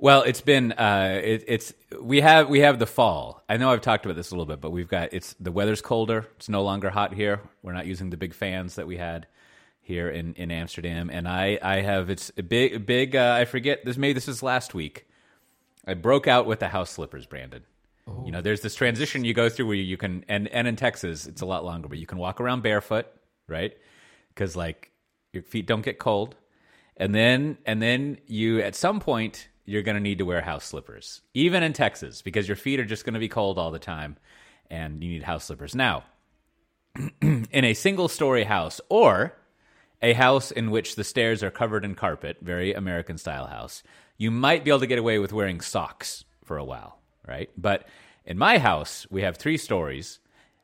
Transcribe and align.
Well, 0.00 0.22
it's 0.22 0.40
been 0.40 0.72
uh, 0.72 1.20
it, 1.22 1.44
it's 1.48 1.74
we 2.00 2.20
have 2.20 2.48
we 2.48 2.60
have 2.60 2.78
the 2.78 2.86
fall. 2.86 3.42
I 3.48 3.56
know 3.56 3.72
I've 3.72 3.80
talked 3.80 4.04
about 4.04 4.16
this 4.16 4.30
a 4.30 4.34
little 4.34 4.46
bit, 4.46 4.60
but 4.60 4.70
we've 4.70 4.88
got 4.88 5.12
it's 5.12 5.34
the 5.40 5.50
weather's 5.50 5.82
colder. 5.82 6.28
It's 6.36 6.48
no 6.48 6.62
longer 6.62 6.90
hot 6.90 7.14
here. 7.14 7.40
We're 7.62 7.72
not 7.72 7.86
using 7.86 8.10
the 8.10 8.16
big 8.16 8.32
fans 8.32 8.76
that 8.76 8.86
we 8.86 8.96
had 8.96 9.26
here 9.80 10.08
in, 10.08 10.34
in 10.34 10.52
Amsterdam, 10.52 11.10
and 11.12 11.26
I 11.26 11.58
I 11.60 11.80
have 11.80 12.10
it's 12.10 12.30
a 12.36 12.44
big 12.44 12.86
big. 12.86 13.16
Uh, 13.16 13.38
I 13.40 13.44
forget 13.44 13.84
this. 13.84 13.96
Maybe 13.96 14.12
this 14.12 14.28
is 14.28 14.40
last 14.40 14.72
week. 14.72 15.08
I 15.84 15.94
broke 15.94 16.28
out 16.28 16.46
with 16.46 16.60
the 16.60 16.68
house 16.68 16.90
slippers, 16.90 17.26
Brandon. 17.26 17.64
Oh. 18.06 18.22
You 18.24 18.30
know, 18.30 18.40
there's 18.40 18.60
this 18.60 18.76
transition 18.76 19.24
you 19.24 19.34
go 19.34 19.48
through 19.48 19.66
where 19.66 19.76
you 19.76 19.96
can, 19.96 20.24
and 20.28 20.46
and 20.48 20.68
in 20.68 20.76
Texas 20.76 21.26
it's 21.26 21.42
a 21.42 21.46
lot 21.46 21.64
longer, 21.64 21.88
but 21.88 21.98
you 21.98 22.06
can 22.06 22.18
walk 22.18 22.40
around 22.40 22.62
barefoot, 22.62 23.06
right? 23.48 23.76
Because 24.28 24.54
like 24.54 24.92
your 25.32 25.42
feet 25.42 25.66
don't 25.66 25.82
get 25.82 25.98
cold, 25.98 26.36
and 26.96 27.12
then 27.12 27.58
and 27.66 27.82
then 27.82 28.18
you 28.28 28.60
at 28.60 28.76
some 28.76 29.00
point 29.00 29.48
you're 29.68 29.82
going 29.82 29.96
to 29.96 30.00
need 30.00 30.18
to 30.18 30.24
wear 30.24 30.40
house 30.40 30.64
slippers, 30.64 31.20
even 31.34 31.62
in 31.62 31.74
Texas, 31.74 32.22
because 32.22 32.48
your 32.48 32.56
feet 32.56 32.80
are 32.80 32.86
just 32.86 33.04
going 33.04 33.12
to 33.12 33.20
be 33.20 33.28
cold 33.28 33.58
all 33.58 33.70
the 33.70 33.78
time 33.78 34.16
and 34.70 35.04
you 35.04 35.10
need 35.10 35.22
house 35.22 35.44
slippers. 35.44 35.74
Now, 35.74 36.04
in 37.20 37.46
a 37.52 37.74
single 37.74 38.08
story 38.08 38.44
house 38.44 38.80
or 38.88 39.36
a 40.00 40.14
house 40.14 40.50
in 40.50 40.70
which 40.70 40.96
the 40.96 41.04
stairs 41.04 41.42
are 41.42 41.50
covered 41.50 41.84
in 41.84 41.94
carpet, 41.94 42.38
very 42.40 42.72
American 42.72 43.18
style 43.18 43.46
house, 43.46 43.82
you 44.16 44.30
might 44.30 44.64
be 44.64 44.70
able 44.70 44.80
to 44.80 44.86
get 44.86 44.98
away 44.98 45.18
with 45.18 45.34
wearing 45.34 45.60
socks 45.60 46.24
for 46.44 46.56
a 46.56 46.64
while, 46.64 46.98
right? 47.26 47.50
But 47.56 47.86
in 48.24 48.38
my 48.38 48.56
house, 48.56 49.06
we 49.10 49.20
have 49.20 49.36
three 49.36 49.58
stories. 49.58 50.18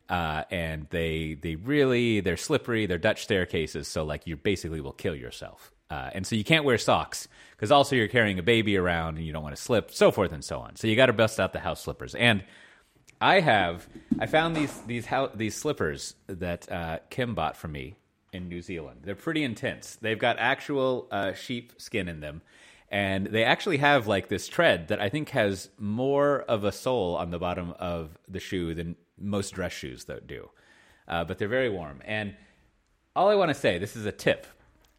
Uh, 0.06 0.44
and 0.50 0.86
they 0.90 1.32
they 1.40 1.56
really 1.56 2.20
they're 2.20 2.36
slippery. 2.36 2.84
They're 2.84 2.98
Dutch 2.98 3.22
staircases, 3.22 3.88
so 3.88 4.04
like 4.04 4.26
you 4.26 4.36
basically 4.36 4.82
will 4.82 4.92
kill 4.92 5.14
yourself. 5.14 5.73
Uh, 5.90 6.10
and 6.14 6.26
so 6.26 6.34
you 6.34 6.44
can't 6.44 6.64
wear 6.64 6.78
socks 6.78 7.28
because 7.52 7.70
also 7.70 7.94
you're 7.94 8.08
carrying 8.08 8.38
a 8.38 8.42
baby 8.42 8.76
around 8.76 9.16
and 9.16 9.26
you 9.26 9.32
don't 9.32 9.42
want 9.42 9.54
to 9.54 9.60
slip, 9.60 9.90
so 9.90 10.10
forth 10.10 10.32
and 10.32 10.44
so 10.44 10.58
on. 10.58 10.76
So 10.76 10.86
you 10.86 10.96
got 10.96 11.06
to 11.06 11.12
bust 11.12 11.38
out 11.38 11.52
the 11.52 11.60
house 11.60 11.82
slippers. 11.82 12.14
And 12.14 12.42
I 13.20 13.40
have 13.40 13.88
I 14.18 14.26
found 14.26 14.56
these 14.56 14.80
these 14.82 15.06
house, 15.06 15.30
these 15.34 15.54
slippers 15.54 16.14
that 16.26 16.70
uh, 16.70 16.98
Kim 17.10 17.34
bought 17.34 17.56
for 17.56 17.68
me 17.68 17.96
in 18.32 18.48
New 18.48 18.60
Zealand. 18.60 19.00
They're 19.04 19.14
pretty 19.14 19.44
intense. 19.44 19.96
They've 19.96 20.18
got 20.18 20.38
actual 20.38 21.08
uh, 21.10 21.32
sheep 21.32 21.72
skin 21.78 22.08
in 22.08 22.20
them, 22.20 22.42
and 22.90 23.26
they 23.26 23.44
actually 23.44 23.78
have 23.78 24.06
like 24.06 24.28
this 24.28 24.48
tread 24.48 24.88
that 24.88 25.00
I 25.00 25.08
think 25.08 25.30
has 25.30 25.70
more 25.78 26.42
of 26.42 26.64
a 26.64 26.72
sole 26.72 27.16
on 27.16 27.30
the 27.30 27.38
bottom 27.38 27.74
of 27.78 28.18
the 28.28 28.40
shoe 28.40 28.74
than 28.74 28.96
most 29.18 29.54
dress 29.54 29.72
shoes 29.72 30.04
that 30.04 30.26
do. 30.26 30.50
Uh, 31.06 31.24
but 31.24 31.38
they're 31.38 31.48
very 31.48 31.70
warm. 31.70 32.02
And 32.04 32.34
all 33.14 33.28
I 33.28 33.36
want 33.36 33.50
to 33.50 33.54
say, 33.54 33.78
this 33.78 33.94
is 33.94 34.06
a 34.06 34.12
tip 34.12 34.46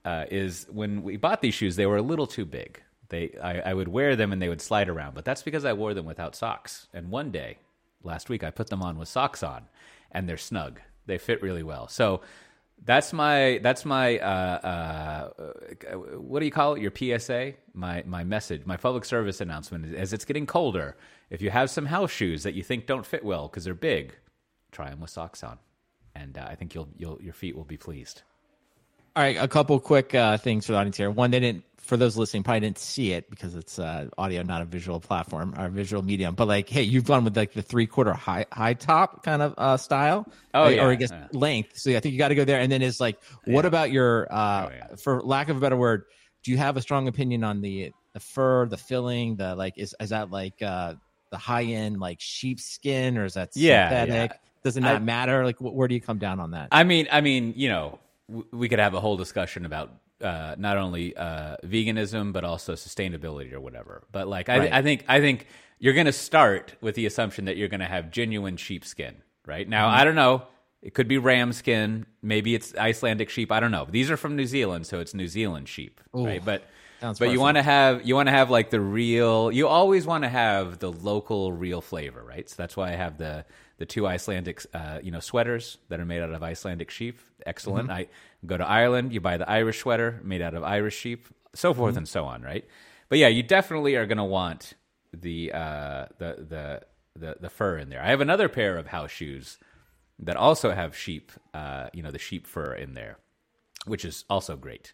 uh, 0.06 0.25
is 0.30 0.67
when 0.70 1.02
we 1.02 1.17
bought 1.17 1.42
these 1.42 1.56
shoes, 1.56 1.75
they 1.75 1.88
were 1.88 1.98
a 1.98 2.02
little 2.02 2.28
too 2.28 2.45
big. 2.45 2.81
They, 3.09 3.36
I, 3.42 3.72
I, 3.72 3.73
would 3.73 3.88
wear 3.88 4.16
them 4.16 4.31
and 4.31 4.42
they 4.42 4.50
would 4.50 4.62
slide 4.62 4.88
around, 4.89 5.16
but 5.16 5.25
that's 5.25 5.44
because 5.44 5.66
I 5.66 5.73
wore 5.73 5.94
them 5.94 6.06
without 6.06 6.36
socks. 6.36 6.88
And 6.94 7.09
one 7.09 7.31
day, 7.31 7.58
last 8.03 8.30
week, 8.30 8.44
I 8.44 8.52
put 8.52 8.67
them 8.70 8.81
on 8.81 8.97
with 8.97 9.09
socks 9.09 9.44
on, 9.44 9.64
and 10.12 10.30
they're 10.30 10.38
snug. 10.38 10.80
They 11.06 11.17
fit 11.17 11.42
really 11.42 11.64
well. 11.64 11.88
So 11.88 12.22
that's 12.84 13.14
my 13.14 13.59
that's 13.62 13.86
my 13.86 14.17
uh, 14.20 15.30
uh, 15.92 15.97
what 16.17 16.40
do 16.40 16.45
you 16.45 16.52
call 16.52 16.75
it? 16.75 16.81
Your 16.81 16.92
PSA, 17.19 17.53
my 17.73 18.03
my 18.06 18.23
message, 18.23 18.66
my 18.66 18.78
public 18.78 19.06
service 19.06 19.40
announcement. 19.40 19.95
As 19.95 20.14
it's 20.14 20.25
getting 20.25 20.45
colder, 20.45 20.97
if 21.30 21.42
you 21.42 21.52
have 21.52 21.69
some 21.69 21.86
house 21.86 22.12
shoes 22.12 22.44
that 22.44 22.53
you 22.53 22.64
think 22.64 22.88
don't 22.88 23.06
fit 23.06 23.23
well 23.23 23.47
because 23.47 23.64
they're 23.64 23.75
big, 23.75 24.16
try 24.72 24.90
them 24.90 25.00
with 25.00 25.12
socks 25.12 25.44
on, 25.44 25.59
and 26.16 26.38
uh, 26.38 26.45
I 26.47 26.56
think 26.56 26.73
you'll 26.73 26.90
you'll 26.97 27.19
your 27.22 27.34
feet 27.34 27.56
will 27.56 27.64
be 27.66 27.78
pleased. 27.78 28.23
All 29.16 29.23
right, 29.23 29.38
a 29.39 29.47
couple 29.47 29.80
quick 29.80 30.13
uh, 30.13 30.38
things 30.38 30.66
for 30.66 30.73
the 30.73 30.77
audience 30.77 30.97
here. 30.97 31.09
One, 31.09 31.31
they 31.31 31.39
didn't, 31.39 31.63
for 31.77 31.95
those 31.95 32.17
listening, 32.17 32.44
probably 32.44 32.59
didn't 32.61 32.80
see 32.80 33.13
it 33.13 33.30
because 33.30 33.55
it's 33.55 33.80
uh, 33.80 34.09
audio, 34.17 34.44
not 34.44 34.61
a 34.61 34.66
visual 34.66 34.99
platform 34.99 35.53
or 35.57 35.69
visual 35.69 36.03
medium. 36.03 36.35
But 36.35 36.49
like, 36.49 36.67
hey, 36.67 36.81
you've 36.83 37.05
gone 37.05 37.23
with 37.23 37.38
like 37.38 37.53
the 37.53 37.61
three 37.61 37.88
quarter 37.88 38.11
high 38.11 38.45
high 38.52 38.73
top 38.73 39.23
kind 39.23 39.41
of 39.41 39.53
uh, 39.57 39.77
style, 39.77 40.27
oh 40.53 40.63
right? 40.63 40.75
yeah, 40.75 40.83
or 40.85 40.91
I 40.91 40.95
guess 40.95 41.11
yeah. 41.11 41.27
length. 41.31 41.77
So 41.77 41.91
yeah, 41.91 41.97
I 41.97 41.99
think 42.02 42.11
you 42.11 42.17
got 42.17 42.27
to 42.30 42.35
go 42.35 42.44
there. 42.44 42.59
And 42.59 42.69
then 42.69 42.81
it's 42.81 43.00
like, 43.00 43.17
what 43.45 43.63
Yeah. 43.63 43.67
about 43.67 43.91
your, 43.91 44.28
uh, 44.34 44.69
Oh, 44.91 44.95
for 44.97 45.22
lack 45.22 45.47
of 45.47 45.56
a 45.56 45.59
better 45.61 45.78
word, 45.78 46.03
do 46.44 46.51
you 46.51 46.57
have 46.57 46.75
a 46.75 46.81
strong 46.81 47.07
opinion 47.07 47.44
on 47.45 47.61
the 47.61 47.94
the 48.13 48.19
fur, 48.19 48.66
the 48.66 48.78
filling, 48.78 49.38
the 49.38 49.56
like? 49.56 49.78
Is 49.78 49.95
is 50.01 50.09
that 50.09 50.29
like 50.31 50.61
uh, 50.61 50.95
the 51.29 51.38
high 51.38 51.63
end 51.63 52.01
like 52.01 52.19
sheepskin 52.19 53.17
or 53.17 53.23
is 53.23 53.35
that 53.35 53.53
synthetic? 53.53 54.31
Does 54.63 54.75
it 54.75 54.81
not 54.81 54.95
I- 54.95 55.00
matter? 55.00 55.45
Like, 55.45 55.57
wh- 55.59 55.73
where 55.73 55.88
do 55.88 55.95
you 55.95 56.01
come 56.01 56.17
down 56.17 56.41
on 56.41 56.51
that? 56.51 56.67
I 56.72 56.84
mean, 56.84 57.07
I 57.11 57.22
mean, 57.22 57.53
you 57.56 57.69
know, 57.69 58.00
w- 58.30 58.47
we 58.52 58.69
could 58.69 58.80
have 58.80 58.94
a 58.94 59.00
whole 59.00 59.18
discussion 59.18 59.66
about 59.66 59.91
uh, 60.22 60.56
not 60.58 60.78
only 60.78 61.16
uh, 61.16 61.58
veganism 61.63 62.31
but 62.34 62.44
also 62.44 62.74
sustainability 62.74 63.52
or 63.53 63.59
whatever. 63.59 64.03
But 64.12 64.28
like, 64.28 64.50
I, 64.50 64.58
Right. 64.59 64.74
I 64.74 64.81
think, 64.81 65.03
I 65.08 65.19
think 65.19 65.47
you're 65.80 65.94
going 65.94 66.06
to 66.06 66.12
start 66.13 66.75
with 66.81 66.96
the 66.96 67.06
assumption 67.06 67.46
that 67.46 67.58
you're 67.58 67.68
going 67.68 67.81
to 67.81 67.85
have 67.85 68.12
genuine 68.12 68.58
sheepskin. 68.58 69.16
Right 69.47 69.69
now, 69.69 69.90
Mm-hmm. 69.90 69.97
I 70.00 70.03
don't 70.06 70.16
know. 70.16 70.44
It 70.81 70.94
could 70.96 71.08
be 71.08 71.18
ram 71.19 71.53
skin. 71.53 72.06
Maybe 72.24 72.56
it's 72.56 72.75
Icelandic 72.75 73.30
sheep. 73.30 73.52
I 73.52 73.59
don't 73.59 73.72
know. 73.72 73.85
These 73.90 74.09
are 74.09 74.18
from 74.18 74.35
New 74.35 74.46
Zealand, 74.47 74.85
so 74.88 75.00
it's 75.00 75.14
New 75.14 75.28
Zealand 75.28 75.68
sheep, 75.69 76.00
right? 76.14 76.44
But 76.44 76.64
but 77.19 77.25
you 77.31 77.40
want 77.40 77.58
to 77.58 77.64
have 77.64 78.06
you 78.08 78.16
want 78.16 78.28
to 78.28 78.31
have 78.31 78.50
like 78.50 78.69
the 78.72 78.80
real. 78.80 79.52
You 79.52 79.68
always 79.68 80.06
want 80.08 80.24
to 80.24 80.30
have 80.30 80.80
the 80.80 80.91
local, 80.91 81.52
real 81.53 81.81
flavor, 81.81 82.24
right? 82.24 82.47
So 82.50 82.56
that's 82.58 82.75
why 82.78 82.90
I 82.90 82.96
have 82.96 83.18
the 83.18 83.46
the 83.78 83.86
two 83.86 84.08
Icelandic, 84.08 84.66
uh, 84.74 85.00
you 85.03 85.12
know, 85.12 85.19
sweaters 85.19 85.78
that 85.90 86.00
are 86.00 86.06
made 86.06 86.22
out 86.22 86.31
of 86.31 86.41
Icelandic 86.44 86.90
sheep. 86.90 87.19
Excellent. 87.46 87.90
Mm-hmm. 87.90 87.97
I 87.97 88.08
go 88.46 88.58
to 88.58 88.66
Ireland, 88.68 89.13
you 89.13 89.22
buy 89.22 89.38
the 89.38 89.50
Irish 89.50 89.80
sweater 89.80 90.22
made 90.24 90.41
out 90.41 90.53
of 90.53 90.63
Irish 90.63 90.96
sheep, 90.97 91.28
so 91.53 91.74
forth 91.74 91.91
Mm-hmm. 91.91 91.97
and 92.00 92.08
so 92.08 92.25
on, 92.25 92.41
right? 92.41 92.66
But 93.09 93.19
yeah, 93.19 93.28
you 93.28 93.44
definitely 93.44 93.96
are 93.96 94.06
going 94.06 94.18
to 94.18 94.24
want 94.24 94.74
the 95.14 95.52
uh, 95.53 96.06
the 96.18 96.46
the 96.50 96.81
the 97.16 97.38
the 97.40 97.50
fur 97.50 97.78
in 97.78 97.90
there. 97.90 98.02
I 98.02 98.09
have 98.09 98.22
another 98.22 98.50
pair 98.50 98.78
of 98.78 98.88
house 98.88 99.12
shoes 99.12 99.58
that 100.19 100.38
also 100.38 100.72
have 100.72 100.96
sheep, 100.96 101.31
uh, 101.53 101.90
you 101.94 102.02
know, 102.02 102.12
the 102.12 102.19
sheep 102.19 102.47
fur 102.47 102.74
in 102.74 102.94
there, 102.94 103.18
which 103.85 104.06
is 104.06 104.25
also 104.30 104.56
great. 104.56 104.94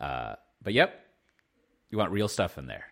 Uh, 0.00 0.34
but 0.62 0.72
yep, 0.72 1.04
you 1.90 1.98
want 1.98 2.10
real 2.10 2.28
stuff 2.28 2.58
in 2.58 2.66
there. 2.66 2.86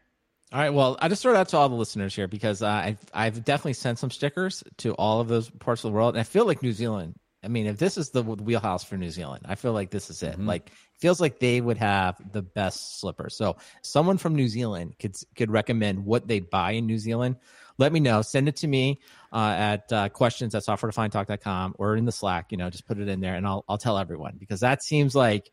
All 0.52 0.58
right. 0.58 0.70
Well, 0.70 0.98
I 1.00 1.08
just 1.08 1.22
throw 1.22 1.32
it 1.32 1.36
out 1.36 1.48
to 1.50 1.58
all 1.58 1.68
the 1.68 1.76
listeners 1.76 2.14
here 2.14 2.26
because 2.26 2.60
uh, 2.60 2.68
I've 2.68 2.98
I've 3.14 3.44
definitely 3.44 3.74
sent 3.74 4.00
some 4.00 4.10
stickers 4.10 4.64
to 4.78 4.94
all 4.94 5.20
of 5.20 5.28
those 5.28 5.48
parts 5.48 5.84
of 5.84 5.90
the 5.90 5.94
world, 5.94 6.14
and 6.14 6.20
I 6.20 6.24
feel 6.24 6.44
like 6.44 6.62
New 6.62 6.72
Zealand. 6.72 7.14
I 7.42 7.48
mean, 7.48 7.66
if 7.66 7.78
this 7.78 7.96
is 7.96 8.10
the 8.10 8.22
wheelhouse 8.22 8.84
for 8.84 8.96
New 8.96 9.10
Zealand, 9.10 9.46
I 9.48 9.54
feel 9.54 9.72
like 9.72 9.90
this 9.90 10.10
is 10.10 10.22
it. 10.22 10.38
Like, 10.38 10.72
feels 10.98 11.22
like 11.22 11.38
they 11.38 11.58
would 11.60 11.78
have 11.78 12.16
the 12.32 12.42
best 12.42 13.00
slippers. 13.00 13.34
So, 13.34 13.56
someone 13.80 14.18
from 14.18 14.34
New 14.34 14.48
Zealand 14.48 14.96
could 14.98 15.14
could 15.36 15.50
recommend 15.50 16.04
what 16.04 16.26
they 16.26 16.40
buy 16.40 16.72
in 16.72 16.86
New 16.86 16.98
Zealand. 16.98 17.36
Let 17.78 17.92
me 17.92 18.00
know. 18.00 18.20
Send 18.20 18.48
it 18.48 18.56
to 18.56 18.66
me 18.66 19.00
uh, 19.32 19.54
at 19.56 19.92
uh, 19.92 20.08
questions 20.10 20.54
at 20.54 20.64
softwaredefinedtalk.com 20.64 21.76
or 21.78 21.96
in 21.96 22.04
the 22.04 22.12
Slack. 22.12 22.50
You 22.50 22.58
know, 22.58 22.68
just 22.68 22.86
put 22.86 22.98
it 22.98 23.08
in 23.08 23.20
there, 23.20 23.36
and 23.36 23.46
I'll 23.46 23.64
I'll 23.68 23.78
tell 23.78 23.98
everyone 23.98 24.36
because 24.38 24.60
that 24.60 24.82
seems 24.82 25.14
like 25.14 25.50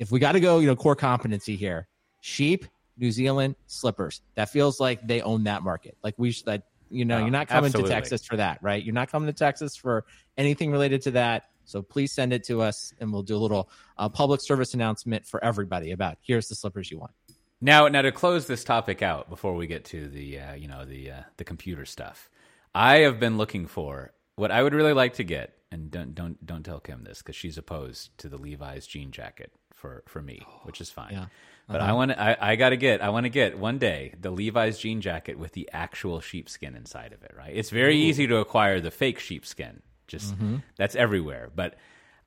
if 0.00 0.10
we 0.10 0.18
got 0.18 0.32
to 0.32 0.40
go, 0.40 0.58
you 0.58 0.66
know, 0.66 0.76
core 0.76 0.96
competency 0.96 1.56
here, 1.56 1.86
sheep, 2.20 2.66
New 3.00 3.10
Zealand 3.10 3.56
slippers. 3.66 4.20
That 4.34 4.50
feels 4.50 4.78
like 4.78 5.06
they 5.06 5.22
own 5.22 5.44
that 5.44 5.62
market. 5.62 5.96
Like 6.04 6.14
we 6.18 6.30
should, 6.32 6.46
that 6.46 6.64
you 6.90 7.04
know, 7.04 7.16
Oh, 7.16 7.20
you're 7.20 7.30
not 7.30 7.48
coming 7.48 7.66
absolutely. 7.66 7.90
to 7.90 7.94
Texas 7.94 8.24
for 8.26 8.36
that, 8.36 8.58
right? 8.62 8.82
You're 8.82 8.94
not 8.94 9.10
coming 9.10 9.26
to 9.28 9.32
Texas 9.32 9.76
for 9.76 10.04
anything 10.36 10.70
related 10.70 11.02
to 11.02 11.12
that. 11.12 11.44
So 11.64 11.82
please 11.82 12.12
send 12.12 12.32
it 12.32 12.44
to 12.44 12.62
us, 12.62 12.92
and 13.00 13.12
we'll 13.12 13.22
do 13.22 13.36
a 13.36 13.38
little 13.38 13.70
uh, 13.96 14.08
public 14.08 14.40
service 14.40 14.74
announcement 14.74 15.24
for 15.24 15.42
everybody 15.42 15.92
about 15.92 16.18
here's 16.20 16.48
the 16.48 16.56
slippers 16.56 16.90
you 16.90 16.98
want. 16.98 17.12
Now, 17.60 17.86
now 17.88 18.02
to 18.02 18.10
close 18.10 18.46
this 18.46 18.64
topic 18.64 19.02
out 19.02 19.30
before 19.30 19.54
we 19.54 19.66
get 19.66 19.84
to 19.86 20.08
the 20.08 20.40
uh, 20.40 20.54
you 20.54 20.68
know 20.68 20.84
the 20.84 21.10
uh, 21.10 21.22
the 21.36 21.44
computer 21.44 21.84
stuff, 21.84 22.28
I 22.74 22.98
have 22.98 23.20
been 23.20 23.38
looking 23.38 23.66
for 23.66 24.12
what 24.34 24.50
I 24.50 24.62
would 24.62 24.74
really 24.74 24.94
like 24.94 25.14
to 25.14 25.24
get, 25.24 25.54
and 25.70 25.90
don't 25.90 26.14
don't 26.14 26.44
don't 26.44 26.64
tell 26.64 26.80
Kim 26.80 27.04
this 27.04 27.18
because 27.18 27.36
she's 27.36 27.56
opposed 27.56 28.18
to 28.18 28.28
the 28.28 28.36
Levi's 28.38 28.86
jean 28.86 29.12
jacket 29.12 29.52
for 29.80 30.02
for 30.06 30.22
me, 30.22 30.46
which 30.62 30.80
is 30.80 30.90
fine. 30.90 31.12
Yeah. 31.12 31.26
But 31.66 31.80
uh-huh. 31.80 31.90
I 31.90 31.92
want 31.94 32.10
to, 32.10 32.20
I, 32.20 32.52
I 32.52 32.56
got 32.56 32.70
to 32.70 32.76
get, 32.76 33.00
I 33.00 33.10
want 33.10 33.24
to 33.24 33.30
get 33.30 33.56
one 33.56 33.78
day 33.78 34.14
the 34.20 34.30
Levi's 34.30 34.76
jean 34.76 35.00
jacket 35.00 35.38
with 35.38 35.52
the 35.52 35.70
actual 35.72 36.20
sheepskin 36.20 36.74
inside 36.74 37.12
of 37.12 37.22
it, 37.22 37.32
right? 37.38 37.52
It's 37.54 37.70
very 37.70 37.96
easy 37.96 38.26
to 38.26 38.38
acquire 38.38 38.80
the 38.80 38.90
fake 38.90 39.20
sheepskin. 39.20 39.80
Just 40.08 40.34
mm-hmm. 40.34 40.56
that's 40.76 40.96
everywhere. 40.96 41.48
But 41.54 41.76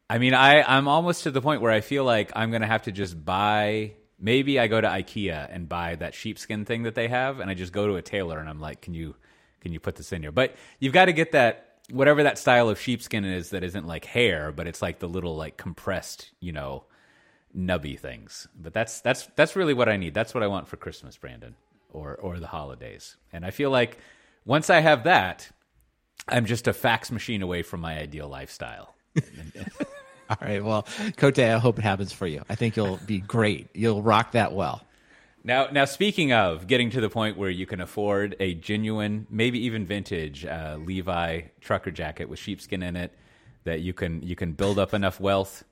I 0.09 0.17
mean, 0.17 0.33
I, 0.33 0.61
I'm 0.61 0.87
almost 0.87 1.23
to 1.23 1.31
the 1.31 1.41
point 1.41 1.61
where 1.61 1.73
I 1.73 1.81
feel 1.81 2.05
like 2.05 2.31
I'm 2.37 2.51
going 2.51 2.61
to 2.61 2.67
have 2.67 2.83
to 2.83 2.93
just 2.93 3.25
buy, 3.25 3.95
maybe 4.17 4.61
I 4.61 4.67
go 4.67 4.79
to 4.79 4.87
Ikea 4.87 5.49
and 5.51 5.67
buy 5.67 5.95
that 5.95 6.13
sheepskin 6.13 6.63
thing 6.63 6.83
that 6.83 6.95
they 6.95 7.09
have. 7.09 7.41
And 7.41 7.49
I 7.49 7.53
just 7.53 7.73
go 7.73 7.87
to 7.87 7.95
a 7.95 8.01
tailor 8.01 8.39
and 8.39 8.47
I'm 8.47 8.61
like, 8.61 8.79
can 8.79 8.93
you, 8.93 9.13
can 9.59 9.73
you 9.73 9.81
put 9.81 9.97
this 9.97 10.13
in 10.13 10.21
here? 10.21 10.31
But 10.31 10.55
you've 10.79 10.93
got 10.93 11.05
to 11.05 11.13
get 11.13 11.33
that, 11.33 11.79
whatever 11.91 12.23
that 12.23 12.37
style 12.37 12.69
of 12.69 12.79
sheepskin 12.79 13.25
is 13.25 13.49
that 13.49 13.61
isn't 13.61 13.85
like 13.85 14.05
hair, 14.05 14.53
but 14.53 14.67
it's 14.67 14.81
like 14.81 14.99
the 14.99 15.09
little 15.09 15.35
like 15.35 15.57
compressed, 15.57 16.31
you 16.39 16.53
know, 16.53 16.85
nubby 17.55 17.99
things. 17.99 18.47
But 18.59 18.73
that's 18.73 19.01
that's 19.01 19.27
that's 19.35 19.55
really 19.55 19.73
what 19.73 19.89
I 19.89 19.97
need. 19.97 20.13
That's 20.13 20.33
what 20.33 20.43
I 20.43 20.47
want 20.47 20.67
for 20.67 20.77
Christmas, 20.77 21.17
Brandon, 21.17 21.55
or 21.91 22.15
or 22.15 22.39
the 22.39 22.47
holidays. 22.47 23.17
And 23.31 23.45
I 23.45 23.51
feel 23.51 23.69
like 23.69 23.97
once 24.45 24.69
I 24.69 24.79
have 24.79 25.03
that, 25.05 25.51
I'm 26.27 26.45
just 26.45 26.67
a 26.67 26.73
fax 26.73 27.11
machine 27.11 27.41
away 27.41 27.63
from 27.63 27.81
my 27.81 27.97
ideal 27.97 28.27
lifestyle. 28.27 28.95
All 30.29 30.37
right. 30.41 30.63
Well, 30.63 30.87
Cote, 31.17 31.39
I 31.39 31.57
hope 31.57 31.77
it 31.77 31.83
happens 31.83 32.11
for 32.11 32.27
you. 32.27 32.43
I 32.49 32.55
think 32.55 32.75
you'll 32.75 32.99
be 33.05 33.19
great. 33.19 33.67
You'll 33.73 34.01
rock 34.01 34.31
that 34.31 34.53
well. 34.53 34.81
Now, 35.43 35.67
now 35.69 35.83
speaking 35.83 36.31
of 36.31 36.67
getting 36.67 36.89
to 36.91 37.01
the 37.01 37.09
point 37.09 37.37
where 37.37 37.49
you 37.49 37.65
can 37.65 37.81
afford 37.81 38.35
a 38.39 38.53
genuine, 38.53 39.27
maybe 39.29 39.65
even 39.65 39.85
vintage 39.85 40.45
uh, 40.45 40.77
Levi 40.79 41.41
trucker 41.59 41.91
jacket 41.91 42.29
with 42.29 42.39
sheepskin 42.39 42.81
in 42.81 42.95
it, 42.95 43.11
that 43.65 43.81
you 43.81 43.93
can 43.93 44.21
you 44.21 44.35
can 44.35 44.53
build 44.53 44.79
up 44.79 44.93
enough 44.93 45.19
wealth 45.19 45.63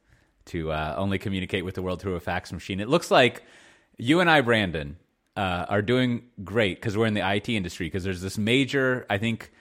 to 0.46 0.72
uh, 0.72 0.96
only 0.98 1.18
communicate 1.18 1.66
with 1.66 1.76
the 1.76 1.82
world 1.82 2.02
through 2.02 2.16
a 2.16 2.20
fax 2.20 2.52
machine. 2.52 2.80
It 2.80 2.90
looks 2.90 3.12
like 3.12 3.44
you 3.98 4.20
and 4.20 4.30
I, 4.30 4.42
Brandon, 4.42 4.98
uh, 5.36 5.66
are 5.70 5.82
doing 5.82 6.24
great 6.44 6.78
because 6.78 6.98
we're 6.98 7.06
in 7.06 7.14
the 7.14 7.28
IT 7.28 7.50
industry. 7.50 7.88
Because 7.88 8.04
there's 8.04 8.22
this 8.22 8.38
major, 8.38 9.06
I 9.10 9.18
think. 9.18 9.52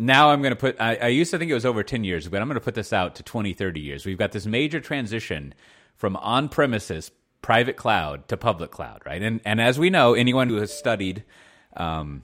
Now 0.00 0.30
I'm 0.30 0.42
going 0.42 0.52
to 0.52 0.56
put. 0.56 0.80
I, 0.80 0.96
I 0.96 1.08
used 1.08 1.32
to 1.32 1.38
think 1.38 1.50
it 1.50 1.54
was 1.54 1.66
over 1.66 1.82
10 1.82 2.04
years, 2.04 2.28
but 2.28 2.40
I'm 2.40 2.46
going 2.46 2.54
to 2.54 2.64
put 2.64 2.76
this 2.76 2.92
out 2.92 3.16
to 3.16 3.22
20, 3.24 3.52
30 3.52 3.80
years. 3.80 4.06
We've 4.06 4.18
got 4.18 4.30
this 4.30 4.46
major 4.46 4.80
transition 4.80 5.54
from 5.96 6.14
on 6.16 6.48
premises 6.48 7.10
private 7.42 7.76
cloud 7.76 8.28
to 8.28 8.36
public 8.36 8.70
cloud, 8.70 9.02
right? 9.04 9.22
And 9.22 9.40
and 9.44 9.60
as 9.60 9.78
we 9.78 9.90
know, 9.90 10.14
anyone 10.14 10.48
who 10.48 10.56
has 10.56 10.72
studied 10.72 11.24
um, 11.76 12.22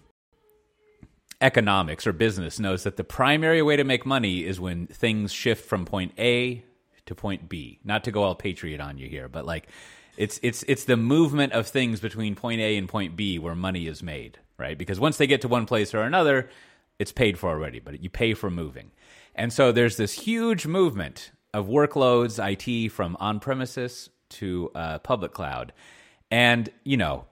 economics 1.40 2.06
or 2.06 2.12
business 2.12 2.58
knows 2.58 2.84
that 2.84 2.96
the 2.96 3.04
primary 3.04 3.62
way 3.62 3.76
to 3.76 3.84
make 3.84 4.06
money 4.06 4.44
is 4.44 4.60
when 4.60 4.86
things 4.86 5.32
shift 5.32 5.66
from 5.68 5.84
point 5.84 6.12
A 6.18 6.64
to 7.06 7.14
point 7.14 7.48
B. 7.48 7.78
Not 7.84 8.04
to 8.04 8.10
go 8.10 8.22
all 8.22 8.34
patriot 8.34 8.80
on 8.80 8.98
you 8.98 9.08
here, 9.08 9.28
but 9.28 9.44
like 9.44 9.68
it's 10.16 10.38
it's 10.42 10.64
it's 10.68 10.84
the 10.84 10.96
movement 10.96 11.52
of 11.52 11.66
things 11.66 12.00
between 12.00 12.34
point 12.34 12.60
A 12.60 12.76
and 12.76 12.88
point 12.88 13.16
B 13.16 13.38
where 13.38 13.54
money 13.54 13.86
is 13.86 14.02
made, 14.02 14.38
right? 14.58 14.78
Because 14.78 15.00
once 15.00 15.16
they 15.16 15.26
get 15.26 15.40
to 15.42 15.48
one 15.48 15.66
place 15.66 15.94
or 15.94 16.02
another, 16.02 16.48
it's 16.98 17.12
paid 17.12 17.38
for 17.38 17.50
already, 17.50 17.80
but 17.80 18.02
you 18.02 18.10
pay 18.10 18.34
for 18.34 18.50
moving. 18.50 18.90
And 19.34 19.52
so 19.52 19.72
there's 19.72 19.96
this 19.96 20.12
huge 20.12 20.66
movement 20.66 21.32
of 21.52 21.66
workloads, 21.66 22.38
IT 22.38 22.90
from 22.90 23.16
on 23.20 23.40
premises 23.40 24.10
to 24.30 24.70
uh, 24.74 24.98
public 25.00 25.32
cloud. 25.32 25.72
And, 26.30 26.68
you 26.84 26.96
know, 26.96 27.26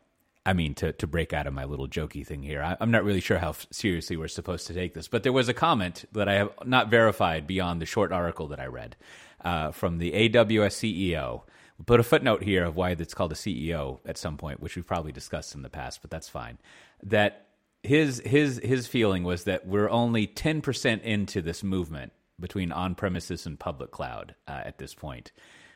I 0.44 0.52
mean, 0.52 0.74
to, 0.74 0.92
to 0.94 1.06
break 1.06 1.32
out 1.32 1.46
of 1.46 1.54
my 1.54 1.64
little 1.64 1.88
jokey 1.88 2.26
thing 2.26 2.42
here, 2.42 2.62
I, 2.62 2.76
am 2.80 2.90
not 2.90 3.04
really 3.04 3.20
sure 3.20 3.38
how 3.38 3.50
f- 3.50 3.66
seriously 3.70 4.16
we're 4.16 4.28
supposed 4.28 4.66
to 4.66 4.74
take 4.74 4.94
this, 4.94 5.06
but 5.06 5.22
there 5.22 5.32
was 5.32 5.48
a 5.48 5.54
comment 5.54 6.04
that 6.12 6.28
I 6.28 6.34
have 6.34 6.50
not 6.64 6.88
verified 6.88 7.46
beyond 7.46 7.80
the 7.80 7.86
short 7.86 8.12
article 8.12 8.48
that 8.48 8.60
I 8.60 8.66
read 8.66 8.96
uh, 9.44 9.73
from 9.73 9.99
the 9.99 10.12
AWS 10.12 10.77
CEO. 11.09 11.43
We'll 11.79 11.87
put 11.87 12.00
a 12.00 12.05
footnote 12.05 12.43
here 12.43 12.65
of 12.65 12.77
why 12.77 12.91
it's 12.91 13.15
called 13.15 13.33
a 13.33 13.37
CEO 13.37 13.99
at 14.06 14.19
some 14.19 14.37
point, 14.37 14.61
which 14.61 14.77
we've 14.77 14.87
probably 14.87 15.12
discussed 15.12 15.55
in 15.55 15.62
the 15.62 15.71
past, 15.71 16.00
but 16.03 16.11
that's 16.11 16.29
fine. 16.29 16.59
That 17.03 17.47
his 17.83 18.23
his 18.25 18.61
his 18.62 18.87
feeling 18.87 19.25
was 19.25 19.44
that 19.44 19.67
we're 19.67 19.91
only 19.91 20.27
10% 20.27 21.03
into 21.03 21.43
this 21.43 21.62
movement 21.62 22.12
between 22.39 22.73
on 22.73 22.94
premises 22.94 23.47
and 23.47 23.59
public 23.59 23.91
cloud 23.91 24.35
uh, 24.47 24.61
at 24.65 24.79
this 24.79 24.94
point, 24.94 25.33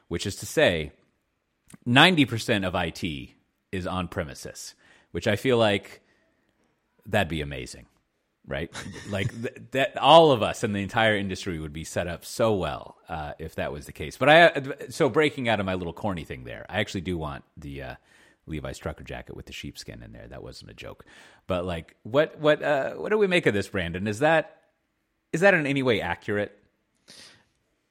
which 0.09 0.27
is 0.27 0.37
to 0.37 0.47
say 0.47 0.93
90% 1.87 2.67
of 2.67 2.75
IT 2.75 3.31
is 3.73 3.87
on 3.87 4.09
premises, 4.09 4.75
which 5.11 5.27
I 5.27 5.37
feel 5.37 5.59
like 5.59 6.01
that'd 7.05 7.29
be 7.29 7.41
amazing, 7.41 7.87
right? 8.47 8.71
like 9.11 9.31
th- 9.43 9.57
that, 9.73 9.97
all 9.99 10.33
of 10.33 10.43
us 10.43 10.65
in 10.65 10.73
the 10.73 10.81
entire 10.81 11.17
industry 11.17 11.59
would 11.59 11.73
be 11.73 11.85
set 11.85 12.07
up 12.07 12.25
so 12.25 12.55
well 12.55 12.97
uh, 13.09 13.33
if 13.39 13.57
that 13.57 13.73
was 13.73 13.87
the 13.87 13.93
case. 13.93 14.17
But 14.17 14.29
I, 14.29 14.63
so 14.91 15.09
breaking 15.09 15.49
out 15.49 15.61
of 15.61 15.67
my 15.67 15.75
little 15.75 15.93
corny 15.93 16.25
thing 16.25 16.45
there, 16.45 16.67
I 16.69 16.81
actually 16.81 17.03
do 17.03 17.19
want 17.19 17.45
the 17.57 17.83
uh, 17.83 17.95
Levi's 18.47 18.79
trucker 18.79 19.05
jacket 19.05 19.37
with 19.37 19.47
the 19.47 19.53
sheepskin 19.53 20.03
in 20.03 20.13
there. 20.13 20.29
That 20.29 20.43
wasn't 20.43 20.71
a 20.71 20.75
joke, 20.75 21.05
but 21.47 21.65
like, 21.65 21.97
what, 22.03 22.39
what, 22.39 22.63
uh, 22.63 22.95
what 22.95 23.11
do 23.11 23.19
we 23.19 23.27
make 23.27 23.47
of 23.47 23.55
this, 23.55 23.69
Brandon? 23.69 24.07
Is 24.07 24.21
that, 24.21 24.63
is 25.33 25.41
that 25.41 25.55
in 25.55 25.67
any 25.67 25.83
way 25.83 26.01
accurate? 26.01 26.57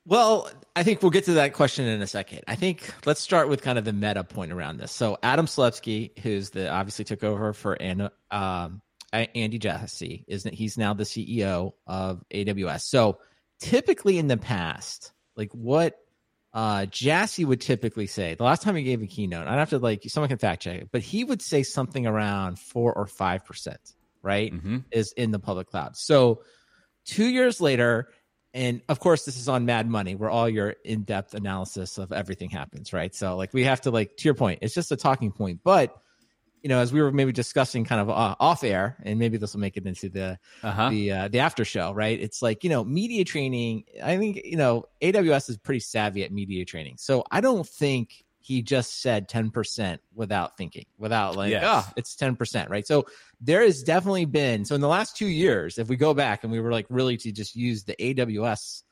Well, 0.08 0.50
I 0.76 0.84
think 0.84 1.02
we'll 1.02 1.10
get 1.10 1.26
to 1.26 1.34
that 1.34 1.54
question 1.54 1.86
in 1.86 2.00
a 2.00 2.08
second. 2.08 2.42
I 2.48 2.56
think 2.56 2.94
let's 3.06 3.22
start 3.22 3.50
with 3.50 3.64
kind 3.64 3.80
of 3.80 3.86
the 3.86 3.94
meta 3.94 4.24
point 4.24 4.52
around 4.52 4.78
this. 4.78 4.92
So 4.92 5.18
Adam 5.24 5.48
Selipsky, 5.48 6.18
who's 6.20 6.52
the 6.52 6.70
obviously 6.70 7.06
took 7.06 7.24
over 7.24 7.54
for 7.54 7.82
Anna, 7.82 8.12
um, 8.30 8.84
Andy 9.14 9.60
Jassy, 9.60 10.26
isn't 10.28 10.54
he's 10.54 10.78
now 10.78 10.94
the 10.94 11.04
CEO 11.04 11.74
of 11.88 12.24
AWS. 12.34 12.82
So 12.82 13.20
typically 13.60 14.18
in 14.18 14.28
the 14.28 14.38
past, 14.38 15.12
like 15.36 15.52
what 15.54 15.96
uh, 16.54 16.86
Jassy 16.86 17.46
would 17.46 17.62
typically 17.62 18.08
say, 18.08 18.36
the 18.36 18.44
last 18.44 18.62
time 18.62 18.76
he 18.76 18.84
gave 18.84 19.02
a 19.02 19.08
keynote, 19.08 19.48
I'd 19.48 19.60
have 19.60 19.70
to 19.72 19.80
like 19.80 20.04
someone 20.08 20.30
can 20.30 20.38
fact 20.38 20.64
check 20.64 20.82
it, 20.82 20.90
but 20.92 21.02
he 21.02 21.24
would 21.24 21.42
say 21.42 21.64
something 21.64 22.06
around 22.08 22.60
four 22.60 22.94
or 22.94 23.08
five 23.08 23.46
percent, 23.46 23.94
right? 24.22 24.54
Mm-hmm. 24.54 24.80
Is 24.92 25.14
in 25.14 25.32
the 25.32 25.40
public 25.40 25.68
cloud. 25.68 25.96
So 25.98 26.42
two 27.06 27.26
years 27.26 27.62
later, 27.62 28.10
and 28.56 28.82
of 28.88 29.00
course 29.00 29.26
this 29.26 29.38
is 29.38 29.50
on 29.50 29.66
mad 29.66 29.88
money 29.88 30.16
where 30.16 30.30
all 30.30 30.50
your 30.50 30.76
in-depth 30.84 31.34
analysis 31.34 31.98
of 31.98 32.12
everything 32.12 32.50
happens 32.50 32.94
right 32.94 33.14
so 33.14 33.36
like 33.36 33.54
we 33.54 33.66
have 33.66 33.82
to 33.82 33.92
like 33.92 34.16
to 34.16 34.24
your 34.24 34.34
point 34.34 34.60
it's 34.62 34.74
just 34.74 34.92
a 34.92 34.96
talking 34.96 35.32
point 35.32 35.60
but 35.64 35.96
you 36.66 36.70
know 36.70 36.80
as 36.80 36.92
we 36.92 37.00
were 37.00 37.12
maybe 37.12 37.32
discussing 37.32 37.86
kind 37.86 38.02
of 38.02 38.10
uh, 38.10 38.36
off 38.40 38.64
air 38.64 38.98
and 39.04 39.20
maybe 39.20 39.38
this 39.38 39.54
will 39.54 39.62
make 39.62 39.78
it 39.78 39.86
into 39.86 40.10
the 40.10 40.40
uh-huh. 40.64 40.90
the 40.90 41.12
uh, 41.12 41.28
the 41.28 41.38
after 41.38 41.64
show 41.64 41.94
right 41.94 42.20
it's 42.20 42.42
like 42.42 42.64
you 42.64 42.72
know 42.72 42.84
media 42.84 43.24
training 43.24 43.84
i 44.04 44.18
think 44.18 44.42
you 44.44 44.58
know 44.58 44.84
aws 45.00 45.48
is 45.48 45.58
pretty 45.58 45.80
savvy 45.80 46.24
at 46.24 46.32
media 46.32 46.66
training 46.66 46.96
so 46.98 47.24
i 47.30 47.40
don't 47.40 47.68
think 47.68 48.26
he 48.40 48.62
just 48.62 49.02
said 49.02 49.28
10% 49.28 49.98
without 50.14 50.56
thinking, 50.56 50.86
without 51.00 51.36
like, 51.36 51.50
yes. 51.50 51.64
oh, 51.66 51.92
it's 51.98 52.16
10%, 52.16 52.70
right? 52.70 52.86
So 52.86 53.08
there 53.42 53.64
has 53.64 53.82
definitely 53.82 54.26
been, 54.26 54.66
so 54.66 54.76
in 54.76 54.82
the 54.82 54.88
last 54.88 55.18
two 55.18 55.26
years, 55.26 55.80
if 55.80 55.88
we 55.90 55.96
go 55.96 56.14
back 56.14 56.44
and 56.44 56.52
we 56.54 56.60
were 56.60 56.72
like 56.72 56.86
really 56.92 57.18
to 57.18 57.32
just 57.32 57.56
use 57.56 57.86
the 57.86 57.96
AWS 57.96 58.84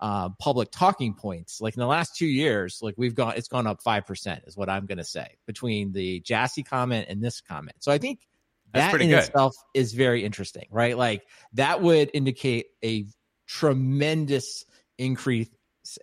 uh, 0.00 0.30
public 0.38 0.70
talking 0.70 1.14
points, 1.14 1.60
like 1.60 1.74
in 1.74 1.80
the 1.80 1.86
last 1.86 2.16
two 2.16 2.26
years, 2.26 2.80
like 2.82 2.94
we've 2.96 3.14
gone, 3.14 3.34
it's 3.36 3.48
gone 3.48 3.66
up 3.66 3.82
5% 3.82 4.46
is 4.46 4.56
what 4.56 4.68
I'm 4.68 4.86
going 4.86 4.98
to 4.98 5.04
say 5.04 5.36
between 5.46 5.92
the 5.92 6.20
Jassy 6.20 6.62
comment 6.62 7.06
and 7.08 7.22
this 7.22 7.40
comment. 7.40 7.76
So 7.80 7.90
I 7.90 7.98
think 7.98 8.20
That's 8.72 8.92
that 8.92 9.00
in 9.00 9.08
good. 9.08 9.18
itself 9.20 9.54
is 9.74 9.94
very 9.94 10.24
interesting, 10.24 10.66
right? 10.70 10.96
Like 10.96 11.26
that 11.54 11.80
would 11.80 12.10
indicate 12.12 12.66
a 12.84 13.06
tremendous 13.46 14.64
increase 14.98 15.48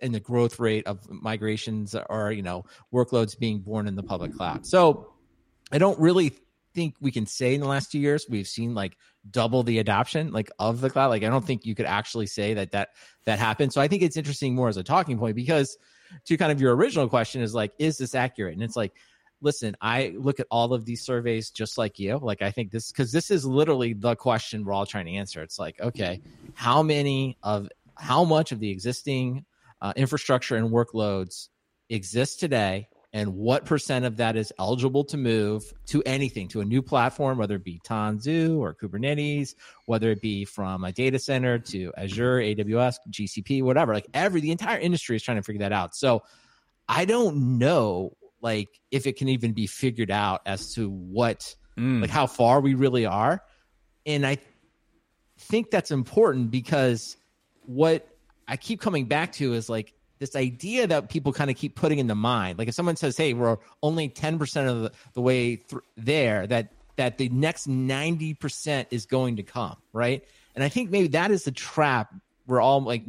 and 0.00 0.14
the 0.14 0.20
growth 0.20 0.58
rate 0.58 0.86
of 0.86 1.08
migrations 1.10 1.94
or 2.08 2.32
you 2.32 2.42
know 2.42 2.64
workloads 2.92 3.38
being 3.38 3.60
born 3.60 3.86
in 3.86 3.96
the 3.96 4.02
public 4.02 4.34
cloud. 4.34 4.66
So 4.66 5.12
I 5.70 5.78
don't 5.78 5.98
really 6.00 6.32
think 6.74 6.96
we 7.00 7.10
can 7.10 7.26
say 7.26 7.54
in 7.54 7.60
the 7.60 7.68
last 7.68 7.92
two 7.92 7.98
years 7.98 8.26
we've 8.28 8.48
seen 8.48 8.74
like 8.74 8.96
double 9.30 9.62
the 9.62 9.78
adoption 9.78 10.32
like 10.32 10.50
of 10.58 10.80
the 10.80 10.90
cloud. 10.90 11.08
Like 11.08 11.22
I 11.22 11.28
don't 11.28 11.44
think 11.44 11.64
you 11.64 11.74
could 11.74 11.86
actually 11.86 12.26
say 12.26 12.54
that 12.54 12.72
that 12.72 12.90
that 13.24 13.38
happened. 13.38 13.72
So 13.72 13.80
I 13.80 13.88
think 13.88 14.02
it's 14.02 14.16
interesting 14.16 14.54
more 14.54 14.68
as 14.68 14.76
a 14.76 14.82
talking 14.82 15.18
point 15.18 15.36
because 15.36 15.76
to 16.26 16.36
kind 16.36 16.52
of 16.52 16.60
your 16.60 16.74
original 16.76 17.08
question 17.08 17.42
is 17.42 17.54
like 17.54 17.72
is 17.78 17.98
this 17.98 18.14
accurate? 18.14 18.54
And 18.54 18.62
it's 18.62 18.76
like 18.76 18.92
listen, 19.44 19.76
I 19.80 20.14
look 20.16 20.40
at 20.40 20.46
all 20.50 20.72
of 20.72 20.84
these 20.84 21.02
surveys 21.02 21.50
just 21.50 21.76
like 21.76 21.98
you. 21.98 22.18
Like, 22.18 22.40
I 22.42 22.50
think 22.50 22.72
this, 22.72 22.90
because 22.90 23.12
this 23.12 23.30
is 23.30 23.44
literally 23.44 23.92
the 23.92 24.16
question 24.16 24.64
we're 24.64 24.72
all 24.72 24.86
trying 24.86 25.04
to 25.04 25.12
answer. 25.12 25.42
It's 25.42 25.58
like, 25.58 25.78
okay, 25.80 26.22
how 26.54 26.82
many 26.82 27.36
of, 27.42 27.68
how 27.96 28.24
much 28.24 28.52
of 28.52 28.58
the 28.58 28.70
existing 28.70 29.44
uh, 29.82 29.92
infrastructure 29.96 30.56
and 30.56 30.70
workloads 30.70 31.48
exist 31.90 32.40
today 32.40 32.88
and 33.14 33.32
what 33.32 33.64
percent 33.64 34.04
of 34.04 34.16
that 34.18 34.36
is 34.36 34.52
eligible 34.58 35.04
to 35.04 35.16
move 35.16 35.72
to 35.86 36.02
anything 36.04 36.48
to 36.48 36.60
a 36.60 36.64
new 36.64 36.82
platform 36.82 37.38
whether 37.38 37.54
it 37.54 37.64
be 37.64 37.80
tanzu 37.86 38.58
or 38.58 38.74
kubernetes 38.74 39.54
whether 39.86 40.10
it 40.10 40.20
be 40.20 40.44
from 40.44 40.84
a 40.84 40.92
data 40.92 41.18
center 41.18 41.58
to 41.58 41.92
azure 41.96 42.40
aws 42.40 42.96
gcp 43.10 43.62
whatever. 43.62 43.94
Like 43.94 44.08
every 44.12 44.42
the 44.42 44.50
entire 44.50 44.78
industry 44.78 45.16
is 45.16 45.22
trying 45.22 45.38
to 45.38 45.42
figure 45.42 45.60
that 45.60 45.72
out. 45.72 45.94
So 45.94 46.22
i 46.86 47.06
don't 47.06 47.58
know 47.58 48.14
like 48.42 48.68
if 48.90 49.06
it 49.06 49.16
can 49.16 49.28
even 49.28 49.52
be 49.52 49.66
figured 49.66 50.10
out 50.10 50.42
as 50.44 50.74
to 50.74 50.90
what 50.90 51.54
mm. 51.78 52.02
like 52.02 52.10
how 52.10 52.26
far 52.26 52.60
we 52.60 52.74
really 52.74 53.06
are. 53.06 53.42
And 54.04 54.26
i 54.26 54.36
think 55.38 55.70
that's 55.70 55.90
important 55.90 56.50
because 56.50 57.16
what 57.66 58.06
I 58.46 58.56
keep 58.56 58.80
coming 58.80 59.06
back 59.06 59.32
to 59.32 59.54
is 59.54 59.68
like 59.68 59.94
this 60.18 60.36
idea 60.36 60.86
that 60.86 61.08
people 61.08 61.32
kind 61.32 61.50
of 61.50 61.56
keep 61.56 61.74
putting 61.74 61.98
in 61.98 62.06
the 62.06 62.14
mind. 62.14 62.58
Like 62.58 62.68
if 62.68 62.74
someone 62.74 62.96
says, 62.96 63.16
"Hey, 63.16 63.34
we're 63.34 63.58
only 63.82 64.08
ten 64.08 64.38
percent 64.38 64.68
of 64.68 64.82
the, 64.82 64.92
the 65.14 65.20
way 65.20 65.56
th- 65.56 65.82
there," 65.96 66.46
that 66.46 66.72
that 66.96 67.18
the 67.18 67.28
next 67.28 67.66
ninety 67.66 68.34
percent 68.34 68.88
is 68.90 69.06
going 69.06 69.36
to 69.36 69.42
come, 69.42 69.76
right? 69.92 70.24
And 70.54 70.62
I 70.62 70.68
think 70.68 70.90
maybe 70.90 71.08
that 71.08 71.30
is 71.30 71.44
the 71.44 71.52
trap 71.52 72.14
we're 72.46 72.60
all 72.60 72.82
like 72.82 73.04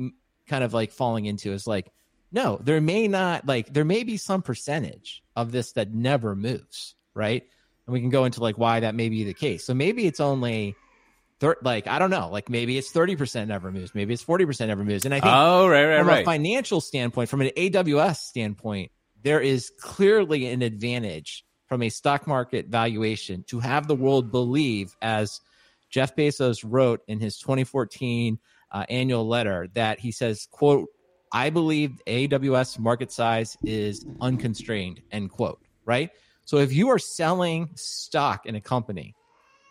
kind 0.47 0.63
of 0.63 0.73
like 0.73 0.91
falling 0.91 1.25
into. 1.25 1.51
Is 1.51 1.67
like, 1.67 1.91
no, 2.31 2.59
there 2.61 2.81
may 2.81 3.07
not 3.07 3.45
like 3.45 3.73
there 3.73 3.85
may 3.85 4.03
be 4.03 4.17
some 4.17 4.41
percentage 4.41 5.23
of 5.35 5.51
this 5.51 5.73
that 5.73 5.93
never 5.93 6.35
moves, 6.35 6.95
right? 7.13 7.43
And 7.85 7.93
we 7.93 8.01
can 8.01 8.09
go 8.09 8.25
into 8.25 8.41
like 8.41 8.57
why 8.57 8.79
that 8.79 8.95
may 8.95 9.09
be 9.09 9.23
the 9.23 9.33
case. 9.33 9.63
So 9.63 9.73
maybe 9.73 10.07
it's 10.07 10.19
only 10.19 10.75
thir- 11.39 11.57
like 11.61 11.87
I 11.87 11.99
don't 11.99 12.09
know, 12.09 12.29
like 12.29 12.49
maybe 12.49 12.77
it's 12.77 12.91
thirty 12.91 13.15
percent 13.15 13.49
never 13.49 13.71
moves, 13.71 13.93
maybe 13.95 14.13
it's 14.13 14.23
forty 14.23 14.45
percent 14.45 14.69
never 14.69 14.83
moves, 14.83 15.05
and 15.05 15.13
I 15.13 15.19
think 15.19 15.33
oh 15.35 15.67
right 15.67 15.85
right 15.85 15.99
from 15.99 16.07
right. 16.07 16.21
a 16.21 16.25
financial 16.25 16.81
standpoint, 16.81 17.29
from 17.29 17.41
an 17.41 17.51
AWS 17.57 18.17
standpoint, 18.17 18.91
there 19.23 19.41
is 19.41 19.71
clearly 19.79 20.47
an 20.47 20.61
advantage 20.61 21.45
from 21.67 21.81
a 21.81 21.89
stock 21.89 22.27
market 22.27 22.67
valuation 22.67 23.43
to 23.47 23.59
have 23.59 23.87
the 23.87 23.95
world 23.95 24.31
believe, 24.31 24.95
as 25.01 25.41
Jeff 25.89 26.15
Bezos 26.15 26.63
wrote 26.63 27.01
in 27.07 27.19
his 27.19 27.37
2014 27.39 28.39
uh, 28.71 28.85
annual 28.89 29.27
letter, 29.27 29.67
that 29.73 29.99
he 29.99 30.11
says, 30.11 30.47
"quote 30.51 30.87
I 31.31 31.49
believe 31.49 31.99
AWS 32.07 32.79
market 32.79 33.11
size 33.11 33.57
is 33.63 34.05
unconstrained." 34.21 35.01
End 35.11 35.31
quote. 35.31 35.59
Right. 35.85 36.09
So 36.45 36.57
if 36.57 36.73
you 36.73 36.89
are 36.89 36.99
selling 36.99 37.69
stock 37.75 38.45
in 38.45 38.53
a 38.53 38.61
company, 38.61 39.15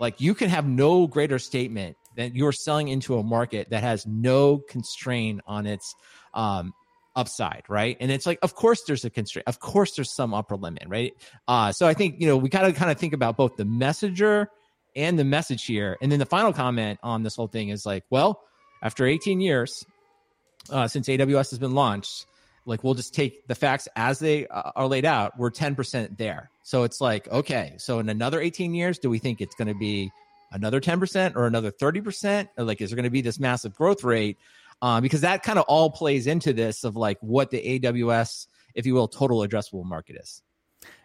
like 0.04 0.20
you 0.20 0.34
can 0.34 0.50
have 0.50 0.66
no 0.66 1.06
greater 1.06 1.38
statement 1.38 1.96
than 2.14 2.34
you're 2.34 2.52
selling 2.52 2.88
into 2.88 3.16
a 3.16 3.22
market 3.22 3.70
that 3.70 3.82
has 3.82 4.06
no 4.06 4.58
constraint 4.58 5.40
on 5.46 5.64
its 5.66 5.94
um, 6.34 6.74
upside, 7.16 7.62
right? 7.70 7.96
And 8.00 8.10
it's 8.10 8.26
like, 8.26 8.38
of 8.42 8.54
course, 8.54 8.82
there's 8.86 9.06
a 9.06 9.08
constraint. 9.08 9.48
Of 9.48 9.60
course, 9.60 9.96
there's 9.96 10.14
some 10.14 10.34
upper 10.34 10.56
limit, 10.56 10.84
right? 10.88 11.14
Uh, 11.48 11.72
so 11.72 11.86
I 11.86 11.94
think 11.94 12.20
you 12.20 12.26
know 12.26 12.36
we 12.36 12.50
kind 12.50 12.66
of 12.66 12.74
kind 12.74 12.90
of 12.90 12.98
think 12.98 13.14
about 13.14 13.38
both 13.38 13.56
the 13.56 13.64
messenger 13.64 14.50
and 14.94 15.18
the 15.18 15.24
message 15.24 15.64
here, 15.64 15.96
and 16.02 16.12
then 16.12 16.18
the 16.18 16.26
final 16.26 16.52
comment 16.52 16.98
on 17.02 17.22
this 17.22 17.34
whole 17.34 17.48
thing 17.48 17.70
is 17.70 17.86
like, 17.86 18.04
well, 18.10 18.42
after 18.82 19.06
18 19.06 19.40
years 19.40 19.86
uh, 20.68 20.86
since 20.86 21.08
AWS 21.08 21.48
has 21.48 21.58
been 21.58 21.74
launched, 21.74 22.26
like 22.66 22.84
we'll 22.84 22.94
just 22.94 23.14
take 23.14 23.46
the 23.48 23.54
facts 23.54 23.88
as 23.96 24.18
they 24.18 24.46
uh, 24.48 24.72
are 24.76 24.86
laid 24.86 25.06
out. 25.06 25.38
We're 25.38 25.50
10% 25.50 26.18
there. 26.18 26.50
So 26.64 26.82
it's 26.82 26.98
like, 27.00 27.28
okay, 27.28 27.74
so 27.76 27.98
in 27.98 28.08
another 28.08 28.40
18 28.40 28.74
years, 28.74 28.98
do 28.98 29.10
we 29.10 29.18
think 29.18 29.40
it's 29.40 29.54
going 29.54 29.68
to 29.68 29.78
be 29.78 30.10
another 30.50 30.80
10% 30.80 31.36
or 31.36 31.46
another 31.46 31.70
30%? 31.70 32.48
Or 32.56 32.64
like, 32.64 32.80
is 32.80 32.90
there 32.90 32.96
going 32.96 33.04
to 33.04 33.10
be 33.10 33.20
this 33.20 33.38
massive 33.38 33.74
growth 33.74 34.02
rate? 34.02 34.38
Uh, 34.80 35.02
because 35.02 35.20
that 35.20 35.42
kind 35.42 35.58
of 35.58 35.66
all 35.68 35.90
plays 35.90 36.26
into 36.26 36.54
this 36.54 36.82
of 36.82 36.96
like 36.96 37.18
what 37.20 37.50
the 37.50 37.80
AWS, 37.80 38.46
if 38.74 38.86
you 38.86 38.94
will, 38.94 39.08
total 39.08 39.40
addressable 39.40 39.84
market 39.84 40.16
is. 40.16 40.42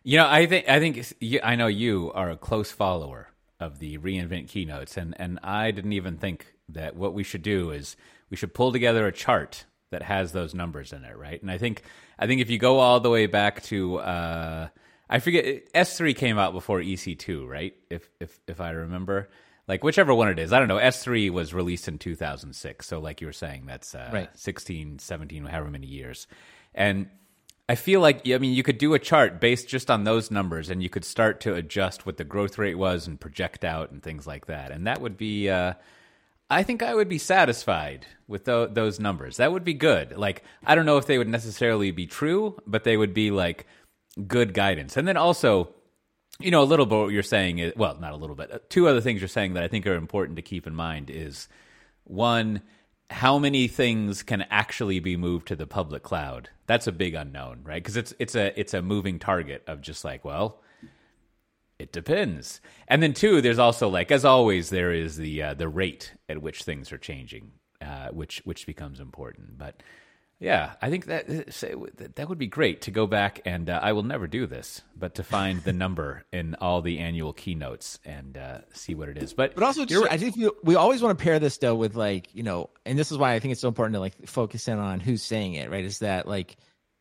You 0.03 0.17
know, 0.17 0.27
I 0.27 0.45
think 0.45 0.67
I 0.67 0.79
think 0.79 1.13
I 1.43 1.55
know 1.55 1.67
you 1.67 2.11
are 2.13 2.29
a 2.29 2.37
close 2.37 2.71
follower 2.71 3.29
of 3.59 3.79
the 3.79 3.97
re:Invent 3.97 4.47
keynotes, 4.47 4.97
and 4.97 5.13
and 5.19 5.39
I 5.43 5.71
didn't 5.71 5.93
even 5.93 6.17
think 6.17 6.53
that 6.69 6.95
what 6.95 7.13
we 7.13 7.23
should 7.23 7.41
do 7.41 7.71
is 7.71 7.95
we 8.29 8.35
should 8.35 8.53
pull 8.53 8.71
together 8.71 9.07
a 9.07 9.11
chart 9.11 9.65
that 9.91 10.03
has 10.03 10.31
those 10.31 10.53
numbers 10.53 10.91
in 10.91 11.03
it, 11.05 11.17
right? 11.17 11.41
And 11.41 11.51
I 11.51 11.57
think 11.57 11.83
I 12.17 12.27
think 12.27 12.41
if 12.41 12.49
you 12.49 12.57
go 12.57 12.79
all 12.79 12.99
the 12.99 13.09
way 13.09 13.27
back 13.27 13.63
to 13.63 13.97
uh, 13.97 14.67
I 15.09 15.19
forget 15.19 15.63
S 15.73 15.97
three 15.97 16.13
came 16.13 16.37
out 16.37 16.53
before 16.53 16.81
EC 16.81 17.17
two, 17.17 17.47
right? 17.47 17.73
If 17.89 18.07
if 18.19 18.39
if 18.47 18.61
I 18.61 18.71
remember, 18.71 19.29
like 19.67 19.83
whichever 19.83 20.13
one 20.13 20.29
it 20.29 20.37
is, 20.37 20.53
I 20.53 20.59
don't 20.59 20.67
know. 20.67 20.77
S 20.77 21.03
three 21.03 21.29
was 21.29 21.53
released 21.53 21.87
in 21.87 21.97
two 21.97 22.15
thousand 22.15 22.53
six, 22.53 22.85
so 22.85 22.99
like 22.99 23.19
you 23.19 23.27
were 23.27 23.33
saying, 23.33 23.65
that's 23.65 23.95
uh, 23.95 24.09
right. 24.13 24.29
16, 24.35 24.99
17, 24.99 25.45
however 25.45 25.69
many 25.69 25.87
years, 25.87 26.27
and 26.75 27.09
I 27.67 27.75
feel 27.75 28.01
like 28.01 28.27
I 28.27 28.37
mean 28.37 28.53
you 28.53 28.63
could 28.63 28.77
do 28.77 28.93
a 28.93 28.99
chart 28.99 29.41
based 29.41 29.67
just 29.67 29.89
on 29.89 30.03
those 30.03 30.29
numbers, 30.29 30.69
and 30.69 30.83
you 30.83 30.89
could 30.89 31.05
start 31.05 31.41
to 31.41 31.55
adjust 31.55 32.05
what 32.05 32.17
the 32.17 32.23
growth 32.23 32.59
rate 32.59 32.77
was 32.77 33.07
and 33.07 33.19
project 33.19 33.65
out 33.65 33.89
and 33.89 34.03
things 34.03 34.27
like 34.27 34.45
that, 34.45 34.71
and 34.71 34.85
that 34.85 35.01
would 35.01 35.17
be. 35.17 35.49
Uh, 35.49 35.73
I 36.51 36.63
think 36.63 36.81
I 36.81 36.95
would 36.95 37.09
be 37.09 37.19
satisfied 37.19 38.07
with 38.27 38.45
th- 38.45 38.69
those 38.71 38.99
numbers. 38.99 39.37
That 39.37 39.51
would 39.51 39.63
be 39.63 39.75
good. 39.75 40.17
Like, 40.17 40.43
I 40.65 40.73
don't 40.73 40.87
know 40.87 40.97
if 40.97 41.05
they 41.05 41.19
would 41.19 41.27
necessarily 41.27 41.91
be 41.91 42.07
true, 42.07 42.59
but 42.65 42.83
they 42.83 42.97
would 42.97 43.13
be 43.13 43.29
like 43.29 43.67
good 44.27 44.53
guidance. 44.53 44.97
And 44.97 45.07
then 45.07 45.17
also, 45.17 45.73
you 46.39 46.51
know, 46.51 46.61
a 46.61 46.65
little 46.65 46.85
bit 46.85 46.97
what 46.97 47.11
you're 47.11 47.23
saying 47.23 47.59
is, 47.59 47.73
well, 47.75 47.97
not 47.99 48.13
a 48.13 48.17
little 48.17 48.35
bit. 48.35 48.51
Uh, 48.51 48.59
two 48.69 48.87
other 48.87 49.01
things 49.01 49.21
you're 49.21 49.27
saying 49.27 49.53
that 49.53 49.63
I 49.63 49.67
think 49.67 49.85
are 49.87 49.95
important 49.95 50.35
to 50.37 50.41
keep 50.41 50.67
in 50.67 50.75
mind 50.75 51.09
is 51.09 51.47
one, 52.03 52.61
how 53.09 53.39
many 53.39 53.67
things 53.67 54.23
can 54.23 54.43
actually 54.49 54.99
be 54.99 55.17
moved 55.17 55.47
to 55.47 55.55
the 55.55 55.67
public 55.67 56.03
cloud? 56.03 56.49
That's 56.67 56.87
a 56.87 56.91
big 56.91 57.15
unknown, 57.15 57.61
right? 57.63 57.81
Because 57.81 57.97
it's 57.97 58.13
it's 58.19 58.35
a 58.35 58.57
it's 58.59 58.73
a 58.73 58.81
moving 58.81 59.19
target 59.19 59.63
of 59.67 59.81
just 59.81 60.05
like, 60.05 60.23
well, 60.23 60.61
it 61.79 61.91
depends. 61.91 62.61
And 62.87 63.01
then 63.01 63.13
two, 63.13 63.41
there's 63.41 63.59
also 63.59 63.89
like 63.89 64.11
as 64.11 64.25
always, 64.25 64.69
there 64.69 64.93
is 64.93 65.17
the 65.17 65.41
uh, 65.41 65.53
the 65.55 65.67
rate 65.67 66.13
at 66.27 66.41
which 66.41 66.63
things 66.63 66.91
are 66.91 66.97
changing, 66.97 67.51
uh, 67.81 68.09
which 68.09 68.41
which 68.45 68.67
becomes 68.67 68.99
important. 68.99 69.57
But 69.57 69.81
yeah, 70.39 70.73
I 70.81 70.89
think 70.89 71.05
that 71.07 71.27
that 72.15 72.29
would 72.29 72.37
be 72.37 72.47
great 72.47 72.83
to 72.83 72.91
go 72.91 73.07
back 73.07 73.41
and 73.45 73.69
uh, 73.69 73.79
I 73.83 73.91
will 73.91 74.03
never 74.03 74.25
do 74.25 74.47
this, 74.47 74.81
but 74.95 75.15
to 75.15 75.23
find 75.23 75.61
the 75.63 75.73
number 75.83 76.25
in 76.31 76.55
all 76.55 76.81
the 76.81 76.99
annual 76.99 77.33
keynotes 77.33 77.99
and 78.05 78.37
uh, 78.37 78.59
see 78.71 78.95
what 78.95 79.09
it 79.09 79.17
is. 79.17 79.33
But 79.33 79.53
but 79.55 79.63
also, 79.63 79.83
just, 79.85 80.09
I 80.09 80.17
think 80.17 80.37
we, 80.37 80.49
we 80.63 80.75
always 80.75 81.01
want 81.01 81.17
to 81.17 81.23
pair 81.23 81.39
this 81.39 81.57
though 81.57 81.75
with 81.75 81.95
like 81.95 82.33
you 82.33 82.43
know, 82.43 82.69
and 82.85 82.97
this 82.97 83.11
is 83.11 83.17
why 83.17 83.33
I 83.33 83.39
think 83.39 83.51
it's 83.51 83.61
so 83.61 83.67
important 83.67 83.95
to 83.95 83.99
like 83.99 84.27
focus 84.27 84.67
in 84.69 84.79
on 84.79 85.01
who's 85.01 85.23
saying 85.23 85.55
it. 85.55 85.69
Right? 85.69 85.83
Is 85.83 85.99
that 85.99 86.25
like 86.25 86.55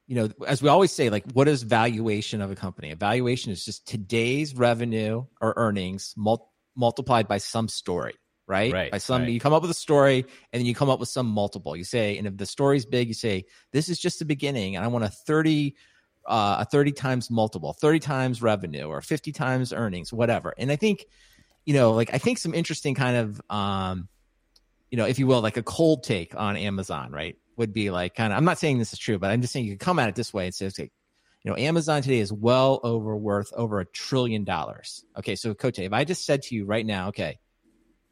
you 0.08 0.16
know, 0.16 0.30
as 0.46 0.62
we 0.62 0.70
always 0.70 0.90
say, 0.90 1.10
like, 1.10 1.30
what 1.32 1.48
is 1.48 1.62
valuation 1.62 2.40
of 2.40 2.50
a 2.50 2.56
company? 2.56 2.90
A 2.90 2.96
valuation 2.96 3.52
is 3.52 3.64
just 3.64 3.86
today's 3.86 4.54
revenue 4.54 5.26
or 5.40 5.52
earnings 5.56 6.14
mul- 6.16 6.50
multiplied 6.74 7.28
by 7.28 7.38
some 7.38 7.68
story, 7.68 8.14
right? 8.48 8.72
Right. 8.72 8.90
By 8.90 8.98
some, 8.98 9.22
right. 9.22 9.30
you 9.30 9.38
come 9.38 9.52
up 9.52 9.62
with 9.62 9.70
a 9.70 9.74
story 9.74 10.24
and 10.52 10.60
then 10.60 10.66
you 10.66 10.74
come 10.74 10.90
up 10.90 10.98
with 10.98 11.08
some 11.08 11.26
multiple. 11.26 11.76
You 11.76 11.84
say, 11.84 12.18
and 12.18 12.26
if 12.26 12.36
the 12.36 12.46
story's 12.46 12.86
big, 12.86 13.08
you 13.08 13.14
say, 13.14 13.44
this 13.72 13.88
is 13.88 13.98
just 13.98 14.18
the 14.18 14.24
beginning, 14.24 14.74
and 14.74 14.84
I 14.84 14.88
want 14.88 15.04
a 15.04 15.08
thirty, 15.08 15.76
uh, 16.26 16.56
a 16.60 16.64
thirty 16.64 16.92
times 16.92 17.30
multiple, 17.30 17.72
thirty 17.72 18.00
times 18.00 18.42
revenue, 18.42 18.86
or 18.86 19.00
fifty 19.00 19.32
times 19.32 19.72
earnings, 19.72 20.12
whatever. 20.12 20.54
And 20.58 20.72
I 20.72 20.76
think, 20.76 21.06
you 21.64 21.74
know, 21.74 21.92
like 21.92 22.12
I 22.12 22.18
think 22.18 22.38
some 22.38 22.54
interesting 22.54 22.94
kind 22.94 23.16
of, 23.16 23.40
um, 23.50 24.08
you 24.90 24.96
know, 24.96 25.06
if 25.06 25.18
you 25.18 25.26
will, 25.26 25.42
like 25.42 25.56
a 25.56 25.62
cold 25.62 26.02
take 26.02 26.34
on 26.34 26.56
Amazon, 26.56 27.12
right? 27.12 27.36
would 27.58 27.74
be 27.74 27.90
like 27.90 28.14
kind 28.14 28.32
of 28.32 28.36
i'm 28.36 28.44
not 28.44 28.58
saying 28.58 28.78
this 28.78 28.92
is 28.92 28.98
true 28.98 29.18
but 29.18 29.30
i'm 29.30 29.42
just 29.42 29.52
saying 29.52 29.66
you 29.66 29.72
can 29.72 29.78
come 29.78 29.98
at 29.98 30.08
it 30.08 30.14
this 30.14 30.32
way 30.32 30.46
and 30.46 30.54
say 30.54 30.66
okay 30.66 30.90
you 31.42 31.50
know 31.50 31.56
amazon 31.56 32.00
today 32.00 32.20
is 32.20 32.32
well 32.32 32.80
over 32.82 33.14
worth 33.16 33.52
over 33.52 33.80
a 33.80 33.86
trillion 33.86 34.44
dollars 34.44 35.04
okay 35.18 35.34
so 35.34 35.52
coach 35.52 35.78
if 35.78 35.92
i 35.92 36.04
just 36.04 36.24
said 36.24 36.40
to 36.40 36.54
you 36.54 36.64
right 36.64 36.86
now 36.86 37.08
okay 37.08 37.38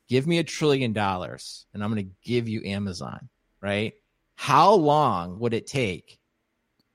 give 0.08 0.26
me 0.26 0.38
a 0.38 0.44
trillion 0.44 0.92
dollars 0.92 1.66
and 1.74 1.82
i'm 1.82 1.92
going 1.92 2.04
to 2.04 2.12
give 2.22 2.48
you 2.48 2.62
amazon 2.64 3.28
right 3.60 3.94
how 4.34 4.74
long 4.74 5.38
would 5.38 5.54
it 5.54 5.66
take 5.66 6.18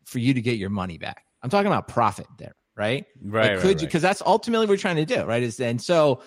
for 0.06 0.20
you 0.20 0.34
to 0.34 0.42
get 0.42 0.58
your 0.58 0.70
money 0.70 0.98
back 0.98 1.26
i'm 1.42 1.50
talking 1.50 1.68
about 1.68 1.88
profit 1.88 2.28
there 2.38 2.56
right 2.76 3.06
right 3.24 3.52
like, 3.54 3.60
could 3.62 3.68
right, 3.68 3.82
you 3.82 3.88
because 3.88 4.02
that's 4.02 4.22
ultimately 4.26 4.66
what 4.66 4.74
we're 4.74 4.78
trying 4.78 4.96
to 4.96 5.06
do 5.06 5.24
right 5.24 5.44
is 5.44 5.60
and 5.60 5.82
so 5.82 6.22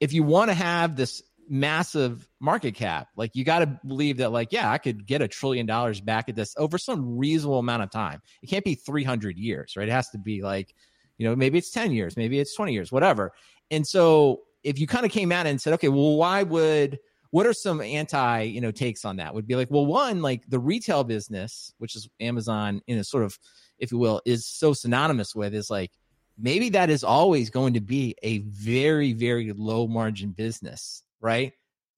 if 0.00 0.12
you 0.12 0.22
want 0.22 0.48
to 0.50 0.54
have 0.54 0.96
this 0.96 1.22
massive 1.50 2.28
market 2.38 2.76
cap. 2.76 3.08
Like 3.16 3.34
you 3.34 3.44
got 3.44 3.58
to 3.58 3.80
believe 3.84 4.18
that, 4.18 4.30
like, 4.30 4.52
yeah, 4.52 4.70
I 4.70 4.78
could 4.78 5.04
get 5.04 5.20
a 5.20 5.28
trillion 5.28 5.66
dollars 5.66 6.00
back 6.00 6.28
at 6.28 6.36
this 6.36 6.54
over 6.56 6.78
some 6.78 7.18
reasonable 7.18 7.58
amount 7.58 7.82
of 7.82 7.90
time. 7.90 8.22
It 8.40 8.46
can't 8.46 8.64
be 8.64 8.76
300 8.76 9.36
years, 9.36 9.74
right? 9.76 9.88
It 9.88 9.92
has 9.92 10.08
to 10.10 10.18
be 10.18 10.42
like, 10.42 10.72
you 11.18 11.28
know, 11.28 11.34
maybe 11.34 11.58
it's 11.58 11.70
10 11.70 11.92
years, 11.92 12.16
maybe 12.16 12.38
it's 12.38 12.54
20 12.54 12.72
years, 12.72 12.92
whatever. 12.92 13.32
And 13.70 13.86
so 13.86 14.42
if 14.62 14.78
you 14.78 14.86
kind 14.86 15.06
of 15.06 15.12
came 15.12 15.32
at 15.32 15.46
it 15.46 15.50
and 15.50 15.60
said, 15.60 15.72
okay, 15.74 15.88
well, 15.88 16.16
why 16.16 16.42
would, 16.42 16.98
what 17.30 17.46
are 17.46 17.52
some 17.52 17.80
anti, 17.80 18.42
you 18.42 18.60
know, 18.60 18.70
takes 18.70 19.04
on 19.04 19.16
that? 19.16 19.34
Would 19.34 19.46
be 19.46 19.56
like, 19.56 19.70
well, 19.70 19.86
one, 19.86 20.22
like 20.22 20.42
the 20.48 20.58
retail 20.58 21.04
business, 21.04 21.72
which 21.78 21.94
is 21.96 22.08
Amazon 22.20 22.80
in 22.86 22.98
a 22.98 23.04
sort 23.04 23.24
of, 23.24 23.38
if 23.78 23.92
you 23.92 23.98
will, 23.98 24.20
is 24.24 24.46
so 24.46 24.72
synonymous 24.72 25.34
with 25.34 25.54
is 25.54 25.70
like, 25.70 25.92
maybe 26.38 26.70
that 26.70 26.90
is 26.90 27.04
always 27.04 27.50
going 27.50 27.74
to 27.74 27.80
be 27.80 28.14
a 28.22 28.38
very, 28.38 29.12
very 29.12 29.52
low 29.52 29.86
margin 29.86 30.30
business 30.30 31.02
right? 31.20 31.52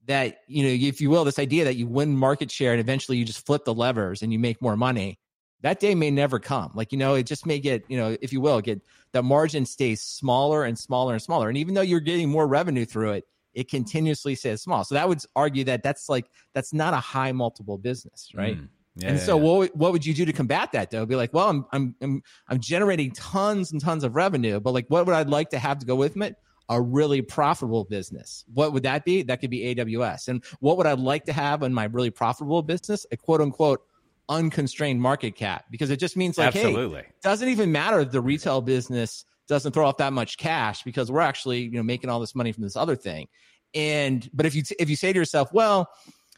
That, 0.07 0.39
you 0.49 0.65
know, 0.65 0.89
if 0.89 1.01
you 1.01 1.11
will, 1.11 1.25
this 1.25 1.39
idea 1.39 1.65
that 1.65 1.77
you 1.77 1.87
win 1.87 2.17
market 2.17 2.51
share 2.51 2.73
and 2.73 2.81
eventually 2.81 3.19
you 3.19 3.25
just 3.25 3.47
flip 3.47 3.65
the 3.65 3.75
levers 3.75 4.23
and 4.23 4.33
you 4.33 4.39
make 4.39 4.61
more 4.61 4.77
money, 4.77 5.19
that 5.63 5.81
day 5.81 5.95
may 5.95 6.11
never 6.11 6.39
come. 6.39 6.71
Like, 6.75 6.93
you 6.93 6.99
know, 6.99 7.15
it 7.15 7.25
just 7.25 7.47
may 7.47 7.59
get, 7.59 7.85
you 7.89 7.97
know, 7.97 8.17
if 8.21 8.33
you 8.33 8.41
will, 8.41 8.61
get 8.61 8.81
the 9.13 9.23
margin 9.23 9.65
stays 9.65 10.03
smaller 10.03 10.65
and 10.65 10.79
smaller 10.79 11.15
and 11.15 11.23
smaller. 11.23 11.49
And 11.49 11.57
even 11.57 11.75
though 11.75 11.83
you're 11.83 12.01
getting 12.01 12.29
more 12.29 12.47
revenue 12.47 12.85
through 12.85 13.13
it, 13.13 13.25
it 13.55 13.69
continuously 13.69 14.35
stays 14.35 14.63
small. 14.63 14.85
So 14.85 14.95
that 14.95 15.09
would 15.09 15.23
argue 15.37 15.65
that 15.65 15.83
that's 15.83 16.09
like, 16.09 16.27
that's 16.55 16.73
not 16.73 16.95
a 16.95 16.99
high 16.99 17.33
multiple 17.33 17.79
business, 17.79 18.31
right? 18.35 18.59
Mm. 18.59 18.69
Yeah, 18.95 19.09
and 19.09 19.19
so, 19.19 19.37
yeah. 19.39 19.43
what 19.43 19.75
what 19.77 19.93
would 19.93 20.05
you 20.05 20.13
do 20.13 20.27
to 20.27 20.35
combat 20.35 20.73
that? 20.73 20.91
Though, 20.91 21.07
be 21.07 21.17
like, 21.17 21.33
well, 21.33 21.49
I'm 21.49 21.65
I'm 21.73 21.95
I'm 22.03 22.23
I'm 22.49 22.61
generating 22.61 23.11
tons 23.13 23.73
and 23.73 23.81
tons 23.81 24.05
of 24.05 24.15
revenue, 24.15 24.61
but 24.61 24.75
like, 24.75 24.85
what 24.89 25.07
would 25.07 25.15
I 25.15 25.23
like 25.23 25.49
to 25.51 25.59
have 25.59 25.79
to 25.79 25.87
go 25.87 25.97
with 25.97 26.15
it? 26.21 26.37
a 26.69 26.81
really 26.81 27.21
profitable 27.21 27.85
business. 27.85 28.45
What 28.55 28.73
would 28.73 28.83
that 28.85 29.05
be? 29.05 29.23
That 29.23 29.41
could 29.41 29.51
be 29.51 29.75
AWS. 29.75 30.29
And 30.29 30.43
what 30.61 30.77
would 30.79 30.87
I 30.87 30.93
like 30.93 31.25
to 31.25 31.33
have 31.33 31.63
in 31.63 31.75
my 31.75 31.85
really 31.85 32.11
profitable 32.11 32.63
business? 32.63 33.05
A 33.13 33.17
quote 33.17 33.41
unquote 33.41 33.83
unconstrained 34.29 35.01
market 35.01 35.37
cap 35.37 35.65
because 35.71 35.91
it 35.91 35.99
just 35.99 36.17
means 36.17 36.39
like, 36.39 36.55
Absolutely. 36.55 37.03
hey, 37.03 37.09
doesn't 37.23 37.49
even 37.49 37.73
matter 37.73 38.05
the 38.05 38.21
retail 38.21 38.61
business 38.61 39.25
doesn't 39.49 39.73
throw 39.73 39.87
off 39.87 39.99
that 39.99 40.13
much 40.13 40.39
cash 40.39 40.83
because 40.83 41.11
we're 41.11 41.21
actually 41.21 41.63
you 41.63 41.73
know 41.73 41.83
making 41.83 42.09
all 42.09 42.21
this 42.21 42.35
money 42.35 42.53
from 42.53 42.63
this 42.63 42.77
other 42.77 42.97
thing. 42.97 43.27
And 43.75 44.29
but 44.33 44.47
if 44.47 44.55
you 44.55 44.63
if 44.79 44.89
you 44.89 44.97
say 44.97 45.13
to 45.13 45.19
yourself, 45.19 45.53
well, 45.53 45.89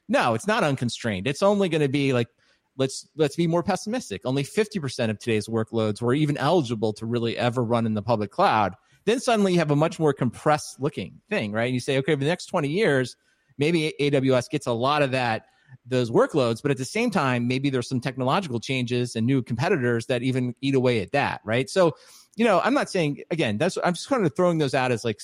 no, 0.09 0.35
it's 0.35 0.47
not 0.47 0.65
unconstrained. 0.65 1.27
It's 1.27 1.43
only 1.43 1.69
going 1.69 1.83
to 1.83 1.89
be 1.89 2.13
like 2.13 2.29
let's 2.77 3.09
let's 3.17 3.37
be 3.37 3.47
more 3.47 3.63
pessimistic. 3.63 4.23
Only 4.25 4.45
50% 4.45 5.11
of 5.11 5.19
today's 5.19 5.49
workloads 5.49 6.03
were 6.03 6.15
even 6.15 6.37
eligible 6.37 6.93
to 6.95 7.07
really 7.07 7.37
ever 7.37 7.63
run 7.63 7.87
in 7.87 7.95
the 7.95 8.03
public 8.03 8.31
cloud. 8.31 8.75
Then 9.05 9.21
suddenly 9.21 9.53
you 9.53 9.59
have 9.59 9.71
a 9.71 9.77
much 9.77 9.99
more 9.99 10.13
compressed 10.13 10.81
looking 10.81 11.21
thing, 11.29 11.53
right? 11.53 11.67
And 11.67 11.75
you 11.75 11.81
say, 11.81 11.99
okay, 11.99 12.15
for 12.15 12.21
the 12.21 12.27
next 12.27 12.47
20 12.47 12.69
years, 12.69 13.17
maybe 13.59 13.93
AWS 14.01 14.49
gets 14.49 14.67
a 14.67 14.73
lot 14.73 15.03
of 15.03 15.11
that 15.11 15.47
those 15.87 16.11
workloads, 16.11 16.63
but 16.63 16.71
at 16.71 16.77
the 16.77 16.85
same 16.85 17.11
time, 17.11 17.49
maybe 17.49 17.71
there's 17.71 17.89
some 17.89 18.01
technological 18.01 18.61
changes 18.61 19.17
and 19.17 19.27
new 19.27 19.43
competitors 19.43 20.07
that 20.07 20.23
even 20.23 20.55
eat 20.61 20.75
away 20.75 21.01
at 21.01 21.13
that, 21.13 21.41
right? 21.45 21.69
So, 21.69 21.97
you 22.37 22.45
know, 22.45 22.61
I'm 22.63 22.75
not 22.75 22.91
saying 22.91 23.23
again, 23.31 23.59
that's 23.59 23.79
I'm 23.83 23.95
just 23.95 24.09
kind 24.09 24.25
of 24.25 24.35
throwing 24.35 24.59
those 24.59 24.75
out 24.75 24.93
as 24.93 25.05
like 25.05 25.21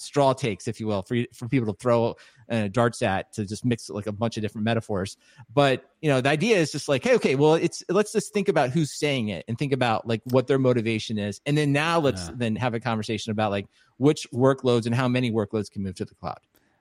straw 0.00 0.32
takes, 0.32 0.66
if 0.66 0.80
you 0.80 0.86
will, 0.86 1.02
for 1.02 1.16
for 1.34 1.48
people 1.48 1.72
to 1.72 1.78
throw 1.78 2.16
uh, 2.50 2.68
darts 2.68 3.02
at 3.02 3.32
to 3.34 3.44
just 3.44 3.64
mix 3.64 3.88
like 3.90 4.06
a 4.06 4.12
bunch 4.12 4.36
of 4.36 4.42
different 4.42 4.64
metaphors. 4.64 5.16
But 5.52 5.84
you 6.00 6.10
know, 6.10 6.20
the 6.20 6.30
idea 6.30 6.56
is 6.56 6.72
just 6.72 6.88
like, 6.88 7.04
hey, 7.04 7.14
okay, 7.16 7.34
well, 7.34 7.54
it's 7.54 7.84
let's 7.88 8.12
just 8.12 8.32
think 8.32 8.48
about 8.48 8.70
who's 8.70 8.92
saying 8.92 9.28
it 9.28 9.44
and 9.46 9.58
think 9.58 9.72
about 9.72 10.06
like 10.06 10.22
what 10.24 10.46
their 10.46 10.58
motivation 10.58 11.18
is, 11.18 11.40
and 11.46 11.56
then 11.56 11.72
now 11.72 12.00
let's 12.00 12.28
yeah. 12.28 12.34
then 12.36 12.56
have 12.56 12.74
a 12.74 12.80
conversation 12.80 13.30
about 13.30 13.50
like 13.50 13.66
which 13.98 14.26
workloads 14.32 14.86
and 14.86 14.94
how 14.94 15.08
many 15.08 15.30
workloads 15.30 15.70
can 15.70 15.82
move 15.82 15.94
to 15.96 16.04
the 16.04 16.14
cloud. 16.14 16.38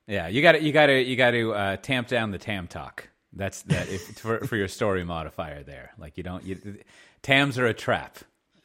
Yeah, 0.10 0.28
you 0.28 0.42
got 0.42 0.54
to 0.54 0.64
you 0.64 0.72
got 0.72 0.88
to 0.88 1.02
you 1.02 1.16
got 1.16 1.32
to 1.32 1.54
uh, 1.54 1.78
tamp 1.78 2.08
down 2.08 2.32
the 2.32 2.40
tam 2.40 2.68
talk. 2.68 3.08
That's 3.32 3.62
that 3.64 3.90
if, 3.90 4.02
for 4.18 4.40
for 4.40 4.56
your 4.56 4.68
story 4.68 5.04
modifier 5.04 5.62
there. 5.62 5.92
Like 6.00 6.18
you 6.18 6.24
don't 6.24 6.44
you, 6.44 6.80
tams 7.22 7.60
are 7.60 7.68
a 7.68 7.76
trap 7.76 8.18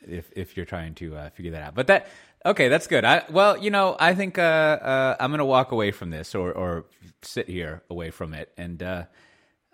if 0.08 0.30
if 0.34 0.56
you're 0.56 0.64
trying 0.64 0.94
to 0.96 1.14
uh, 1.14 1.30
figure 1.30 1.52
that 1.52 1.62
out. 1.62 1.74
But 1.74 1.88
that 1.88 2.08
okay, 2.46 2.68
that's 2.68 2.86
good. 2.86 3.04
I 3.04 3.24
well, 3.28 3.58
you 3.58 3.70
know, 3.70 3.94
I 4.00 4.14
think 4.14 4.38
uh, 4.38 4.42
uh, 4.42 5.16
I'm 5.20 5.30
gonna 5.30 5.44
walk 5.44 5.72
away 5.72 5.90
from 5.90 6.08
this 6.08 6.34
or 6.34 6.50
or 6.50 6.86
sit 7.20 7.46
here 7.48 7.82
away 7.90 8.10
from 8.10 8.34
it 8.34 8.50
and. 8.56 8.82
uh 8.82 9.04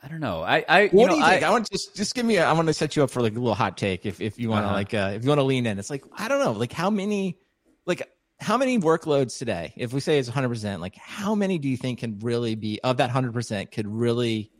I 0.03 0.09
don't 0.09 0.21
know. 0.21 0.41
I, 0.41 0.65
I 0.67 0.87
what 0.87 1.09
know, 1.09 1.13
do 1.13 1.19
you 1.19 1.27
think? 1.27 1.43
I, 1.43 1.49
I 1.49 1.51
want 1.51 1.67
to 1.67 1.73
just 1.73 1.95
just 1.95 2.15
give 2.15 2.25
me. 2.25 2.37
A, 2.37 2.47
I 2.47 2.53
want 2.55 2.69
to 2.69 2.73
set 2.73 2.97
you 2.97 3.03
up 3.03 3.11
for 3.11 3.21
like 3.21 3.33
a 3.33 3.39
little 3.39 3.55
hot 3.55 3.77
take 3.77 4.07
if 4.07 4.19
if 4.23 4.39
you 4.39 4.49
want 4.49 4.63
to 4.63 4.69
uh-huh. 4.69 4.75
like 4.75 4.95
uh, 4.95 5.13
if 5.15 5.25
you 5.25 5.29
want 5.29 5.41
to 5.41 5.45
lean 5.45 5.67
in. 5.67 5.79
It's 5.79 5.91
like 5.91 6.05
I 6.17 6.27
don't 6.27 6.43
know. 6.43 6.53
Like 6.53 6.73
how 6.73 6.89
many 6.89 7.37
like 7.85 8.09
how 8.41 8.57
many 8.57 8.79
workloads 8.79 9.39
today? 9.39 9.73
If 9.77 9.93
we 9.93 10.01
say 10.01 10.19
it's 10.19 10.29
100, 10.29 10.49
percent 10.49 10.81
like 10.81 10.97
how 10.97 11.35
many 11.35 11.59
do 11.59 11.69
you 11.69 11.77
think 11.77 12.01
can 12.01 12.19
really 12.21 12.55
be 12.55 12.81
of 12.83 12.97
that 12.99 13.05
100 13.05 13.33
percent 13.33 13.71
could 13.71 13.87
really 13.87 14.51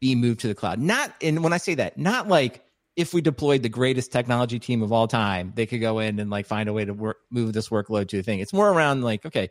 be 0.00 0.14
moved 0.14 0.40
to 0.40 0.48
the 0.48 0.54
cloud. 0.54 0.80
Not 0.80 1.12
and 1.22 1.42
when 1.42 1.52
I 1.52 1.58
say 1.58 1.74
that, 1.76 1.98
not 1.98 2.28
like 2.28 2.62
if 2.96 3.12
we 3.12 3.20
deployed 3.20 3.62
the 3.62 3.68
greatest 3.68 4.10
technology 4.10 4.58
team 4.58 4.82
of 4.82 4.90
all 4.90 5.06
time, 5.06 5.52
they 5.54 5.66
could 5.66 5.80
go 5.80 5.98
in 5.98 6.18
and 6.18 6.30
like 6.30 6.46
find 6.46 6.68
a 6.68 6.72
way 6.72 6.84
to 6.84 6.94
work 6.94 7.18
move 7.30 7.52
this 7.52 7.68
workload 7.68 8.08
to 8.08 8.16
the 8.16 8.22
thing. 8.22 8.40
It's 8.40 8.52
more 8.52 8.70
around 8.70 9.02
like, 9.02 9.26
okay, 9.26 9.50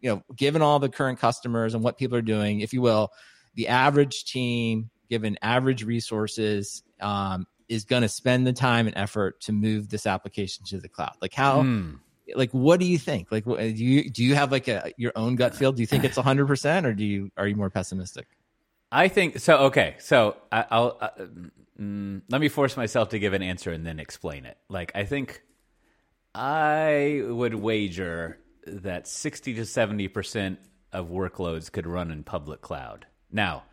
you 0.00 0.10
know, 0.10 0.22
given 0.34 0.62
all 0.62 0.78
the 0.78 0.88
current 0.88 1.18
customers 1.18 1.74
and 1.74 1.84
what 1.84 1.98
people 1.98 2.16
are 2.16 2.22
doing, 2.22 2.60
if 2.60 2.72
you 2.72 2.80
will, 2.80 3.10
the 3.54 3.68
average 3.68 4.24
team, 4.24 4.90
given 5.10 5.38
average 5.42 5.84
resources, 5.84 6.82
um, 7.00 7.46
is 7.68 7.84
going 7.84 8.02
to 8.02 8.08
spend 8.08 8.46
the 8.46 8.52
time 8.52 8.86
and 8.86 8.96
effort 8.96 9.40
to 9.42 9.52
move 9.52 9.88
this 9.88 10.06
application 10.06 10.64
to 10.66 10.78
the 10.78 10.88
cloud. 10.88 11.14
Like 11.20 11.34
how, 11.34 11.62
mm. 11.62 11.98
Like 12.34 12.50
what 12.52 12.80
do 12.80 12.86
you 12.86 12.98
think? 12.98 13.30
Like, 13.30 13.44
do 13.44 13.72
you 13.72 14.10
do 14.10 14.24
you 14.24 14.34
have 14.34 14.50
like 14.50 14.68
a 14.68 14.92
your 14.96 15.12
own 15.16 15.36
gut 15.36 15.54
feel? 15.54 15.72
Do 15.72 15.82
you 15.82 15.86
think 15.86 16.04
it's 16.04 16.16
hundred 16.16 16.46
percent, 16.46 16.86
or 16.86 16.94
do 16.94 17.04
you 17.04 17.30
are 17.36 17.46
you 17.46 17.56
more 17.56 17.70
pessimistic? 17.70 18.26
I 18.90 19.08
think 19.08 19.38
so. 19.38 19.56
Okay, 19.66 19.96
so 19.98 20.36
I, 20.50 20.64
will 20.70 20.96
uh, 21.00 21.08
mm, 21.80 22.22
let 22.28 22.40
me 22.40 22.48
force 22.48 22.76
myself 22.76 23.10
to 23.10 23.18
give 23.18 23.32
an 23.32 23.42
answer 23.42 23.70
and 23.72 23.86
then 23.86 23.98
explain 23.98 24.44
it. 24.46 24.56
Like 24.68 24.92
I 24.94 25.04
think 25.04 25.42
I 26.34 27.22
would 27.26 27.54
wager 27.54 28.38
that 28.66 29.06
sixty 29.06 29.54
to 29.54 29.64
seventy 29.64 30.08
percent 30.08 30.58
of 30.92 31.08
workloads 31.08 31.70
could 31.70 31.86
run 31.86 32.10
in 32.10 32.24
public 32.24 32.60
cloud. 32.60 33.06
Now, 33.30 33.64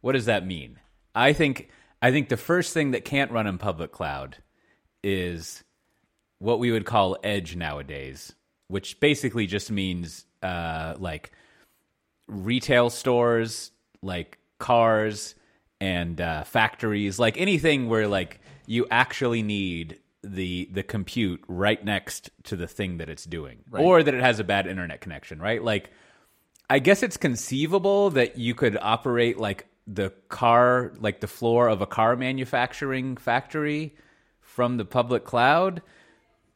what 0.00 0.12
does 0.12 0.26
that 0.26 0.46
mean? 0.46 0.78
I 1.14 1.32
think 1.32 1.70
I 2.02 2.10
think 2.10 2.28
the 2.28 2.36
first 2.36 2.74
thing 2.74 2.90
that 2.90 3.04
can't 3.04 3.30
run 3.30 3.46
in 3.46 3.58
public 3.58 3.92
cloud 3.92 4.36
is 5.02 5.62
what 6.38 6.58
we 6.58 6.70
would 6.70 6.84
call 6.84 7.16
edge 7.22 7.56
nowadays, 7.56 8.34
which 8.68 9.00
basically 9.00 9.46
just 9.46 9.70
means 9.70 10.26
uh, 10.42 10.94
like 10.98 11.32
retail 12.28 12.90
stores, 12.90 13.70
like 14.02 14.38
cars 14.58 15.34
and 15.80 16.20
uh, 16.20 16.44
factories, 16.44 17.18
like 17.18 17.38
anything 17.38 17.88
where 17.88 18.08
like 18.08 18.40
you 18.66 18.86
actually 18.90 19.42
need 19.42 19.98
the 20.22 20.68
the 20.72 20.82
compute 20.82 21.42
right 21.46 21.84
next 21.84 22.30
to 22.44 22.56
the 22.56 22.66
thing 22.66 22.98
that 22.98 23.08
it's 23.08 23.24
doing, 23.24 23.58
right. 23.70 23.82
or 23.82 24.02
that 24.02 24.14
it 24.14 24.20
has 24.20 24.40
a 24.40 24.44
bad 24.44 24.66
internet 24.66 25.00
connection, 25.00 25.40
right? 25.40 25.62
Like, 25.62 25.90
I 26.68 26.80
guess 26.80 27.02
it's 27.02 27.16
conceivable 27.16 28.10
that 28.10 28.36
you 28.36 28.54
could 28.54 28.76
operate 28.80 29.38
like 29.38 29.66
the 29.86 30.10
car, 30.28 30.92
like 30.98 31.20
the 31.20 31.28
floor 31.28 31.68
of 31.68 31.80
a 31.80 31.86
car 31.86 32.16
manufacturing 32.16 33.16
factory 33.16 33.94
from 34.40 34.76
the 34.76 34.84
public 34.84 35.24
cloud, 35.24 35.82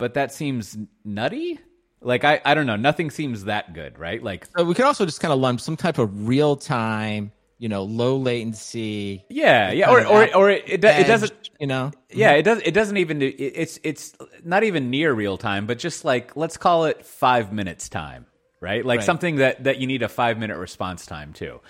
but 0.01 0.15
that 0.15 0.33
seems 0.33 0.77
nutty. 1.05 1.61
Like 2.01 2.25
I, 2.25 2.41
I 2.45 2.55
don't 2.55 2.67
know. 2.67 2.77
Nothing 2.77 3.11
seems 3.11 3.45
that 3.45 3.75
good, 3.75 3.99
right? 3.99 4.21
Like 4.23 4.47
so 4.57 4.65
we 4.65 4.75
could 4.75 4.87
also 4.87 5.05
just 5.05 5.21
kind 5.21 5.33
of 5.33 5.39
lump 5.39 5.61
some 5.61 5.77
type 5.77 5.99
of 5.99 6.27
real 6.27 6.57
time 6.57 7.31
you 7.61 7.69
know 7.69 7.85
low 7.85 8.17
latency 8.17 9.23
yeah 9.29 9.71
yeah 9.71 9.91
or 9.91 10.05
or, 10.07 10.35
or 10.35 10.51
it, 10.51 10.65
it, 10.67 10.85
edge, 10.85 11.05
it, 11.05 11.07
doesn't 11.07 11.51
you 11.61 11.67
know 11.67 11.93
yeah 12.09 12.33
it 12.33 12.43
does 12.43 12.59
it 12.65 12.73
doesn't 12.73 12.97
even 12.97 13.21
it's 13.21 13.79
it's 13.85 14.15
not 14.43 14.65
even 14.65 14.89
near 14.89 15.13
real 15.13 15.37
time 15.37 15.67
but 15.67 15.79
just 15.79 16.03
like 16.03 16.35
let's 16.37 16.57
call 16.57 16.87
it 16.87 17.05
five 17.05 17.53
minutes 17.53 17.91
time 17.91 18.25
right 18.61 18.87
like 18.87 19.01
right. 19.01 19.05
something 19.05 19.37
that 19.37 19.63
that 19.63 19.77
you 19.77 19.87
need 19.87 20.03
a 20.03 20.09
five 20.09 20.39
minute 20.39 20.57
response 20.57 21.05
time 21.05 21.35
to 21.35 21.61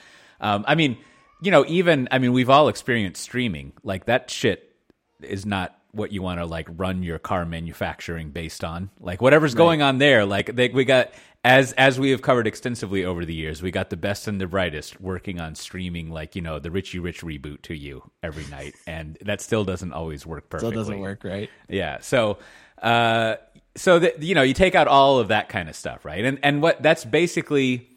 um, 0.40 0.64
i 0.68 0.76
mean 0.76 0.96
you 1.42 1.50
know 1.50 1.64
even 1.66 2.06
i 2.12 2.18
mean 2.20 2.32
we've 2.32 2.50
all 2.50 2.68
experienced 2.68 3.20
streaming 3.20 3.72
like 3.82 4.04
that 4.04 4.30
shit 4.30 4.72
is 5.20 5.44
not 5.44 5.76
what 5.92 6.12
you 6.12 6.22
want 6.22 6.40
to 6.40 6.46
like 6.46 6.68
run 6.76 7.02
your 7.02 7.18
car 7.18 7.44
manufacturing 7.44 8.30
based 8.30 8.62
on 8.62 8.90
like 9.00 9.20
whatever's 9.20 9.54
right. 9.54 9.58
going 9.58 9.82
on 9.82 9.98
there 9.98 10.24
like 10.24 10.54
they, 10.54 10.68
we 10.68 10.84
got 10.84 11.12
as 11.44 11.72
as 11.72 11.98
we 11.98 12.10
have 12.10 12.20
covered 12.20 12.46
extensively 12.46 13.04
over 13.04 13.24
the 13.24 13.34
years, 13.34 13.62
we 13.62 13.70
got 13.70 13.90
the 13.90 13.96
best 13.96 14.28
and 14.28 14.40
the 14.40 14.46
brightest 14.46 15.00
working 15.00 15.40
on 15.40 15.54
streaming 15.54 16.10
like 16.10 16.36
you 16.36 16.42
know 16.42 16.58
the 16.58 16.70
Richie 16.70 16.98
Rich 16.98 17.22
reboot 17.22 17.62
to 17.62 17.74
you 17.74 18.10
every 18.22 18.44
night, 18.46 18.74
and 18.86 19.16
that 19.22 19.40
still 19.40 19.64
doesn't 19.64 19.92
always 19.92 20.26
work 20.26 20.50
perfectly. 20.50 20.72
Still 20.72 20.80
doesn't 20.82 21.00
work, 21.00 21.24
right? 21.24 21.48
Yeah. 21.68 22.00
So, 22.00 22.38
uh, 22.82 23.36
so 23.74 23.98
that 23.98 24.22
you 24.22 24.34
know, 24.34 24.42
you 24.42 24.54
take 24.54 24.74
out 24.74 24.86
all 24.86 25.18
of 25.18 25.28
that 25.28 25.48
kind 25.48 25.68
of 25.68 25.76
stuff, 25.76 26.04
right? 26.04 26.24
And 26.24 26.38
and 26.42 26.60
what 26.60 26.82
that's 26.82 27.06
basically, 27.06 27.88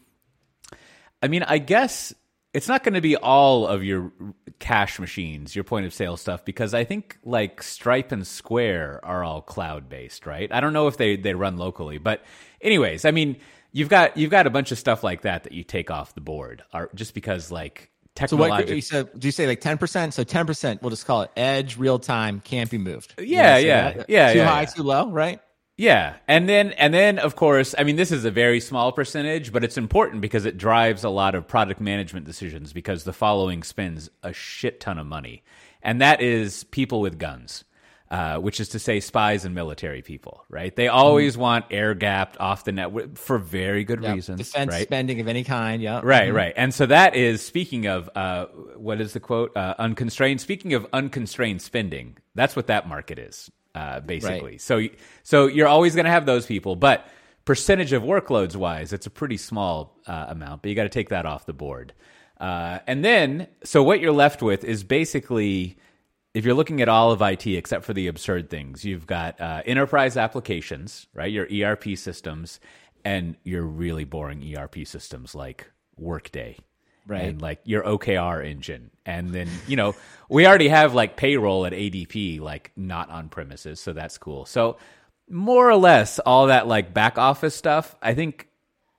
I 1.22 1.28
mean, 1.28 1.42
I 1.42 1.58
guess 1.58 2.14
it's 2.54 2.68
not 2.68 2.84
going 2.84 2.94
to 2.94 3.00
be 3.00 3.16
all 3.16 3.66
of 3.66 3.82
your 3.82 4.12
cash 4.60 5.00
machines, 5.00 5.54
your 5.54 5.64
point 5.64 5.84
of 5.84 5.92
sale 5.92 6.16
stuff, 6.16 6.44
because 6.44 6.72
I 6.72 6.84
think 6.84 7.18
like 7.24 7.62
Stripe 7.62 8.12
and 8.12 8.24
Square 8.26 9.00
are 9.02 9.24
all 9.24 9.42
cloud 9.42 9.88
based, 9.88 10.24
right? 10.24 10.50
I 10.50 10.60
don't 10.60 10.72
know 10.72 10.86
if 10.86 10.96
they 10.96 11.16
they 11.16 11.34
run 11.34 11.58
locally, 11.58 11.98
but 11.98 12.24
anyways, 12.60 13.04
I 13.04 13.10
mean, 13.10 13.36
you've 13.72 13.88
got 13.88 14.16
you've 14.16 14.30
got 14.30 14.46
a 14.46 14.50
bunch 14.50 14.70
of 14.72 14.78
stuff 14.78 15.02
like 15.02 15.22
that 15.22 15.42
that 15.42 15.52
you 15.52 15.64
take 15.64 15.90
off 15.90 16.14
the 16.14 16.20
board, 16.20 16.62
are 16.72 16.88
just 16.94 17.12
because 17.12 17.50
like 17.50 17.90
technological. 18.14 18.80
So 18.80 19.02
what, 19.02 19.18
do 19.18 19.26
you 19.26 19.32
say 19.32 19.48
like 19.48 19.60
ten 19.60 19.76
percent? 19.76 20.14
So 20.14 20.22
ten 20.22 20.46
percent, 20.46 20.80
we'll 20.80 20.90
just 20.90 21.06
call 21.06 21.22
it 21.22 21.32
edge, 21.36 21.76
real 21.76 21.98
time, 21.98 22.40
can't 22.40 22.70
be 22.70 22.78
moved. 22.78 23.14
Yeah, 23.18 23.58
yeah, 23.58 24.04
yeah. 24.08 24.32
Too 24.32 24.38
yeah, 24.38 24.44
high, 24.46 24.60
yeah. 24.60 24.66
too 24.66 24.82
low, 24.84 25.10
right? 25.10 25.40
Yeah, 25.76 26.16
and 26.28 26.48
then 26.48 26.70
and 26.72 26.94
then 26.94 27.18
of 27.18 27.34
course, 27.34 27.74
I 27.76 27.82
mean, 27.82 27.96
this 27.96 28.12
is 28.12 28.24
a 28.24 28.30
very 28.30 28.60
small 28.60 28.92
percentage, 28.92 29.52
but 29.52 29.64
it's 29.64 29.76
important 29.76 30.22
because 30.22 30.44
it 30.44 30.56
drives 30.56 31.02
a 31.02 31.10
lot 31.10 31.34
of 31.34 31.48
product 31.48 31.80
management 31.80 32.26
decisions 32.26 32.72
because 32.72 33.02
the 33.02 33.12
following 33.12 33.64
spends 33.64 34.08
a 34.22 34.32
shit 34.32 34.78
ton 34.78 34.98
of 34.98 35.06
money, 35.06 35.42
and 35.82 36.00
that 36.00 36.20
is 36.20 36.64
people 36.64 37.00
with 37.00 37.18
guns. 37.18 37.64
Uh, 38.10 38.38
which 38.38 38.60
is 38.60 38.68
to 38.68 38.78
say 38.78 39.00
spies 39.00 39.44
and 39.44 39.56
military 39.56 40.00
people, 40.02 40.44
right? 40.48 40.76
They 40.76 40.86
always 40.86 41.36
mm. 41.36 41.40
want 41.40 41.64
air 41.72 41.94
gapped 41.94 42.38
off 42.38 42.62
the 42.62 42.70
net 42.70 43.18
for 43.18 43.38
very 43.38 43.82
good 43.82 44.02
yep. 44.02 44.14
reasons. 44.14 44.38
Defense 44.38 44.70
right? 44.70 44.82
spending 44.82 45.20
of 45.20 45.26
any 45.26 45.42
kind, 45.42 45.82
yeah. 45.82 46.00
Right, 46.04 46.28
mm-hmm. 46.28 46.36
right. 46.36 46.52
And 46.56 46.72
so 46.72 46.86
that 46.86 47.16
is 47.16 47.42
speaking 47.42 47.86
of 47.86 48.08
uh, 48.14 48.46
what 48.76 49.00
is 49.00 49.14
the 49.14 49.20
quote? 49.20 49.56
Uh, 49.56 49.74
unconstrained. 49.78 50.40
Speaking 50.40 50.74
of 50.74 50.86
unconstrained 50.92 51.60
spending, 51.62 52.18
that's 52.36 52.54
what 52.54 52.68
that 52.68 52.86
market 52.86 53.18
is, 53.18 53.50
uh, 53.74 54.00
basically. 54.00 54.52
Right. 54.52 54.60
So, 54.60 54.82
so 55.22 55.46
you're 55.46 55.68
always 55.68 55.94
going 55.94 56.04
to 56.04 56.10
have 56.10 56.26
those 56.26 56.46
people, 56.46 56.76
but 56.76 57.06
percentage 57.44 57.92
of 57.92 58.02
workloads 58.02 58.56
wise, 58.56 58.92
it's 58.92 59.06
a 59.06 59.10
pretty 59.10 59.36
small 59.36 59.98
uh, 60.06 60.26
amount. 60.28 60.62
But 60.62 60.68
you 60.68 60.74
got 60.74 60.84
to 60.84 60.88
take 60.88 61.10
that 61.10 61.26
off 61.26 61.46
the 61.46 61.52
board. 61.52 61.92
Uh, 62.40 62.80
and 62.86 63.04
then, 63.04 63.48
so 63.62 63.82
what 63.82 64.00
you're 64.00 64.12
left 64.12 64.42
with 64.42 64.64
is 64.64 64.82
basically 64.84 65.76
if 66.34 66.44
you're 66.44 66.54
looking 66.54 66.82
at 66.82 66.88
all 66.88 67.12
of 67.12 67.22
IT 67.22 67.46
except 67.46 67.84
for 67.84 67.94
the 67.94 68.08
absurd 68.08 68.50
things, 68.50 68.84
you've 68.84 69.06
got 69.06 69.40
uh, 69.40 69.62
enterprise 69.64 70.16
applications, 70.16 71.06
right? 71.14 71.32
Your 71.32 71.46
ERP 71.46 71.96
systems, 71.96 72.58
and 73.04 73.36
your 73.44 73.62
really 73.62 74.04
boring 74.04 74.56
ERP 74.56 74.86
systems 74.86 75.34
like 75.34 75.70
Workday, 75.96 76.56
right? 77.06 77.22
And 77.22 77.42
like 77.42 77.60
your 77.64 77.82
OKR 77.82 78.44
engine, 78.44 78.90
and 79.04 79.30
then 79.30 79.48
you 79.66 79.76
know 79.76 79.94
we 80.28 80.46
already 80.46 80.68
have 80.68 80.94
like 80.94 81.16
payroll 81.16 81.66
at 81.66 81.72
ADP, 81.72 82.40
like 82.40 82.72
not 82.76 83.10
on 83.10 83.28
premises, 83.28 83.80
so 83.80 83.92
that's 83.92 84.18
cool. 84.18 84.46
So 84.46 84.78
more 85.28 85.68
or 85.68 85.76
less, 85.76 86.18
all 86.18 86.48
that 86.48 86.66
like 86.66 86.92
back 86.92 87.18
office 87.18 87.54
stuff, 87.54 87.94
I 88.02 88.14
think, 88.14 88.48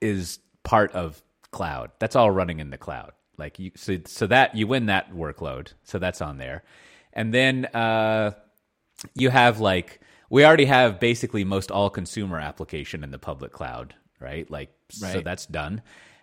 is 0.00 0.38
part 0.64 0.92
of 0.92 1.22
cloud. 1.50 1.92
That's 1.98 2.16
all 2.16 2.30
running 2.30 2.60
in 2.60 2.70
the 2.70 2.78
cloud. 2.78 3.12
Like 3.38 3.58
you, 3.58 3.72
so 3.76 3.98
so 4.06 4.26
that 4.28 4.56
you 4.56 4.66
win 4.66 4.86
that 4.86 5.12
workload, 5.12 5.72
so 5.84 5.98
that's 5.98 6.20
on 6.20 6.38
there 6.38 6.62
and 7.16 7.32
then 7.32 7.64
uh, 7.64 8.32
you 9.14 9.30
have 9.30 9.58
like 9.58 10.00
we 10.28 10.44
already 10.44 10.66
have 10.66 11.00
basically 11.00 11.42
most 11.42 11.72
all 11.72 11.90
consumer 11.90 12.38
application 12.38 13.02
in 13.02 13.10
the 13.10 13.18
public 13.18 13.52
cloud, 13.52 13.94
right? 14.20 14.48
Like 14.48 14.70
right. 15.02 15.14
so 15.14 15.20
that's 15.22 15.46
done. 15.46 15.82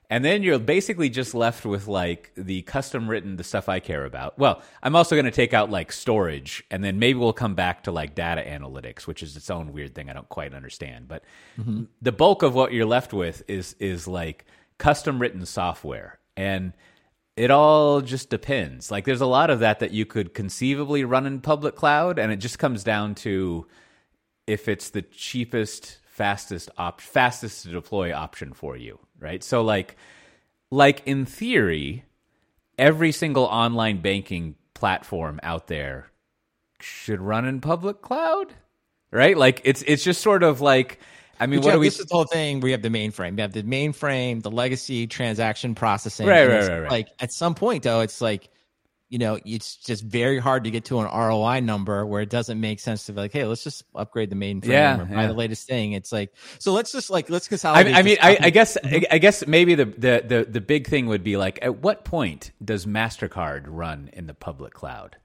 And 0.10 0.24
then 0.24 0.44
you're 0.44 0.60
basically 0.60 1.10
just 1.10 1.34
left 1.34 1.66
with 1.66 1.88
like 1.88 2.32
the 2.36 2.62
custom 2.63 3.10
written, 3.10 3.38
the 3.38 3.44
stuff 3.44 3.68
I 3.68 3.80
care 3.80 4.06
about. 4.06 4.38
Well, 4.38 4.62
I'm 4.84 4.96
also 4.96 5.16
going 5.16 5.26
to 5.26 5.32
take 5.32 5.54
out 5.54 5.72
like 5.72 5.92
storage, 5.92 6.63
and 6.70 6.84
then 6.84 7.00
maybe 7.00 7.18
we'll 7.18 7.34
come 7.34 7.56
back 7.56 7.84
to 7.84 7.92
like 7.92 8.13
data 8.13 8.42
analytics, 8.42 9.08
which 9.08 9.24
is 9.24 9.36
its 9.36 9.50
own 9.50 9.74
weird 9.74 9.96
thing 9.96 10.10
I 10.10 10.13
don't 10.13 10.30
quite 10.30 10.54
understand. 10.54 11.08
But 11.08 11.24
mm-hmm. 11.58 11.86
the 12.02 12.12
bulk 12.12 12.44
of 12.44 12.54
what 12.54 12.74
you're 12.74 12.86
left 12.86 13.13
with 13.13 13.44
is 13.48 13.76
is 13.80 14.08
like 14.08 14.46
custom 14.78 15.20
written 15.20 15.46
software, 15.46 16.20
and 16.38 16.74
it 17.36 17.50
all 17.50 18.02
just 18.02 18.30
depends. 18.30 18.92
Like 18.92 19.06
there's 19.06 19.22
a 19.22 19.26
lot 19.26 19.50
of 19.50 19.60
that 19.60 19.80
that 19.80 19.92
you 19.92 20.06
could 20.06 20.34
conceivably 20.34 21.04
run 21.04 21.26
in 21.26 21.42
public 21.42 21.76
cloud, 21.76 22.20
and 22.20 22.32
it 22.32 22.38
just 22.38 22.60
comes 22.60 22.84
down 22.84 23.16
to 23.16 23.66
if 24.46 24.68
it's 24.68 24.89
the 24.89 25.02
cheapest, 25.02 26.00
fastest 26.06 26.70
op- 26.78 27.02
fastest 27.02 27.63
to 27.63 27.70
deploy 27.70 28.13
option 28.13 28.54
for 28.54 28.78
you, 28.78 29.00
right? 29.24 29.44
So 29.44 29.64
like 29.64 29.96
like 30.70 31.02
in 31.06 31.26
theory, 31.26 32.04
every 32.78 33.12
single 33.12 33.46
online 33.46 34.02
banking 34.02 34.56
platform 34.74 35.40
out 35.42 35.68
there 35.68 36.12
should 36.80 37.22
run 37.22 37.46
in 37.46 37.62
public 37.62 38.02
cloud, 38.02 38.54
right? 39.12 39.38
Like 39.38 39.62
it's 39.64 39.82
it's 39.88 40.04
just 40.04 40.22
sort 40.22 40.44
of 40.44 40.62
like 40.62 41.00
I 41.40 41.48
mean, 41.48 41.62
what 41.62 41.74
do 41.74 41.80
we? 41.80 41.88
This 41.88 42.00
is 42.00 42.06
the 42.06 42.16
whole 42.16 42.26
thing. 42.26 42.60
We 42.60 42.72
have 42.72 42.82
the 42.82 42.90
mainframe. 42.90 43.36
We 43.36 43.42
have 43.42 43.54
the 43.54 43.64
mainframe, 43.64 44.44
the 44.44 44.52
legacy 44.52 45.08
transaction 45.08 45.76
processing. 45.76 46.28
Right, 46.28 46.48
right, 46.48 46.68
right, 46.68 46.80
right. 46.80 46.92
Like 46.92 47.08
at 47.20 47.34
some 47.34 47.56
point, 47.56 47.84
though, 47.84 48.02
it's 48.02 48.22
like, 48.22 48.50
you 49.13 49.19
know, 49.19 49.38
it's 49.45 49.76
just 49.76 50.04
very 50.04 50.39
hard 50.39 50.63
to 50.63 50.71
get 50.71 50.86
to 50.86 50.99
an 50.99 51.06
ROI 51.06 51.60
number 51.60 52.04
where 52.04 52.23
it 52.23 52.32
doesn't 52.32 52.60
make 52.60 52.80
sense 52.80 53.06
to 53.06 53.13
be 53.13 53.21
like, 53.21 53.32
hey, 53.32 53.45
let's 53.45 53.63
just 53.63 53.84
upgrade 53.93 54.32
the 54.32 54.36
mainframe 54.36 54.69
yeah, 54.69 54.99
or 54.99 55.06
buy 55.06 55.21
yeah. 55.21 55.28
the 55.28 55.34
latest 55.34 55.67
thing. 55.67 55.91
It's 55.91 56.12
like, 56.12 56.34
so 56.58 56.73
let's 56.73 56.91
just 56.91 57.12
like 57.12 57.30
let's 57.30 57.47
consolidate. 57.47 57.93
I, 57.93 57.99
I 57.99 58.02
mean, 58.02 58.17
I, 58.19 58.38
I, 58.41 58.49
guess, 58.49 58.76
mm-hmm. 58.76 58.95
I, 59.12 59.15
I 59.15 59.17
guess 59.19 59.45
maybe 59.45 59.76
the, 59.76 59.86
the 59.86 60.23
the 60.28 60.47
the 60.49 60.62
big 60.62 60.88
thing 60.88 61.06
would 61.06 61.23
be 61.23 61.38
like, 61.38 61.60
at 61.62 61.78
what 61.84 62.06
point 62.06 62.54
does 62.65 62.88
Mastercard 62.88 63.65
run 63.67 64.10
in 64.13 64.26
the 64.26 64.34
public 64.34 64.73
cloud? 64.73 65.17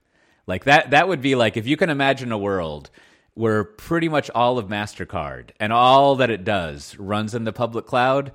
Like 0.45 0.65
that. 0.65 0.91
That 0.91 1.07
would 1.07 1.21
be 1.21 1.33
like 1.33 1.57
if 1.57 1.65
you 1.65 1.75
can 1.75 1.89
imagine 1.89 2.31
a 2.31 2.37
world 2.37 2.91
where 3.33 3.63
pretty 3.63 4.07
much 4.07 4.29
all 4.35 4.59
of 4.59 4.67
MasterCard 4.67 5.49
and 5.59 5.73
all 5.73 6.17
that 6.17 6.29
it 6.29 6.43
does 6.43 6.95
runs 6.99 7.33
in 7.33 7.43
the 7.43 7.53
public 7.53 7.87
cloud, 7.87 8.33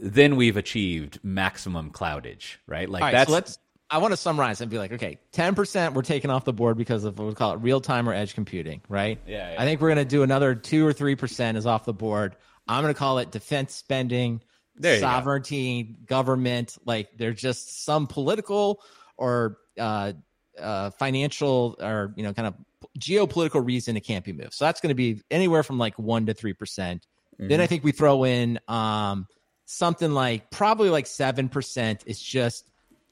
then 0.00 0.36
we've 0.36 0.56
achieved 0.56 1.18
maximum 1.22 1.90
cloudage, 1.90 2.56
right? 2.66 2.88
Like 2.88 3.12
that's. 3.12 3.28
So 3.28 3.34
let's. 3.34 3.58
I 3.88 3.98
want 3.98 4.12
to 4.12 4.16
summarize 4.16 4.60
and 4.60 4.70
be 4.70 4.78
like, 4.78 4.92
okay, 4.92 5.18
ten 5.32 5.54
percent 5.54 5.94
we're 5.94 6.02
taking 6.02 6.30
off 6.30 6.44
the 6.44 6.52
board 6.52 6.76
because 6.76 7.04
of 7.04 7.18
what 7.18 7.28
we 7.28 7.34
call 7.34 7.52
it 7.52 7.56
real 7.56 7.80
time 7.80 8.08
or 8.08 8.12
edge 8.12 8.34
computing, 8.34 8.80
right? 8.88 9.20
Yeah, 9.26 9.52
yeah. 9.52 9.62
I 9.62 9.64
think 9.64 9.80
we're 9.80 9.88
going 9.88 9.98
to 9.98 10.04
do 10.04 10.22
another 10.22 10.54
two 10.54 10.86
or 10.86 10.92
three 10.92 11.14
percent 11.14 11.56
is 11.56 11.66
off 11.66 11.84
the 11.84 11.92
board. 11.92 12.36
I'm 12.66 12.82
going 12.82 12.92
to 12.92 12.98
call 12.98 13.18
it 13.18 13.30
defense 13.30 13.74
spending, 13.74 14.42
sovereignty, 14.82 15.84
go. 15.84 15.94
government. 16.06 16.76
Like 16.84 17.10
there's 17.16 17.40
just 17.40 17.84
some 17.84 18.08
political 18.08 18.82
or 19.16 19.58
uh, 19.78 20.14
uh, 20.60 20.90
financial 20.90 21.76
or 21.80 22.12
you 22.16 22.24
know 22.24 22.32
kind 22.32 22.48
of 22.48 22.54
geopolitical 22.98 23.64
reason 23.64 23.96
it 23.96 24.00
can't 24.00 24.24
be 24.24 24.32
moved. 24.32 24.54
So 24.54 24.64
that's 24.64 24.80
going 24.80 24.90
to 24.90 24.94
be 24.94 25.22
anywhere 25.30 25.62
from 25.62 25.78
like 25.78 25.98
one 25.98 26.26
to 26.26 26.34
three 26.34 26.54
percent. 26.54 27.06
Mm-hmm. 27.34 27.48
Then 27.48 27.60
I 27.60 27.66
think 27.66 27.84
we 27.84 27.92
throw 27.92 28.24
in 28.24 28.58
um, 28.66 29.28
something 29.66 30.10
like 30.10 30.50
probably 30.50 30.90
like 30.90 31.06
seven 31.06 31.48
percent 31.48 32.02
is 32.06 32.20
just 32.20 32.68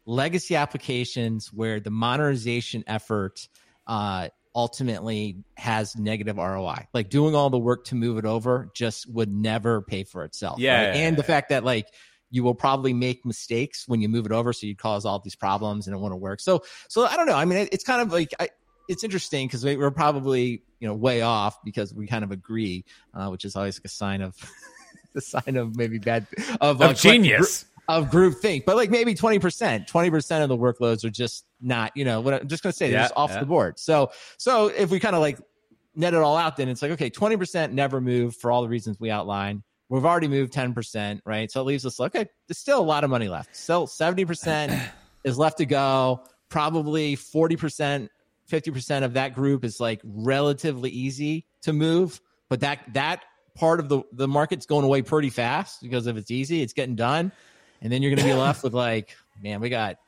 legacy 0.06 0.56
applications 0.56 1.52
where 1.52 1.80
the 1.80 1.90
modernization 1.90 2.84
effort 2.86 3.48
uh, 3.86 4.28
ultimately 4.54 5.44
has 5.56 5.96
negative 5.96 6.36
ROI. 6.36 6.86
Like 6.92 7.10
doing 7.10 7.34
all 7.34 7.50
the 7.50 7.58
work 7.58 7.84
to 7.86 7.94
move 7.94 8.18
it 8.18 8.24
over 8.24 8.70
just 8.74 9.10
would 9.10 9.32
never 9.32 9.82
pay 9.82 10.04
for 10.04 10.24
itself. 10.24 10.58
Yeah, 10.58 10.86
right? 10.86 10.96
and 10.96 11.16
the 11.16 11.22
fact 11.22 11.48
that 11.48 11.64
like 11.64 11.88
you 12.30 12.42
will 12.42 12.54
probably 12.54 12.92
make 12.92 13.24
mistakes 13.24 13.86
when 13.86 14.00
you 14.00 14.08
move 14.08 14.26
it 14.26 14.32
over, 14.32 14.52
so 14.52 14.66
you 14.66 14.76
cause 14.76 15.04
all 15.04 15.18
these 15.18 15.36
problems 15.36 15.86
and 15.86 15.94
it 15.94 15.98
won't 15.98 16.18
work. 16.20 16.40
So, 16.40 16.64
so 16.88 17.04
I 17.06 17.16
don't 17.16 17.26
know. 17.26 17.36
I 17.36 17.44
mean, 17.44 17.68
it's 17.72 17.84
kind 17.84 18.00
of 18.00 18.12
like 18.12 18.32
I, 18.38 18.48
it's 18.88 19.04
interesting 19.04 19.46
because 19.46 19.64
we're 19.64 19.90
probably 19.90 20.62
you 20.78 20.88
know 20.88 20.94
way 20.94 21.22
off 21.22 21.62
because 21.64 21.92
we 21.94 22.06
kind 22.06 22.24
of 22.24 22.30
agree, 22.30 22.84
uh, 23.14 23.28
which 23.28 23.44
is 23.44 23.56
always 23.56 23.78
like 23.78 23.84
a 23.86 23.88
sign 23.88 24.20
of 24.20 24.36
the 25.14 25.20
sign 25.20 25.56
of 25.56 25.76
maybe 25.76 25.98
bad 25.98 26.26
of, 26.60 26.80
of 26.80 26.96
genius. 26.96 27.64
Of 27.88 28.10
group 28.10 28.38
think, 28.38 28.64
but 28.64 28.76
like 28.76 28.90
maybe 28.90 29.14
20%, 29.14 29.88
20% 29.88 30.42
of 30.42 30.48
the 30.48 30.56
workloads 30.56 31.04
are 31.04 31.10
just 31.10 31.44
not, 31.60 31.92
you 31.94 32.04
know, 32.04 32.20
what 32.20 32.34
I'm 32.34 32.48
just 32.48 32.62
going 32.62 32.72
to 32.72 32.76
say, 32.76 32.88
they're 32.88 32.98
yeah, 32.98 33.04
just 33.04 33.14
off 33.16 33.30
yeah. 33.30 33.40
the 33.40 33.46
board. 33.46 33.78
So, 33.78 34.10
so 34.38 34.68
if 34.68 34.90
we 34.90 35.00
kind 35.00 35.14
of 35.14 35.20
like 35.20 35.38
net 35.94 36.14
it 36.14 36.20
all 36.20 36.36
out, 36.36 36.56
then 36.56 36.68
it's 36.68 36.82
like, 36.82 36.92
okay, 36.92 37.10
20% 37.10 37.72
never 37.72 38.00
move 38.00 38.36
for 38.36 38.50
all 38.50 38.62
the 38.62 38.68
reasons 38.68 38.98
we 38.98 39.10
outlined. 39.10 39.62
We've 39.88 40.04
already 40.04 40.28
moved 40.28 40.52
10%, 40.52 41.20
right? 41.24 41.50
So 41.50 41.60
it 41.60 41.64
leaves 41.64 41.84
us, 41.84 42.00
okay, 42.00 42.26
there's 42.48 42.58
still 42.58 42.80
a 42.80 42.82
lot 42.82 43.04
of 43.04 43.10
money 43.10 43.28
left. 43.28 43.54
Still 43.54 43.86
70% 43.86 44.82
is 45.24 45.38
left 45.38 45.58
to 45.58 45.66
go. 45.66 46.24
Probably 46.48 47.16
40%, 47.16 48.08
50% 48.50 49.04
of 49.04 49.14
that 49.14 49.34
group 49.34 49.64
is 49.64 49.80
like 49.80 50.00
relatively 50.04 50.90
easy 50.90 51.46
to 51.62 51.72
move. 51.72 52.20
But 52.48 52.60
that, 52.60 52.80
that 52.94 53.24
part 53.54 53.78
of 53.78 53.88
the, 53.88 54.02
the 54.12 54.28
market's 54.28 54.66
going 54.66 54.84
away 54.84 55.02
pretty 55.02 55.30
fast 55.30 55.82
because 55.82 56.06
if 56.06 56.16
it's 56.16 56.30
easy, 56.30 56.62
it's 56.62 56.72
getting 56.72 56.96
done. 56.96 57.30
And 57.84 57.92
then 57.92 58.02
you're 58.02 58.10
going 58.10 58.18
to 58.18 58.24
be 58.24 58.34
left 58.46 58.64
with 58.64 58.74
like, 58.74 59.16
man, 59.40 59.60
we 59.60 59.68
got 59.68 59.98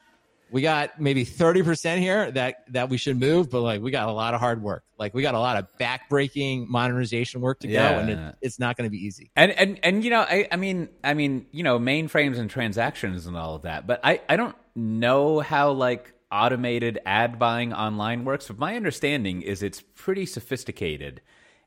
we 0.51 0.63
got 0.63 1.01
maybe 1.01 1.25
30% 1.25 1.99
here 1.99 2.31
that 2.33 2.65
that 2.73 2.89
we 2.89 2.97
should 2.99 3.19
move 3.19 3.51
but 3.51 3.63
like 3.63 3.83
we 3.83 3.91
got 3.91 4.09
a 4.09 4.13
lot 4.13 4.33
of 4.33 4.39
hard 4.39 4.63
work 4.63 4.85
like 4.97 5.13
we 5.13 5.21
got 5.21 5.35
a 5.35 5.41
lot 5.41 5.57
of 5.57 5.67
backbreaking 5.81 6.69
modernization 6.69 7.41
work 7.41 7.59
to 7.61 7.69
Yeah. 7.69 7.95
go 7.95 7.99
and 7.99 8.11
it, 8.11 8.35
it's 8.41 8.61
not 8.61 8.77
going 8.77 8.87
to 8.87 8.91
be 8.91 9.05
easy 9.05 9.33
And 9.35 9.51
and 9.51 9.81
and 9.83 10.05
you 10.05 10.11
know, 10.11 10.21
I 10.21 10.47
I 10.53 10.57
mean, 10.57 10.89
I 11.03 11.15
mean, 11.15 11.47
you 11.51 11.65
know, 11.65 11.81
mainframes 11.81 12.39
and 12.39 12.49
transactions 12.49 13.27
and 13.27 13.37
all 13.37 13.57
of 13.57 13.63
that. 13.63 13.87
But 13.89 14.01
I 14.05 14.21
I 14.29 14.37
don't 14.37 14.55
know 14.77 15.41
how 15.41 15.73
like 15.73 16.13
automated 16.31 17.01
ad 17.05 17.39
buying 17.39 17.73
online 17.73 18.25
works. 18.25 18.47
But 18.49 18.59
my 18.59 18.77
understanding 18.77 19.43
is 19.43 19.63
it's 19.63 19.83
pretty 19.95 20.27
sophisticated, 20.27 21.23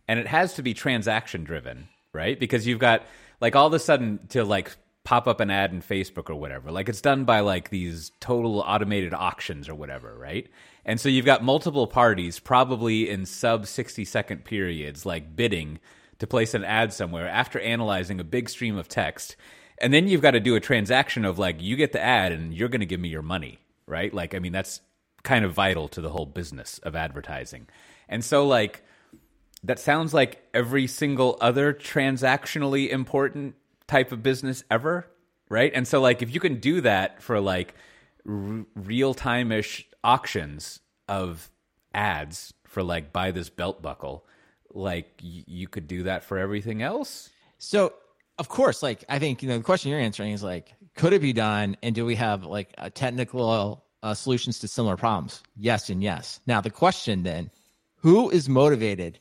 and 0.07 0.19
it 0.19 0.27
has 0.27 0.53
to 0.55 0.61
be 0.63 0.73
transaction 0.73 1.43
driven, 1.43 1.89
right? 2.13 2.39
Because 2.39 2.65
you've 2.65 2.79
got 2.79 3.03
like 3.41 3.55
all 3.55 3.67
of 3.67 3.73
a 3.73 3.79
sudden 3.79 4.19
to 4.29 4.43
like 4.43 4.71
pop 5.09 5.27
up 5.27 5.39
an 5.39 5.49
ad 5.49 5.71
in 5.71 5.81
Facebook 5.81 6.29
or 6.29 6.35
whatever. 6.35 6.69
Like 6.69 6.87
it's 6.87 7.01
done 7.01 7.25
by 7.25 7.39
like 7.39 7.71
these 7.71 8.11
total 8.19 8.59
automated 8.59 9.11
auctions 9.11 9.67
or 9.67 9.73
whatever, 9.73 10.15
right? 10.15 10.47
And 10.85 11.01
so 11.01 11.09
you've 11.09 11.25
got 11.25 11.43
multiple 11.43 11.87
parties, 11.87 12.37
probably 12.37 13.09
in 13.09 13.25
sub 13.25 13.65
60 13.65 14.05
second 14.05 14.45
periods, 14.45 15.07
like 15.07 15.35
bidding 15.35 15.79
to 16.19 16.27
place 16.27 16.53
an 16.53 16.63
ad 16.63 16.93
somewhere 16.93 17.27
after 17.27 17.59
analyzing 17.59 18.19
a 18.19 18.23
big 18.23 18.49
stream 18.49 18.77
of 18.77 18.87
text. 18.87 19.35
And 19.81 19.91
then 19.91 20.07
you've 20.07 20.21
got 20.21 20.31
to 20.31 20.39
do 20.39 20.55
a 20.55 20.59
transaction 20.59 21.25
of 21.25 21.39
like, 21.39 21.59
you 21.59 21.75
get 21.75 21.91
the 21.91 21.99
ad 21.99 22.31
and 22.31 22.53
you're 22.53 22.69
going 22.69 22.81
to 22.81 22.85
give 22.85 22.99
me 22.99 23.09
your 23.09 23.23
money, 23.23 23.57
right? 23.87 24.13
Like, 24.13 24.35
I 24.35 24.39
mean, 24.39 24.51
that's 24.51 24.79
kind 25.23 25.43
of 25.43 25.53
vital 25.53 25.87
to 25.87 26.01
the 26.01 26.11
whole 26.11 26.27
business 26.27 26.77
of 26.83 26.95
advertising. 26.95 27.67
And 28.07 28.23
so, 28.23 28.45
like, 28.45 28.83
that 29.63 29.79
sounds 29.79 30.13
like 30.13 30.47
every 30.53 30.85
single 30.85 31.35
other 31.41 31.73
transactionally 31.73 32.91
important 32.91 33.55
type 33.89 34.11
of 34.13 34.23
business 34.23 34.63
ever, 34.71 35.05
right? 35.49 35.71
And 35.75 35.85
so, 35.87 35.99
like, 35.99 36.21
if 36.21 36.33
you 36.33 36.39
can 36.39 36.59
do 36.61 36.79
that 36.81 37.21
for 37.21 37.41
like 37.41 37.73
r- 38.27 38.65
real 38.75 39.13
time 39.13 39.51
ish 39.51 39.85
auctions 40.03 40.79
of 41.09 41.49
ads 41.93 42.53
for 42.65 42.83
like 42.83 43.11
buy 43.11 43.31
this 43.31 43.49
belt 43.49 43.81
buckle, 43.81 44.25
like 44.71 45.19
y- 45.23 45.43
you 45.47 45.67
could 45.67 45.87
do 45.87 46.03
that 46.03 46.23
for 46.23 46.37
everything 46.37 46.81
else. 46.81 47.29
so 47.57 47.93
of 48.37 48.47
course 48.47 48.81
like 48.81 49.03
i 49.09 49.19
think 49.19 49.43
you 49.43 49.49
know 49.49 49.57
the 49.57 49.63
question 49.65 49.91
you're 49.91 49.99
answering 49.99 50.31
is 50.31 50.41
like 50.41 50.73
could 50.95 51.11
it 51.11 51.21
be 51.21 51.33
done 51.33 51.75
and 51.83 51.93
do 51.93 52.05
we 52.05 52.15
have 52.15 52.45
like 52.45 52.69
a 52.77 52.89
technical 52.89 53.83
uh, 54.01 54.13
solutions 54.13 54.59
to 54.59 54.67
similar 54.67 54.95
problems 54.95 55.43
yes 55.57 55.89
and 55.89 56.01
yes 56.01 56.39
now 56.47 56.61
the 56.61 56.69
question 56.69 57.23
then 57.23 57.51
who 57.97 58.29
is 58.29 58.47
motivated 58.47 59.19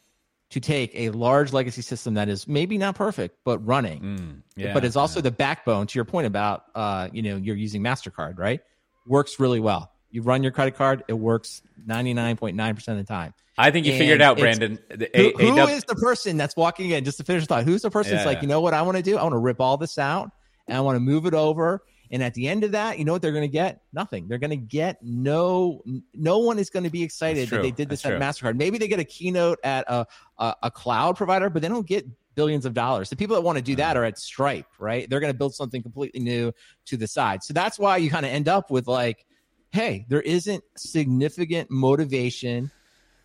to 0.50 0.60
take 0.60 0.92
a 0.94 1.10
large 1.10 1.52
legacy 1.52 1.82
system 1.82 2.14
that 2.14 2.28
is 2.28 2.48
maybe 2.48 2.78
not 2.78 2.94
perfect 2.94 3.36
but 3.44 3.58
running. 3.66 4.00
Mm, 4.00 4.42
yeah, 4.56 4.72
but 4.72 4.84
it's 4.84 4.96
also 4.96 5.20
the 5.20 5.30
backbone 5.30 5.86
to 5.86 5.98
your 5.98 6.04
point 6.04 6.26
about 6.26 6.64
uh, 6.74 7.08
you 7.12 7.22
know 7.22 7.36
you're 7.36 7.56
using 7.56 7.82
mastercard 7.82 8.38
right? 8.38 8.60
Works 9.06 9.38
really 9.38 9.60
well. 9.60 9.92
You 10.10 10.22
run 10.22 10.42
your 10.42 10.52
credit 10.52 10.74
card 10.76 11.04
it 11.08 11.12
works 11.12 11.62
99.9% 11.86 12.88
of 12.88 12.96
the 12.96 13.04
time. 13.04 13.34
I 13.58 13.70
think 13.70 13.86
you 13.86 13.92
And 13.92 13.98
figured 13.98 14.22
out, 14.22 14.38
Brandon. 14.38 14.78
The 14.88 15.10
who, 15.14 15.28
A- 15.28 15.32
who 15.36 15.60
AW 15.60 15.66
is 15.66 15.84
the 15.84 15.96
person 15.96 16.36
that's 16.36 16.56
walking 16.56 16.90
in 16.90 17.04
just 17.04 17.18
to 17.18 17.24
finish 17.24 17.42
the 17.42 17.46
thought 17.48 17.64
who's 17.64 17.82
the 17.82 17.90
person 17.90 18.12
that's 18.12 18.24
Yeah, 18.24 18.30
like 18.32 18.42
you 18.42 18.48
know 18.48 18.60
what? 18.60 18.72
I 18.72 18.82
want 18.82 18.96
to 18.96 19.02
do 19.02 19.18
i 19.18 19.22
want 19.22 19.32
to 19.34 19.38
rip 19.38 19.60
all 19.60 19.76
this 19.76 19.98
out 19.98 20.30
and 20.66 20.76
i 20.76 20.80
want 20.80 20.96
to 20.96 21.00
move 21.00 21.26
it 21.26 21.34
over 21.34 21.82
and 22.10 22.22
at 22.22 22.34
the 22.34 22.48
end 22.48 22.64
of 22.64 22.72
that 22.72 22.98
you 22.98 23.04
know 23.04 23.12
what 23.12 23.22
they're 23.22 23.32
going 23.32 23.42
to 23.42 23.48
get? 23.48 23.82
Nothing. 23.92 24.28
They're 24.28 24.38
going 24.38 24.50
to 24.50 24.56
get 24.56 24.98
no 25.02 25.82
no 26.14 26.38
one 26.38 26.58
is 26.58 26.70
going 26.70 26.84
to 26.84 26.90
be 26.90 27.02
excited 27.02 27.48
that 27.48 27.62
they 27.62 27.70
did 27.70 27.88
this 27.88 28.02
That's 28.02 28.14
at 28.20 28.38
true. 28.40 28.50
mastercard. 28.52 28.56
Maybe 28.56 28.78
they 28.78 28.88
get 28.88 29.00
a 29.00 29.04
keynote 29.04 29.58
at 29.64 29.84
a, 29.88 30.06
a, 30.38 30.54
a 30.64 30.70
cloud 30.70 31.16
provider 31.16 31.50
but 31.50 31.62
they 31.62 31.68
don't 31.68 31.86
get 31.86 32.06
billions 32.34 32.64
of 32.64 32.72
dollars. 32.72 33.10
The 33.10 33.16
people 33.16 33.34
that 33.34 33.42
want 33.42 33.58
to 33.58 33.62
do 33.62 33.74
that 33.76 33.96
Mm. 33.96 34.00
are 34.00 34.04
at 34.04 34.18
stripe 34.18 34.66
right? 34.78 35.08
They're 35.10 35.20
going 35.20 35.32
to 35.32 35.38
build 35.38 35.54
something 35.54 35.82
completely 35.82 36.20
new 36.20 36.52
to 36.86 36.96
the 36.96 37.06
side. 37.08 37.42
So 37.42 37.52
that's 37.52 37.78
why 37.78 37.96
you 37.96 38.10
kind 38.10 38.24
of 38.26 38.32
end 38.32 38.48
up 38.48 38.70
with 38.70 38.86
like 38.86 39.24
hey 39.70 40.06
there 40.08 40.22
isn't 40.22 40.64
significant 40.76 41.70
motivation 41.70 42.70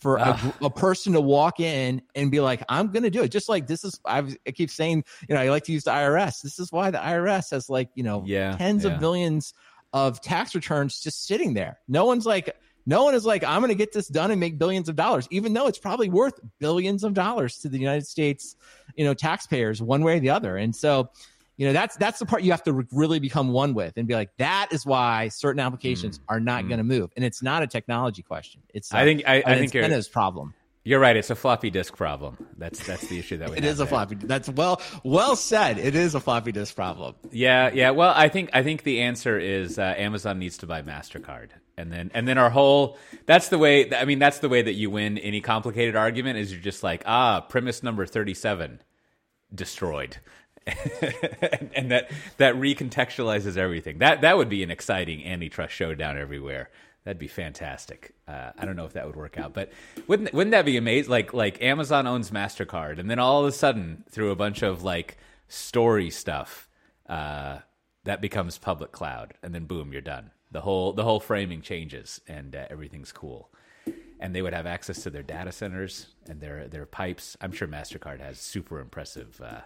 for 0.03 0.17
a, 0.17 0.37
ah. 0.37 0.53
a, 0.61 0.69
person 0.69 1.13
to 1.13 1.21
walk 1.21 1.61
in 1.61 2.01
and 2.13 2.29
be 2.29 2.41
like, 2.41 2.61
I'm 2.67 2.91
going 2.91 3.03
to 3.03 3.09
do 3.09 3.23
it. 3.23 3.29
Just 3.29 3.47
like 3.47 3.67
this 3.67 3.85
is, 3.85 3.99
I've, 4.03 4.35
i 4.45 4.51
keep 4.51 4.69
saying, 4.69 5.05
you 5.29 5.33
know, 5.33 5.41
I 5.41 5.49
like 5.49 5.63
to 5.63 5.71
use 5.71 5.85
the 5.85 5.91
IRS. 5.91 6.41
This 6.41 6.59
is 6.59 6.73
why 6.73 6.91
the 6.91 6.97
IRS 6.97 7.51
has 7.51 7.69
like, 7.69 7.89
you 7.95 8.03
know, 8.03 8.21
yeah, 8.25 8.57
tens 8.57 8.83
yeah. 8.83 8.91
of 8.91 9.01
millions 9.01 9.53
of 9.93 10.19
tax 10.19 10.53
returns 10.53 10.99
just 10.99 11.25
sitting 11.25 11.53
there. 11.53 11.79
No 11.87 12.05
one's 12.05 12.25
like, 12.25 12.53
no 12.85 13.05
one 13.05 13.15
is 13.15 13.25
like, 13.25 13.45
I'm 13.45 13.61
going 13.61 13.69
to 13.69 13.75
get 13.75 13.93
this 13.93 14.09
done 14.09 14.29
and 14.29 14.41
make 14.41 14.59
billions 14.59 14.89
of 14.89 14.97
dollars, 14.97 15.25
even 15.31 15.53
though 15.53 15.67
it's 15.67 15.79
probably 15.79 16.09
worth 16.09 16.37
billions 16.59 17.05
of 17.05 17.13
dollars 17.13 17.59
to 17.59 17.69
the 17.69 17.79
United 17.79 18.05
States, 18.05 18.57
you 18.97 19.05
know, 19.05 19.13
taxpayers 19.13 19.81
one 19.81 20.03
way 20.03 20.17
or 20.17 20.19
the 20.19 20.31
other. 20.31 20.57
And 20.57 20.75
so, 20.75 21.09
you 21.57 21.67
know, 21.67 21.73
that's 21.73 21.95
that's 21.97 22.19
the 22.19 22.25
part 22.25 22.43
you 22.43 22.51
have 22.51 22.63
to 22.63 22.85
really 22.91 23.19
become 23.19 23.49
one 23.49 23.73
with 23.73 23.93
and 23.97 24.07
be 24.07 24.15
like, 24.15 24.31
that 24.37 24.69
is 24.71 24.85
why 24.85 25.27
certain 25.27 25.59
applications 25.59 26.19
mm, 26.19 26.23
are 26.27 26.39
not 26.39 26.63
mm. 26.63 26.69
going 26.69 26.79
to 26.79 26.83
move. 26.83 27.11
And 27.15 27.23
it's 27.23 27.43
not 27.43 27.61
a 27.61 27.67
technology 27.67 28.23
question. 28.23 28.61
It's 28.73 28.91
a, 28.91 28.97
I 28.97 29.03
think 29.03 29.23
I, 29.27 29.43
I 29.45 29.57
think 29.59 29.75
it's 29.75 30.07
problem. 30.07 30.53
You're 30.85 30.99
right. 30.99 31.15
It's 31.15 31.29
a 31.29 31.35
floppy 31.35 31.69
disk 31.69 31.95
problem. 31.95 32.45
That's 32.57 32.85
that's 32.85 33.07
the 33.07 33.17
issue 33.17 33.37
that 33.37 33.51
we. 33.51 33.57
it 33.57 33.63
is 33.63 33.79
a 33.79 33.85
floppy. 33.85 34.15
That's 34.15 34.49
well 34.49 34.81
well 35.03 35.37
said. 35.37 35.77
It 35.77 35.95
is 35.95 36.13
a 36.13 36.19
floppy 36.19 36.51
disk 36.51 36.75
problem. 36.75 37.15
Yeah, 37.31 37.71
yeah. 37.73 37.91
Well, 37.91 38.13
I 38.13 38.27
think 38.27 38.49
I 38.51 38.63
think 38.63 38.83
the 38.83 39.01
answer 39.01 39.39
is 39.39 39.79
uh, 39.79 39.93
Amazon 39.97 40.39
needs 40.39 40.57
to 40.57 40.67
buy 40.67 40.81
Mastercard, 40.81 41.49
and 41.77 41.91
then 41.91 42.11
and 42.13 42.27
then 42.27 42.37
our 42.37 42.49
whole. 42.49 42.97
That's 43.25 43.47
the 43.47 43.57
way. 43.57 43.93
I 43.95 44.03
mean, 44.03 44.19
that's 44.19 44.39
the 44.39 44.49
way 44.49 44.61
that 44.61 44.73
you 44.73 44.89
win 44.89 45.17
any 45.19 45.39
complicated 45.39 45.95
argument. 45.95 46.37
Is 46.37 46.51
you're 46.51 46.59
just 46.59 46.83
like 46.83 47.03
ah, 47.05 47.39
premise 47.39 47.81
number 47.81 48.05
thirty 48.05 48.33
seven, 48.33 48.81
destroyed. 49.55 50.17
And, 50.67 51.69
and 51.75 51.91
that 51.91 52.11
that 52.37 52.55
recontextualizes 52.55 53.57
everything. 53.57 53.99
That 53.99 54.21
that 54.21 54.37
would 54.37 54.49
be 54.49 54.63
an 54.63 54.71
exciting 54.71 55.25
antitrust 55.25 55.73
showdown 55.73 56.17
everywhere. 56.17 56.69
That'd 57.03 57.19
be 57.19 57.27
fantastic. 57.27 58.13
Uh, 58.27 58.51
I 58.57 58.65
don't 58.65 58.77
know 58.77 58.85
if 58.85 58.93
that 58.93 59.05
would 59.05 59.17
work 59.17 59.37
out, 59.37 59.53
but 59.53 59.71
wouldn't 60.07 60.33
wouldn't 60.33 60.51
that 60.51 60.65
be 60.65 60.77
amazing? 60.77 61.11
Like 61.11 61.33
like 61.33 61.61
Amazon 61.61 62.07
owns 62.07 62.31
Mastercard, 62.31 62.97
and 62.97 63.09
then 63.09 63.19
all 63.19 63.41
of 63.41 63.47
a 63.47 63.51
sudden, 63.51 64.03
through 64.09 64.31
a 64.31 64.35
bunch 64.35 64.61
of 64.61 64.83
like 64.83 65.17
story 65.49 66.09
stuff, 66.09 66.69
uh, 67.07 67.59
that 68.05 68.21
becomes 68.21 68.57
public 68.57 68.91
cloud, 68.91 69.33
and 69.43 69.53
then 69.53 69.65
boom, 69.65 69.91
you're 69.91 70.01
done. 70.01 70.31
The 70.51 70.61
whole 70.61 70.93
the 70.93 71.03
whole 71.03 71.19
framing 71.19 71.61
changes, 71.61 72.21
and 72.27 72.55
uh, 72.55 72.67
everything's 72.69 73.11
cool. 73.11 73.49
And 74.19 74.33
they 74.33 74.41
would 74.41 74.53
have 74.53 74.65
access 74.65 75.03
to 75.03 75.09
their 75.09 75.23
data 75.23 75.51
centers 75.51 76.07
and 76.29 76.39
their 76.39 76.69
their 76.69 76.85
pipes. 76.85 77.35
I'm 77.41 77.51
sure 77.51 77.67
Mastercard 77.67 78.21
has 78.21 78.39
super 78.39 78.79
impressive 78.79 79.41
uh, 79.43 79.61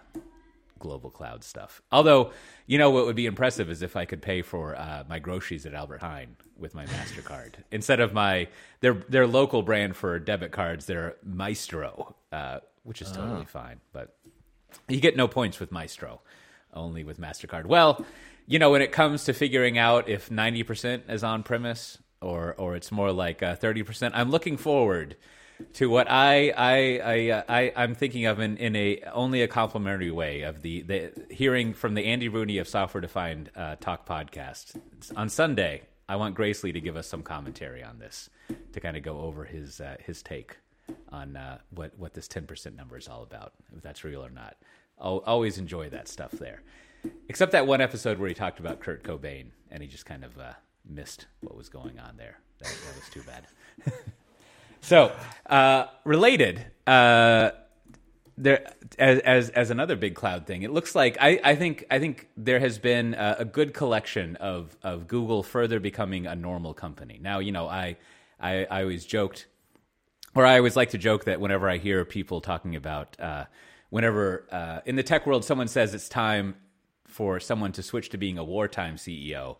global 0.79 1.09
cloud 1.09 1.43
stuff. 1.43 1.81
Although, 1.91 2.31
you 2.65 2.77
know, 2.77 2.89
what 2.89 3.05
would 3.05 3.15
be 3.15 3.25
impressive 3.25 3.69
is 3.69 3.81
if 3.81 3.95
I 3.95 4.05
could 4.05 4.21
pay 4.21 4.41
for 4.41 4.75
uh, 4.75 5.03
my 5.07 5.19
groceries 5.19 5.65
at 5.65 5.73
Albert 5.73 6.01
Heijn 6.01 6.27
with 6.57 6.75
my 6.75 6.85
Mastercard 6.85 7.55
instead 7.71 7.99
of 7.99 8.13
my 8.13 8.47
their 8.81 8.93
their 9.09 9.27
local 9.27 9.63
brand 9.63 9.95
for 9.95 10.17
debit 10.19 10.51
cards. 10.51 10.85
They're 10.85 11.15
Maestro, 11.23 12.15
uh, 12.31 12.59
which 12.83 13.01
is 13.01 13.11
totally 13.11 13.41
oh. 13.41 13.45
fine, 13.45 13.79
but 13.93 14.15
you 14.87 14.99
get 14.99 15.15
no 15.15 15.27
points 15.27 15.59
with 15.59 15.71
Maestro, 15.71 16.21
only 16.73 17.03
with 17.03 17.19
Mastercard. 17.19 17.65
Well, 17.65 18.05
you 18.45 18.59
know, 18.59 18.71
when 18.71 18.81
it 18.81 18.91
comes 18.91 19.25
to 19.25 19.33
figuring 19.33 19.77
out 19.77 20.07
if 20.09 20.31
ninety 20.31 20.63
percent 20.63 21.03
is 21.09 21.23
on 21.23 21.43
premise 21.43 21.97
or 22.21 22.55
or 22.57 22.75
it's 22.75 22.91
more 22.91 23.11
like 23.11 23.43
uh, 23.43 23.55
thirty 23.55 23.83
percent, 23.83 24.15
I'm 24.15 24.31
looking 24.31 24.57
forward 24.57 25.15
to 25.73 25.89
what 25.89 26.09
I 26.09 26.49
I 26.49 26.99
I, 27.03 27.29
uh, 27.29 27.43
I 27.49 27.73
I'm 27.75 27.95
thinking 27.95 28.25
of 28.25 28.39
in, 28.39 28.57
in 28.57 28.75
a 28.75 29.01
only 29.13 29.41
a 29.41 29.47
complimentary 29.47 30.11
way 30.11 30.41
of 30.41 30.61
the, 30.61 30.81
the 30.81 31.11
hearing 31.29 31.73
from 31.73 31.93
the 31.93 32.05
Andy 32.05 32.29
Rooney 32.29 32.57
of 32.57 32.67
Software 32.67 33.01
Defined 33.01 33.51
uh, 33.55 33.75
Talk 33.79 34.07
podcast 34.07 34.79
on 35.15 35.29
Sunday. 35.29 35.83
I 36.09 36.15
want 36.15 36.35
Grace 36.35 36.63
Lee 36.63 36.71
to 36.71 36.81
give 36.81 36.95
us 36.95 37.07
some 37.07 37.21
commentary 37.21 37.83
on 37.83 37.99
this 37.99 38.29
to 38.73 38.79
kind 38.79 38.95
of 38.95 39.03
go 39.03 39.19
over 39.19 39.43
his 39.45 39.81
uh, 39.81 39.97
his 39.99 40.21
take 40.21 40.57
on 41.09 41.35
uh, 41.35 41.57
what 41.71 41.97
what 41.97 42.13
this 42.13 42.27
ten 42.27 42.45
percent 42.45 42.75
number 42.75 42.97
is 42.97 43.07
all 43.07 43.23
about, 43.23 43.53
if 43.75 43.81
that's 43.81 44.03
real 44.03 44.25
or 44.25 44.29
not. 44.29 44.55
I'll 44.99 45.23
always 45.25 45.57
enjoy 45.57 45.89
that 45.89 46.07
stuff 46.07 46.31
there, 46.31 46.63
except 47.29 47.51
that 47.51 47.67
one 47.67 47.81
episode 47.81 48.17
where 48.17 48.29
he 48.29 48.33
talked 48.33 48.59
about 48.59 48.79
Kurt 48.79 49.03
Cobain 49.03 49.51
and 49.69 49.83
he 49.83 49.87
just 49.87 50.05
kind 50.05 50.23
of 50.23 50.37
uh, 50.39 50.53
missed 50.87 51.27
what 51.41 51.55
was 51.55 51.69
going 51.69 51.99
on 51.99 52.17
there. 52.17 52.39
That, 52.59 52.69
that 52.69 52.95
was 52.95 53.09
too 53.09 53.21
bad. 53.23 54.03
So, 54.87 55.11
uh, 55.47 55.87
related, 56.05 56.65
uh, 56.87 57.49
there 58.37 58.71
as, 58.97 59.19
as 59.19 59.49
as 59.49 59.69
another 59.69 59.97
big 59.97 60.15
cloud 60.15 60.47
thing, 60.47 60.61
it 60.61 60.71
looks 60.71 60.95
like 60.95 61.17
I, 61.19 61.41
I 61.43 61.55
think 61.55 61.83
I 61.91 61.99
think 61.99 62.29
there 62.37 62.61
has 62.61 62.79
been 62.79 63.13
a, 63.13 63.35
a, 63.39 63.45
good 63.45 63.73
collection 63.73 64.37
of 64.37 64.77
of 64.81 65.09
Google 65.09 65.43
further 65.43 65.81
becoming 65.81 66.25
a 66.25 66.37
normal 66.37 66.73
company. 66.73 67.19
Now, 67.21 67.39
you 67.39 67.51
know, 67.51 67.67
I 67.67 67.97
I, 68.39 68.63
I 68.71 68.83
always 68.83 69.05
joked, 69.05 69.47
or 70.33 70.45
I 70.45 70.55
always 70.55 70.77
like 70.77 70.91
to 70.91 70.97
joke 70.97 71.25
that 71.25 71.41
whenever 71.41 71.69
I 71.69 71.79
hear 71.79 72.05
people 72.05 72.39
talking 72.39 72.77
about, 72.77 73.19
uh, 73.19 73.43
whenever 73.89 74.47
uh, 74.53 74.79
in 74.85 74.95
the 74.95 75.03
tech 75.03 75.27
world 75.27 75.43
someone 75.43 75.67
says 75.67 75.93
it's 75.93 76.07
time 76.07 76.55
for 77.07 77.41
someone 77.41 77.73
to 77.73 77.83
switch 77.83 78.07
to 78.11 78.17
being 78.17 78.37
a 78.37 78.43
wartime 78.45 78.95
CEO, 78.95 79.57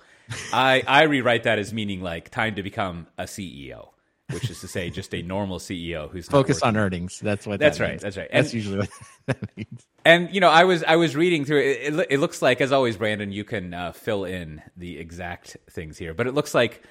I 0.54 0.84
I 0.88 1.04
rewrite 1.04 1.44
that 1.44 1.60
as 1.60 1.74
meaning 1.74 2.00
like 2.00 2.30
time 2.30 2.56
to 2.56 2.64
become 2.64 3.08
a 3.18 3.24
CEO 3.24 3.90
which 4.32 4.50
is 4.50 4.60
to 4.60 4.68
say, 4.68 4.90
just 4.90 5.14
a 5.14 5.22
normal 5.22 5.60
CEO 5.60 6.10
who's 6.12 6.28
focused 6.28 6.64
on 6.64 6.76
earnings. 6.76 7.20
That's 7.20 7.48
what. 7.48 7.60
That's 7.60 7.78
that 7.78 7.84
right. 7.84 7.92
Means. 7.92 8.02
That's 8.02 8.18
right. 8.18 8.28
And, 8.32 8.46
that's 8.46 8.54
usually 8.54 8.80
what 8.80 8.90
that 9.28 9.58
means. 9.58 9.88
And 10.04 10.34
you 10.34 10.42
know, 10.42 10.50
I 10.50 10.66
was 10.66 10.84
I 10.84 10.98
was 10.98 11.16
reading 11.16 11.46
through 11.46 11.62
it. 11.62 11.94
It, 11.94 12.08
it 12.12 12.20
looks 12.20 12.42
like, 12.42 12.62
as 12.62 12.72
always, 12.72 12.98
Brandon, 12.98 13.32
you 13.32 13.44
can 13.44 13.74
uh, 13.74 13.92
fill 13.94 14.26
in 14.26 14.62
the 14.76 14.98
exact 14.98 15.58
things 15.70 15.98
here, 15.98 16.14
but 16.14 16.28
it 16.28 16.34
looks 16.34 16.54
like 16.54 16.84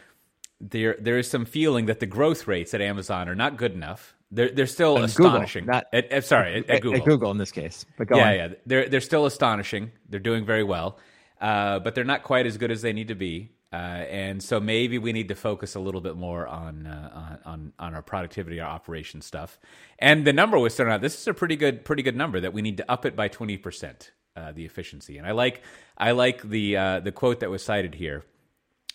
there 0.61 0.96
there 0.99 1.18
is 1.18 1.29
some 1.29 1.44
feeling 1.44 1.87
that 1.87 2.01
the 2.01 2.07
growth 2.07 2.46
rates 2.46 2.72
at 2.75 2.81
Amazon 2.81 3.29
are 3.29 3.35
not 3.35 3.57
good 3.57 3.72
enough. 3.72 4.14
They're 4.31 4.51
they're 4.51 4.66
still 4.66 4.96
astonishing. 4.99 5.64
Google, 5.64 5.75
not, 5.75 5.87
at, 5.92 6.11
at, 6.11 6.25
sorry, 6.25 6.59
at, 6.59 6.70
at, 6.70 6.83
Google. 6.83 7.01
At 7.01 7.05
Google 7.07 7.31
in 7.31 7.38
this 7.38 7.53
case, 7.53 7.85
but 7.96 8.09
yeah, 8.11 8.29
on. 8.29 8.35
yeah, 8.35 8.49
they're 8.64 8.88
they're 8.88 9.01
still 9.01 9.27
astonishing. 9.27 9.92
They're 10.09 10.20
doing 10.20 10.44
very 10.44 10.64
well, 10.64 10.99
uh, 11.40 11.79
but 11.81 11.94
they're 11.94 12.05
not 12.05 12.22
quite 12.22 12.46
as 12.46 12.57
good 12.57 12.70
as 12.70 12.83
they 12.83 12.92
need 12.92 13.09
to 13.09 13.14
be. 13.14 13.51
Uh, 13.76 14.06
and 14.08 14.42
so 14.42 14.58
maybe 14.58 14.96
we 14.96 15.12
need 15.12 15.28
to 15.28 15.34
focus 15.34 15.74
a 15.74 15.80
little 15.80 16.00
bit 16.00 16.16
more 16.16 16.46
on, 16.46 16.86
uh, 16.86 17.36
on 17.44 17.74
on 17.78 17.94
our 17.94 18.00
productivity, 18.00 18.58
our 18.58 18.70
operation 18.70 19.20
stuff. 19.20 19.58
And 19.98 20.26
the 20.26 20.32
number 20.32 20.58
was 20.58 20.74
thrown 20.74 20.90
out. 20.90 21.02
This 21.02 21.20
is 21.20 21.26
a 21.26 21.34
pretty 21.34 21.56
good 21.56 21.84
pretty 21.84 22.02
good 22.02 22.16
number 22.16 22.40
that 22.40 22.54
we 22.54 22.62
need 22.62 22.78
to 22.78 22.90
up 22.90 23.04
it 23.04 23.14
by 23.14 23.28
twenty 23.28 23.58
percent 23.58 24.12
uh, 24.34 24.52
the 24.52 24.64
efficiency. 24.64 25.18
And 25.18 25.26
I 25.26 25.32
like 25.32 25.62
I 25.98 26.12
like 26.12 26.40
the 26.40 26.76
uh, 26.76 27.00
the 27.00 27.12
quote 27.12 27.40
that 27.40 27.50
was 27.50 27.62
cited 27.62 27.94
here 27.94 28.24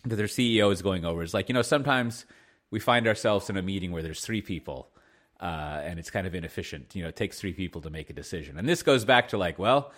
that 0.06 0.16
their 0.16 0.26
CEO 0.26 0.72
is 0.72 0.82
going 0.82 1.06
over. 1.06 1.22
Is 1.22 1.34
like 1.34 1.48
you 1.48 1.54
know 1.54 1.62
sometimes 1.62 2.26
we 2.72 2.80
find 2.80 3.08
ourselves 3.08 3.52
in 3.52 3.58
a 3.58 3.62
meeting 3.62 3.92
where 3.92 4.02
there's 4.02 4.22
three 4.22 4.42
people. 4.42 4.90
Uh, 5.40 5.82
and 5.84 5.98
it's 5.98 6.12
kind 6.12 6.28
of 6.28 6.36
inefficient. 6.36 6.96
You 6.96 7.02
know, 7.02 7.10
it 7.10 7.16
takes 7.16 7.40
three 7.40 7.54
people 7.54 7.82
to 7.82 7.90
make 7.90 8.12
a 8.12 8.14
decision. 8.14 8.60
And 8.60 8.70
this 8.70 8.84
goes 8.84 9.06
back 9.06 9.30
to 9.30 9.40
like, 9.40 9.58
well, 9.58 9.92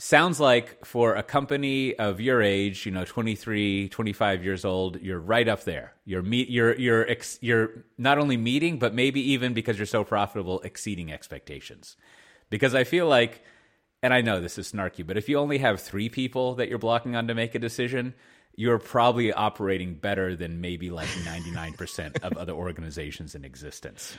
sounds 0.00 0.40
like 0.40 0.82
for 0.86 1.14
a 1.14 1.22
company 1.22 1.94
of 1.94 2.20
your 2.20 2.40
age, 2.40 2.86
you 2.86 2.92
know, 2.92 3.04
23, 3.04 3.90
25 3.90 4.42
years 4.42 4.64
old, 4.64 4.98
you're 5.00 5.20
right 5.20 5.46
up 5.46 5.64
there. 5.64 5.92
You're 6.06 6.22
meet, 6.22 6.48
you're 6.48 6.74
you're 6.76 7.08
ex, 7.08 7.38
you're 7.42 7.84
not 7.98 8.16
only 8.16 8.38
meeting, 8.38 8.78
but 8.78 8.94
maybe 8.94 9.20
even 9.32 9.52
because 9.52 9.78
you're 9.78 9.86
so 9.86 10.02
profitable, 10.02 10.60
exceeding 10.60 11.12
expectations. 11.12 11.96
Because 12.48 12.74
I 12.74 12.84
feel 12.84 13.06
like, 13.06 13.44
and 14.02 14.14
I 14.14 14.22
know 14.22 14.40
this 14.40 14.56
is 14.56 14.72
snarky, 14.72 15.06
but 15.06 15.18
if 15.18 15.28
you 15.28 15.38
only 15.38 15.58
have 15.58 15.80
three 15.80 16.08
people 16.08 16.54
that 16.54 16.70
you're 16.70 16.78
blocking 16.78 17.14
on 17.14 17.28
to 17.28 17.34
make 17.34 17.54
a 17.54 17.58
decision, 17.58 18.14
you're 18.56 18.78
probably 18.78 19.34
operating 19.34 19.94
better 19.94 20.34
than 20.34 20.62
maybe 20.62 20.90
like 20.90 21.08
99% 21.08 22.22
of 22.22 22.38
other 22.38 22.54
organizations 22.54 23.34
in 23.34 23.44
existence. 23.44 24.16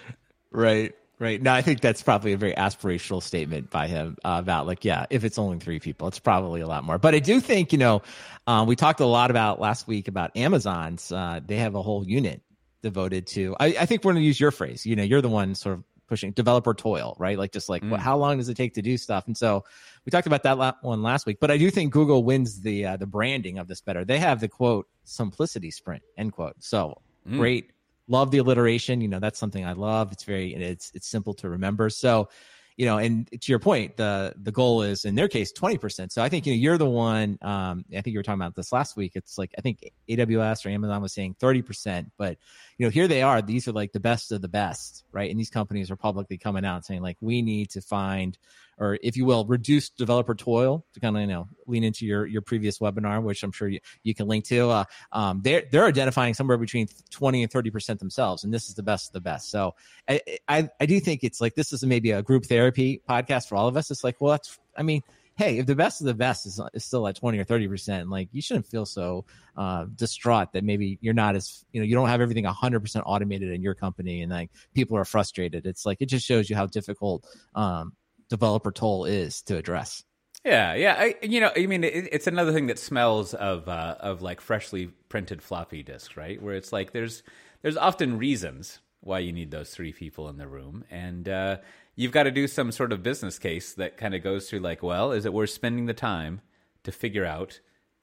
Right. 0.52 0.94
Right. 1.22 1.40
No, 1.40 1.54
I 1.54 1.62
think 1.62 1.82
that's 1.82 2.02
probably 2.02 2.34
a 2.34 2.38
very 2.38 2.56
aspirational 2.56 3.22
statement 3.22 3.70
by 3.70 3.86
him 3.86 4.18
uh, 4.26 4.38
about 4.40 4.66
like, 4.66 4.84
yeah, 4.84 5.06
if 5.12 5.24
it's 5.24 5.38
only 5.38 5.60
three 5.60 5.80
people, 5.80 6.08
it's 6.08 6.18
probably 6.18 6.62
a 6.62 6.68
lot 6.68 6.84
more. 6.84 6.98
But 6.98 7.14
I 7.14 7.20
do 7.20 7.40
think, 7.40 7.72
you 7.72 7.78
know, 7.78 8.02
um, 8.48 8.66
we 8.66 8.76
talked 8.76 9.02
a 9.02 9.06
lot 9.06 9.30
about 9.30 9.62
last 9.62 9.88
week 9.88 10.08
about 10.08 10.36
Amazon's. 10.36 11.12
Uh, 11.12 11.40
they 11.46 11.58
have 11.58 11.76
a 11.76 11.82
whole 11.84 12.04
unit 12.04 12.42
devoted 12.82 13.28
to. 13.28 13.56
I, 13.60 13.68
I 13.68 13.86
think 13.86 14.04
we're 14.04 14.14
going 14.14 14.24
to 14.24 14.26
use 14.26 14.40
your 14.40 14.50
phrase. 14.50 14.84
You 14.84 14.96
know, 14.96 15.04
you're 15.04 15.22
the 15.22 15.30
one 15.30 15.54
sort 15.54 15.78
of 15.78 15.84
pushing 16.08 16.32
developer 16.32 16.74
toil, 16.74 17.16
right? 17.20 17.38
Like 17.38 17.52
just 17.52 17.70
like 17.70 17.84
mm. 17.84 17.92
what, 17.92 18.00
how 18.00 18.18
long 18.18 18.38
does 18.38 18.50
it 18.50 18.58
take 18.58 18.74
to 18.74 18.82
do 18.82 18.98
stuff? 18.98 19.28
And 19.28 19.38
so 19.38 19.64
we 20.06 20.10
talked 20.10 20.26
about 20.26 20.42
that 20.42 20.78
one 20.82 21.04
last 21.04 21.28
week. 21.28 21.38
But 21.40 21.52
I 21.52 21.58
do 21.58 21.70
think 21.70 21.94
Google 21.94 22.24
wins 22.24 22.62
the 22.62 22.88
uh, 22.88 22.98
the 22.98 23.06
branding 23.06 23.60
of 23.60 23.68
this 23.68 23.80
better. 23.80 24.04
They 24.04 24.18
have 24.18 24.40
the 24.40 24.48
quote 24.48 24.88
simplicity 25.04 25.70
sprint 25.70 26.02
end 26.18 26.34
quote. 26.34 26.56
So 26.64 27.00
mm. 27.30 27.38
great 27.38 27.70
love 28.12 28.30
the 28.30 28.38
alliteration. 28.39 29.02
You 29.02 29.08
know, 29.08 29.19
that's 29.19 29.39
something 29.39 29.65
I 29.65 29.74
love. 29.74 30.12
It's 30.12 30.24
very 30.24 30.54
it's 30.54 30.91
it's 30.93 31.08
simple 31.08 31.34
to 31.36 31.50
remember. 31.50 31.89
So, 31.89 32.30
you 32.78 32.86
know, 32.86 32.97
and 32.97 33.30
to 33.32 33.52
your 33.52 33.60
point, 33.60 33.97
the 33.97 34.34
the 34.43 34.52
goal 34.52 34.84
is 34.84 35.06
in 35.06 35.15
their 35.15 35.28
case 35.28 35.52
twenty 35.52 35.78
percent. 35.78 36.12
So 36.12 36.21
I 36.21 36.30
think 36.30 36.45
you 36.45 36.54
know 36.54 36.58
you're 36.58 36.78
the 36.78 36.89
one. 36.89 37.38
Um, 37.41 37.86
I 37.91 38.02
think 38.02 38.08
you 38.13 38.19
were 38.19 38.24
talking 38.24 38.41
about 38.41 38.56
this 38.56 38.71
last 38.71 38.95
week. 38.97 39.13
It's 39.15 39.38
like 39.38 39.52
I 39.58 39.62
think 39.62 39.89
AWS 40.10 40.65
or 40.65 40.69
Amazon 40.69 41.02
was 41.02 41.13
saying 41.13 41.38
thirty 41.39 41.62
percent, 41.62 42.12
but 42.17 42.38
you 42.82 42.88
know 42.88 42.89
here 42.91 43.08
they 43.08 43.22
are. 43.22 43.44
These 43.44 43.67
are 43.67 43.74
like 43.74 43.91
the 43.91 44.00
best 44.00 44.32
of 44.32 44.41
the 44.41 44.48
best, 44.48 45.04
right? 45.12 45.30
And 45.30 45.39
these 45.39 45.52
companies 45.52 45.91
are 45.91 45.96
publicly 45.96 46.39
coming 46.39 46.65
out 46.65 46.84
saying 46.84 47.04
like 47.04 47.15
we 47.22 47.44
need 47.44 47.70
to 47.72 47.82
find 47.82 48.36
or 48.80 48.98
if 49.04 49.15
you 49.15 49.26
will, 49.26 49.46
reduce 49.46 49.91
developer 49.91 50.34
toil 50.34 50.84
to 50.96 51.00
kind 51.00 51.15
of 51.15 51.22
you 51.22 51.28
know 51.28 51.48
lean 51.67 51.84
into 51.84 52.08
your 52.08 52.26
your 52.26 52.41
previous 52.41 52.80
webinar, 52.80 53.22
which 53.22 53.44
I'm 53.44 53.52
sure 53.52 53.67
you, 53.67 53.82
you 54.02 54.15
can 54.15 54.28
link 54.28 54.46
to. 54.46 54.72
Uh, 54.72 54.84
um, 55.12 55.41
they're 55.44 55.62
they're 55.72 55.86
identifying 55.86 56.34
somewhere 56.34 56.58
between 56.58 56.88
20 57.12 57.44
and 57.44 57.52
30 57.52 57.70
percent 57.70 58.00
themselves, 58.00 58.44
and 58.44 58.52
this 58.52 58.67
is 58.67 58.74
the 58.74 58.82
best 58.82 59.10
of 59.10 59.13
the 59.13 59.22
best. 59.22 59.52
So 59.52 59.76
I, 60.10 60.22
I 60.48 60.70
I 60.80 60.88
do 60.88 61.00
think 61.00 61.24
it's 61.24 61.39
like 61.39 61.54
this 61.54 61.72
is 61.72 61.84
maybe 61.84 62.10
a 62.10 62.24
group 62.24 62.46
therapy 62.48 63.00
podcast 63.08 63.48
for 63.48 63.56
all 63.56 63.67
of 63.67 63.78
us. 63.78 63.91
It's 63.91 64.04
like, 64.04 64.20
well, 64.20 64.32
that's 64.32 64.58
I 64.76 64.82
mean 64.82 65.04
hey, 65.38 65.58
if 65.58 65.65
the 65.65 65.76
best 65.76 66.02
of 66.02 66.08
the 66.08 66.13
best 66.13 66.46
is, 66.46 66.62
is 66.74 66.86
still 66.86 67.08
at 67.08 67.15
20 67.15 67.39
or 67.39 67.46
30%, 67.46 68.10
like 68.10 68.30
you 68.32 68.41
shouldn't 68.41 68.67
feel 68.67 68.86
so 68.86 69.26
uh, 69.58 69.86
distraught 69.96 70.54
that 70.54 70.63
maybe 70.63 70.98
you're 71.02 71.13
not 71.13 71.36
as, 71.36 71.65
you 71.72 71.82
know, 71.82 71.86
you 71.86 71.96
don't 71.96 72.10
have 72.10 72.22
everything 72.22 72.46
100% 72.46 73.04
automated 73.06 73.52
in 73.52 73.62
your 73.62 73.74
company 73.74 74.22
and 74.22 74.32
like 74.32 74.52
people 74.74 74.98
are 74.98 75.06
frustrated. 75.06 75.65
It's 75.65 75.86
like, 75.86 75.98
it 76.02 76.08
just 76.08 76.26
shows 76.26 76.50
you 76.50 76.56
how 76.56 76.67
difficult 76.67 77.26
um, 77.56 77.94
developer 78.30 78.72
toil 78.72 79.06
is 79.06 79.41
to 79.44 79.58
address. 79.58 80.04
Yeah, 80.44 80.74
yeah. 80.74 80.96
I, 80.98 81.15
you 81.22 81.39
know, 81.39 81.52
I 81.56 81.67
mean, 81.67 81.84
it, 81.84 82.10
it's 82.12 82.28
another 82.28 82.52
thing 82.52 82.67
that 82.67 82.80
smells 82.80 83.34
of 83.36 83.67
uh, 83.67 83.96
of 84.00 84.22
like 84.22 84.41
freshly 84.41 84.88
printed 85.08 85.41
floppy 85.41 85.84
disk, 85.84 86.17
right? 86.17 86.41
Where 86.41 86.56
it's 86.56 86.74
like 86.74 86.94
there's 86.94 87.22
there's 87.62 87.78
often 87.78 88.17
reasons 88.17 88.80
why 89.02 89.20
you 89.20 89.32
need 89.32 89.52
those 89.52 89.70
three 89.70 89.94
people 89.94 90.30
in 90.30 90.38
the 90.38 90.48
room, 90.48 90.84
and 90.89 91.30
uh, 91.30 91.58
you've 91.96 92.12
got 92.12 92.24
to 92.24 92.32
do 92.32 92.48
some 92.48 92.72
sort 92.72 92.92
of 92.92 93.04
business 93.04 93.38
case 93.38 93.74
that 93.74 93.98
kind 93.98 94.16
of 94.16 94.24
goes 94.24 94.50
through 94.50 94.60
like, 94.60 94.82
well, 94.82 95.12
is 95.12 95.26
it 95.26 95.34
worth 95.34 95.50
spending 95.50 95.86
the 95.86 95.94
time 95.94 96.42
to 96.84 96.92
figure 96.92 97.26
out 97.26 97.60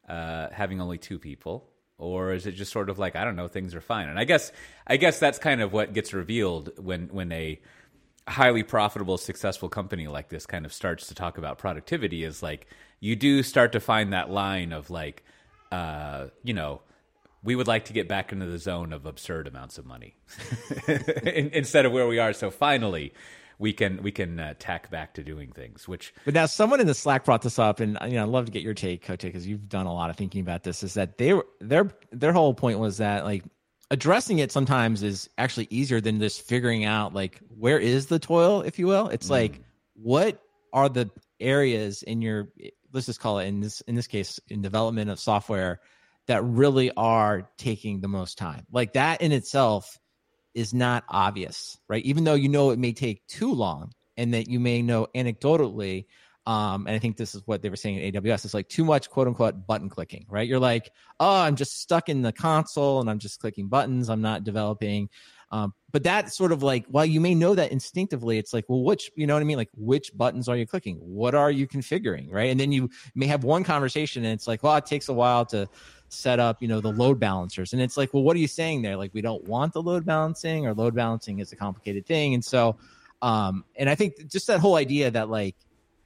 uh, 0.09 0.48
having 0.53 0.81
only 0.81 0.98
two 0.98 1.18
people, 1.18 1.68
or 1.98 2.33
is 2.33 2.46
it 2.46 2.53
just 2.53 2.72
sort 2.72 2.90
of 2.90 2.98
like 2.98 3.16
I 3.16 3.24
don't 3.24 3.37
know, 3.37 3.48
things 3.48 3.74
are 3.74 3.81
fine? 3.81 4.09
And 4.09 4.18
I 4.18 4.24
guess 4.24 4.53
I 4.87 4.96
guess 4.96 5.18
that's 5.18 5.38
kind 5.38 5.61
of 5.61 5.72
what 5.72 5.92
gets 5.92 6.12
revealed 6.14 6.70
when 6.79 7.09
when 7.09 7.33
a 7.33 7.61
highly 8.27 8.62
profitable, 8.62 9.16
successful 9.16 9.68
company 9.68 10.07
like 10.07 10.29
this 10.29 10.44
kind 10.46 10.66
of 10.66 10.72
starts 10.72 11.09
to 11.09 11.14
talk 11.14 11.38
about 11.38 11.59
productivity. 11.59 12.24
Is 12.24 12.42
like 12.42 12.66
you 13.01 13.16
do 13.16 13.42
start 13.42 13.72
to 13.72 13.81
find 13.81 14.12
that 14.12 14.31
line 14.31 14.72
of 14.72 14.90
like, 14.90 15.24
uh, 15.72 16.27
you 16.42 16.55
know 16.55 16.83
we 17.42 17.55
would 17.55 17.68
like 17.68 17.85
to 17.87 17.92
get 17.92 18.09
back 18.09 18.33
into 18.33 18.46
the 18.46 18.59
zone 18.59 18.92
of 18.92 19.07
absurd 19.07 19.46
amounts 19.46 19.79
of 19.79 19.87
money 19.87 20.16
instead 20.88 21.87
of 21.87 21.92
where 21.92 22.07
we 22.07 22.18
are. 22.18 22.33
So 22.33 22.51
finally, 22.51 23.12
we 23.58 23.72
can 23.72 24.02
we 24.02 24.12
can 24.12 24.38
uh, 24.38 24.54
tack 24.58 24.90
back 24.90 25.14
to 25.14 25.22
doing 25.22 25.52
things. 25.52 25.88
Which, 25.88 26.14
but 26.24 26.34
now 26.34 26.46
someone 26.46 26.80
in 26.80 26.86
the 26.86 26.94
Slack 26.94 27.24
brought 27.24 27.42
this 27.42 27.58
up, 27.58 27.80
and 27.80 27.98
you 28.04 28.12
know 28.12 28.22
I'd 28.22 28.28
love 28.28 28.46
to 28.46 28.52
get 28.52 28.62
your 28.62 28.74
take, 28.74 29.02
Cote, 29.02 29.20
because 29.20 29.46
you've 29.46 29.68
done 29.68 29.86
a 29.86 29.92
lot 29.92 30.10
of 30.10 30.16
thinking 30.16 30.40
about 30.40 30.62
this. 30.62 30.82
Is 30.82 30.94
that 30.94 31.18
they 31.18 31.34
were 31.34 31.46
their 31.60 31.90
their 32.12 32.32
whole 32.32 32.54
point 32.54 32.78
was 32.78 32.98
that 32.98 33.24
like 33.24 33.44
addressing 33.90 34.38
it 34.38 34.52
sometimes 34.52 35.02
is 35.02 35.28
actually 35.38 35.66
easier 35.70 36.00
than 36.00 36.20
just 36.20 36.42
figuring 36.42 36.84
out 36.84 37.14
like 37.14 37.40
where 37.56 37.78
is 37.78 38.06
the 38.06 38.18
toil, 38.18 38.62
if 38.62 38.78
you 38.78 38.86
will. 38.86 39.08
It's 39.08 39.28
mm. 39.28 39.32
like 39.32 39.60
what 39.94 40.40
are 40.72 40.88
the 40.88 41.10
areas 41.40 42.02
in 42.02 42.22
your 42.22 42.48
let's 42.92 43.06
just 43.06 43.20
call 43.20 43.38
it 43.38 43.46
in 43.46 43.60
this 43.60 43.80
in 43.82 43.94
this 43.94 44.06
case 44.06 44.38
in 44.48 44.62
development 44.62 45.10
of 45.10 45.18
software 45.18 45.80
that 46.26 46.44
really 46.44 46.90
are 46.96 47.50
taking 47.56 48.00
the 48.00 48.08
most 48.08 48.38
time. 48.38 48.66
Like 48.70 48.92
that 48.92 49.22
in 49.22 49.32
itself 49.32 49.98
is 50.54 50.74
not 50.74 51.04
obvious, 51.08 51.78
right? 51.88 52.04
Even 52.04 52.24
though 52.24 52.34
you 52.34 52.48
know 52.48 52.70
it 52.70 52.78
may 52.78 52.92
take 52.92 53.26
too 53.26 53.52
long 53.52 53.92
and 54.16 54.34
that 54.34 54.48
you 54.48 54.61
may 54.61 54.82
know 54.82 55.06
anecdotally. 55.14 56.06
Um, 56.46 56.87
and 56.87 56.96
I 56.96 56.98
think 56.98 57.16
this 57.16 57.34
is 57.34 57.42
what 57.46 57.62
they 57.62 57.68
were 57.68 57.76
saying 57.76 57.98
in 57.98 58.14
AWS. 58.14 58.44
It's 58.46 58.54
like 58.54 58.68
too 58.68 58.84
much 58.84 59.11
quote 59.11 59.28
unquote 59.28 59.66
button 59.66 59.88
clicking, 59.88 60.26
right? 60.28 60.48
You're 60.48 60.58
like, 60.58 60.90
oh, 61.20 61.40
I'm 61.40 61.56
just 61.56 61.80
stuck 61.80 62.08
in 62.08 62.22
the 62.22 62.32
console 62.32 63.00
and 63.00 63.11
I'm 63.11 63.18
just 63.18 63.40
clicking 63.40 63.68
buttons. 63.68 64.08
I'm 64.08 64.22
not 64.22 64.44
developing. 64.44 65.11
Um, 65.50 65.72
but 65.92 66.04
that 66.04 66.32
sort 66.32 66.52
of 66.52 66.62
like, 66.62 66.84
while 66.88 67.06
you 67.06 67.20
may 67.20 67.34
know 67.34 67.54
that 67.54 67.72
instinctively, 67.72 68.38
it's 68.38 68.52
like, 68.52 68.64
well, 68.68 68.82
which, 68.82 69.11
you 69.14 69.26
know 69.26 69.34
what 69.34 69.40
I 69.40 69.44
mean? 69.44 69.56
Like, 69.56 69.70
which 69.74 70.14
buttons 70.16 70.48
are 70.48 70.56
you 70.56 70.66
clicking? 70.66 70.96
What 70.96 71.34
are 71.34 71.50
you 71.50 71.66
configuring? 71.66 72.30
Right. 72.30 72.50
And 72.50 72.61
then 72.61 72.72
you 72.72 72.90
may 73.14 73.26
have 73.26 73.44
one 73.44 73.64
conversation 73.64 74.24
and 74.24 74.34
it's 74.34 74.46
like, 74.46 74.62
well, 74.62 74.76
it 74.76 74.87
takes 74.87 75.08
a 75.08 75.14
while 75.14 75.46
to 75.46 75.68
set 76.08 76.40
up, 76.40 76.62
you 76.62 76.68
know, 76.68 76.80
the 76.80 76.92
load 76.92 77.18
balancers. 77.18 77.72
And 77.72 77.82
it's 77.82 77.96
like, 77.96 78.14
well, 78.14 78.22
what 78.22 78.36
are 78.36 78.40
you 78.40 78.48
saying 78.48 78.82
there? 78.82 78.96
Like, 78.96 79.12
we 79.14 79.20
don't 79.20 79.44
want 79.44 79.72
the 79.72 79.82
load 79.82 80.04
balancing 80.04 80.66
or 80.66 80.74
load 80.74 80.94
balancing 80.94 81.38
is 81.38 81.52
a 81.52 81.56
complicated 81.56 82.06
thing. 82.06 82.34
And 82.34 82.44
so, 82.44 82.76
um, 83.22 83.64
and 83.76 83.90
I 83.90 83.94
think 83.94 84.30
just 84.30 84.46
that 84.46 84.60
whole 84.60 84.76
idea 84.76 85.10
that 85.10 85.28
like, 85.28 85.56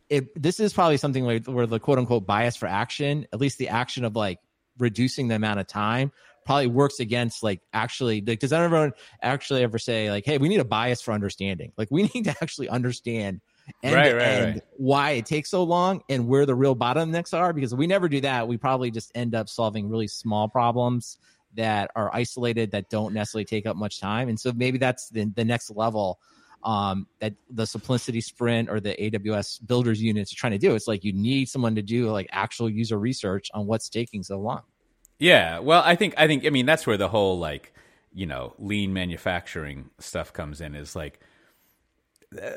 it, 0.08 0.40
this 0.40 0.60
is 0.60 0.72
probably 0.72 0.98
something 0.98 1.24
where, 1.24 1.66
the 1.66 1.80
quote 1.80 1.98
unquote 1.98 2.26
bias 2.26 2.56
for 2.56 2.66
action, 2.66 3.26
at 3.32 3.40
least 3.40 3.58
the 3.58 3.68
action 3.68 4.04
of 4.04 4.14
like 4.14 4.38
reducing 4.78 5.28
the 5.28 5.34
amount 5.34 5.60
of 5.60 5.66
time 5.66 6.12
probably 6.44 6.66
works 6.66 6.98
against 7.00 7.42
like 7.42 7.60
actually 7.72 8.20
like 8.20 8.40
does 8.40 8.52
everyone 8.52 8.92
actually 9.22 9.62
ever 9.62 9.78
say 9.78 10.10
like 10.10 10.24
hey 10.26 10.38
we 10.38 10.48
need 10.48 10.58
a 10.58 10.64
bias 10.64 11.00
for 11.00 11.12
understanding 11.12 11.72
like 11.76 11.88
we 11.90 12.02
need 12.14 12.24
to 12.24 12.30
actually 12.42 12.68
understand 12.68 13.40
end 13.82 13.94
right, 13.94 14.14
right, 14.14 14.22
end 14.22 14.54
right. 14.54 14.62
why 14.76 15.10
it 15.12 15.26
takes 15.26 15.50
so 15.50 15.62
long 15.62 16.02
and 16.08 16.26
where 16.26 16.46
the 16.46 16.54
real 16.54 16.76
bottlenecks 16.76 17.36
are. 17.36 17.52
Because 17.52 17.72
if 17.72 17.78
we 17.78 17.86
never 17.86 18.08
do 18.08 18.20
that, 18.20 18.48
we 18.48 18.56
probably 18.56 18.90
just 18.90 19.12
end 19.14 19.34
up 19.34 19.48
solving 19.48 19.88
really 19.88 20.08
small 20.08 20.48
problems 20.48 21.18
that 21.54 21.90
are 21.94 22.14
isolated 22.14 22.70
that 22.72 22.88
don't 22.88 23.12
necessarily 23.12 23.44
take 23.44 23.66
up 23.66 23.76
much 23.76 24.00
time. 24.00 24.28
And 24.28 24.38
so 24.38 24.52
maybe 24.54 24.78
that's 24.78 25.08
the, 25.10 25.24
the 25.34 25.44
next 25.44 25.70
level 25.70 26.18
um, 26.64 27.06
that 27.20 27.34
the 27.50 27.66
simplicity 27.66 28.20
sprint 28.20 28.70
or 28.70 28.80
the 28.80 28.94
AWS 28.94 29.66
builders 29.66 30.00
units 30.00 30.32
are 30.32 30.36
trying 30.36 30.52
to 30.52 30.58
do. 30.58 30.74
It's 30.74 30.86
like 30.86 31.04
you 31.04 31.12
need 31.12 31.48
someone 31.48 31.74
to 31.74 31.82
do 31.82 32.10
like 32.10 32.28
actual 32.30 32.70
user 32.70 32.98
research 32.98 33.50
on 33.52 33.66
what's 33.66 33.88
taking 33.88 34.22
so 34.22 34.38
long. 34.38 34.62
Yeah, 35.18 35.60
well, 35.60 35.82
I 35.84 35.94
think 35.94 36.14
I 36.16 36.26
think 36.26 36.46
I 36.46 36.50
mean 36.50 36.66
that's 36.66 36.86
where 36.86 36.96
the 36.96 37.08
whole 37.08 37.38
like 37.38 37.72
you 38.12 38.26
know 38.26 38.54
lean 38.58 38.92
manufacturing 38.92 39.90
stuff 39.98 40.32
comes 40.32 40.60
in. 40.60 40.74
Is 40.74 40.96
like 40.96 41.20
uh, 42.36 42.48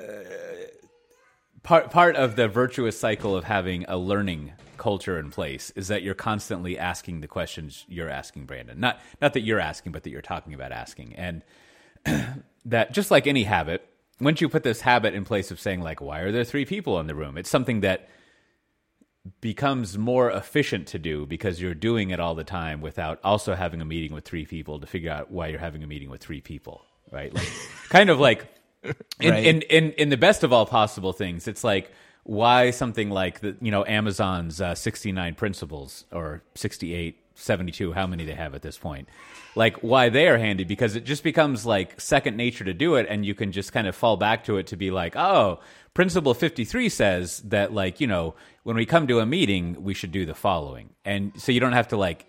part 1.66 1.92
part 1.92 2.16
of 2.16 2.36
the 2.38 2.48
virtuous 2.48 2.98
cycle 2.98 3.36
of 3.36 3.44
having 3.44 3.84
a 3.88 3.98
learning 3.98 4.54
culture 4.78 5.20
in 5.20 5.32
place 5.32 5.72
is 5.76 5.88
that 5.88 6.04
you're 6.04 6.14
constantly 6.14 6.78
asking 6.78 7.22
the 7.22 7.28
questions 7.28 7.86
you're 7.90 8.10
asking 8.10 8.46
Brandon. 8.46 8.80
Not 8.80 9.00
not 9.22 9.34
that 9.34 9.42
you're 9.42 9.60
asking, 9.60 9.92
but 9.92 10.04
that 10.04 10.12
you're 10.12 10.22
talking 10.22 10.54
about 10.54 10.72
asking. 10.72 11.16
And 11.16 11.44
that 12.66 12.94
just 12.94 13.12
like 13.12 13.28
any 13.28 13.44
habit, 13.44 13.86
once 14.22 14.40
you 14.40 14.48
put 14.48 14.64
this 14.64 14.82
habit 14.82 15.14
in 15.14 15.26
place 15.26 15.52
of 15.52 15.60
saying 15.60 15.82
like 15.82 16.00
why 16.00 16.20
are 16.20 16.32
there 16.32 16.46
three 16.46 16.66
people 16.66 17.00
in 17.00 17.08
the 17.08 17.16
room? 17.16 17.38
It's 17.38 17.50
something 17.50 17.82
that 17.82 18.08
becomes 19.42 19.98
more 19.98 20.30
efficient 20.30 20.88
to 20.90 21.00
do 21.00 21.26
because 21.26 21.60
you're 21.60 21.74
doing 21.74 22.12
it 22.12 22.20
all 22.20 22.36
the 22.36 22.44
time 22.44 22.80
without 22.80 23.20
also 23.24 23.56
having 23.56 23.82
a 23.82 23.86
meeting 23.86 24.14
with 24.14 24.24
three 24.24 24.46
people 24.46 24.80
to 24.80 24.86
figure 24.86 25.12
out 25.12 25.32
why 25.32 25.48
you're 25.48 25.60
having 25.60 25.84
a 25.84 25.88
meeting 25.88 26.12
with 26.12 26.22
three 26.22 26.42
people, 26.42 26.86
right? 27.12 27.34
Like 27.34 27.48
kind 27.90 28.12
of 28.12 28.20
like 28.20 28.55
in, 29.20 29.32
right. 29.32 29.46
in, 29.46 29.62
in 29.64 29.92
in 29.94 30.10
the 30.10 30.18
best 30.18 30.44
of 30.44 30.54
all 30.54 30.66
possible 30.66 31.14
things, 31.14 31.48
it's 31.48 31.64
like 31.64 31.92
why 32.26 32.72
something 32.72 33.10
like 33.10 33.40
the 33.42 33.56
you 33.62 33.72
know 33.72 33.86
Amazon's 33.86 34.60
uh, 34.60 34.74
69 34.76 35.36
principles 35.36 36.06
or 36.12 36.42
68 36.56 37.22
72 37.36 37.94
how 37.94 38.08
many 38.08 38.26
they 38.26 38.34
have 38.34 38.56
at 38.56 38.62
this 38.62 38.78
point 38.78 39.08
like 39.56 39.78
why 39.78 40.10
they 40.10 40.28
are 40.28 40.38
handy 40.38 40.64
because 40.64 40.96
it 40.96 41.04
just 41.04 41.24
becomes 41.24 41.66
like 41.66 42.00
second 42.00 42.36
nature 42.36 42.64
to 42.64 42.74
do 42.74 42.96
it 42.96 43.06
and 43.10 43.26
you 43.26 43.36
can 43.36 43.52
just 43.52 43.74
kind 43.74 43.88
of 43.88 43.96
fall 43.96 44.18
back 44.18 44.46
to 44.46 44.58
it 44.58 44.68
to 44.68 44.78
be 44.78 44.90
like 44.90 45.16
oh 45.16 45.60
principle 45.94 46.34
53 46.34 46.90
says 46.90 47.42
that 47.42 47.74
like 47.74 48.00
you 48.00 48.08
know 48.08 48.34
when 48.64 48.76
we 48.76 48.86
come 48.86 49.06
to 49.08 49.20
a 49.20 49.26
meeting 49.26 49.84
we 49.84 49.94
should 49.94 50.12
do 50.12 50.26
the 50.26 50.34
following 50.34 50.90
and 51.04 51.34
so 51.40 51.52
you 51.52 51.60
don't 51.60 51.74
have 51.74 51.90
to 51.90 51.98
like 51.98 52.26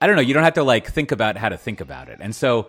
i 0.00 0.06
don't 0.06 0.16
know 0.16 0.22
you 0.22 0.34
don't 0.34 0.44
have 0.44 0.54
to 0.54 0.62
like 0.62 0.86
think 0.86 1.10
about 1.10 1.36
how 1.36 1.48
to 1.48 1.56
think 1.56 1.80
about 1.80 2.08
it 2.08 2.18
and 2.20 2.36
so 2.36 2.68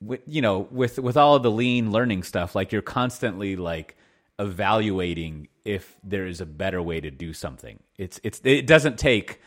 with, 0.00 0.20
you 0.26 0.42
know 0.42 0.68
with 0.70 0.98
with 0.98 1.16
all 1.16 1.34
of 1.34 1.42
the 1.42 1.50
lean 1.50 1.90
learning 1.90 2.22
stuff 2.22 2.54
like 2.54 2.72
you're 2.72 2.82
constantly 2.82 3.56
like 3.56 3.96
evaluating 4.38 5.48
if 5.64 5.96
there 6.04 6.26
is 6.26 6.40
a 6.40 6.46
better 6.46 6.80
way 6.80 7.00
to 7.00 7.10
do 7.10 7.32
something. 7.32 7.80
It's 7.96 8.20
it's 8.22 8.40
it 8.44 8.66
doesn't 8.66 8.98
take 8.98 9.40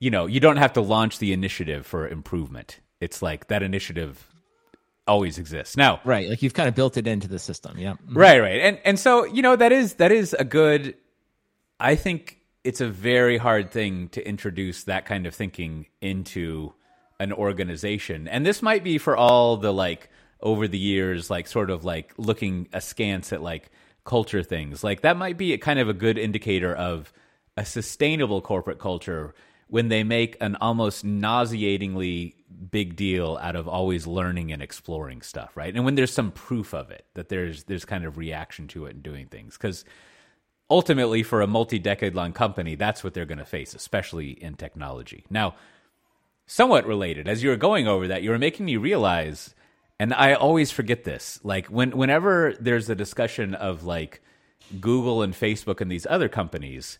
you 0.00 0.10
know 0.10 0.26
you 0.26 0.40
don't 0.40 0.56
have 0.56 0.74
to 0.74 0.80
launch 0.80 1.18
the 1.18 1.32
initiative 1.32 1.86
for 1.86 2.08
improvement. 2.08 2.80
It's 3.00 3.22
like 3.22 3.48
that 3.48 3.62
initiative 3.62 4.28
always 5.06 5.38
exists. 5.38 5.76
Now 5.76 6.00
right 6.04 6.28
like 6.28 6.42
you've 6.42 6.54
kind 6.54 6.68
of 6.68 6.74
built 6.74 6.96
it 6.96 7.06
into 7.06 7.28
the 7.28 7.38
system 7.38 7.78
yeah. 7.78 7.92
Mm-hmm. 7.92 8.18
right 8.18 8.40
right. 8.40 8.60
And 8.60 8.78
and 8.84 8.98
so 8.98 9.24
you 9.24 9.42
know 9.42 9.56
that 9.56 9.72
is 9.72 9.94
that 9.94 10.12
is 10.12 10.34
a 10.34 10.44
good 10.44 10.96
i 11.80 11.96
think 11.96 12.38
it's 12.64 12.80
a 12.80 12.88
very 12.88 13.38
hard 13.38 13.70
thing 13.70 14.08
to 14.10 14.26
introduce 14.26 14.84
that 14.84 15.04
kind 15.04 15.26
of 15.26 15.34
thinking 15.34 15.86
into 16.00 16.72
an 17.22 17.32
organization. 17.32 18.26
And 18.26 18.44
this 18.44 18.62
might 18.62 18.82
be 18.82 18.98
for 18.98 19.16
all 19.16 19.56
the 19.56 19.72
like 19.72 20.10
over 20.40 20.66
the 20.66 20.78
years, 20.78 21.30
like 21.30 21.46
sort 21.46 21.70
of 21.70 21.84
like 21.84 22.12
looking 22.18 22.68
askance 22.72 23.32
at 23.32 23.40
like 23.40 23.70
culture 24.04 24.42
things. 24.42 24.82
Like 24.82 25.02
that 25.02 25.16
might 25.16 25.38
be 25.38 25.52
a 25.52 25.58
kind 25.58 25.78
of 25.78 25.88
a 25.88 25.94
good 25.94 26.18
indicator 26.18 26.74
of 26.74 27.12
a 27.56 27.64
sustainable 27.64 28.40
corporate 28.40 28.80
culture 28.80 29.34
when 29.68 29.88
they 29.88 30.02
make 30.02 30.36
an 30.40 30.56
almost 30.56 31.04
nauseatingly 31.04 32.34
big 32.70 32.96
deal 32.96 33.38
out 33.40 33.54
of 33.54 33.68
always 33.68 34.06
learning 34.06 34.52
and 34.52 34.60
exploring 34.60 35.22
stuff, 35.22 35.56
right? 35.56 35.74
And 35.74 35.84
when 35.84 35.94
there's 35.94 36.12
some 36.12 36.32
proof 36.32 36.74
of 36.74 36.90
it, 36.90 37.06
that 37.14 37.28
there's 37.28 37.64
there's 37.64 37.84
kind 37.84 38.04
of 38.04 38.18
reaction 38.18 38.66
to 38.68 38.86
it 38.86 38.94
and 38.96 39.02
doing 39.02 39.26
things. 39.28 39.56
Because 39.56 39.84
ultimately 40.68 41.22
for 41.22 41.40
a 41.40 41.46
multi-decade 41.46 42.16
long 42.16 42.32
company, 42.32 42.74
that's 42.74 43.04
what 43.04 43.14
they're 43.14 43.26
going 43.26 43.38
to 43.38 43.44
face, 43.44 43.74
especially 43.74 44.30
in 44.30 44.54
technology. 44.54 45.24
Now, 45.30 45.54
somewhat 46.52 46.86
related. 46.86 47.26
As 47.26 47.42
you 47.42 47.48
were 47.48 47.56
going 47.56 47.88
over 47.88 48.08
that, 48.08 48.22
you 48.22 48.28
were 48.28 48.38
making 48.38 48.66
me 48.66 48.76
realize, 48.76 49.54
and 49.98 50.12
I 50.12 50.34
always 50.34 50.70
forget 50.70 51.02
this. 51.02 51.40
Like 51.42 51.68
when 51.68 51.96
whenever 51.96 52.54
there's 52.60 52.90
a 52.90 52.94
discussion 52.94 53.54
of 53.54 53.84
like 53.84 54.20
Google 54.78 55.22
and 55.22 55.32
Facebook 55.32 55.80
and 55.80 55.90
these 55.90 56.06
other 56.10 56.28
companies, 56.28 56.98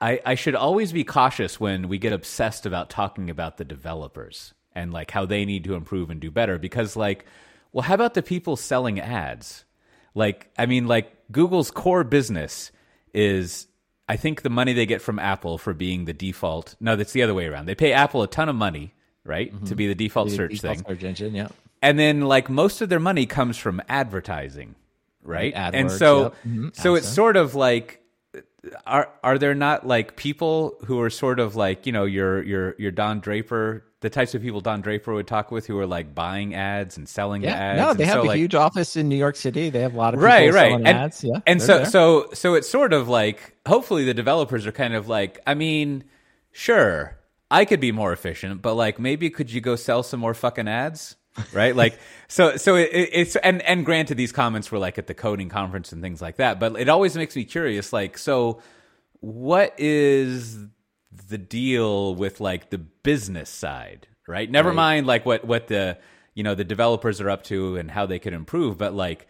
I, 0.00 0.20
I 0.24 0.34
should 0.34 0.54
always 0.54 0.92
be 0.92 1.04
cautious 1.04 1.60
when 1.60 1.88
we 1.88 1.98
get 1.98 2.14
obsessed 2.14 2.64
about 2.64 2.88
talking 2.88 3.28
about 3.28 3.58
the 3.58 3.66
developers 3.66 4.54
and 4.74 4.94
like 4.94 5.10
how 5.10 5.26
they 5.26 5.44
need 5.44 5.64
to 5.64 5.74
improve 5.74 6.08
and 6.08 6.20
do 6.20 6.30
better 6.30 6.58
because 6.58 6.96
like 6.96 7.26
well 7.72 7.82
how 7.82 7.94
about 7.94 8.14
the 8.14 8.22
people 8.22 8.54
selling 8.54 9.00
ads 9.00 9.64
like 10.14 10.50
i 10.58 10.66
mean 10.66 10.86
like 10.86 11.10
google's 11.32 11.70
core 11.70 12.04
business 12.04 12.70
is 13.14 13.66
i 14.08 14.16
think 14.16 14.42
the 14.42 14.50
money 14.50 14.72
they 14.72 14.86
get 14.86 15.00
from 15.02 15.18
apple 15.18 15.58
for 15.58 15.72
being 15.74 16.04
the 16.06 16.12
default 16.12 16.74
no 16.80 16.96
that's 16.96 17.12
the 17.12 17.22
other 17.22 17.34
way 17.34 17.46
around. 17.46 17.66
They 17.66 17.74
pay 17.74 17.92
apple 17.92 18.22
a 18.22 18.26
ton 18.28 18.48
of 18.48 18.56
money 18.56 18.94
right 19.24 19.52
to 19.66 19.74
be 19.74 19.86
the 19.86 19.94
default 19.94 20.28
The 20.30 20.36
search 20.36 20.50
default 20.60 20.76
thing. 20.78 20.84
search 20.88 21.04
engine, 21.04 21.34
yeah. 21.34 21.48
and 21.82 21.98
then 21.98 22.22
like 22.22 22.48
most 22.48 22.80
of 22.80 22.88
their 22.88 23.00
money 23.00 23.26
comes 23.26 23.56
from 23.58 23.80
advertising 23.88 24.74
right? 25.22 25.52
Right, 25.54 25.74
and 25.74 25.88
AdWords, 25.90 25.98
so 25.98 26.22
yep. 26.22 26.34
Mhm, 26.46 26.76
so 26.76 26.94
it's 26.94 27.08
sort 27.08 27.36
of 27.36 27.54
like 27.54 28.00
are 28.86 29.08
are 29.22 29.38
there 29.38 29.54
not 29.54 29.86
like 29.86 30.16
people 30.16 30.76
who 30.86 31.00
are 31.00 31.10
sort 31.10 31.38
of 31.40 31.54
like 31.56 31.86
you 31.86 31.92
know 31.92 32.04
your 32.04 32.42
your 32.42 32.74
your 32.78 32.90
Don 32.90 33.20
Draper 33.20 33.84
the 34.00 34.10
types 34.10 34.34
of 34.34 34.42
people 34.42 34.60
Don 34.60 34.80
Draper 34.80 35.12
would 35.14 35.26
talk 35.26 35.50
with 35.50 35.66
who 35.66 35.78
are 35.78 35.86
like 35.86 36.14
buying 36.14 36.54
ads 36.54 36.96
and 36.96 37.08
selling 37.08 37.42
Yeah, 37.42 37.54
ads 37.54 37.78
no, 37.78 37.90
and 37.90 37.98
they 37.98 38.04
have 38.06 38.14
so, 38.14 38.22
a 38.22 38.24
like, 38.24 38.36
huge 38.38 38.54
office 38.54 38.96
in 38.96 39.08
New 39.08 39.16
York 39.16 39.36
City. 39.36 39.70
They 39.70 39.80
have 39.80 39.94
a 39.94 39.96
lot 39.96 40.14
of 40.14 40.20
people 40.20 40.26
right 40.26 40.52
right 40.52 40.70
selling 40.70 40.86
and, 40.86 40.98
ads. 40.98 41.24
Yeah, 41.24 41.40
and 41.46 41.60
so 41.60 41.78
there. 41.78 41.86
so 41.86 42.28
so 42.32 42.54
it's 42.54 42.68
sort 42.68 42.92
of 42.92 43.08
like 43.08 43.56
hopefully 43.66 44.04
the 44.04 44.14
developers 44.14 44.66
are 44.66 44.72
kind 44.72 44.94
of 44.94 45.08
like 45.08 45.40
i 45.46 45.54
mean 45.54 46.04
sure 46.52 47.18
i 47.50 47.64
could 47.64 47.80
be 47.80 47.92
more 47.92 48.12
efficient 48.12 48.62
but 48.62 48.74
like 48.74 48.98
maybe 48.98 49.30
could 49.30 49.50
you 49.52 49.60
go 49.60 49.76
sell 49.76 50.02
some 50.02 50.20
more 50.20 50.34
fucking 50.34 50.68
ads 50.68 51.16
right 51.52 51.76
like 51.76 51.98
so 52.28 52.56
so 52.56 52.76
it- 52.76 52.88
it's 52.92 53.36
and 53.36 53.62
and 53.62 53.84
granted 53.84 54.16
these 54.16 54.32
comments 54.32 54.70
were 54.72 54.78
like 54.78 54.98
at 54.98 55.06
the 55.06 55.14
coding 55.14 55.48
conference 55.48 55.92
and 55.92 56.02
things 56.02 56.22
like 56.22 56.36
that 56.36 56.58
but 56.60 56.78
it 56.80 56.88
always 56.88 57.16
makes 57.16 57.36
me 57.36 57.44
curious 57.44 57.92
like 57.92 58.16
so 58.18 58.60
what 59.20 59.74
is 59.78 60.58
the 61.28 61.38
deal 61.38 62.14
with 62.14 62.40
like 62.40 62.70
the 62.70 62.78
business 62.78 63.48
side 63.50 64.06
right 64.26 64.50
never 64.50 64.68
Right. 64.70 64.76
mind 64.76 65.06
like 65.06 65.24
what 65.24 65.44
what 65.44 65.68
the 65.68 65.96
you 66.34 66.42
know 66.42 66.54
the 66.54 66.64
developers 66.64 67.20
are 67.20 67.30
up 67.30 67.44
to 67.44 67.76
and 67.76 67.90
how 67.90 68.06
they 68.06 68.18
could 68.18 68.34
improve 68.34 68.76
but 68.78 68.92
like 68.94 69.26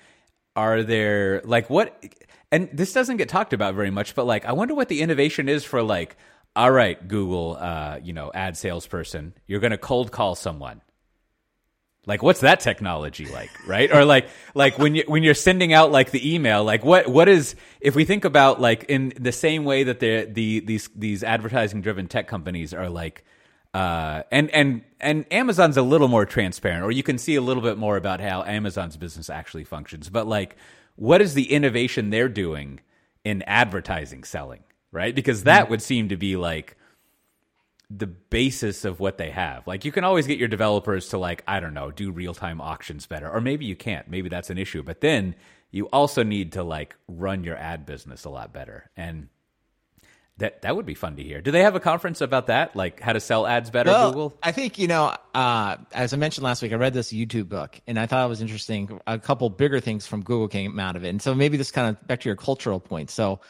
are 0.56 0.82
there 0.82 1.40
like 1.44 1.70
what 1.70 2.04
and 2.50 2.68
this 2.72 2.92
doesn't 2.92 3.16
get 3.18 3.28
talked 3.28 3.52
about 3.52 3.74
very 3.74 3.90
much 3.90 4.14
but 4.16 4.26
like 4.26 4.44
i 4.44 4.52
wonder 4.52 4.74
what 4.74 4.88
the 4.88 5.00
innovation 5.02 5.48
is 5.48 5.64
for 5.64 5.82
like 5.82 6.16
all 6.56 6.70
right 6.72 7.06
google 7.06 7.56
uh 7.60 7.98
you 8.02 8.12
know 8.12 8.32
ad 8.34 8.56
salesperson 8.56 9.32
you're 9.46 9.60
going 9.60 9.70
to 9.70 9.78
cold 9.78 10.10
call 10.10 10.34
someone 10.34 10.82
like 12.08 12.22
what's 12.22 12.40
that 12.40 12.58
technology 12.60 13.26
like 13.26 13.50
right? 13.66 13.92
Or 13.92 14.04
like 14.04 14.28
like 14.54 14.78
when 14.78 14.96
you 14.96 15.04
when 15.06 15.22
you're 15.22 15.34
sending 15.34 15.72
out 15.72 15.92
like 15.92 16.10
the 16.10 16.34
email 16.34 16.64
like 16.64 16.84
what 16.84 17.06
what 17.06 17.28
is 17.28 17.54
if 17.80 17.94
we 17.94 18.04
think 18.04 18.24
about 18.24 18.60
like 18.60 18.84
in 18.84 19.12
the 19.20 19.30
same 19.30 19.64
way 19.64 19.84
that 19.84 20.00
the 20.00 20.24
the 20.24 20.60
these 20.60 20.88
these 20.96 21.22
advertising 21.22 21.82
driven 21.82 22.08
tech 22.08 22.26
companies 22.26 22.74
are 22.74 22.88
like 22.88 23.24
uh 23.74 24.22
and 24.32 24.50
and 24.50 24.82
and 24.98 25.26
Amazon's 25.30 25.76
a 25.76 25.82
little 25.82 26.08
more 26.08 26.26
transparent 26.26 26.82
or 26.82 26.90
you 26.90 27.02
can 27.02 27.18
see 27.18 27.36
a 27.36 27.42
little 27.42 27.62
bit 27.62 27.78
more 27.78 27.96
about 27.96 28.20
how 28.20 28.42
Amazon's 28.42 28.96
business 28.96 29.30
actually 29.30 29.64
functions 29.64 30.08
but 30.08 30.26
like 30.26 30.56
what 30.96 31.20
is 31.20 31.34
the 31.34 31.52
innovation 31.52 32.10
they're 32.10 32.28
doing 32.28 32.80
in 33.24 33.42
advertising 33.42 34.24
selling 34.24 34.64
right? 34.92 35.14
Because 35.14 35.44
that 35.44 35.68
would 35.70 35.82
seem 35.82 36.08
to 36.08 36.16
be 36.16 36.36
like 36.36 36.76
the 37.90 38.06
basis 38.06 38.84
of 38.84 39.00
what 39.00 39.16
they 39.18 39.30
have. 39.30 39.66
Like 39.66 39.84
you 39.84 39.92
can 39.92 40.04
always 40.04 40.26
get 40.26 40.38
your 40.38 40.48
developers 40.48 41.08
to 41.08 41.18
like 41.18 41.42
I 41.46 41.60
don't 41.60 41.74
know, 41.74 41.90
do 41.90 42.10
real-time 42.10 42.60
auctions 42.60 43.06
better 43.06 43.30
or 43.30 43.40
maybe 43.40 43.64
you 43.64 43.76
can't. 43.76 44.08
Maybe 44.08 44.28
that's 44.28 44.50
an 44.50 44.58
issue. 44.58 44.82
But 44.82 45.00
then 45.00 45.34
you 45.70 45.86
also 45.86 46.22
need 46.22 46.52
to 46.52 46.62
like 46.62 46.96
run 47.06 47.44
your 47.44 47.56
ad 47.56 47.86
business 47.86 48.24
a 48.24 48.30
lot 48.30 48.52
better. 48.52 48.90
And 48.96 49.28
that 50.38 50.62
that 50.62 50.76
would 50.76 50.86
be 50.86 50.94
fun 50.94 51.16
to 51.16 51.22
hear. 51.22 51.40
Do 51.40 51.50
they 51.50 51.62
have 51.62 51.74
a 51.74 51.80
conference 51.80 52.20
about 52.20 52.46
that? 52.46 52.76
Like 52.76 53.00
how 53.00 53.12
to 53.12 53.20
sell 53.20 53.46
ads 53.46 53.70
better 53.70 53.90
Well, 53.90 54.10
Google? 54.10 54.38
I 54.42 54.52
think 54.52 54.78
you 54.78 54.86
know, 54.86 55.14
uh, 55.34 55.76
as 55.92 56.12
I 56.12 56.16
mentioned 56.16 56.44
last 56.44 56.62
week, 56.62 56.72
I 56.72 56.76
read 56.76 56.94
this 56.94 57.12
YouTube 57.12 57.48
book, 57.48 57.80
and 57.86 57.98
I 57.98 58.06
thought 58.06 58.24
it 58.24 58.28
was 58.28 58.40
interesting. 58.40 59.00
A 59.06 59.18
couple 59.18 59.50
bigger 59.50 59.80
things 59.80 60.06
from 60.06 60.22
Google 60.22 60.48
came 60.48 60.78
out 60.78 60.94
of 60.94 61.04
it, 61.04 61.08
and 61.08 61.20
so 61.20 61.34
maybe 61.34 61.56
this 61.56 61.72
kind 61.72 61.88
of 61.88 62.06
back 62.06 62.20
to 62.20 62.28
your 62.28 62.36
cultural 62.36 62.78
point. 62.78 63.10
So 63.10 63.40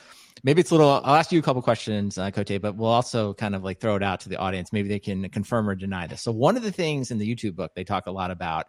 maybe 0.43 0.61
it's 0.61 0.71
a 0.71 0.75
little. 0.75 0.91
I'll 1.05 1.15
ask 1.15 1.33
you 1.33 1.39
a 1.39 1.43
couple 1.43 1.63
questions, 1.63 2.19
uh, 2.19 2.31
Cote, 2.31 2.61
but 2.61 2.77
we'll 2.77 2.91
also 2.91 3.35
kind 3.35 3.55
of 3.55 3.65
like 3.65 3.81
throw 3.81 3.97
it 3.97 4.03
out 4.03 4.21
to 4.21 4.29
the 4.29 4.37
audience. 4.37 4.73
Maybe 4.73 4.89
they 4.89 4.99
can 4.99 5.29
confirm 5.31 5.69
or 5.69 5.75
deny 5.75 6.07
this. 6.07 6.23
So 6.23 6.33
one 6.33 6.57
of 6.57 6.63
the 6.63 6.73
things 6.73 7.11
in 7.11 7.19
the 7.19 7.35
YouTube 7.35 7.55
book 7.55 7.73
they 7.75 7.85
talk 7.85 8.07
a 8.07 8.11
lot 8.11 8.31
about 8.31 8.67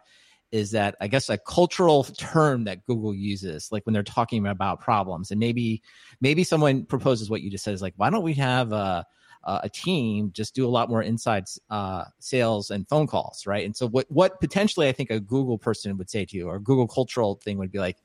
is 0.52 0.72
that 0.72 0.96
I 1.00 1.06
guess 1.06 1.28
a 1.28 1.38
cultural 1.38 2.04
term 2.04 2.64
that 2.64 2.84
Google 2.84 3.14
uses, 3.14 3.68
like 3.70 3.86
when 3.86 3.92
they're 3.92 4.02
talking 4.02 4.46
about 4.46 4.80
problems, 4.80 5.30
and 5.30 5.38
maybe 5.38 5.82
maybe 6.20 6.44
someone 6.44 6.84
proposes 6.84 7.30
what 7.30 7.42
you 7.42 7.50
just 7.50 7.64
said 7.64 7.74
is 7.74 7.82
like, 7.82 7.94
why 7.96 8.10
don't 8.10 8.22
we 8.22 8.34
have 8.34 8.72
a 8.72 9.06
a 9.44 9.68
team 9.70 10.30
just 10.32 10.54
do 10.54 10.66
a 10.66 10.68
lot 10.68 10.90
more 10.90 11.02
inside 11.02 11.44
uh, 11.70 12.04
sales 12.18 12.70
and 12.70 12.88
phone 12.88 13.06
calls, 13.06 13.46
right? 13.46 13.64
And 13.64 13.74
so 13.74 13.88
what 13.88 14.06
what 14.10 14.40
potentially 14.40 14.88
I 14.88 14.92
think 14.92 15.10
a 15.10 15.20
Google 15.20 15.58
person 15.58 15.96
would 15.96 16.10
say 16.10 16.24
to 16.24 16.36
you 16.36 16.48
or 16.48 16.58
Google 16.58 16.86
cultural 16.86 17.36
thing 17.36 17.58
would 17.58 17.72
be 17.72 17.78
like, 17.78 17.96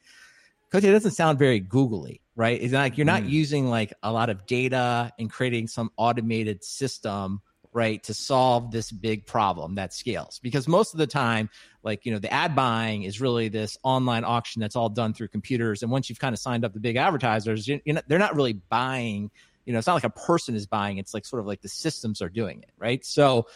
it 0.73 0.81
doesn't 0.81 1.11
sound 1.11 1.39
very 1.39 1.59
googly, 1.59 2.21
right? 2.35 2.61
It's 2.61 2.73
like 2.73 2.97
you're 2.97 3.05
not 3.05 3.23
Mm. 3.23 3.29
using 3.29 3.69
like 3.69 3.93
a 4.03 4.11
lot 4.11 4.29
of 4.29 4.45
data 4.45 5.11
and 5.17 5.29
creating 5.29 5.67
some 5.67 5.89
automated 5.97 6.63
system, 6.63 7.41
right, 7.71 8.03
to 8.03 8.13
solve 8.13 8.71
this 8.71 8.91
big 8.91 9.25
problem 9.25 9.75
that 9.75 9.93
scales. 9.93 10.39
Because 10.41 10.67
most 10.67 10.93
of 10.93 10.97
the 10.97 11.07
time, 11.07 11.49
like 11.83 12.05
you 12.05 12.11
know, 12.11 12.19
the 12.19 12.31
ad 12.31 12.55
buying 12.55 13.03
is 13.03 13.21
really 13.21 13.47
this 13.49 13.77
online 13.83 14.23
auction 14.23 14.59
that's 14.59 14.75
all 14.75 14.89
done 14.89 15.13
through 15.13 15.29
computers. 15.29 15.81
And 15.83 15.91
once 15.91 16.09
you've 16.09 16.19
kind 16.19 16.33
of 16.33 16.39
signed 16.39 16.65
up 16.65 16.73
the 16.73 16.79
big 16.79 16.95
advertisers, 16.95 17.67
you, 17.67 17.79
you 17.85 17.93
know, 17.93 18.01
they're 18.07 18.19
not 18.19 18.35
really 18.35 18.53
buying. 18.53 19.31
You 19.65 19.73
know, 19.73 19.79
it's 19.79 19.87
not 19.87 19.95
like 19.95 20.03
a 20.03 20.09
person 20.09 20.55
is 20.55 20.67
buying. 20.67 20.99
It's 20.99 21.13
like 21.13 21.25
sort 21.25 21.39
of 21.39 21.47
like 21.47 21.61
the 21.61 21.69
systems 21.69 22.21
are 22.21 22.29
doing 22.29 22.61
it, 22.61 22.71
right? 22.77 23.03
So 23.03 23.47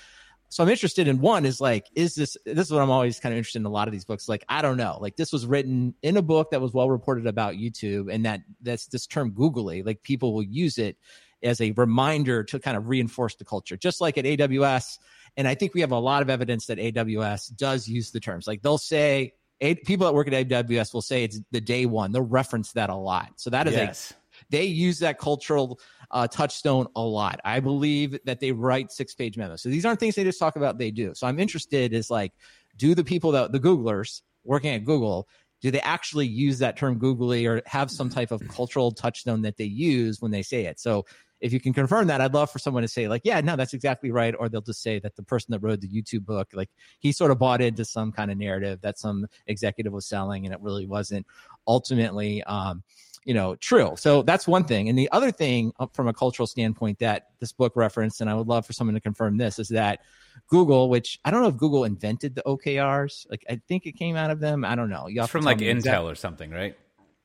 so 0.49 0.63
I'm 0.63 0.69
interested 0.69 1.07
in 1.07 1.21
one 1.21 1.45
is 1.45 1.61
like, 1.61 1.85
is 1.95 2.15
this 2.15 2.35
this 2.45 2.67
is 2.67 2.71
what 2.73 2.81
I'm 2.81 2.89
always 2.89 3.19
kind 3.19 3.33
of 3.33 3.37
interested 3.37 3.59
in 3.59 3.65
a 3.65 3.69
lot 3.69 3.87
of 3.87 3.91
these 3.91 4.05
books. 4.05 4.27
Like, 4.27 4.43
I 4.49 4.63
don't 4.63 4.77
know. 4.77 4.97
Like 4.99 5.15
this 5.15 5.31
was 5.31 5.45
written 5.45 5.93
in 6.01 6.17
a 6.17 6.23
book 6.23 6.51
that 6.51 6.59
was 6.59 6.73
well 6.73 6.89
reported 6.89 7.27
about 7.27 7.53
YouTube 7.53 8.11
and 8.11 8.25
that 8.25 8.41
that's 8.61 8.87
this 8.87 9.05
term 9.05 9.31
googly, 9.31 9.83
like 9.83 10.01
people 10.01 10.33
will 10.33 10.43
use 10.43 10.79
it 10.79 10.97
as 11.43 11.61
a 11.61 11.71
reminder 11.71 12.43
to 12.43 12.59
kind 12.59 12.75
of 12.75 12.89
reinforce 12.89 13.35
the 13.35 13.45
culture, 13.45 13.77
just 13.77 14.01
like 14.01 14.17
at 14.17 14.25
AWS. 14.25 14.97
And 15.37 15.47
I 15.47 15.53
think 15.53 15.73
we 15.73 15.81
have 15.81 15.91
a 15.91 15.99
lot 15.99 16.23
of 16.23 16.29
evidence 16.29 16.65
that 16.65 16.79
AWS 16.79 17.55
does 17.55 17.87
use 17.87 18.11
the 18.11 18.19
terms. 18.19 18.47
Like 18.47 18.61
they'll 18.63 18.79
say 18.79 19.33
people 19.61 20.07
that 20.07 20.13
work 20.13 20.27
at 20.27 20.47
AWS 20.47 20.93
will 20.93 21.03
say 21.03 21.23
it's 21.23 21.39
the 21.51 21.61
day 21.61 21.85
one. 21.85 22.11
They'll 22.11 22.23
reference 22.23 22.71
that 22.73 22.89
a 22.89 22.95
lot. 22.95 23.33
So 23.37 23.51
that 23.51 23.67
is 23.67 23.75
a 23.75 23.77
yes. 23.77 24.13
They 24.49 24.63
use 24.63 24.99
that 24.99 25.19
cultural 25.19 25.79
uh, 26.11 26.27
touchstone 26.27 26.87
a 26.95 27.01
lot. 27.01 27.39
I 27.45 27.59
believe 27.59 28.17
that 28.25 28.39
they 28.39 28.51
write 28.51 28.91
six 28.91 29.13
page 29.13 29.37
memos. 29.37 29.61
So 29.61 29.69
these 29.69 29.85
aren't 29.85 29.99
things 29.99 30.15
they 30.15 30.23
just 30.23 30.39
talk 30.39 30.55
about, 30.55 30.77
they 30.77 30.91
do. 30.91 31.13
So 31.13 31.27
I'm 31.27 31.39
interested 31.39 31.93
is 31.93 32.09
like, 32.09 32.33
do 32.77 32.95
the 32.95 33.03
people 33.03 33.31
that 33.33 33.51
the 33.51 33.59
Googlers 33.59 34.21
working 34.43 34.73
at 34.73 34.85
Google, 34.85 35.27
do 35.61 35.71
they 35.71 35.81
actually 35.81 36.27
use 36.27 36.59
that 36.59 36.77
term 36.77 36.97
googly 36.97 37.45
or 37.45 37.61
have 37.65 37.91
some 37.91 38.09
type 38.09 38.31
of 38.31 38.45
cultural 38.47 38.91
touchstone 38.91 39.41
that 39.41 39.57
they 39.57 39.65
use 39.65 40.21
when 40.21 40.31
they 40.31 40.41
say 40.41 40.65
it? 40.65 40.79
So 40.79 41.05
if 41.41 41.53
you 41.53 41.59
can 41.59 41.73
confirm 41.73 42.07
that, 42.07 42.21
I'd 42.21 42.33
love 42.33 42.51
for 42.51 42.59
someone 42.59 42.83
to 42.83 42.87
say 42.87 43.07
like, 43.07 43.21
yeah, 43.23 43.39
no, 43.41 43.55
that's 43.55 43.73
exactly 43.73 44.11
right. 44.11 44.33
Or 44.37 44.49
they'll 44.49 44.61
just 44.61 44.81
say 44.81 44.99
that 44.99 45.15
the 45.15 45.23
person 45.23 45.51
that 45.51 45.59
wrote 45.59 45.81
the 45.81 45.87
YouTube 45.87 46.25
book, 46.25 46.49
like 46.53 46.69
he 46.99 47.11
sort 47.11 47.31
of 47.31 47.39
bought 47.39 47.61
into 47.61 47.85
some 47.85 48.11
kind 48.11 48.31
of 48.31 48.37
narrative 48.37 48.81
that 48.81 48.99
some 48.99 49.27
executive 49.47 49.93
was 49.93 50.05
selling 50.05 50.45
and 50.45 50.53
it 50.53 50.61
really 50.61 50.85
wasn't 50.85 51.25
ultimately, 51.67 52.43
um, 52.43 52.83
you 53.25 53.33
know, 53.33 53.55
true. 53.55 53.93
So 53.97 54.21
that's 54.21 54.47
one 54.47 54.65
thing. 54.65 54.89
And 54.89 54.97
the 54.97 55.09
other 55.11 55.31
thing 55.31 55.73
uh, 55.79 55.87
from 55.93 56.07
a 56.07 56.13
cultural 56.13 56.47
standpoint 56.47 56.99
that 56.99 57.27
this 57.39 57.51
book 57.51 57.73
referenced, 57.75 58.21
and 58.21 58.29
I 58.29 58.33
would 58.33 58.47
love 58.47 58.65
for 58.65 58.73
someone 58.73 58.95
to 58.95 59.01
confirm 59.01 59.37
this, 59.37 59.59
is 59.59 59.69
that 59.69 60.01
Google, 60.47 60.89
which 60.89 61.19
I 61.25 61.31
don't 61.31 61.41
know 61.41 61.49
if 61.49 61.57
Google 61.57 61.83
invented 61.83 62.35
the 62.35 62.43
OKRs, 62.43 63.29
like 63.29 63.43
I 63.49 63.61
think 63.67 63.85
it 63.85 63.93
came 63.93 64.15
out 64.15 64.31
of 64.31 64.39
them. 64.39 64.63
I 64.65 64.75
don't 64.75 64.89
know. 64.89 65.07
You 65.07 65.25
from 65.27 65.43
like 65.43 65.59
Intel 65.59 65.71
exact- 65.71 66.03
or 66.03 66.15
something, 66.15 66.51
right? 66.51 66.75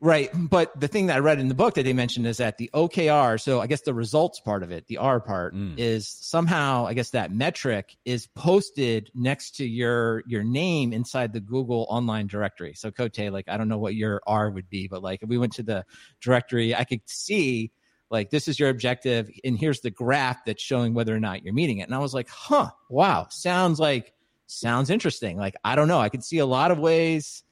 Right. 0.05 0.29
But 0.35 0.79
the 0.79 0.87
thing 0.87 1.07
that 1.07 1.17
I 1.17 1.21
read 1.21 1.41
in 1.41 1.49
the 1.49 1.55
book 1.55 1.77
that 1.77 1.85
they 1.85 1.95
mentioned 1.95 2.27
is 2.27 2.37
that 2.37 2.59
the 2.59 2.69
OKR, 2.75 3.41
so 3.41 3.63
I 3.63 3.67
guess 3.67 3.81
the 3.81 3.95
results 3.95 4.39
part 4.39 4.63
of 4.63 4.71
it, 4.71 4.87
the 4.87 4.99
R 4.99 5.19
part, 5.19 5.55
Mm. 5.55 5.79
is 5.79 6.07
somehow, 6.07 6.87
I 6.87 6.93
guess 6.93 7.09
that 7.11 7.33
metric 7.33 7.97
is 8.05 8.27
posted 8.27 9.11
next 9.15 9.57
to 9.57 9.65
your 9.67 10.23
your 10.27 10.45
name 10.45 10.93
inside 10.93 11.33
the 11.33 11.41
Google 11.41 11.87
online 11.89 12.27
directory. 12.27 12.75
So 12.75 12.91
Cote, 12.91 13.19
like 13.31 13.49
I 13.49 13.57
don't 13.57 13.69
know 13.69 13.79
what 13.79 13.95
your 13.95 14.21
R 14.27 14.51
would 14.51 14.69
be, 14.69 14.89
but 14.89 15.03
like 15.03 15.23
if 15.23 15.29
we 15.31 15.39
went 15.39 15.55
to 15.55 15.63
the 15.63 15.87
directory, 16.21 16.75
I 16.75 16.85
could 16.85 17.01
see 17.07 17.73
like 18.11 18.29
this 18.29 18.47
is 18.47 18.61
your 18.61 18.69
objective, 18.69 19.31
and 19.43 19.59
here's 19.59 19.81
the 19.81 19.91
graph 19.91 20.45
that's 20.45 20.63
showing 20.63 20.93
whether 20.93 21.17
or 21.17 21.21
not 21.21 21.45
you're 21.45 21.55
meeting 21.55 21.79
it. 21.79 21.85
And 21.85 21.95
I 21.95 21.99
was 21.99 22.13
like, 22.13 22.29
huh, 22.29 22.69
wow, 22.91 23.29
sounds 23.31 23.81
like 23.81 24.13
sounds 24.49 24.91
interesting. 24.91 25.39
Like 25.39 25.55
I 25.65 25.77
don't 25.77 25.89
know. 25.89 25.99
I 25.99 26.11
could 26.11 26.23
see 26.23 26.41
a 26.41 26.47
lot 26.47 26.71
of 26.73 26.79
ways 26.79 27.43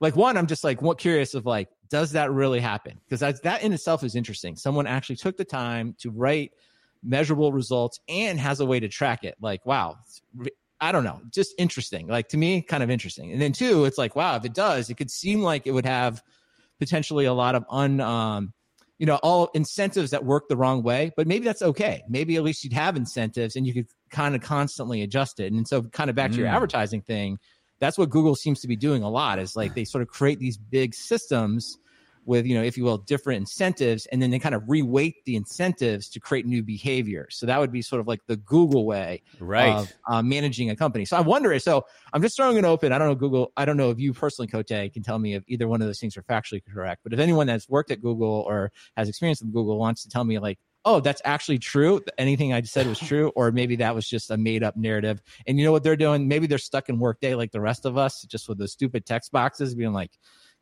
like 0.00 0.16
one 0.16 0.38
i'm 0.38 0.46
just 0.46 0.64
like 0.64 0.80
what 0.80 0.96
curious 0.96 1.34
of 1.34 1.44
like 1.44 1.68
does 1.90 2.12
that 2.12 2.30
really 2.32 2.60
happen 2.60 2.98
because 3.04 3.20
that, 3.20 3.42
that 3.42 3.62
in 3.62 3.72
itself 3.72 4.02
is 4.04 4.14
interesting 4.14 4.56
someone 4.56 4.86
actually 4.86 5.16
took 5.16 5.36
the 5.36 5.44
time 5.44 5.94
to 5.98 6.10
write 6.10 6.52
measurable 7.02 7.52
results 7.52 8.00
and 8.08 8.38
has 8.38 8.60
a 8.60 8.66
way 8.66 8.80
to 8.80 8.88
track 8.88 9.24
it 9.24 9.34
like 9.40 9.64
wow 9.66 9.96
i 10.80 10.92
don't 10.92 11.04
know 11.04 11.20
just 11.30 11.54
interesting 11.58 12.06
like 12.06 12.28
to 12.28 12.36
me 12.36 12.62
kind 12.62 12.82
of 12.82 12.90
interesting 12.90 13.32
and 13.32 13.40
then 13.40 13.52
two 13.52 13.84
it's 13.84 13.98
like 13.98 14.14
wow 14.16 14.36
if 14.36 14.44
it 14.44 14.54
does 14.54 14.90
it 14.90 14.94
could 14.94 15.10
seem 15.10 15.40
like 15.42 15.66
it 15.66 15.72
would 15.72 15.86
have 15.86 16.22
potentially 16.78 17.24
a 17.24 17.32
lot 17.32 17.54
of 17.54 17.64
un 17.70 18.00
um, 18.00 18.52
you 19.00 19.06
know, 19.06 19.16
all 19.22 19.48
incentives 19.54 20.10
that 20.10 20.26
work 20.26 20.46
the 20.48 20.56
wrong 20.58 20.82
way, 20.82 21.10
but 21.16 21.26
maybe 21.26 21.46
that's 21.46 21.62
okay. 21.62 22.02
Maybe 22.06 22.36
at 22.36 22.42
least 22.42 22.62
you'd 22.64 22.74
have 22.74 22.96
incentives 22.96 23.56
and 23.56 23.66
you 23.66 23.72
could 23.72 23.86
kind 24.10 24.34
of 24.34 24.42
constantly 24.42 25.00
adjust 25.00 25.40
it. 25.40 25.54
And 25.54 25.66
so, 25.66 25.82
kind 25.84 26.10
of 26.10 26.16
back 26.16 26.32
to 26.32 26.36
your 26.36 26.48
Mm. 26.48 26.54
advertising 26.54 27.00
thing, 27.00 27.38
that's 27.80 27.98
what 27.98 28.10
Google 28.10 28.34
seems 28.36 28.60
to 28.60 28.68
be 28.68 28.76
doing 28.76 29.02
a 29.02 29.10
lot 29.10 29.38
is 29.38 29.56
like 29.56 29.74
they 29.74 29.84
sort 29.84 30.02
of 30.02 30.08
create 30.08 30.38
these 30.38 30.56
big 30.56 30.94
systems 30.94 31.78
with, 32.26 32.46
you 32.46 32.54
know, 32.54 32.62
if 32.62 32.76
you 32.76 32.84
will, 32.84 32.98
different 32.98 33.38
incentives, 33.38 34.06
and 34.06 34.22
then 34.22 34.30
they 34.30 34.38
kind 34.38 34.54
of 34.54 34.62
reweight 34.64 35.14
the 35.24 35.36
incentives 35.36 36.08
to 36.10 36.20
create 36.20 36.46
new 36.46 36.62
behavior. 36.62 37.26
So 37.30 37.46
that 37.46 37.58
would 37.58 37.72
be 37.72 37.82
sort 37.82 38.00
of 38.00 38.06
like 38.06 38.20
the 38.26 38.36
Google 38.36 38.86
way 38.86 39.22
Right. 39.40 39.76
of 39.76 39.88
uh, 40.08 40.22
managing 40.22 40.70
a 40.70 40.76
company. 40.76 41.04
So 41.06 41.16
I 41.16 41.20
wonder. 41.20 41.58
So 41.58 41.82
I'm 42.12 42.22
just 42.22 42.36
throwing 42.36 42.56
it 42.56 42.64
open. 42.64 42.92
I 42.92 42.98
don't 42.98 43.08
know 43.08 43.14
Google. 43.14 43.52
I 43.56 43.64
don't 43.64 43.76
know 43.76 43.90
if 43.90 43.98
you 43.98 44.12
personally, 44.12 44.48
Cote, 44.48 44.68
can 44.68 45.02
tell 45.02 45.18
me 45.18 45.34
if 45.34 45.42
either 45.48 45.66
one 45.66 45.80
of 45.80 45.88
those 45.88 45.98
things 45.98 46.16
are 46.16 46.22
factually 46.22 46.60
correct. 46.72 47.00
But 47.02 47.12
if 47.14 47.18
anyone 47.18 47.46
that's 47.46 47.68
worked 47.68 47.90
at 47.90 48.02
Google 48.02 48.44
or 48.46 48.70
has 48.96 49.08
experience 49.08 49.42
with 49.42 49.52
Google 49.52 49.78
wants 49.78 50.02
to 50.02 50.08
tell 50.08 50.24
me, 50.24 50.38
like, 50.38 50.58
oh, 50.84 51.00
that's 51.00 51.22
actually 51.24 51.58
true. 51.58 52.00
Anything 52.18 52.52
I 52.52 52.62
said 52.62 52.86
was 52.86 52.98
true, 53.10 53.32
or 53.36 53.52
maybe 53.52 53.76
that 53.76 53.94
was 53.94 54.08
just 54.08 54.30
a 54.30 54.36
made 54.36 54.62
up 54.62 54.76
narrative. 54.76 55.22
And 55.46 55.58
you 55.58 55.64
know 55.64 55.72
what 55.72 55.82
they're 55.82 55.96
doing? 55.96 56.28
Maybe 56.28 56.46
they're 56.46 56.58
stuck 56.58 56.88
in 56.88 56.98
Workday 56.98 57.34
like 57.34 57.52
the 57.52 57.60
rest 57.60 57.84
of 57.84 57.96
us, 57.96 58.22
just 58.22 58.48
with 58.48 58.58
those 58.58 58.72
stupid 58.72 59.06
text 59.06 59.32
boxes, 59.32 59.74
being 59.74 59.92
like. 59.92 60.12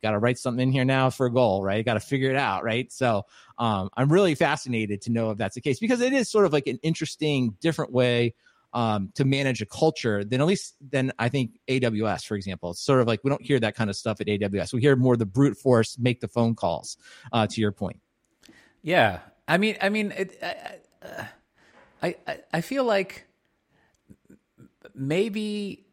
Got 0.01 0.13
to 0.13 0.21
write 0.21 0.39
something 0.39 0.63
in 0.63 0.73
here 0.73 0.85
now 0.85 1.11
for 1.11 1.27
a 1.27 1.33
goal, 1.33 1.65
right? 1.65 1.85
Got 1.85 1.95
to 1.95 2.01
figure 2.01 2.31
it 2.31 2.37
out, 2.37 2.63
right? 2.63 2.93
So, 2.93 3.25
um, 3.59 3.91
I'm 3.97 4.13
really 4.13 4.37
fascinated 4.37 5.03
to 5.03 5.11
know 5.11 5.33
if 5.33 5.39
that's 5.39 5.57
the 5.57 5.61
case 5.61 5.81
because 5.81 6.01
it 6.01 6.13
is 6.13 6.31
sort 6.31 6.45
of 6.45 6.53
like 6.53 6.69
an 6.69 6.79
interesting, 6.85 7.57
different 7.61 7.91
way 7.91 8.35
um, 8.73 9.11
to 9.15 9.25
manage 9.25 9.63
a 9.63 9.67
culture 9.67 10.25
than 10.25 10.41
at 10.41 10.47
least 10.47 10.77
than 10.91 11.13
I 11.19 11.29
think 11.29 11.59
AWS, 11.69 12.25
for 12.27 12.35
example. 12.37 12.71
It's 12.71 12.81
sort 12.81 13.01
of 13.01 13.07
like 13.07 13.21
we 13.25 13.31
don't 13.31 13.43
hear 13.43 13.59
that 13.61 13.75
kind 13.75 13.91
of 13.91 13.97
stuff 13.97 14.21
at 14.21 14.27
AWS. 14.27 14.73
We 14.73 14.81
hear 14.81 14.97
more 14.97 15.17
the 15.17 15.27
brute 15.27 15.57
force, 15.57 15.99
make 15.99 16.21
the 16.21 16.29
phone 16.29 16.55
calls. 16.55 16.97
Uh, 17.33 17.47
to 17.47 17.61
your 17.61 17.73
point, 17.73 18.01
Yeah, 18.83 19.21
I 19.49 19.57
mean, 19.57 19.77
I 19.81 19.89
mean, 19.89 20.13
it, 20.13 20.39
I, 20.43 21.27
I, 22.03 22.17
I, 22.27 22.39
I 22.53 22.61
feel 22.61 22.85
like 22.85 23.27
maybe 24.95 25.87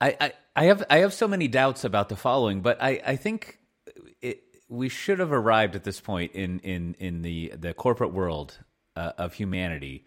I, 0.00 0.16
I, 0.20 0.32
I 0.56 0.64
have, 0.64 0.84
I 0.90 0.98
have 0.98 1.14
so 1.14 1.28
many 1.28 1.46
doubts 1.46 1.84
about 1.84 2.08
the 2.08 2.16
following, 2.16 2.60
but 2.60 2.82
I, 2.82 3.00
I 3.06 3.16
think 3.16 3.60
it, 4.20 4.42
we 4.68 4.88
should 4.88 5.20
have 5.20 5.32
arrived 5.32 5.76
at 5.76 5.84
this 5.84 6.00
point 6.00 6.32
in, 6.32 6.58
in, 6.60 6.96
in 6.98 7.22
the, 7.22 7.54
the 7.56 7.72
corporate 7.72 8.12
world 8.12 8.58
uh, 8.96 9.12
of 9.16 9.34
humanity 9.34 10.04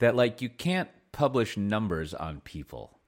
that 0.00 0.16
like 0.16 0.42
you 0.42 0.48
can't 0.48 0.88
publish 1.12 1.56
numbers 1.56 2.12
on 2.12 2.40
people. 2.40 2.98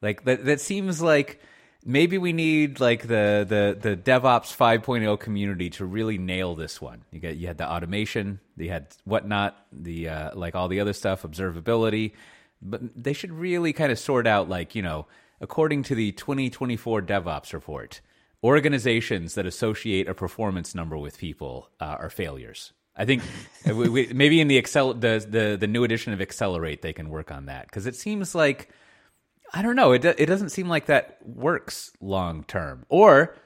Like 0.00 0.24
that, 0.24 0.44
that 0.44 0.60
seems 0.60 1.02
like 1.02 1.40
maybe 1.84 2.18
we 2.18 2.32
need 2.32 2.80
like 2.80 3.02
the 3.02 3.44
the 3.48 3.76
the 3.80 3.96
DevOps 3.96 4.56
5.0 4.56 5.18
community 5.18 5.70
to 5.70 5.84
really 5.84 6.18
nail 6.18 6.54
this 6.54 6.80
one. 6.80 7.04
You 7.10 7.20
got 7.20 7.36
you 7.36 7.46
had 7.46 7.58
the 7.58 7.70
automation, 7.70 8.40
you 8.56 8.70
had 8.70 8.88
whatnot, 9.04 9.56
the 9.72 10.08
uh, 10.08 10.30
like 10.34 10.54
all 10.54 10.68
the 10.68 10.80
other 10.80 10.92
stuff, 10.92 11.22
observability, 11.22 12.12
but 12.60 12.80
they 13.00 13.12
should 13.12 13.32
really 13.32 13.72
kind 13.72 13.92
of 13.92 13.98
sort 13.98 14.26
out 14.26 14.48
like 14.48 14.74
you 14.74 14.82
know 14.82 15.06
according 15.40 15.82
to 15.82 15.94
the 15.94 16.12
2024 16.12 17.02
DevOps 17.02 17.52
report, 17.52 18.00
organizations 18.44 19.34
that 19.34 19.44
associate 19.44 20.08
a 20.08 20.14
performance 20.14 20.74
number 20.74 20.96
with 20.96 21.18
people 21.18 21.68
uh, 21.80 21.96
are 21.98 22.10
failures. 22.10 22.72
I 22.96 23.04
think 23.04 23.22
we, 23.66 23.88
we, 23.88 24.12
maybe 24.12 24.40
in 24.40 24.48
the 24.48 24.58
Excel 24.58 24.94
the, 24.94 25.24
the 25.28 25.56
the 25.58 25.66
new 25.66 25.84
edition 25.84 26.12
of 26.12 26.20
Accelerate 26.20 26.82
they 26.82 26.92
can 26.92 27.08
work 27.08 27.30
on 27.30 27.46
that 27.46 27.66
because 27.66 27.86
it 27.86 27.96
seems 27.96 28.34
like 28.34 28.68
I 29.52 29.62
don't 29.62 29.76
know. 29.76 29.92
It 29.92 30.02
do- 30.02 30.14
it 30.16 30.26
doesn't 30.26 30.48
seem 30.50 30.68
like 30.68 30.86
that 30.86 31.18
works 31.26 31.92
long 32.00 32.44
term. 32.44 32.86
Or 32.88 33.36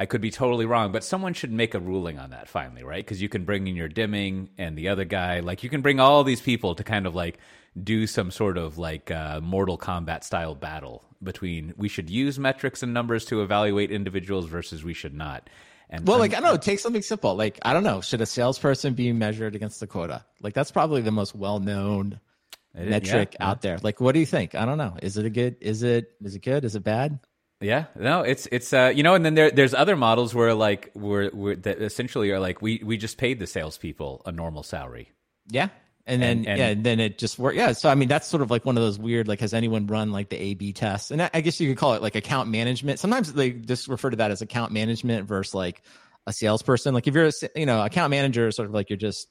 I 0.00 0.06
could 0.06 0.20
be 0.20 0.30
totally 0.30 0.66
wrong, 0.66 0.92
but 0.92 1.04
someone 1.04 1.32
should 1.34 1.52
make 1.52 1.74
a 1.74 1.80
ruling 1.80 2.18
on 2.18 2.30
that 2.30 2.48
finally, 2.48 2.82
right? 2.84 3.04
Because 3.04 3.22
you 3.22 3.28
can 3.28 3.44
bring 3.44 3.66
in 3.66 3.76
your 3.76 3.88
Deming 3.88 4.50
and 4.58 4.76
the 4.76 4.88
other 4.88 5.04
guy. 5.04 5.40
Like 5.40 5.62
you 5.62 5.70
can 5.70 5.80
bring 5.80 6.00
all 6.00 6.24
these 6.24 6.40
people 6.40 6.74
to 6.74 6.84
kind 6.84 7.06
of 7.06 7.14
like 7.14 7.38
do 7.80 8.06
some 8.06 8.30
sort 8.30 8.58
of 8.58 8.78
like 8.78 9.10
uh, 9.10 9.40
Mortal 9.40 9.78
Kombat 9.78 10.24
style 10.24 10.54
battle 10.54 11.04
between 11.22 11.74
we 11.76 11.88
should 11.88 12.10
use 12.10 12.38
metrics 12.38 12.82
and 12.82 12.92
numbers 12.94 13.24
to 13.26 13.42
evaluate 13.42 13.90
individuals 13.90 14.46
versus 14.46 14.82
we 14.84 14.94
should 14.94 15.14
not. 15.14 15.48
And 15.90 16.06
well, 16.06 16.16
I'm- 16.16 16.20
like 16.20 16.32
I 16.36 16.40
don't 16.40 16.52
know, 16.52 16.56
take 16.58 16.80
something 16.80 17.02
simple. 17.02 17.34
Like 17.36 17.58
I 17.62 17.72
don't 17.72 17.84
know, 17.84 18.00
should 18.00 18.20
a 18.20 18.26
salesperson 18.26 18.94
be 18.94 19.12
measured 19.12 19.54
against 19.54 19.78
the 19.80 19.86
quota? 19.86 20.24
Like 20.42 20.54
that's 20.54 20.70
probably 20.72 21.00
the 21.02 21.12
most 21.12 21.34
well 21.34 21.60
known 21.60 22.20
metric 22.78 23.36
yeah, 23.38 23.48
out 23.50 23.62
there. 23.62 23.78
Like, 23.82 24.00
what 24.00 24.12
do 24.12 24.20
you 24.20 24.26
think? 24.26 24.54
I 24.54 24.64
don't 24.64 24.78
know. 24.78 24.96
Is 25.02 25.16
it 25.16 25.24
a 25.26 25.30
good? 25.30 25.56
Is 25.60 25.82
it 25.82 26.12
is 26.22 26.34
it 26.34 26.42
good? 26.42 26.64
Is 26.64 26.74
it 26.76 26.84
bad? 26.84 27.18
Yeah, 27.60 27.86
no, 27.96 28.20
it's 28.22 28.46
it's 28.52 28.72
uh 28.72 28.92
you 28.94 29.02
know, 29.02 29.14
and 29.14 29.24
then 29.24 29.34
there 29.34 29.50
there's 29.50 29.74
other 29.74 29.96
models 29.96 30.32
where 30.34 30.54
like 30.54 30.90
where 30.94 31.28
where 31.30 31.56
that 31.56 31.82
essentially 31.82 32.30
are 32.30 32.38
like 32.38 32.62
we 32.62 32.80
we 32.84 32.96
just 32.96 33.18
paid 33.18 33.40
the 33.40 33.46
salespeople 33.48 34.22
a 34.26 34.32
normal 34.32 34.62
salary. 34.62 35.10
Yeah. 35.48 35.68
And 36.06 36.22
then 36.22 36.38
And- 36.38 36.46
and- 36.46 36.58
yeah, 36.58 36.68
and 36.68 36.84
then 36.84 37.00
it 37.00 37.18
just 37.18 37.38
worked. 37.38 37.56
Yeah. 37.56 37.72
So 37.72 37.90
I 37.90 37.94
mean, 37.94 38.08
that's 38.08 38.26
sort 38.28 38.42
of 38.42 38.50
like 38.50 38.64
one 38.64 38.76
of 38.78 38.82
those 38.82 38.98
weird. 38.98 39.28
Like, 39.28 39.40
has 39.40 39.52
anyone 39.52 39.86
run 39.88 40.10
like 40.12 40.30
the 40.30 40.40
A 40.40 40.54
B 40.54 40.72
test? 40.72 41.10
And 41.10 41.20
I, 41.20 41.30
I 41.34 41.40
guess 41.42 41.60
you 41.60 41.68
could 41.68 41.76
call 41.76 41.94
it 41.94 42.02
like 42.02 42.14
account 42.14 42.48
management. 42.48 43.00
Sometimes 43.00 43.32
they 43.32 43.50
just 43.50 43.88
refer 43.88 44.10
to 44.10 44.16
that 44.16 44.30
as 44.30 44.40
account 44.40 44.72
management 44.72 45.26
versus 45.26 45.52
like 45.54 45.82
a 46.26 46.32
salesperson. 46.32 46.94
Like 46.94 47.08
if 47.08 47.14
you're 47.14 47.26
a 47.26 47.32
you 47.56 47.66
know 47.66 47.84
account 47.84 48.10
manager, 48.10 48.50
sort 48.52 48.68
of 48.68 48.74
like 48.74 48.88
you're 48.88 48.96
just 48.96 49.28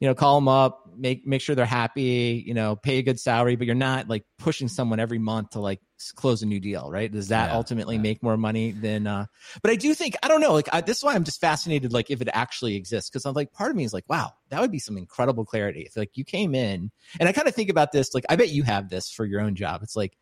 you 0.00 0.08
know 0.08 0.14
call 0.14 0.36
them 0.36 0.48
up, 0.48 0.84
make 0.96 1.26
make 1.26 1.40
sure 1.40 1.54
they're 1.54 1.66
happy, 1.66 2.42
you 2.46 2.54
know, 2.54 2.76
pay 2.76 2.98
a 2.98 3.02
good 3.02 3.18
salary, 3.18 3.56
but 3.56 3.66
you're 3.66 3.74
not 3.74 4.08
like 4.08 4.24
pushing 4.38 4.68
someone 4.68 5.00
every 5.00 5.18
month 5.18 5.50
to 5.50 5.60
like 5.60 5.80
close 6.14 6.42
a 6.42 6.46
new 6.46 6.60
deal, 6.60 6.90
right? 6.90 7.10
Does 7.10 7.28
that 7.28 7.48
Yeah, 7.48 7.54
ultimately 7.54 7.96
yeah. 7.96 8.02
make 8.02 8.22
more 8.22 8.36
money 8.36 8.72
than? 8.72 9.06
uh 9.06 9.26
But 9.62 9.72
I 9.72 9.76
do 9.76 9.94
think 9.94 10.16
I 10.22 10.28
don't 10.28 10.40
know. 10.40 10.52
Like 10.52 10.68
I, 10.72 10.80
this 10.80 10.98
is 10.98 11.04
why 11.04 11.14
I'm 11.14 11.24
just 11.24 11.40
fascinated. 11.40 11.92
Like 11.92 12.10
if 12.10 12.20
it 12.22 12.28
actually 12.32 12.76
exists, 12.76 13.10
because 13.10 13.24
I'm 13.26 13.34
like 13.34 13.52
part 13.52 13.70
of 13.70 13.76
me 13.76 13.84
is 13.84 13.92
like, 13.92 14.08
wow, 14.08 14.32
that 14.50 14.60
would 14.60 14.70
be 14.72 14.78
some 14.78 14.96
incredible 14.96 15.44
clarity. 15.44 15.82
If 15.82 15.96
like 15.96 16.16
you 16.16 16.24
came 16.24 16.54
in, 16.54 16.90
and 17.18 17.28
I 17.28 17.32
kind 17.32 17.48
of 17.48 17.54
think 17.54 17.70
about 17.70 17.92
this. 17.92 18.14
Like 18.14 18.24
I 18.28 18.36
bet 18.36 18.50
you 18.50 18.62
have 18.62 18.88
this 18.88 19.10
for 19.10 19.24
your 19.24 19.40
own 19.40 19.54
job. 19.54 19.82
It's 19.82 19.96
like 19.96 20.16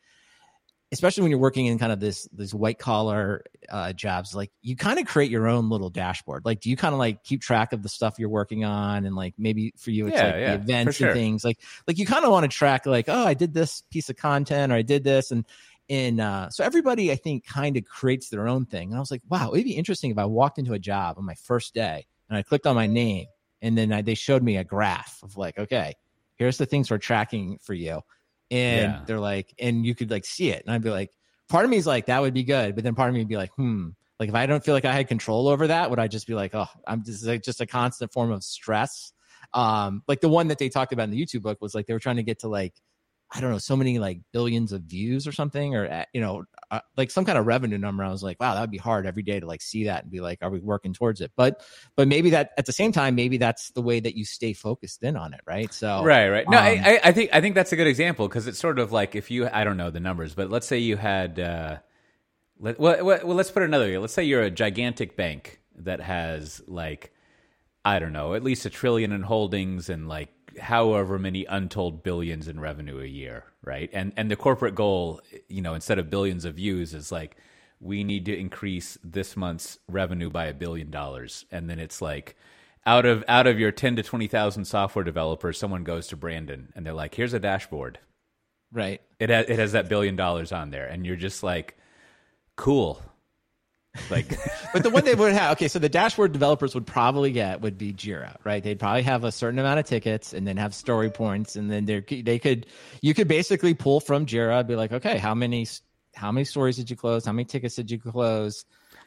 especially 0.93 1.23
when 1.23 1.31
you're 1.31 1.41
working 1.41 1.67
in 1.67 1.79
kind 1.79 1.91
of 1.93 1.99
this 2.01 2.29
these 2.33 2.55
white 2.55 2.79
collar 2.79 3.43
uh, 3.69 3.93
jobs 3.93 4.35
like 4.35 4.51
you 4.63 4.77
kind 4.77 4.99
of 4.99 5.07
create 5.07 5.31
your 5.31 5.49
own 5.49 5.69
little 5.69 5.91
dashboard 5.91 6.45
like 6.45 6.61
do 6.61 6.71
you 6.71 6.77
kind 6.77 6.93
of 6.93 6.99
like 6.99 7.25
keep 7.25 7.41
track 7.43 7.73
of 7.73 7.83
the 7.83 7.89
stuff 7.89 8.19
you're 8.19 8.29
working 8.29 8.65
on 8.65 9.05
and 9.05 9.17
like 9.17 9.35
maybe 9.39 9.73
for 9.77 9.91
you 9.91 10.07
it's 10.07 10.17
Yeah, 10.17 10.25
like 10.27 10.35
yeah, 10.37 10.57
the 10.57 10.63
events 10.63 10.97
sure. 10.97 11.09
and 11.09 11.17
things 11.17 11.45
like 11.45 11.59
like 11.89 11.99
you 11.99 12.07
kind 12.07 12.25
of 12.25 12.31
want 12.31 12.51
to 12.51 12.57
track 12.57 12.87
like 12.87 13.07
oh 13.09 13.25
i 13.27 13.35
did 13.35 13.53
this 13.53 13.83
piece 13.91 14.09
of 14.11 14.17
content 14.17 14.73
or 14.73 14.77
i 14.77 14.83
did 14.83 15.03
this 15.05 15.31
and 15.33 15.45
and 15.89 16.21
uh, 16.21 16.51
so 16.51 16.65
everybody 16.65 17.11
i 17.13 17.17
think 17.17 17.45
kind 17.45 17.77
of 17.77 17.85
creates 17.85 18.29
their 18.29 18.47
own 18.47 18.65
thing 18.67 18.89
and 18.91 18.97
i 18.97 19.01
was 19.01 19.11
like 19.11 19.23
wow 19.29 19.53
it'd 19.53 19.65
be 19.65 19.73
interesting 19.77 20.11
if 20.11 20.19
i 20.19 20.25
walked 20.25 20.59
into 20.59 20.73
a 20.73 20.79
job 20.79 21.19
on 21.19 21.25
my 21.25 21.35
first 21.35 21.75
day 21.75 22.07
and 22.29 22.39
i 22.39 22.43
clicked 22.43 22.67
on 22.67 22.75
my 22.77 22.87
name 22.87 23.27
and 23.63 23.77
then 23.77 23.93
I, 23.93 24.03
they 24.03 24.15
showed 24.15 24.43
me 24.43 24.57
a 24.57 24.65
graph 24.65 25.21
of 25.25 25.37
like 25.37 25.59
okay 25.59 25.95
here's 26.37 26.59
the 26.59 26.67
things 26.67 26.91
we're 26.91 26.99
tracking 26.99 27.59
for 27.63 27.75
you 27.75 28.03
and 28.51 28.99
Yeah. 28.99 29.05
they're 29.07 29.21
like 29.21 29.55
and 29.59 29.85
you 29.85 29.95
could 29.95 30.11
like 30.11 30.25
see 30.25 30.51
it. 30.51 30.63
And 30.65 30.75
i'd 30.75 30.83
be 30.83 30.91
like 30.91 31.11
part 31.49 31.65
of 31.65 31.71
me 31.71 31.77
is 31.77 31.87
like 31.87 32.07
that 32.07 32.21
would 32.21 32.35
be 32.35 32.45
good. 32.45 32.75
But 32.75 32.85
then 32.85 32.95
part 32.95 33.09
of 33.09 33.15
me 33.15 33.21
would 33.21 33.29
be 33.29 33.37
like 33.37 33.51
hmm 33.57 33.89
like 34.19 34.29
if 34.31 34.35
i 34.35 34.47
don't 34.47 34.65
feel 34.65 34.75
like 34.75 34.87
i 34.87 34.93
had 34.93 35.09
control 35.09 35.47
over 35.47 35.67
that 35.67 35.91
would 35.91 35.99
i 35.99 36.09
just 36.09 36.27
be 36.27 36.33
like 36.35 36.55
oh 36.55 36.67
i'm 36.87 37.05
just 37.05 37.27
like 37.27 37.43
just 37.43 37.61
a 37.61 37.67
constant 37.67 38.13
form 38.13 38.31
of 38.31 38.43
stress? 38.43 39.13
Um 39.53 40.03
like 40.09 40.21
the 40.21 40.29
one 40.29 40.49
that 40.49 40.59
they 40.59 40.69
talked 40.69 40.93
about 40.93 41.05
in 41.05 41.11
the 41.11 41.23
youtube 41.25 41.43
book 41.43 41.59
was 41.61 41.75
like 41.75 41.87
they 41.87 41.93
were 41.93 42.01
trying 42.01 42.17
to 42.17 42.23
get 42.23 42.41
to 42.41 42.49
like 42.49 42.75
i 43.33 43.41
don't 43.41 43.51
know 43.51 43.59
so 43.59 43.77
many 43.77 43.99
like 43.99 44.21
billions 44.33 44.73
of 44.73 44.83
views 44.83 45.27
or 45.27 45.33
something 45.33 45.75
or 45.75 45.87
uh, 45.87 46.05
you 46.13 46.21
know 46.21 46.45
uh, 46.71 46.81
like 46.97 47.11
some 47.11 47.25
kind 47.25 47.39
of 47.39 47.47
revenue 47.47 47.79
number 47.79 48.05
i 48.05 48.11
was 48.11 48.23
like 48.23 48.39
wow 48.41 48.55
that 48.55 48.61
would 48.61 48.71
be 48.71 48.79
hard 48.79 49.07
every 49.07 49.23
day 49.23 49.41
to 49.41 49.47
like 49.47 49.63
see 49.63 49.85
that 49.85 50.03
and 50.03 50.13
be 50.13 50.21
like 50.21 50.39
are 50.43 50.51
we 50.51 50.61
working 50.61 50.93
towards 50.93 51.21
it 51.21 51.33
but 51.37 51.63
but 51.97 52.09
maybe 52.09 52.31
that 52.31 52.51
at 52.57 52.67
the 52.67 52.73
same 52.73 52.93
time 52.93 53.15
maybe 53.15 53.37
that's 53.37 53.71
the 53.71 53.83
way 53.83 54.01
that 54.01 54.17
you 54.17 54.25
stay 54.25 54.53
focused 54.53 55.03
in 55.03 55.17
on 55.17 55.35
it 55.35 55.41
right 55.47 55.73
so 55.73 56.05
Right, 56.05 56.29
right. 56.29 56.49
No, 56.49 56.59
um, 56.59 56.65
I, 56.65 57.01
I- 57.05 57.13
think 57.13 57.31
I 57.33 57.41
think 57.41 57.55
that's 57.55 57.73
a 57.73 57.77
good 57.77 57.87
example 57.87 58.29
because 58.29 58.47
it's 58.47 58.59
sort 58.59 58.79
of 58.79 58.93
like 58.93 59.15
if 59.15 59.31
you 59.31 59.49
I 59.53 59.65
don't 59.65 59.77
know 59.77 59.91
the 59.91 60.01
numbers, 60.01 60.35
but 60.35 60.51
let's 60.51 60.67
say 60.67 60.79
you 60.79 60.97
had 60.97 61.39
uh, 61.41 61.79
let, 62.59 62.79
well, 62.79 63.05
well, 63.05 63.21
well, 63.25 63.37
let's 63.37 63.51
put 63.51 63.63
it 63.63 63.67
another 63.67 63.87
way. 63.87 63.99
Let's 63.99 64.13
say 64.13 64.25
you're 64.25 64.43
a 64.43 64.51
gigantic 64.51 65.17
bank 65.17 65.61
that 65.79 66.01
has 66.01 66.63
like 66.67 67.13
I 67.85 67.99
don't 67.99 68.13
know, 68.13 68.35
at 68.35 68.43
least 68.43 68.67
a 68.67 68.71
trillion 68.71 69.13
in 69.13 69.23
holdings 69.23 69.89
and 69.89 70.09
like 70.09 70.29
however 70.59 71.19
many 71.19 71.45
untold 71.45 72.03
billions 72.03 72.49
in 72.49 72.61
revenue 72.61 73.01
a 73.01 73.07
year, 73.07 73.45
right? 73.63 73.91
And 73.93 74.13
and 74.17 74.31
the 74.31 74.37
corporate 74.37 74.75
goal, 74.75 75.21
you 75.49 75.63
know, 75.63 75.75
instead 75.75 75.99
of 75.99 76.11
billions 76.11 76.45
of 76.45 76.55
views 76.55 76.95
is 76.95 77.13
like 77.13 77.37
we 77.81 78.05
need 78.05 78.25
to 78.27 78.37
increase 78.37 78.99
this 79.05 79.37
month's 79.37 79.79
revenue 79.89 80.31
by 80.31 80.47
a 80.47 80.55
billion 80.55 80.91
dollars. 80.91 81.45
And 81.51 81.69
then 81.69 81.79
it's 81.79 82.01
like 82.01 82.37
out 82.87 83.05
of 83.05 83.25
out 83.29 83.47
of 83.47 83.59
your 83.59 83.73
10 83.73 83.97
to 83.97 84.03
20,000 84.03 84.65
software 84.65 85.05
developers, 85.05 85.59
someone 85.59 85.85
goes 85.85 86.07
to 86.09 86.17
Brandon 86.17 86.73
and 86.75 86.87
they're 86.87 86.93
like, 86.95 87.15
"Here's 87.15 87.35
a 87.35 87.41
dashboard. 87.41 87.99
right 88.73 89.01
It 89.19 89.31
has, 89.31 89.47
it 89.49 89.59
has 89.59 89.73
that 89.73 89.89
billion 89.89 90.17
dollars 90.17 90.53
on 90.53 90.71
there." 90.71 90.87
And 90.87 91.07
you're 91.07 91.17
just 91.17 91.43
like, 91.43 91.77
"Cool." 92.57 93.03
Like 94.11 94.27
but 94.73 94.83
the 94.83 94.91
one 94.91 95.05
they 95.05 95.15
would 95.15 95.33
have 95.33 95.53
okay 95.53 95.69
so 95.69 95.79
the 95.79 95.89
dashboard 95.89 96.33
developers 96.33 96.75
would 96.75 96.87
probably 96.87 97.33
get 97.33 97.61
would 97.61 97.79
be 97.79 97.93
jira 97.93 98.37
right 98.45 98.63
they'd 98.63 98.79
probably 98.79 99.03
have 99.03 99.25
a 99.25 99.33
certain 99.33 99.59
amount 99.59 99.81
of 99.81 99.87
tickets 99.87 100.33
and 100.33 100.47
then 100.47 100.57
have 100.57 100.75
story 100.75 101.11
points 101.11 101.57
and 101.57 101.71
then 101.71 101.85
they 101.85 102.01
they 102.01 102.39
could 102.39 102.67
you 103.01 103.15
could 103.15 103.29
basically 103.29 103.75
pull 103.75 104.01
from 104.01 104.27
jira 104.27 104.67
be 104.67 104.77
like 104.77 104.93
okay 104.93 105.19
how 105.19 105.35
many 105.35 105.67
how 106.17 106.33
many 106.33 106.45
stories 106.45 106.77
did 106.77 106.91
you 106.91 106.97
close? 106.97 107.27
How 107.27 107.33
many 107.33 107.45
tickets 107.45 107.77
did 107.77 107.91
you 107.91 107.99
close? 107.99 108.65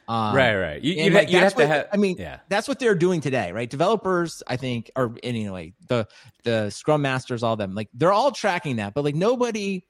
Um, 0.08 0.34
right, 0.34 0.54
right. 0.54 0.82
You, 0.82 0.94
you, 0.94 1.10
like, 1.10 1.30
you 1.30 1.38
have 1.38 1.54
what, 1.54 1.62
to 1.62 1.68
have. 1.68 1.88
I 1.92 1.96
mean, 1.96 2.16
yeah. 2.18 2.38
that's 2.48 2.68
what 2.68 2.78
they're 2.78 2.94
doing 2.94 3.20
today, 3.20 3.52
right? 3.52 3.68
Developers, 3.68 4.42
I 4.46 4.56
think, 4.56 4.90
are 4.96 5.12
anyway 5.22 5.74
the 5.88 6.08
the 6.44 6.70
Scrum 6.70 7.02
masters, 7.02 7.42
all 7.42 7.56
them, 7.56 7.74
like 7.74 7.88
they're 7.92 8.12
all 8.12 8.30
tracking 8.30 8.76
that, 8.76 8.94
but 8.94 9.04
like 9.04 9.14
nobody. 9.14 9.84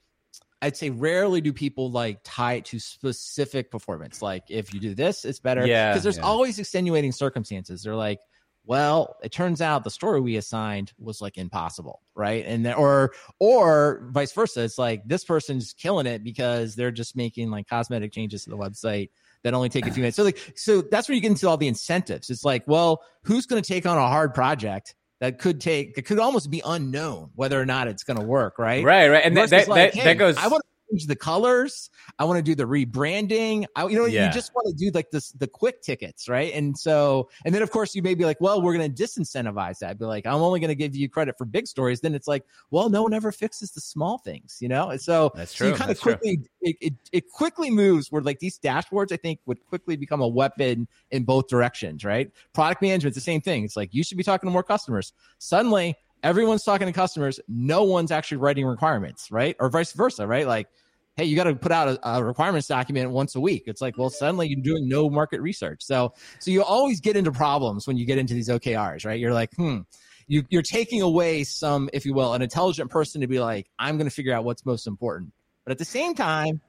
I'd 0.63 0.77
say 0.77 0.91
rarely 0.91 1.41
do 1.41 1.53
people 1.53 1.91
like 1.91 2.21
tie 2.23 2.55
it 2.55 2.67
to 2.67 2.79
specific 2.79 3.71
performance. 3.71 4.21
Like 4.21 4.45
if 4.51 4.75
you 4.75 4.81
do 4.81 4.95
this, 4.95 5.25
it's 5.25 5.41
better. 5.41 5.67
Yeah. 5.67 5.91
Because 5.91 6.03
there's 6.03 6.19
yeah. 6.19 6.25
always 6.25 6.59
extenuating 6.59 7.13
circumstances. 7.13 7.83
They're 7.83 7.95
like, 7.95 8.21
well, 8.67 9.17
it 9.23 9.33
turns 9.33 9.63
out 9.63 9.85
the 9.85 9.91
story 9.91 10.21
we 10.21 10.37
assigned 10.37 10.93
was 10.99 11.21
like 11.21 11.39
impossible, 11.39 12.03
right? 12.15 12.45
And 12.47 12.65
then, 12.65 12.75
or 12.75 13.13
or 13.39 14.09
vice 14.13 14.33
versa. 14.33 14.63
It's 14.63 14.79
like 14.79 15.03
this 15.07 15.25
person's 15.25 15.73
killing 15.73 16.07
it 16.07 16.23
because 16.23 16.77
they're 16.77 16.91
just 16.91 17.17
making 17.17 17.51
like 17.51 17.67
cosmetic 17.67 18.13
changes 18.13 18.45
to 18.45 18.51
the 18.51 18.59
website 18.59 19.11
that 19.43 19.55
only 19.55 19.71
take 19.71 19.87
a 19.87 19.91
few 19.91 20.03
minutes. 20.03 20.17
So 20.17 20.25
like 20.25 20.53
so 20.57 20.83
that's 20.83 21.09
where 21.09 21.15
you 21.15 21.23
get 21.23 21.31
into 21.31 21.49
all 21.49 21.57
the 21.57 21.69
incentives. 21.69 22.29
It's 22.29 22.45
like, 22.45 22.65
well, 22.67 23.03
who's 23.25 23.47
going 23.47 23.63
to 23.63 23.67
take 23.67 23.87
on 23.87 23.97
a 23.97 24.07
hard 24.07 24.35
project 24.35 24.95
that 25.21 25.39
could 25.39 25.61
take 25.61 25.95
that 25.95 26.03
could 26.03 26.19
almost 26.19 26.51
be 26.51 26.63
unknown 26.65 27.31
whether 27.35 27.61
or 27.61 27.67
not 27.67 27.89
it's 27.89 28.03
going 28.03 28.19
to 28.19 28.25
work, 28.25 28.59
right? 28.59 28.85
Right, 28.85 29.09
right. 29.09 29.25
And 29.25 29.37
that, 29.37 29.51
that, 29.51 29.69
like, 29.69 29.93
that, 29.93 29.95
hey, 29.95 30.05
that 30.05 30.15
goes 30.15 30.37
I 30.37 30.49
want 30.49 30.65
change 30.91 31.07
the 31.07 31.17
colors. 31.17 31.91
I 32.19 32.25
want 32.25 32.39
to 32.39 32.43
do 32.43 32.55
the 32.55 32.65
rebranding. 32.65 33.65
I, 33.77 33.87
you 33.87 33.99
know, 33.99 34.07
yeah. 34.07 34.27
you 34.27 34.33
just 34.33 34.53
want 34.55 34.67
to 34.69 34.85
do 34.85 34.91
like 34.93 35.11
this, 35.11 35.33
the 35.33 35.47
quick 35.47 35.83
tickets, 35.83 36.29
right? 36.29 36.53
And 36.55 36.77
so, 36.77 37.29
and 37.45 37.55
then 37.55 37.63
of 37.63 37.71
course 37.71 37.95
you 37.95 38.03
may 38.03 38.15
be 38.15 38.25
like, 38.25 38.41
well, 38.41 38.61
we're 38.63 38.77
going 38.77 38.93
to 38.93 39.03
disincentivize 39.03 39.79
that. 39.79 39.99
Be 39.99 40.05
like, 40.05 40.27
I'm 40.27 40.35
only 40.35 40.61
going 40.61 40.69
to 40.69 40.75
give 40.75 40.95
you 40.97 41.09
credit 41.09 41.37
for 41.39 41.45
big 41.45 41.67
stories. 41.67 42.01
Then 42.01 42.15
it's 42.15 42.29
like, 42.29 42.45
well, 42.71 42.89
no 42.89 43.03
one 43.03 43.15
ever 43.15 43.33
fixes 43.33 43.73
the 43.73 43.81
small 43.81 44.19
things, 44.19 44.59
you 44.61 44.69
know? 44.69 44.91
And 44.91 45.01
so, 45.01 45.33
that's 45.35 45.53
true. 45.53 45.69
So 45.69 45.73
you 45.73 45.79
kind 45.79 45.91
of 45.91 46.01
quickly, 46.01 46.41
it, 46.61 46.77
it, 46.81 46.95
it 47.13 47.31
quickly 47.31 47.71
moves 47.71 48.11
where 48.11 48.23
like 48.23 48.39
these 48.39 48.59
dashboards, 48.59 49.13
I 49.13 49.17
think 49.17 49.41
would 49.47 49.65
quickly 49.67 49.97
become 49.97 50.21
a 50.21 50.29
weapon 50.29 50.89
in 51.11 51.25
both 51.25 51.49
directions, 51.49 52.05
right? 52.05 52.31
Product 52.53 52.83
management, 52.83 53.15
the 53.15 53.21
same 53.21 53.41
thing. 53.41 53.65
It's 53.65 53.77
like, 53.77 53.95
you 53.95 54.05
should 54.05 54.19
be 54.19 54.25
talking 54.25 54.47
to 54.47 54.53
more 54.53 54.63
customers. 54.63 55.13
Suddenly, 55.39 55.97
everyone's 56.23 56.65
talking 56.65 56.87
to 56.87 56.93
customers. 56.93 57.41
No 57.49 57.85
one's 57.85 58.11
actually 58.11 58.37
writing 58.39 58.67
requirements, 58.67 59.31
right? 59.31 59.57
Or 59.59 59.71
vice 59.71 59.93
versa, 59.93 60.27
right? 60.27 60.47
Like 60.47 60.69
hey, 61.17 61.25
you 61.25 61.37
got 61.37 61.45
to 61.45 61.55
put 61.55 61.73
out 61.73 61.89
a, 61.89 62.09
a, 62.09 62.25
requirements 62.25 62.69
document 62.69 63.11
once 63.11 63.35
a 63.35 63.41
week. 63.41 63.65
It's 63.67 63.81
like, 63.81 63.99
well, 63.99 64.11
suddenly 64.11 64.49
you're 64.49 64.63
doing 64.63 64.89
no 64.89 65.11
market 65.11 65.41
research. 65.41 65.83
So, 65.83 66.15
so 66.39 66.51
you 66.51 66.63
always 66.63 67.01
get 67.01 67.17
into 67.17 67.33
problems 67.33 67.87
when 67.87 67.97
you 67.97 68.07
get 68.07 68.19
into 68.19 68.35
these 68.35 68.49
OKRs, 68.49 69.05
right? 69.05 69.19
You're 69.19 69.35
like, 69.35 69.51
hmm, 69.57 69.81
you, 70.29 70.45
you're 70.49 70.63
taking 70.63 71.03
away 71.03 71.45
some, 71.45 71.91
if 71.93 72.07
you 72.07 72.15
will, 72.15 72.35
an 72.35 72.43
intelligent 72.43 72.91
person 72.91 73.21
to 73.21 73.27
be 73.27 73.41
like, 73.41 73.69
I'm 73.79 73.97
going 73.97 74.09
to 74.09 74.15
figure 74.15 74.33
out 74.33 74.45
what's 74.45 74.65
most 74.65 74.87
important. 74.87 75.33
But 75.65 75.73
at 75.73 75.79
the 75.79 75.85
same 75.85 76.15
time, 76.15 76.61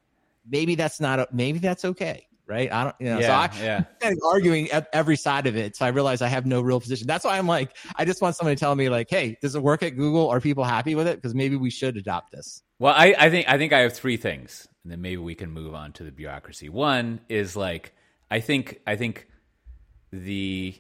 maybe 0.50 0.76
that's 0.76 1.00
not, 1.00 1.34
maybe 1.34 1.60
that's 1.60 1.86
okay 1.86 2.28
right? 2.52 2.72
I 2.72 2.84
don't, 2.84 2.96
you 3.00 3.06
know, 3.08 3.20
yeah, 3.20 3.50
so 3.50 3.58
I, 3.58 3.64
yeah. 3.64 3.84
am 4.02 4.18
arguing 4.26 4.68
every 4.92 5.16
side 5.16 5.48
of 5.48 5.56
it. 5.56 5.78
So 5.78 5.86
I 5.86 5.90
realize 5.90 6.22
I 6.22 6.28
have 6.28 6.46
no 6.46 6.60
real 6.60 6.82
position. 6.82 7.08
That's 7.08 7.24
why 7.24 7.38
I'm 7.38 7.48
like, 7.48 7.78
I 7.96 8.04
just 8.04 8.22
want 8.22 8.36
somebody 8.36 8.58
to 8.58 8.60
tell 8.60 8.76
me 8.76 8.90
like, 8.90 9.10
hey, 9.10 9.38
does 9.42 9.56
it 9.56 9.64
work 9.64 9.82
at 9.84 9.96
Google? 9.96 10.30
Are 10.30 10.42
people 10.42 10.66
happy 10.66 10.94
with 10.94 11.08
it? 11.08 11.16
Because 11.16 11.34
maybe 11.34 11.56
we 11.56 11.70
should 11.70 11.96
adopt 11.96 12.34
this. 12.34 12.62
Well, 12.78 12.94
I, 12.94 13.16
I 13.18 13.30
think 13.30 13.48
I 13.48 13.58
think 13.58 13.72
I 13.72 13.80
have 13.80 13.94
three 13.94 14.18
things, 14.18 14.68
and 14.84 14.92
then 14.92 15.02
maybe 15.02 15.18
we 15.18 15.36
can 15.36 15.52
move 15.52 15.74
on 15.74 15.94
to 15.94 16.04
the 16.04 16.12
bureaucracy. 16.12 16.68
One 16.68 17.22
is 17.30 17.56
like 17.56 17.94
I 18.30 18.42
think 18.42 18.82
I 18.86 18.98
think 18.98 19.28
the 20.12 20.76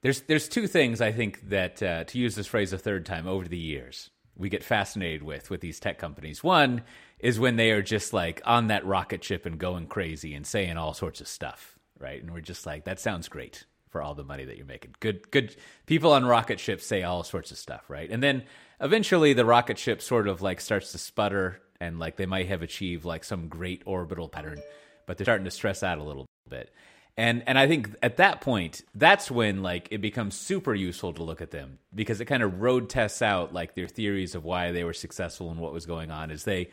there's 0.00 0.22
there's 0.22 0.48
two 0.48 0.66
things 0.66 1.00
I 1.00 1.12
think 1.12 1.50
that 1.50 1.82
uh, 1.82 2.04
to 2.04 2.18
use 2.18 2.36
this 2.36 2.46
phrase 2.46 2.72
a 2.72 2.78
third 2.78 3.04
time 3.04 3.26
over 3.26 3.46
the 3.46 3.58
years 3.58 4.10
we 4.36 4.48
get 4.48 4.64
fascinated 4.64 5.22
with 5.22 5.50
with 5.50 5.60
these 5.60 5.80
tech 5.80 5.98
companies. 5.98 6.42
One 6.42 6.82
is 7.18 7.40
when 7.40 7.56
they 7.56 7.70
are 7.70 7.82
just 7.82 8.12
like 8.12 8.42
on 8.44 8.68
that 8.68 8.84
rocket 8.86 9.24
ship 9.24 9.46
and 9.46 9.58
going 9.58 9.86
crazy 9.86 10.34
and 10.34 10.46
saying 10.46 10.76
all 10.76 10.94
sorts 10.94 11.20
of 11.20 11.28
stuff, 11.28 11.78
right? 11.98 12.20
And 12.20 12.32
we're 12.32 12.40
just 12.40 12.66
like, 12.66 12.84
that 12.84 13.00
sounds 13.00 13.28
great 13.28 13.64
for 13.88 14.02
all 14.02 14.14
the 14.14 14.24
money 14.24 14.44
that 14.44 14.56
you're 14.56 14.66
making. 14.66 14.94
Good, 15.00 15.30
good 15.30 15.56
people 15.86 16.12
on 16.12 16.24
rocket 16.24 16.58
ships 16.58 16.86
say 16.86 17.02
all 17.02 17.22
sorts 17.22 17.50
of 17.50 17.58
stuff, 17.58 17.88
right? 17.88 18.10
And 18.10 18.22
then 18.22 18.42
eventually 18.80 19.32
the 19.32 19.44
rocket 19.44 19.78
ship 19.78 20.02
sort 20.02 20.28
of 20.28 20.42
like 20.42 20.60
starts 20.60 20.92
to 20.92 20.98
sputter 20.98 21.60
and 21.80 21.98
like 21.98 22.16
they 22.16 22.26
might 22.26 22.48
have 22.48 22.62
achieved 22.62 23.04
like 23.04 23.24
some 23.24 23.48
great 23.48 23.82
orbital 23.86 24.28
pattern, 24.28 24.60
but 25.06 25.16
they're 25.16 25.24
starting 25.24 25.44
to 25.44 25.50
stress 25.50 25.82
out 25.82 25.98
a 25.98 26.02
little 26.02 26.26
bit. 26.48 26.72
And 27.16 27.44
and 27.46 27.56
I 27.56 27.68
think 27.68 27.94
at 28.02 28.16
that 28.16 28.40
point, 28.40 28.82
that's 28.94 29.30
when 29.30 29.62
like 29.62 29.88
it 29.92 30.00
becomes 30.00 30.34
super 30.34 30.74
useful 30.74 31.12
to 31.12 31.22
look 31.22 31.40
at 31.40 31.52
them 31.52 31.78
because 31.94 32.20
it 32.20 32.24
kind 32.24 32.42
of 32.42 32.60
road 32.60 32.88
tests 32.88 33.22
out 33.22 33.54
like 33.54 33.74
their 33.74 33.86
theories 33.86 34.34
of 34.34 34.44
why 34.44 34.72
they 34.72 34.82
were 34.82 34.92
successful 34.92 35.50
and 35.50 35.60
what 35.60 35.72
was 35.72 35.86
going 35.86 36.10
on. 36.10 36.32
Is 36.32 36.42
they 36.42 36.70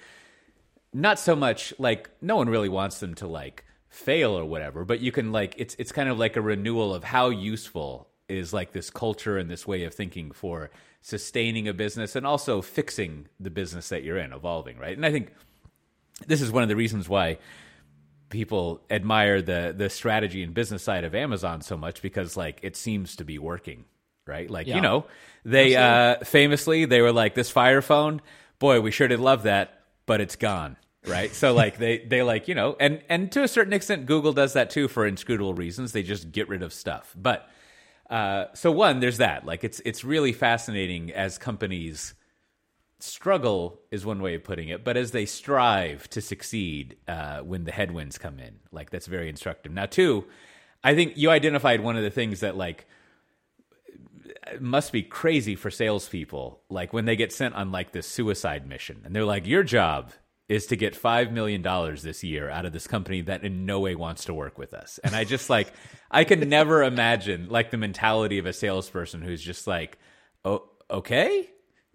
not 0.94 1.20
so 1.20 1.36
much 1.36 1.74
like 1.78 2.10
no 2.22 2.36
one 2.36 2.50
really 2.50 2.70
wants 2.70 3.00
them 3.00 3.16
to 3.16 3.28
like 3.28 3.66
fail 3.90 4.38
or 4.38 4.46
whatever, 4.46 4.86
but 4.86 5.00
you 5.00 5.12
can 5.12 5.32
like 5.32 5.56
it's 5.58 5.76
it's 5.80 5.92
kind 5.92 6.10
of 6.10 6.18
like 6.18 6.36
a 6.36 6.42
renewal 6.42 6.94
of 6.94 7.04
how 7.04 7.30
useful 7.30 8.08
is 8.28 8.54
like 8.54 8.72
this 8.72 8.90
culture 8.90 9.38
and 9.38 9.50
this 9.50 9.68
way 9.68 9.84
of 9.84 9.94
thinking 9.94 10.32
for 10.32 10.72
sustaining 11.02 11.68
a 11.68 11.74
business 11.74 12.16
and 12.16 12.26
also 12.26 12.62
fixing 12.62 13.28
the 13.40 13.50
business 13.50 13.90
that 13.90 14.04
you're 14.04 14.18
in, 14.18 14.32
evolving, 14.32 14.78
right? 14.78 14.96
And 14.96 15.06
I 15.06 15.12
think 15.12 15.34
this 16.28 16.42
is 16.42 16.52
one 16.52 16.64
of 16.64 16.70
the 16.70 16.76
reasons 16.76 17.10
why 17.10 17.38
people 18.30 18.82
admire 18.90 19.42
the 19.42 19.74
the 19.78 19.90
strategy 19.90 20.44
and 20.44 20.54
business 20.54 20.84
side 20.84 21.04
of 21.04 21.14
Amazon 21.14 21.62
so 21.62 21.78
much 21.78 22.02
because 22.02 22.38
like 22.38 22.60
it 22.64 22.76
seems 22.76 23.18
to 23.18 23.26
be 23.26 23.38
working, 23.38 23.86
right? 24.26 24.50
Like 24.50 24.68
yeah. 24.68 24.76
you 24.76 24.82
know, 24.82 25.06
they 25.44 25.76
uh, 25.76 26.20
famously 26.24 26.86
they 26.86 27.02
were 27.02 27.12
like 27.12 27.36
this 27.36 27.50
Fire 27.50 27.82
phone, 27.82 28.22
boy, 28.60 28.82
we 28.82 28.92
sure 28.92 29.08
did 29.08 29.20
love 29.20 29.44
that, 29.44 29.81
but 30.12 30.20
it's 30.20 30.36
gone, 30.36 30.76
right? 31.08 31.34
so 31.34 31.54
like 31.54 31.78
they 31.78 32.00
they 32.00 32.22
like 32.22 32.50
you 32.50 32.54
know, 32.54 32.76
and 32.82 33.02
and 33.08 33.32
to 33.32 33.44
a 33.44 33.48
certain 33.48 33.72
extent, 33.72 34.08
Google 34.08 34.34
does 34.34 34.52
that 34.52 34.70
too 34.70 34.90
for 34.90 35.08
inscrutable 35.08 35.54
reasons. 35.54 35.94
They 35.94 36.04
just 36.04 36.34
get 36.34 36.50
rid 36.50 36.62
of 36.62 36.74
stuff, 36.74 37.16
but. 37.18 37.48
Uh, 38.10 38.48
so 38.54 38.70
one, 38.70 39.00
there's 39.00 39.20
that. 39.20 39.46
Like 39.46 39.64
it's 39.64 39.80
it's 39.86 40.04
really 40.04 40.34
fascinating 40.34 41.14
as 41.14 41.38
companies 41.38 42.14
struggle 43.00 43.80
is 43.90 44.06
one 44.06 44.22
way 44.22 44.36
of 44.36 44.44
putting 44.44 44.68
it, 44.68 44.84
but 44.84 44.98
as 44.98 45.12
they 45.12 45.26
strive 45.26 46.10
to 46.10 46.20
succeed 46.20 46.98
uh, 47.08 47.40
when 47.40 47.64
the 47.64 47.72
headwinds 47.72 48.18
come 48.18 48.38
in, 48.38 48.60
like 48.74 48.90
that's 48.90 49.08
very 49.08 49.30
instructive. 49.30 49.72
Now, 49.72 49.86
two, 49.86 50.26
I 50.84 50.94
think 50.94 51.14
you 51.16 51.30
identified 51.30 51.80
one 51.80 51.96
of 51.96 52.04
the 52.04 52.10
things 52.10 52.42
that 52.42 52.58
like 52.58 52.86
must 54.60 54.92
be 54.92 55.04
crazy 55.04 55.56
for 55.56 55.70
salespeople, 55.70 56.62
like 56.70 56.94
when 56.94 57.06
they 57.06 57.16
get 57.16 57.32
sent 57.32 57.56
on 57.56 57.72
like 57.72 57.92
this 57.92 58.08
suicide 58.08 58.68
mission, 58.68 59.02
and 59.06 59.16
they're 59.16 59.26
like, 59.26 59.46
"Your 59.46 59.64
job 59.64 60.12
is 60.50 60.66
to 60.68 60.76
get 60.76 60.96
five 60.96 61.32
million 61.32 61.62
dollars 61.62 62.02
this 62.02 62.24
year 62.24 62.50
out 62.50 62.66
of 62.66 62.74
this 62.74 62.88
company 62.88 63.22
that 63.22 63.44
in 63.44 63.66
no 63.66 63.80
way 63.80 63.96
wants 63.96 64.26
to 64.26 64.34
work 64.34 64.58
with 64.58 64.74
us." 64.74 65.00
And 65.04 65.16
I 65.16 65.24
just 65.24 65.50
like 65.50 65.72
I 66.10 66.24
can 66.24 66.48
never 66.50 66.84
imagine 66.84 67.50
like 67.50 67.72
the 67.72 67.78
mentality 67.78 68.40
of 68.40 68.46
a 68.46 68.54
salesperson 68.54 69.22
who's 69.22 69.42
just 69.42 69.68
like, 69.68 69.98
"Oh, 70.44 70.70
okay." 70.90 71.50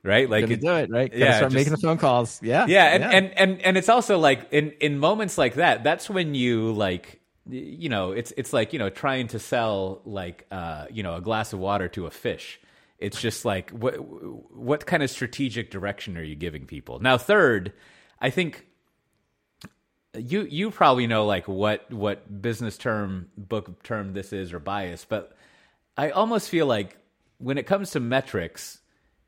right? 0.07 0.31
Like 0.31 0.49
it, 0.49 0.61
do 0.61 0.71
it, 0.71 0.91
right? 0.91 1.11
Gotta 1.11 1.19
yeah, 1.19 1.37
start 1.37 1.53
just, 1.53 1.55
making 1.55 1.73
the 1.73 1.79
phone 1.79 1.99
calls. 1.99 2.41
Yeah, 2.43 2.67
yeah, 2.67 2.85
and, 2.87 3.03
yeah. 3.03 3.11
and 3.11 3.39
and 3.39 3.63
and 3.63 3.77
it's 3.77 3.89
also 3.89 4.19
like 4.19 4.47
in 4.53 4.71
in 4.81 4.99
moments 4.99 5.37
like 5.37 5.55
that, 5.55 5.85
that's 5.85 6.09
when 6.09 6.35
you 6.35 6.73
like 6.73 7.16
you 7.49 7.89
know 7.89 8.13
it's 8.13 8.33
it's 8.37 8.53
like 8.53 8.73
you 8.73 8.79
know 8.79 8.91
trying 8.91 9.29
to 9.29 9.39
sell 9.39 10.01
like 10.05 10.47
uh 10.51 10.87
you 10.91 11.03
know 11.03 11.17
a 11.17 11.21
glass 11.21 11.53
of 11.53 11.59
water 11.59 11.89
to 11.89 12.07
a 12.07 12.11
fish. 12.11 12.61
It's 12.99 13.21
just 13.21 13.45
like 13.45 13.71
what 13.71 13.95
what 13.97 14.87
kind 14.87 15.03
of 15.03 15.11
strategic 15.11 15.71
direction 15.71 16.17
are 16.17 16.23
you 16.23 16.35
giving 16.37 16.67
people? 16.67 16.99
Now 17.01 17.19
third 17.19 17.73
i 18.19 18.31
think 18.31 18.65
you 20.17 20.43
you 20.43 20.71
probably 20.71 21.07
know 21.07 21.27
like 21.27 21.47
what 21.47 21.93
what 21.93 22.41
business 22.41 22.79
term 22.79 23.29
book 23.37 23.83
term 23.83 24.15
this 24.15 24.33
is 24.33 24.55
or 24.55 24.59
bias 24.59 25.05
but 25.05 25.37
i 25.99 26.09
almost 26.09 26.49
feel 26.49 26.65
like 26.65 26.97
when 27.37 27.59
it 27.59 27.67
comes 27.67 27.91
to 27.91 28.01
metrics 28.01 28.79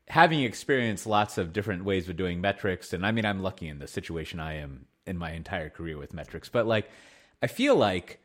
having 0.09 0.41
experienced 0.41 1.05
lots 1.05 1.37
of 1.37 1.53
different 1.53 1.85
ways 1.85 2.09
of 2.09 2.17
doing 2.17 2.41
metrics, 2.41 2.93
and 2.93 3.05
I 3.05 3.11
mean, 3.11 3.25
I'm 3.25 3.41
lucky 3.41 3.67
in 3.67 3.79
the 3.79 3.87
situation 3.87 4.39
I 4.39 4.55
am 4.55 4.85
in 5.05 5.17
my 5.17 5.31
entire 5.31 5.69
career 5.69 5.97
with 5.97 6.13
metrics, 6.13 6.49
but 6.49 6.65
like, 6.65 6.89
I 7.41 7.47
feel 7.47 7.75
like 7.75 8.19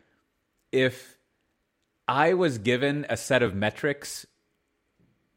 if 0.73 1.19
I 2.09 2.35
was 2.35 2.59
given 2.59 3.07
a 3.09 3.17
set 3.17 3.43
of 3.43 3.55
metrics 3.55 4.27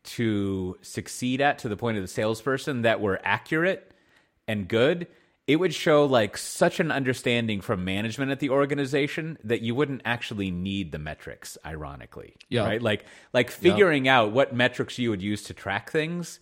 to 0.03 0.78
succeed 0.82 1.41
at 1.41 1.59
to 1.59 1.69
the 1.69 1.78
point 1.78 1.97
of 1.97 2.03
the 2.03 2.07
salesperson 2.07 2.82
that 2.84 3.01
were 3.01 3.19
accurate 3.23 3.91
and 4.47 4.67
good, 4.67 5.07
it 5.47 5.55
would 5.55 5.73
show 5.73 6.05
like 6.05 6.38
such 6.38 6.80
an 6.80 6.91
understanding 6.91 7.61
from 7.61 7.86
management 7.86 8.32
at 8.32 8.39
the 8.39 8.49
organization 8.49 9.38
that 9.43 9.61
you 9.61 9.73
wouldn't 9.73 10.01
actually 10.03 10.51
need 10.51 10.91
the 10.91 10.99
metrics 10.99 11.57
ironically 11.65 12.36
yeah. 12.49 12.65
right 12.65 12.82
like 12.82 13.05
like 13.34 13.49
figuring 13.49 14.05
yeah. 14.05 14.19
out 14.19 14.32
what 14.34 14.53
metrics 14.53 14.99
you 14.99 15.09
would 15.09 15.21
use 15.21 15.43
to 15.43 15.53
track 15.53 15.89
things 15.89 16.39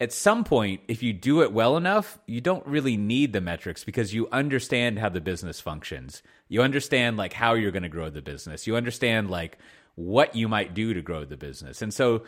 at 0.00 0.12
some 0.12 0.44
point 0.44 0.80
if 0.88 1.02
you 1.02 1.12
do 1.12 1.42
it 1.42 1.52
well 1.52 1.76
enough 1.76 2.18
you 2.26 2.40
don't 2.40 2.66
really 2.66 2.96
need 2.96 3.32
the 3.32 3.40
metrics 3.40 3.84
because 3.84 4.14
you 4.14 4.28
understand 4.30 4.98
how 4.98 5.08
the 5.08 5.20
business 5.20 5.60
functions 5.60 6.22
you 6.48 6.62
understand 6.62 7.16
like 7.16 7.32
how 7.32 7.54
you're 7.54 7.70
going 7.70 7.82
to 7.82 7.88
grow 7.88 8.10
the 8.10 8.22
business 8.22 8.66
you 8.66 8.76
understand 8.76 9.30
like 9.30 9.58
what 9.96 10.34
you 10.34 10.48
might 10.48 10.74
do 10.74 10.94
to 10.94 11.02
grow 11.02 11.24
the 11.24 11.36
business 11.36 11.82
and 11.82 11.92
so 11.92 12.22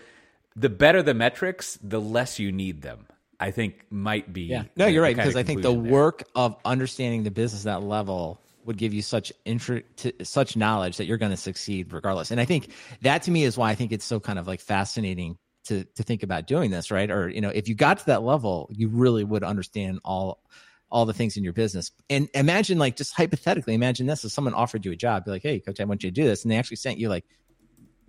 the 0.56 0.68
better 0.68 1.02
the 1.02 1.14
metrics 1.14 1.78
the 1.82 2.00
less 2.00 2.38
you 2.38 2.50
need 2.50 2.82
them 2.82 3.06
I 3.40 3.50
think 3.50 3.86
might 3.88 4.32
be. 4.32 4.42
Yeah. 4.42 4.64
No, 4.76 4.86
you're 4.86 5.02
right 5.02 5.16
because 5.16 5.34
I 5.34 5.42
think 5.42 5.62
the 5.62 5.72
there. 5.72 5.90
work 5.90 6.24
of 6.34 6.54
understanding 6.66 7.22
the 7.22 7.30
business 7.30 7.64
at 7.64 7.80
that 7.80 7.86
level 7.86 8.38
would 8.66 8.76
give 8.76 8.92
you 8.92 9.00
such 9.00 9.32
intro, 9.46 9.80
such 10.22 10.56
knowledge 10.56 10.98
that 10.98 11.06
you're 11.06 11.16
going 11.16 11.30
to 11.30 11.36
succeed 11.36 11.92
regardless. 11.92 12.30
And 12.30 12.38
I 12.38 12.44
think 12.44 12.70
that 13.00 13.22
to 13.22 13.30
me 13.30 13.44
is 13.44 13.56
why 13.56 13.70
I 13.70 13.74
think 13.74 13.92
it's 13.92 14.04
so 14.04 14.20
kind 14.20 14.38
of 14.38 14.46
like 14.46 14.60
fascinating 14.60 15.38
to 15.70 15.84
to 15.84 16.02
think 16.02 16.22
about 16.22 16.46
doing 16.46 16.70
this, 16.70 16.90
right? 16.90 17.10
Or 17.10 17.28
you 17.28 17.40
know, 17.40 17.48
if 17.48 17.68
you 17.68 17.74
got 17.74 17.98
to 17.98 18.06
that 18.06 18.22
level, 18.22 18.68
you 18.72 18.88
really 18.88 19.24
would 19.24 19.44
understand 19.44 20.00
all 20.04 20.42
all 20.90 21.06
the 21.06 21.14
things 21.14 21.36
in 21.36 21.44
your 21.44 21.52
business. 21.52 21.92
And 22.10 22.28
imagine 22.34 22.78
like 22.78 22.96
just 22.96 23.14
hypothetically, 23.14 23.74
imagine 23.74 24.06
this: 24.06 24.24
if 24.24 24.32
someone 24.32 24.54
offered 24.54 24.84
you 24.84 24.92
a 24.92 24.96
job, 24.96 25.24
be 25.24 25.30
like, 25.30 25.42
"Hey, 25.42 25.60
coach, 25.60 25.80
I 25.80 25.84
want 25.84 26.02
you 26.02 26.10
to 26.10 26.14
do 26.14 26.24
this," 26.24 26.44
and 26.44 26.50
they 26.50 26.56
actually 26.56 26.76
sent 26.76 26.98
you 26.98 27.08
like 27.08 27.24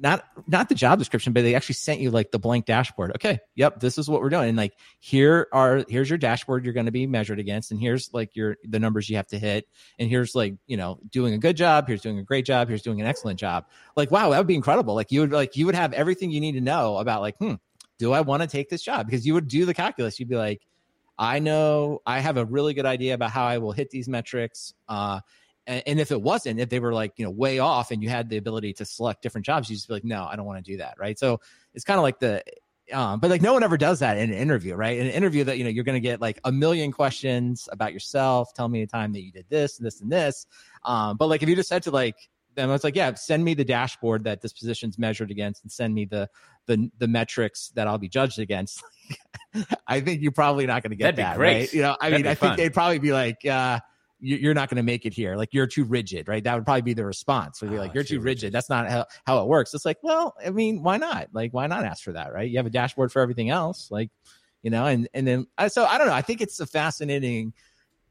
not 0.01 0.25
not 0.47 0.67
the 0.67 0.75
job 0.75 0.97
description, 0.99 1.31
but 1.31 1.43
they 1.43 1.53
actually 1.53 1.75
sent 1.75 1.99
you 1.99 2.09
like 2.09 2.31
the 2.31 2.39
blank 2.39 2.65
dashboard. 2.65 3.11
Okay, 3.15 3.39
yep, 3.55 3.79
this 3.79 3.97
is 3.97 4.09
what 4.09 4.21
we're 4.21 4.29
doing. 4.29 4.49
And 4.49 4.57
like 4.57 4.73
here 4.99 5.47
are 5.53 5.85
here's 5.87 6.09
your 6.09 6.17
dashboard 6.17 6.65
you're 6.65 6.73
going 6.73 6.87
to 6.87 6.91
be 6.91 7.05
measured 7.05 7.39
against, 7.39 7.71
and 7.71 7.79
here's 7.79 8.11
like 8.11 8.35
your 8.35 8.57
the 8.63 8.79
numbers 8.79 9.09
you 9.09 9.17
have 9.17 9.27
to 9.27 9.39
hit, 9.39 9.67
and 9.99 10.09
here's 10.09 10.33
like 10.33 10.55
you 10.65 10.75
know 10.75 10.99
doing 11.11 11.33
a 11.33 11.37
good 11.37 11.55
job, 11.55 11.87
here's 11.87 12.01
doing 12.01 12.17
a 12.17 12.23
great 12.23 12.45
job, 12.45 12.67
here's 12.67 12.81
doing 12.81 12.99
an 12.99 13.07
excellent 13.07 13.39
job. 13.39 13.65
Like 13.95 14.09
wow, 14.09 14.31
that 14.31 14.39
would 14.39 14.47
be 14.47 14.55
incredible. 14.55 14.95
Like 14.95 15.11
you 15.11 15.21
would 15.21 15.31
like 15.31 15.55
you 15.55 15.67
would 15.67 15.75
have 15.75 15.93
everything 15.93 16.31
you 16.31 16.41
need 16.41 16.53
to 16.53 16.61
know 16.61 16.97
about 16.97 17.21
like 17.21 17.37
hmm, 17.37 17.53
do 17.99 18.11
I 18.11 18.21
want 18.21 18.41
to 18.41 18.47
take 18.47 18.69
this 18.69 18.81
job? 18.81 19.05
Because 19.05 19.25
you 19.27 19.35
would 19.35 19.47
do 19.47 19.65
the 19.65 19.75
calculus. 19.75 20.19
You'd 20.19 20.29
be 20.29 20.35
like, 20.35 20.65
I 21.17 21.37
know 21.37 22.01
I 22.07 22.19
have 22.19 22.37
a 22.37 22.45
really 22.45 22.73
good 22.73 22.87
idea 22.87 23.13
about 23.13 23.29
how 23.29 23.45
I 23.45 23.59
will 23.59 23.71
hit 23.71 23.91
these 23.91 24.09
metrics. 24.09 24.73
Uh, 24.89 25.19
and, 25.67 25.83
and, 25.85 25.99
if 25.99 26.11
it 26.11 26.21
wasn't, 26.21 26.59
if 26.59 26.69
they 26.69 26.79
were 26.79 26.93
like, 26.93 27.13
you 27.17 27.25
know, 27.25 27.31
way 27.31 27.59
off 27.59 27.91
and 27.91 28.01
you 28.01 28.09
had 28.09 28.29
the 28.29 28.37
ability 28.37 28.73
to 28.73 28.85
select 28.85 29.21
different 29.21 29.45
jobs, 29.45 29.69
you 29.69 29.75
just 29.75 29.87
be 29.87 29.93
like, 29.93 30.03
no, 30.03 30.25
I 30.25 30.35
don't 30.35 30.45
want 30.45 30.63
to 30.63 30.71
do 30.71 30.77
that. 30.77 30.95
Right. 30.97 31.17
So 31.17 31.39
it's 31.73 31.85
kind 31.85 31.97
of 31.97 32.03
like 32.03 32.19
the, 32.19 32.43
um, 32.91 33.19
but 33.19 33.29
like 33.29 33.41
no 33.41 33.53
one 33.53 33.63
ever 33.63 33.77
does 33.77 33.99
that 33.99 34.17
in 34.17 34.31
an 34.31 34.37
interview, 34.37 34.75
right? 34.75 34.97
In 34.97 35.07
an 35.07 35.13
interview 35.13 35.43
that, 35.45 35.57
you 35.57 35.63
know, 35.63 35.69
you're 35.69 35.83
going 35.83 36.01
to 36.01 36.07
get 36.07 36.19
like 36.19 36.39
a 36.43 36.51
million 36.51 36.91
questions 36.91 37.69
about 37.71 37.93
yourself. 37.93 38.53
Tell 38.53 38.67
me 38.67 38.81
a 38.81 38.87
time 38.87 39.13
that 39.13 39.21
you 39.21 39.31
did 39.31 39.45
this, 39.49 39.77
and 39.77 39.85
this, 39.85 40.01
and 40.01 40.11
this. 40.11 40.45
Um, 40.83 41.17
but 41.17 41.27
like 41.27 41.43
if 41.43 41.49
you 41.49 41.55
just 41.55 41.69
said 41.69 41.83
to 41.83 41.91
like, 41.91 42.15
them, 42.55 42.69
I 42.69 42.73
was 42.73 42.83
like, 42.83 42.95
yeah, 42.95 43.13
send 43.13 43.45
me 43.45 43.53
the 43.53 43.63
dashboard 43.63 44.25
that 44.25 44.41
this 44.41 44.51
position's 44.51 44.97
measured 44.97 45.31
against 45.31 45.63
and 45.63 45.71
send 45.71 45.93
me 45.93 46.05
the, 46.05 46.29
the, 46.65 46.89
the 46.97 47.07
metrics 47.07 47.69
that 47.75 47.87
I'll 47.87 47.97
be 47.97 48.09
judged 48.09 48.39
against. 48.39 48.83
I 49.87 50.01
think 50.01 50.21
you're 50.21 50.33
probably 50.33 50.65
not 50.65 50.83
going 50.83 50.91
to 50.91 50.97
get 50.97 51.15
That'd 51.15 51.39
that, 51.39 51.39
right? 51.41 51.71
You 51.71 51.81
know, 51.81 51.95
I 51.99 52.09
That'd 52.09 52.25
mean, 52.25 52.31
I 52.31 52.35
fun. 52.35 52.49
think 52.49 52.57
they'd 52.57 52.73
probably 52.73 52.99
be 52.99 53.13
like, 53.13 53.45
uh, 53.45 53.79
you're 54.21 54.53
not 54.53 54.69
going 54.69 54.77
to 54.77 54.83
make 54.83 55.05
it 55.05 55.13
here. 55.13 55.35
Like 55.35 55.49
you're 55.51 55.67
too 55.67 55.83
rigid, 55.83 56.27
right? 56.27 56.43
That 56.43 56.55
would 56.55 56.63
probably 56.63 56.83
be 56.83 56.93
the 56.93 57.05
response. 57.05 57.61
Would 57.61 57.71
be 57.71 57.77
oh, 57.77 57.79
like, 57.79 57.93
you're 57.93 58.03
too 58.03 58.19
rigid. 58.19 58.43
rigid. 58.43 58.53
That's 58.53 58.69
not 58.69 58.87
how, 58.87 59.05
how 59.25 59.41
it 59.41 59.47
works. 59.47 59.73
It's 59.73 59.85
like, 59.85 59.97
well, 60.03 60.35
I 60.45 60.51
mean, 60.51 60.83
why 60.83 60.97
not? 60.97 61.29
Like, 61.33 61.53
why 61.53 61.67
not 61.67 61.83
ask 61.83 62.03
for 62.03 62.13
that, 62.13 62.31
right? 62.31 62.49
You 62.49 62.57
have 62.57 62.67
a 62.67 62.71
dashboard 62.71 63.11
for 63.11 63.21
everything 63.21 63.49
else, 63.49 63.89
like, 63.89 64.11
you 64.61 64.69
know, 64.69 64.85
and 64.85 65.09
and 65.13 65.27
then 65.27 65.47
uh, 65.57 65.69
so 65.69 65.85
I 65.85 65.97
don't 65.97 66.05
know. 66.05 66.13
I 66.13 66.21
think 66.21 66.39
it's 66.39 66.59
a 66.59 66.67
fascinating 66.67 67.53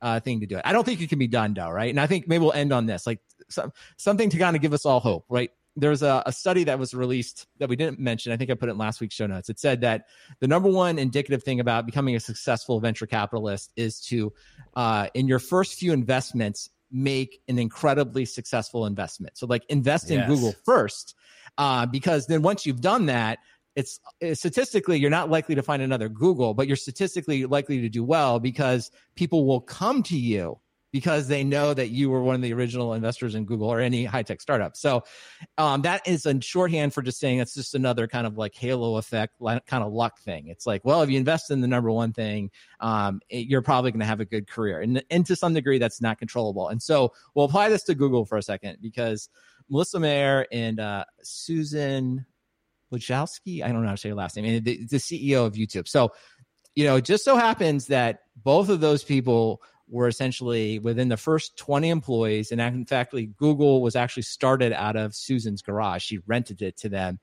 uh, 0.02 0.18
thing 0.18 0.40
to 0.40 0.46
do. 0.46 0.60
I 0.64 0.72
don't 0.72 0.84
think 0.84 1.00
it 1.00 1.08
can 1.08 1.18
be 1.18 1.28
done 1.28 1.54
though, 1.54 1.70
right? 1.70 1.90
And 1.90 2.00
I 2.00 2.08
think 2.08 2.26
maybe 2.26 2.42
we'll 2.42 2.52
end 2.52 2.72
on 2.72 2.86
this, 2.86 3.06
like 3.06 3.20
some 3.48 3.72
something 3.96 4.30
to 4.30 4.38
kind 4.38 4.56
of 4.56 4.62
give 4.62 4.72
us 4.72 4.84
all 4.84 4.98
hope, 4.98 5.26
right? 5.28 5.50
There's 5.76 6.02
a, 6.02 6.22
a, 6.26 6.32
study 6.32 6.64
that 6.64 6.78
was 6.78 6.94
released 6.94 7.46
that 7.58 7.68
we 7.68 7.76
didn't 7.76 7.98
mention. 7.98 8.32
I 8.32 8.36
think 8.36 8.50
I 8.50 8.54
put 8.54 8.68
it 8.68 8.72
in 8.72 8.78
last 8.78 9.00
week's 9.00 9.14
show 9.14 9.26
notes. 9.26 9.48
It 9.48 9.58
said 9.58 9.80
that 9.82 10.06
the 10.40 10.48
number 10.48 10.68
one 10.68 10.98
indicative 10.98 11.42
thing 11.42 11.60
about 11.60 11.86
becoming 11.86 12.16
a 12.16 12.20
successful 12.20 12.80
venture 12.80 13.06
capitalist 13.06 13.72
is 13.76 14.00
to, 14.02 14.32
uh, 14.74 15.08
in 15.14 15.28
your 15.28 15.38
first 15.38 15.74
few 15.74 15.92
investments, 15.92 16.70
make 16.90 17.40
an 17.48 17.58
incredibly 17.58 18.24
successful 18.24 18.86
investment. 18.86 19.38
So, 19.38 19.46
like, 19.46 19.64
invest 19.68 20.10
in 20.10 20.18
yes. 20.18 20.28
Google 20.28 20.54
first, 20.64 21.14
uh, 21.56 21.86
because 21.86 22.26
then 22.26 22.42
once 22.42 22.66
you've 22.66 22.80
done 22.80 23.06
that, 23.06 23.38
it's, 23.76 24.00
it's 24.20 24.40
statistically 24.40 24.98
you're 24.98 25.10
not 25.10 25.30
likely 25.30 25.54
to 25.54 25.62
find 25.62 25.82
another 25.82 26.08
Google, 26.08 26.54
but 26.54 26.66
you're 26.66 26.76
statistically 26.76 27.46
likely 27.46 27.80
to 27.80 27.88
do 27.88 28.02
well 28.02 28.40
because 28.40 28.90
people 29.14 29.46
will 29.46 29.60
come 29.60 30.02
to 30.02 30.18
you 30.18 30.58
because 30.92 31.28
they 31.28 31.44
know 31.44 31.72
that 31.72 31.90
you 31.90 32.10
were 32.10 32.22
one 32.22 32.34
of 32.34 32.42
the 32.42 32.52
original 32.52 32.94
investors 32.94 33.34
in 33.34 33.44
Google 33.44 33.68
or 33.68 33.80
any 33.80 34.04
high 34.04 34.22
tech 34.22 34.40
startup. 34.40 34.76
So 34.76 35.04
um, 35.58 35.82
that 35.82 36.06
is 36.06 36.26
a 36.26 36.40
shorthand 36.40 36.92
for 36.92 37.02
just 37.02 37.20
saying 37.20 37.38
it's 37.38 37.54
just 37.54 37.74
another 37.74 38.06
kind 38.06 38.26
of 38.26 38.36
like 38.36 38.54
halo 38.54 38.96
effect, 38.96 39.34
kind 39.40 39.84
of 39.84 39.92
luck 39.92 40.18
thing. 40.20 40.48
It's 40.48 40.66
like, 40.66 40.84
well, 40.84 41.02
if 41.02 41.10
you 41.10 41.18
invest 41.18 41.50
in 41.50 41.60
the 41.60 41.68
number 41.68 41.90
one 41.90 42.12
thing, 42.12 42.50
um, 42.80 43.20
it, 43.28 43.46
you're 43.46 43.62
probably 43.62 43.90
going 43.90 44.00
to 44.00 44.06
have 44.06 44.20
a 44.20 44.24
good 44.24 44.48
career. 44.48 44.80
And, 44.80 45.02
and 45.10 45.24
to 45.26 45.36
some 45.36 45.54
degree, 45.54 45.78
that's 45.78 46.00
not 46.00 46.18
controllable. 46.18 46.68
And 46.68 46.82
so 46.82 47.12
we'll 47.34 47.44
apply 47.44 47.68
this 47.68 47.84
to 47.84 47.94
Google 47.94 48.24
for 48.24 48.38
a 48.38 48.42
second 48.42 48.78
because 48.80 49.28
Marissa 49.70 50.00
Mayer 50.00 50.46
and 50.50 50.80
uh, 50.80 51.04
Susan 51.22 52.26
Wojcicki, 52.92 53.62
I 53.62 53.68
don't 53.68 53.82
know 53.82 53.88
how 53.88 53.94
to 53.94 54.00
say 54.00 54.08
her 54.08 54.14
last 54.14 54.36
name, 54.36 54.62
the, 54.62 54.84
the 54.86 54.96
CEO 54.96 55.46
of 55.46 55.54
YouTube. 55.54 55.86
So, 55.86 56.12
you 56.74 56.84
know, 56.84 56.96
it 56.96 57.04
just 57.04 57.24
so 57.24 57.36
happens 57.36 57.86
that 57.86 58.20
both 58.42 58.68
of 58.68 58.80
those 58.80 59.04
people 59.04 59.62
were 59.90 60.08
essentially 60.08 60.78
within 60.78 61.08
the 61.08 61.16
first 61.16 61.56
20 61.56 61.90
employees. 61.90 62.52
And 62.52 62.60
in 62.60 62.86
fact, 62.86 63.14
Google 63.36 63.82
was 63.82 63.96
actually 63.96 64.22
started 64.22 64.72
out 64.72 64.96
of 64.96 65.14
Susan's 65.14 65.62
garage. 65.62 66.02
She 66.02 66.18
rented 66.26 66.62
it 66.62 66.76
to 66.78 66.88
them. 66.88 67.18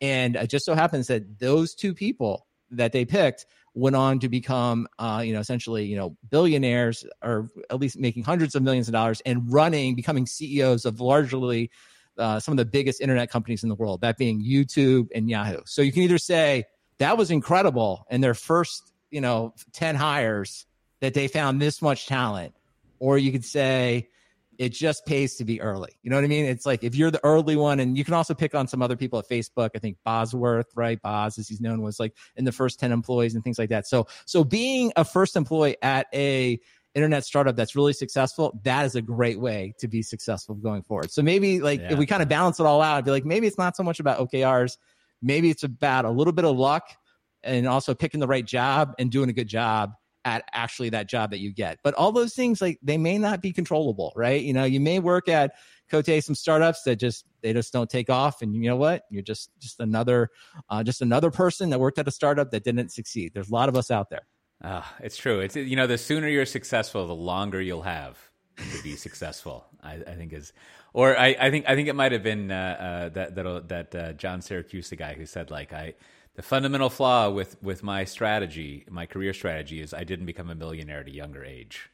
And 0.00 0.36
it 0.36 0.48
just 0.48 0.64
so 0.64 0.74
happens 0.74 1.08
that 1.08 1.38
those 1.38 1.74
two 1.74 1.94
people 1.94 2.46
that 2.70 2.92
they 2.92 3.04
picked 3.04 3.46
went 3.74 3.96
on 3.96 4.18
to 4.20 4.28
become, 4.28 4.86
uh, 4.98 5.22
you 5.24 5.32
know, 5.32 5.40
essentially, 5.40 5.84
you 5.84 5.96
know, 5.96 6.16
billionaires 6.30 7.04
or 7.22 7.48
at 7.70 7.80
least 7.80 7.98
making 7.98 8.22
hundreds 8.22 8.54
of 8.54 8.62
millions 8.62 8.88
of 8.88 8.92
dollars 8.92 9.22
and 9.24 9.52
running, 9.52 9.94
becoming 9.94 10.26
CEOs 10.26 10.84
of 10.84 11.00
largely 11.00 11.70
uh, 12.18 12.38
some 12.38 12.52
of 12.52 12.58
the 12.58 12.64
biggest 12.64 13.00
internet 13.00 13.30
companies 13.30 13.62
in 13.62 13.68
the 13.68 13.74
world, 13.74 14.00
that 14.02 14.18
being 14.18 14.44
YouTube 14.44 15.08
and 15.14 15.30
Yahoo. 15.30 15.60
So 15.64 15.82
you 15.82 15.92
can 15.92 16.02
either 16.02 16.18
say 16.18 16.64
that 16.98 17.16
was 17.16 17.30
incredible 17.30 18.06
in 18.10 18.20
their 18.20 18.34
first, 18.34 18.92
you 19.10 19.20
know, 19.20 19.54
10 19.72 19.94
hires 19.94 20.66
that 21.02 21.14
they 21.14 21.28
found 21.28 21.60
this 21.60 21.82
much 21.82 22.06
talent, 22.06 22.54
or 23.00 23.18
you 23.18 23.32
could 23.32 23.44
say 23.44 24.08
it 24.56 24.70
just 24.70 25.04
pays 25.04 25.34
to 25.34 25.44
be 25.44 25.60
early. 25.60 25.90
You 26.02 26.10
know 26.10 26.16
what 26.16 26.24
I 26.24 26.28
mean? 26.28 26.44
It's 26.44 26.64
like 26.64 26.84
if 26.84 26.94
you're 26.94 27.10
the 27.10 27.22
early 27.24 27.56
one, 27.56 27.80
and 27.80 27.98
you 27.98 28.04
can 28.04 28.14
also 28.14 28.34
pick 28.34 28.54
on 28.54 28.68
some 28.68 28.80
other 28.80 28.96
people 28.96 29.18
at 29.18 29.28
Facebook. 29.28 29.70
I 29.74 29.80
think 29.80 29.98
Bosworth, 30.04 30.68
right? 30.76 31.02
Boz, 31.02 31.38
as 31.38 31.48
he's 31.48 31.60
known, 31.60 31.82
was 31.82 31.98
like 31.98 32.14
in 32.36 32.44
the 32.44 32.52
first 32.52 32.78
10 32.78 32.92
employees 32.92 33.34
and 33.34 33.42
things 33.42 33.58
like 33.58 33.70
that. 33.70 33.88
So, 33.88 34.06
so 34.26 34.44
being 34.44 34.92
a 34.94 35.04
first 35.04 35.34
employee 35.34 35.76
at 35.82 36.06
a 36.14 36.60
internet 36.94 37.24
startup 37.24 37.56
that's 37.56 37.74
really 37.74 37.94
successful, 37.94 38.60
that 38.62 38.86
is 38.86 38.94
a 38.94 39.02
great 39.02 39.40
way 39.40 39.74
to 39.80 39.88
be 39.88 40.02
successful 40.02 40.54
going 40.54 40.82
forward. 40.82 41.10
So 41.10 41.20
maybe 41.20 41.60
like 41.60 41.80
yeah. 41.80 41.94
if 41.94 41.98
we 41.98 42.06
kind 42.06 42.22
of 42.22 42.28
balance 42.28 42.60
it 42.60 42.66
all 42.66 42.80
out, 42.80 42.96
I'd 42.96 43.04
be 43.04 43.10
like, 43.10 43.24
maybe 43.24 43.48
it's 43.48 43.58
not 43.58 43.76
so 43.76 43.82
much 43.82 43.98
about 43.98 44.20
OKRs. 44.20 44.76
Maybe 45.20 45.50
it's 45.50 45.64
about 45.64 46.04
a 46.04 46.10
little 46.10 46.32
bit 46.32 46.44
of 46.44 46.56
luck 46.56 46.84
and 47.42 47.66
also 47.66 47.92
picking 47.92 48.20
the 48.20 48.28
right 48.28 48.44
job 48.44 48.94
and 49.00 49.10
doing 49.10 49.28
a 49.28 49.32
good 49.32 49.48
job 49.48 49.94
at 50.24 50.44
actually 50.52 50.90
that 50.90 51.08
job 51.08 51.30
that 51.30 51.40
you 51.40 51.52
get. 51.52 51.78
But 51.82 51.94
all 51.94 52.12
those 52.12 52.34
things, 52.34 52.60
like 52.60 52.78
they 52.82 52.98
may 52.98 53.18
not 53.18 53.40
be 53.40 53.52
controllable, 53.52 54.12
right? 54.16 54.40
You 54.40 54.52
know, 54.52 54.64
you 54.64 54.80
may 54.80 54.98
work 54.98 55.28
at 55.28 55.52
Cote 55.90 56.22
some 56.22 56.34
startups 56.34 56.84
that 56.84 56.96
just 56.96 57.26
they 57.42 57.52
just 57.52 57.72
don't 57.72 57.90
take 57.90 58.08
off, 58.08 58.40
and 58.40 58.54
you 58.54 58.62
know 58.62 58.76
what? 58.76 59.02
You're 59.10 59.22
just 59.22 59.50
just 59.58 59.78
another 59.78 60.30
uh, 60.70 60.82
just 60.82 61.02
another 61.02 61.30
person 61.30 61.68
that 61.70 61.78
worked 61.78 61.98
at 61.98 62.08
a 62.08 62.10
startup 62.10 62.50
that 62.52 62.64
didn't 62.64 62.90
succeed. 62.90 63.32
There's 63.34 63.50
a 63.50 63.52
lot 63.52 63.68
of 63.68 63.76
us 63.76 63.90
out 63.90 64.08
there. 64.08 64.26
Uh, 64.62 64.82
it's 65.00 65.18
true. 65.18 65.40
It's 65.40 65.54
you 65.54 65.76
know, 65.76 65.86
the 65.86 65.98
sooner 65.98 66.28
you're 66.28 66.46
successful, 66.46 67.06
the 67.06 67.14
longer 67.14 67.60
you'll 67.60 67.82
have 67.82 68.18
to 68.56 68.82
be 68.82 68.96
successful. 68.96 69.66
I, 69.82 69.94
I, 69.94 70.14
think 70.14 70.32
is, 70.32 70.52
or 70.94 71.18
I, 71.18 71.36
I 71.38 71.50
think 71.50 71.68
I 71.68 71.74
think 71.74 71.88
it 71.88 71.96
might 71.96 72.12
have 72.12 72.22
been 72.22 72.50
uh, 72.50 72.76
uh, 72.78 73.08
that 73.10 73.34
that 73.34 73.68
that 73.68 73.94
uh, 73.94 74.12
John 74.14 74.40
Siracusa, 74.40 74.90
the 74.90 74.96
guy 74.96 75.14
who 75.14 75.26
said 75.26 75.50
like 75.50 75.72
I 75.72 75.94
the 76.34 76.42
fundamental 76.42 76.90
flaw 76.90 77.30
with 77.30 77.62
with 77.62 77.82
my 77.82 78.04
strategy, 78.04 78.84
my 78.90 79.06
career 79.06 79.32
strategy, 79.32 79.80
is 79.80 79.92
I 79.92 80.04
didn't 80.04 80.26
become 80.26 80.50
a 80.50 80.54
millionaire 80.54 81.00
at 81.00 81.06
a 81.06 81.12
younger 81.12 81.44
age. 81.44 81.90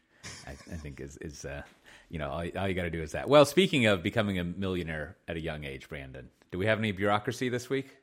I, 0.47 0.51
I 0.51 0.76
think 0.76 1.01
is 1.01 1.16
is 1.18 1.45
uh, 1.45 1.62
you 2.09 2.18
know 2.18 2.30
all, 2.30 2.45
all 2.57 2.68
you 2.68 2.74
got 2.74 2.84
to 2.84 2.91
do 2.91 3.03
is 3.03 3.12
that. 3.12 3.28
Well, 3.28 3.45
speaking 3.45 3.86
of 3.86 4.03
becoming 4.03 4.39
a 4.39 4.45
millionaire 4.45 5.16
at 5.26 5.36
a 5.36 5.41
young 5.41 5.64
age, 5.64 5.89
Brandon, 5.89 6.28
do 6.51 6.59
we 6.59 6.66
have 6.66 6.78
any 6.78 6.93
bureaucracy 6.93 7.49
this 7.49 7.68
week? 7.68 7.97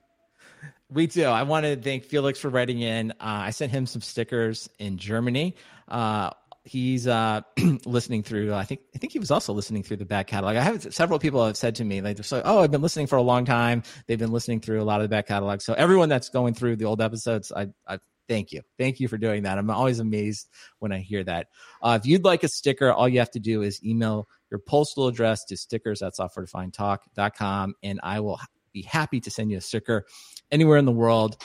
We 0.89 1.07
do. 1.07 1.25
I 1.25 1.43
want 1.43 1.65
to 1.65 1.75
thank 1.75 2.03
Felix 2.03 2.39
for 2.39 2.49
writing 2.49 2.81
in. 2.81 3.11
Uh, 3.11 3.15
I 3.19 3.49
sent 3.49 3.71
him 3.71 3.85
some 3.85 4.01
stickers 4.01 4.69
in 4.77 4.97
Germany. 4.97 5.55
Uh, 5.87 6.31
he's 6.65 7.07
uh, 7.07 7.41
listening 7.85 8.23
through. 8.23 8.53
I 8.53 8.63
think 8.63 8.81
I 8.93 8.97
think 8.97 9.13
he 9.13 9.19
was 9.19 9.31
also 9.31 9.53
listening 9.53 9.83
through 9.83 9.97
the 9.97 10.05
back 10.05 10.27
catalog. 10.27 10.57
I 10.57 10.61
have 10.61 10.93
several 10.93 11.19
people 11.19 11.45
have 11.45 11.55
said 11.55 11.75
to 11.75 11.85
me 11.85 12.01
like, 12.01 12.19
"Oh, 12.31 12.61
I've 12.61 12.71
been 12.71 12.81
listening 12.81 13.07
for 13.07 13.15
a 13.15 13.21
long 13.21 13.45
time." 13.45 13.83
They've 14.07 14.19
been 14.19 14.31
listening 14.31 14.59
through 14.59 14.81
a 14.81 14.83
lot 14.83 14.99
of 14.99 15.05
the 15.05 15.09
back 15.09 15.27
catalog. 15.27 15.61
So 15.61 15.73
everyone 15.73 16.09
that's 16.09 16.29
going 16.29 16.55
through 16.55 16.75
the 16.77 16.85
old 16.85 17.01
episodes, 17.01 17.51
I, 17.55 17.67
I 17.87 17.99
thank 18.27 18.51
you, 18.51 18.61
thank 18.77 18.99
you 18.99 19.07
for 19.07 19.17
doing 19.17 19.43
that. 19.43 19.57
I'm 19.57 19.69
always 19.69 19.99
amazed 19.99 20.49
when 20.79 20.91
I 20.91 20.99
hear 20.99 21.23
that. 21.23 21.47
Uh, 21.81 21.97
if 22.01 22.07
you'd 22.07 22.25
like 22.25 22.43
a 22.43 22.47
sticker, 22.47 22.91
all 22.91 23.07
you 23.07 23.19
have 23.19 23.31
to 23.31 23.39
do 23.39 23.61
is 23.61 23.83
email 23.85 24.27
your 24.49 24.59
postal 24.59 25.07
address 25.07 25.45
to 25.45 25.57
stickers 25.57 26.01
at 26.01 26.13
softwaredefinedtalk.com, 26.13 27.75
and 27.83 27.99
I 28.03 28.19
will 28.19 28.39
be 28.73 28.81
happy 28.81 29.21
to 29.21 29.31
send 29.31 29.51
you 29.51 29.57
a 29.57 29.61
sticker 29.61 30.05
anywhere 30.51 30.77
in 30.77 30.85
the 30.85 30.91
world 30.91 31.37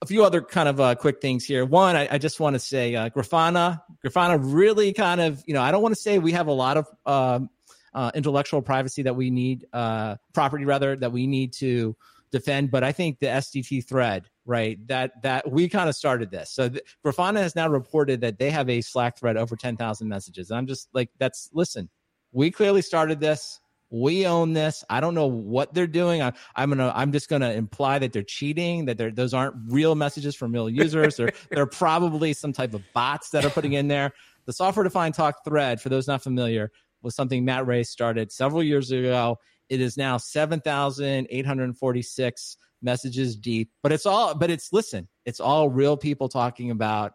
a 0.00 0.06
few 0.06 0.24
other 0.24 0.40
kind 0.40 0.68
of 0.68 0.80
uh, 0.80 0.94
quick 0.94 1.20
things 1.20 1.44
here. 1.44 1.64
One, 1.64 1.96
I, 1.96 2.08
I 2.12 2.18
just 2.18 2.40
want 2.40 2.54
to 2.54 2.60
say 2.60 2.94
uh, 2.94 3.10
Grafana. 3.10 3.82
Grafana 4.04 4.38
really 4.40 4.92
kind 4.92 5.20
of, 5.20 5.42
you 5.46 5.54
know, 5.54 5.62
I 5.62 5.70
don't 5.70 5.82
want 5.82 5.94
to 5.94 6.00
say 6.00 6.18
we 6.18 6.32
have 6.32 6.46
a 6.46 6.52
lot 6.52 6.76
of 6.76 6.86
um, 7.04 7.50
uh, 7.94 8.10
intellectual 8.14 8.62
privacy 8.62 9.02
that 9.02 9.16
we 9.16 9.30
need, 9.30 9.66
uh, 9.72 10.16
property 10.34 10.64
rather, 10.64 10.96
that 10.96 11.10
we 11.10 11.26
need 11.26 11.52
to 11.54 11.96
defend, 12.30 12.70
but 12.70 12.84
I 12.84 12.92
think 12.92 13.18
the 13.18 13.26
SDT 13.26 13.88
thread 13.88 14.28
right? 14.48 14.84
That 14.88 15.22
that 15.22 15.48
we 15.48 15.68
kind 15.68 15.88
of 15.88 15.94
started 15.94 16.30
this. 16.30 16.50
So 16.50 16.70
Grafana 17.04 17.36
has 17.36 17.54
now 17.54 17.68
reported 17.68 18.22
that 18.22 18.38
they 18.38 18.50
have 18.50 18.68
a 18.70 18.80
Slack 18.80 19.18
thread 19.18 19.36
over 19.36 19.54
10,000 19.54 20.08
messages. 20.08 20.50
And 20.50 20.58
I'm 20.58 20.66
just 20.66 20.88
like, 20.94 21.10
that's 21.18 21.50
listen, 21.52 21.88
we 22.32 22.50
clearly 22.50 22.82
started 22.82 23.20
this. 23.20 23.60
We 23.90 24.26
own 24.26 24.52
this. 24.52 24.84
I 24.90 25.00
don't 25.00 25.14
know 25.14 25.26
what 25.26 25.72
they're 25.72 25.86
doing. 25.86 26.20
I, 26.20 26.32
am 26.56 26.68
gonna. 26.68 26.92
I'm 26.94 27.10
just 27.10 27.28
gonna 27.28 27.52
imply 27.52 27.98
that 27.98 28.12
they're 28.12 28.22
cheating. 28.22 28.84
That 28.84 28.98
they're, 28.98 29.10
those 29.10 29.32
aren't 29.32 29.54
real 29.68 29.94
messages 29.94 30.36
from 30.36 30.52
real 30.52 30.68
users. 30.68 31.16
they're 31.16 31.32
they're 31.50 31.66
probably 31.66 32.34
some 32.34 32.52
type 32.52 32.74
of 32.74 32.82
bots 32.92 33.30
that 33.30 33.46
are 33.46 33.50
putting 33.50 33.72
in 33.72 33.88
there. 33.88 34.12
The 34.44 34.52
software 34.52 34.84
defined 34.84 35.14
talk 35.14 35.42
thread, 35.44 35.80
for 35.80 35.88
those 35.88 36.06
not 36.06 36.22
familiar, 36.22 36.70
was 37.02 37.14
something 37.14 37.44
Matt 37.44 37.66
Ray 37.66 37.82
started 37.82 38.32
several 38.32 38.62
years 38.62 38.90
ago. 38.90 39.38
It 39.68 39.80
is 39.80 39.96
now 39.96 40.16
7,846 40.16 42.56
messages 42.80 43.36
deep, 43.36 43.70
but 43.82 43.92
it's 43.92 44.06
all, 44.06 44.34
but 44.34 44.50
it's, 44.50 44.72
listen, 44.72 45.06
it's 45.26 45.40
all 45.40 45.68
real 45.68 45.96
people 45.96 46.28
talking 46.28 46.70
about 46.70 47.14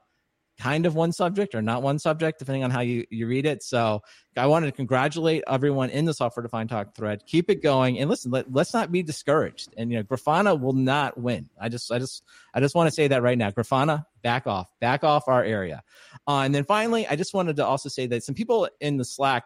kind 0.59 0.85
of 0.85 0.95
one 0.95 1.11
subject 1.11 1.55
or 1.55 1.61
not 1.61 1.81
one 1.81 1.99
subject, 1.99 2.39
depending 2.39 2.63
on 2.63 2.71
how 2.71 2.81
you, 2.81 3.05
you 3.09 3.27
read 3.27 3.45
it. 3.45 3.63
So 3.63 4.01
I 4.37 4.47
wanted 4.47 4.67
to 4.67 4.71
congratulate 4.71 5.43
everyone 5.47 5.89
in 5.89 6.05
the 6.05 6.13
software 6.13 6.43
defined 6.43 6.69
talk 6.69 6.95
thread. 6.95 7.23
Keep 7.25 7.49
it 7.49 7.61
going. 7.61 7.99
And 7.99 8.09
listen, 8.09 8.31
let, 8.31 8.51
let's 8.51 8.73
not 8.73 8.91
be 8.91 9.03
discouraged. 9.03 9.73
And, 9.77 9.91
you 9.91 9.97
know, 9.97 10.03
Grafana 10.03 10.59
will 10.59 10.73
not 10.73 11.17
win. 11.17 11.49
I 11.59 11.69
just, 11.69 11.91
I 11.91 11.99
just, 11.99 12.23
I 12.53 12.59
just 12.59 12.75
want 12.75 12.87
to 12.87 12.95
say 12.95 13.07
that 13.07 13.23
right 13.23 13.37
now. 13.37 13.51
Grafana, 13.51 14.05
back 14.21 14.47
off, 14.47 14.69
back 14.79 15.03
off 15.03 15.27
our 15.27 15.43
area. 15.43 15.83
Uh, 16.27 16.39
and 16.39 16.53
then 16.53 16.63
finally, 16.65 17.07
I 17.07 17.15
just 17.15 17.33
wanted 17.33 17.57
to 17.57 17.65
also 17.65 17.89
say 17.89 18.07
that 18.07 18.23
some 18.23 18.35
people 18.35 18.69
in 18.79 18.97
the 18.97 19.05
Slack 19.05 19.43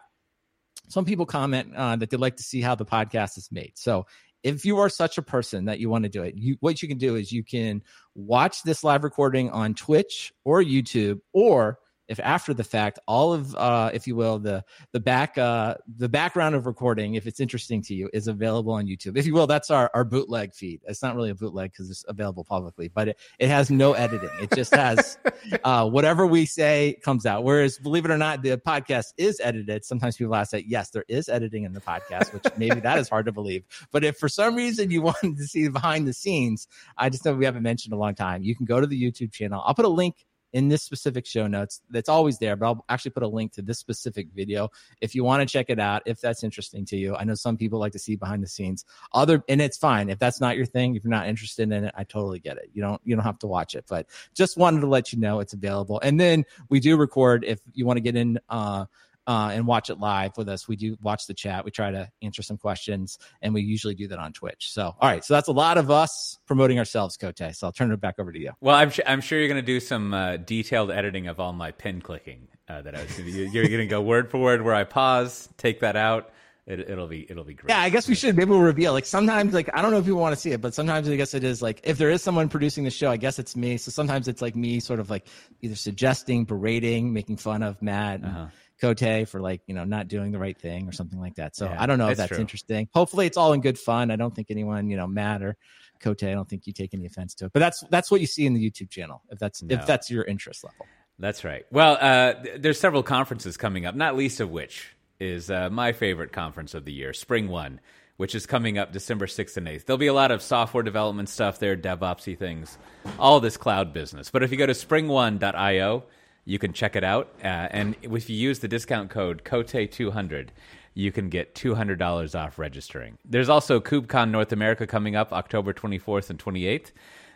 some 0.88 1.04
people 1.04 1.26
comment 1.26 1.74
uh, 1.76 1.96
that 1.96 2.10
they'd 2.10 2.16
like 2.16 2.36
to 2.36 2.42
see 2.42 2.60
how 2.60 2.74
the 2.74 2.86
podcast 2.86 3.36
is 3.36 3.50
made. 3.52 3.72
So 3.74 4.06
if 4.42 4.64
you 4.64 4.78
are 4.78 4.88
such 4.88 5.18
a 5.18 5.22
person 5.22 5.64
that 5.66 5.80
you 5.80 5.90
want 5.90 6.04
to 6.04 6.08
do 6.08 6.22
it, 6.22 6.34
you 6.36 6.56
what 6.60 6.80
you 6.82 6.88
can 6.88 6.98
do 6.98 7.16
is 7.16 7.32
you 7.32 7.44
can 7.44 7.82
watch 8.14 8.62
this 8.62 8.84
live 8.84 9.04
recording 9.04 9.50
on 9.50 9.74
Twitch 9.74 10.32
or 10.44 10.62
YouTube, 10.62 11.20
or 11.32 11.78
if 12.08 12.18
after 12.20 12.54
the 12.54 12.64
fact 12.64 12.98
all 13.06 13.32
of 13.32 13.54
uh, 13.54 13.90
if 13.92 14.06
you 14.06 14.16
will 14.16 14.38
the 14.38 14.64
the 14.92 15.00
back 15.00 15.36
uh, 15.38 15.74
the 15.96 16.08
background 16.08 16.54
of 16.54 16.66
recording 16.66 17.14
if 17.14 17.26
it's 17.26 17.40
interesting 17.40 17.82
to 17.82 17.94
you 17.94 18.08
is 18.12 18.28
available 18.28 18.72
on 18.72 18.86
youtube. 18.86 19.16
If 19.16 19.26
you 19.26 19.34
will 19.34 19.46
that's 19.46 19.70
our, 19.70 19.90
our 19.94 20.04
bootleg 20.04 20.54
feed. 20.54 20.80
It's 20.86 21.02
not 21.02 21.14
really 21.14 21.30
a 21.30 21.34
bootleg 21.34 21.72
because 21.72 21.90
it's 21.90 22.04
available 22.08 22.44
publicly 22.44 22.88
but 22.88 23.08
it, 23.08 23.18
it 23.38 23.48
has 23.48 23.70
no 23.70 23.92
editing. 23.92 24.30
It 24.40 24.50
just 24.54 24.74
has 24.74 25.18
uh, 25.64 25.88
whatever 25.88 26.26
we 26.26 26.46
say 26.46 26.98
comes 27.02 27.26
out. 27.26 27.44
Whereas 27.44 27.78
believe 27.78 28.04
it 28.04 28.10
or 28.10 28.18
not 28.18 28.42
the 28.42 28.56
podcast 28.56 29.12
is 29.16 29.40
edited. 29.42 29.84
Sometimes 29.84 30.16
people 30.16 30.34
ask 30.34 30.50
that 30.52 30.66
yes 30.66 30.90
there 30.90 31.04
is 31.08 31.28
editing 31.28 31.64
in 31.64 31.72
the 31.72 31.80
podcast 31.80 32.32
which 32.32 32.44
maybe 32.56 32.80
that 32.80 32.98
is 32.98 33.08
hard 33.08 33.26
to 33.26 33.32
believe. 33.32 33.64
But 33.92 34.04
if 34.04 34.16
for 34.16 34.28
some 34.28 34.54
reason 34.54 34.90
you 34.90 35.02
wanted 35.08 35.36
to 35.36 35.44
see 35.44 35.68
behind 35.68 36.06
the 36.06 36.12
scenes 36.12 36.68
i 36.96 37.08
just 37.08 37.24
know 37.24 37.34
we 37.34 37.44
haven't 37.44 37.62
mentioned 37.62 37.92
a 37.92 37.96
long 37.96 38.14
time. 38.14 38.42
You 38.42 38.54
can 38.54 38.66
go 38.66 38.80
to 38.80 38.86
the 38.86 39.00
youtube 39.00 39.32
channel. 39.32 39.62
I'll 39.64 39.74
put 39.74 39.84
a 39.84 39.88
link 39.88 40.16
in 40.52 40.68
this 40.68 40.82
specific 40.82 41.26
show 41.26 41.46
notes. 41.46 41.82
That's 41.90 42.08
always 42.08 42.38
there, 42.38 42.56
but 42.56 42.66
I'll 42.66 42.84
actually 42.88 43.10
put 43.12 43.22
a 43.22 43.28
link 43.28 43.52
to 43.52 43.62
this 43.62 43.78
specific 43.78 44.28
video 44.34 44.70
if 45.00 45.14
you 45.14 45.24
want 45.24 45.46
to 45.46 45.52
check 45.52 45.66
it 45.68 45.78
out. 45.78 46.02
If 46.06 46.20
that's 46.20 46.42
interesting 46.42 46.84
to 46.86 46.96
you, 46.96 47.14
I 47.16 47.24
know 47.24 47.34
some 47.34 47.56
people 47.56 47.78
like 47.78 47.92
to 47.92 47.98
see 47.98 48.16
behind 48.16 48.42
the 48.42 48.48
scenes. 48.48 48.84
Other, 49.12 49.42
and 49.48 49.60
it's 49.60 49.76
fine 49.76 50.08
if 50.08 50.18
that's 50.18 50.40
not 50.40 50.56
your 50.56 50.66
thing. 50.66 50.96
If 50.96 51.04
you're 51.04 51.10
not 51.10 51.28
interested 51.28 51.70
in 51.70 51.84
it, 51.84 51.94
I 51.96 52.04
totally 52.04 52.38
get 52.38 52.56
it. 52.56 52.70
You 52.72 52.82
don't 52.82 53.00
you 53.04 53.14
don't 53.14 53.24
have 53.24 53.38
to 53.40 53.46
watch 53.46 53.74
it, 53.74 53.84
but 53.88 54.06
just 54.34 54.56
wanted 54.56 54.80
to 54.80 54.86
let 54.86 55.12
you 55.12 55.18
know 55.18 55.40
it's 55.40 55.52
available. 55.52 56.00
And 56.00 56.18
then 56.18 56.44
we 56.68 56.80
do 56.80 56.96
record 56.96 57.44
if 57.44 57.60
you 57.74 57.86
want 57.86 57.96
to 57.96 58.02
get 58.02 58.16
in. 58.16 58.38
uh 58.48 58.86
uh, 59.28 59.50
and 59.52 59.66
watch 59.66 59.90
it 59.90 59.98
live 59.98 60.36
with 60.38 60.48
us. 60.48 60.66
We 60.66 60.74
do 60.74 60.96
watch 61.02 61.26
the 61.26 61.34
chat. 61.34 61.62
We 61.62 61.70
try 61.70 61.90
to 61.90 62.10
answer 62.22 62.40
some 62.40 62.56
questions, 62.56 63.18
and 63.42 63.52
we 63.52 63.60
usually 63.60 63.94
do 63.94 64.08
that 64.08 64.18
on 64.18 64.32
Twitch. 64.32 64.72
So, 64.72 64.84
all 64.84 64.96
right. 65.02 65.22
So 65.22 65.34
that's 65.34 65.48
a 65.48 65.52
lot 65.52 65.76
of 65.76 65.90
us 65.90 66.38
promoting 66.46 66.78
ourselves, 66.78 67.18
Cote. 67.18 67.38
So 67.52 67.66
I'll 67.66 67.72
turn 67.72 67.92
it 67.92 68.00
back 68.00 68.18
over 68.18 68.32
to 68.32 68.38
you. 68.38 68.52
Well, 68.62 68.74
I'm, 68.74 68.90
I'm 69.06 69.20
sure 69.20 69.38
you're 69.38 69.48
going 69.48 69.60
to 69.60 69.66
do 69.66 69.80
some 69.80 70.14
uh, 70.14 70.38
detailed 70.38 70.90
editing 70.90 71.26
of 71.26 71.38
all 71.38 71.52
my 71.52 71.72
pin 71.72 72.00
clicking 72.00 72.48
uh, 72.68 72.80
that 72.80 72.94
I 72.94 73.02
was. 73.02 73.18
You're 73.18 73.68
going 73.68 73.78
to 73.78 73.86
go 73.86 74.00
word 74.00 74.30
for 74.30 74.38
word 74.38 74.62
where 74.62 74.74
I 74.74 74.84
pause, 74.84 75.50
take 75.58 75.80
that 75.80 75.94
out. 75.94 76.32
It, 76.66 76.86
will 76.98 77.06
be 77.06 77.26
it'll 77.30 77.44
be 77.44 77.54
great. 77.54 77.70
Yeah, 77.70 77.80
I 77.80 77.88
guess 77.88 78.06
we 78.06 78.14
should 78.14 78.36
maybe 78.36 78.50
we'll 78.50 78.60
reveal. 78.60 78.92
Like 78.92 79.06
sometimes, 79.06 79.54
like 79.54 79.70
I 79.72 79.80
don't 79.80 79.90
know 79.90 79.98
if 79.98 80.04
people 80.04 80.20
want 80.20 80.34
to 80.34 80.40
see 80.40 80.52
it, 80.52 80.60
but 80.60 80.74
sometimes 80.74 81.08
I 81.08 81.16
guess 81.16 81.32
it 81.32 81.42
is 81.42 81.62
like 81.62 81.80
if 81.82 81.96
there 81.96 82.10
is 82.10 82.22
someone 82.22 82.50
producing 82.50 82.84
the 82.84 82.90
show, 82.90 83.10
I 83.10 83.16
guess 83.16 83.38
it's 83.38 83.56
me. 83.56 83.78
So 83.78 83.90
sometimes 83.90 84.28
it's 84.28 84.42
like 84.42 84.54
me, 84.54 84.78
sort 84.78 85.00
of 85.00 85.08
like 85.08 85.26
either 85.62 85.76
suggesting, 85.76 86.44
berating, 86.44 87.14
making 87.14 87.38
fun 87.38 87.62
of 87.62 87.80
Matt. 87.80 88.22
Uh-huh 88.22 88.48
Cote 88.80 89.28
for 89.28 89.40
like, 89.40 89.62
you 89.66 89.74
know, 89.74 89.84
not 89.84 90.08
doing 90.08 90.30
the 90.30 90.38
right 90.38 90.58
thing 90.58 90.88
or 90.88 90.92
something 90.92 91.20
like 91.20 91.34
that. 91.36 91.56
So 91.56 91.66
yeah, 91.66 91.82
I 91.82 91.86
don't 91.86 91.98
know 91.98 92.08
if 92.08 92.16
that's 92.16 92.30
true. 92.30 92.38
interesting. 92.38 92.88
Hopefully 92.92 93.26
it's 93.26 93.36
all 93.36 93.52
in 93.52 93.60
good 93.60 93.78
fun. 93.78 94.10
I 94.10 94.16
don't 94.16 94.34
think 94.34 94.50
anyone, 94.50 94.88
you 94.88 94.96
know, 94.96 95.06
Matt 95.06 95.42
or 95.42 95.56
Cote, 96.00 96.22
I 96.22 96.32
don't 96.32 96.48
think 96.48 96.66
you 96.66 96.72
take 96.72 96.94
any 96.94 97.06
offense 97.06 97.34
to 97.36 97.46
it. 97.46 97.52
But 97.52 97.60
that's 97.60 97.82
that's 97.90 98.10
what 98.10 98.20
you 98.20 98.26
see 98.26 98.46
in 98.46 98.54
the 98.54 98.70
YouTube 98.70 98.90
channel 98.90 99.22
if 99.30 99.38
that's 99.38 99.62
no. 99.62 99.74
if 99.74 99.86
that's 99.86 100.10
your 100.10 100.24
interest 100.24 100.64
level. 100.64 100.86
That's 101.18 101.44
right. 101.44 101.66
Well, 101.72 101.98
uh, 102.00 102.34
there's 102.58 102.78
several 102.78 103.02
conferences 103.02 103.56
coming 103.56 103.84
up, 103.84 103.96
not 103.96 104.16
least 104.16 104.38
of 104.40 104.50
which 104.50 104.94
is 105.18 105.50
uh, 105.50 105.68
my 105.70 105.92
favorite 105.92 106.32
conference 106.32 106.74
of 106.74 106.84
the 106.84 106.92
year, 106.92 107.12
Spring 107.12 107.48
One, 107.48 107.80
which 108.18 108.36
is 108.36 108.46
coming 108.46 108.78
up 108.78 108.92
December 108.92 109.26
6th 109.26 109.56
and 109.56 109.66
8th. 109.66 109.84
There'll 109.84 109.98
be 109.98 110.06
a 110.06 110.14
lot 110.14 110.30
of 110.30 110.42
software 110.42 110.84
development 110.84 111.28
stuff 111.28 111.58
there, 111.58 111.76
DevOpsy 111.76 112.38
things, 112.38 112.78
all 113.18 113.40
this 113.40 113.56
cloud 113.56 113.92
business. 113.92 114.30
But 114.30 114.44
if 114.44 114.52
you 114.52 114.56
go 114.56 114.66
to 114.66 114.72
springone.io, 114.72 116.04
you 116.48 116.58
can 116.58 116.72
check 116.72 116.96
it 116.96 117.04
out. 117.04 117.28
Uh, 117.44 117.68
and 117.70 117.94
if 118.00 118.30
you 118.30 118.34
use 118.34 118.60
the 118.60 118.68
discount 118.68 119.10
code 119.10 119.44
COTE200, 119.44 120.48
you 120.94 121.12
can 121.12 121.28
get 121.28 121.54
$200 121.54 122.34
off 122.34 122.58
registering. 122.58 123.18
There's 123.22 123.50
also 123.50 123.80
KubeCon 123.80 124.30
North 124.30 124.50
America 124.50 124.86
coming 124.86 125.14
up 125.14 125.30
October 125.30 125.74
24th 125.74 126.30
and 126.30 126.38
28th. 126.38 126.92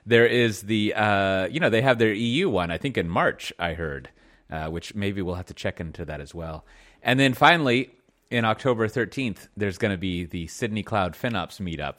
There 0.06 0.24
is 0.24 0.62
the, 0.62 0.94
uh, 0.94 1.46
you 1.48 1.60
know, 1.60 1.68
they 1.68 1.82
have 1.82 1.98
their 1.98 2.14
EU 2.14 2.48
one, 2.48 2.70
I 2.70 2.78
think 2.78 2.96
in 2.96 3.06
March, 3.06 3.52
I 3.58 3.74
heard, 3.74 4.08
uh, 4.50 4.68
which 4.68 4.94
maybe 4.94 5.20
we'll 5.20 5.34
have 5.34 5.46
to 5.46 5.54
check 5.54 5.78
into 5.78 6.06
that 6.06 6.22
as 6.22 6.34
well. 6.34 6.64
And 7.02 7.20
then 7.20 7.34
finally, 7.34 7.90
in 8.30 8.46
October 8.46 8.88
13th, 8.88 9.48
there's 9.58 9.76
going 9.76 9.92
to 9.92 9.98
be 9.98 10.24
the 10.24 10.46
Sydney 10.46 10.82
Cloud 10.82 11.12
FinOps 11.12 11.60
meetup 11.60 11.96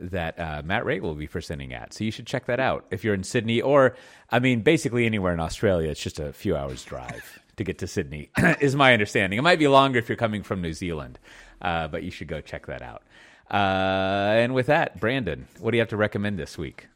that 0.00 0.38
uh, 0.38 0.62
Matt 0.64 0.84
Ray 0.84 1.00
will 1.00 1.14
be 1.14 1.26
presenting 1.26 1.72
at. 1.72 1.92
So 1.92 2.04
you 2.04 2.10
should 2.10 2.26
check 2.26 2.46
that 2.46 2.60
out 2.60 2.86
if 2.90 3.04
you're 3.04 3.14
in 3.14 3.24
Sydney 3.24 3.60
or, 3.60 3.96
I 4.30 4.38
mean, 4.38 4.62
basically 4.62 5.06
anywhere 5.06 5.32
in 5.32 5.40
Australia. 5.40 5.90
It's 5.90 6.02
just 6.02 6.18
a 6.18 6.32
few 6.32 6.56
hours 6.56 6.84
drive 6.84 7.38
to 7.56 7.64
get 7.64 7.78
to 7.78 7.86
Sydney, 7.86 8.30
is 8.60 8.74
my 8.74 8.92
understanding. 8.92 9.38
It 9.38 9.42
might 9.42 9.58
be 9.58 9.68
longer 9.68 9.98
if 9.98 10.08
you're 10.08 10.16
coming 10.16 10.42
from 10.42 10.62
New 10.62 10.72
Zealand, 10.72 11.18
uh, 11.60 11.88
but 11.88 12.02
you 12.02 12.10
should 12.10 12.28
go 12.28 12.40
check 12.40 12.66
that 12.66 12.82
out. 12.82 13.02
Uh, 13.50 14.34
and 14.36 14.54
with 14.54 14.66
that, 14.66 15.00
Brandon, 15.00 15.46
what 15.58 15.72
do 15.72 15.76
you 15.76 15.80
have 15.80 15.90
to 15.90 15.96
recommend 15.96 16.38
this 16.38 16.56
week? 16.56 16.86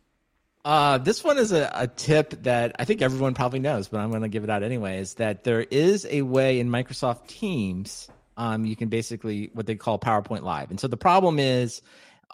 Uh, 0.64 0.98
this 0.98 1.24
one 1.24 1.38
is 1.38 1.50
a, 1.50 1.70
a 1.74 1.86
tip 1.88 2.30
that 2.44 2.76
I 2.78 2.84
think 2.84 3.03
everyone 3.03 3.34
probably 3.34 3.59
knows, 3.59 3.88
but 3.88 3.98
I'm 3.98 4.11
going 4.11 4.22
to 4.22 4.28
give 4.28 4.44
it 4.44 4.50
out 4.50 4.62
anyway. 4.62 4.98
Is 4.98 5.14
that 5.14 5.44
there 5.44 5.61
is 5.61 6.07
a 6.09 6.22
way 6.22 6.61
in 6.61 6.68
Microsoft 6.68 7.26
Teams, 7.26 8.09
um, 8.36 8.64
you 8.64 8.76
can 8.76 8.88
basically 8.88 9.50
what 9.55 9.66
they 9.66 9.74
call 9.74 9.98
PowerPoint 9.98 10.42
Live, 10.42 10.70
and 10.70 10.78
so 10.78 10.86
the 10.86 10.96
problem 10.96 11.40
is 11.40 11.82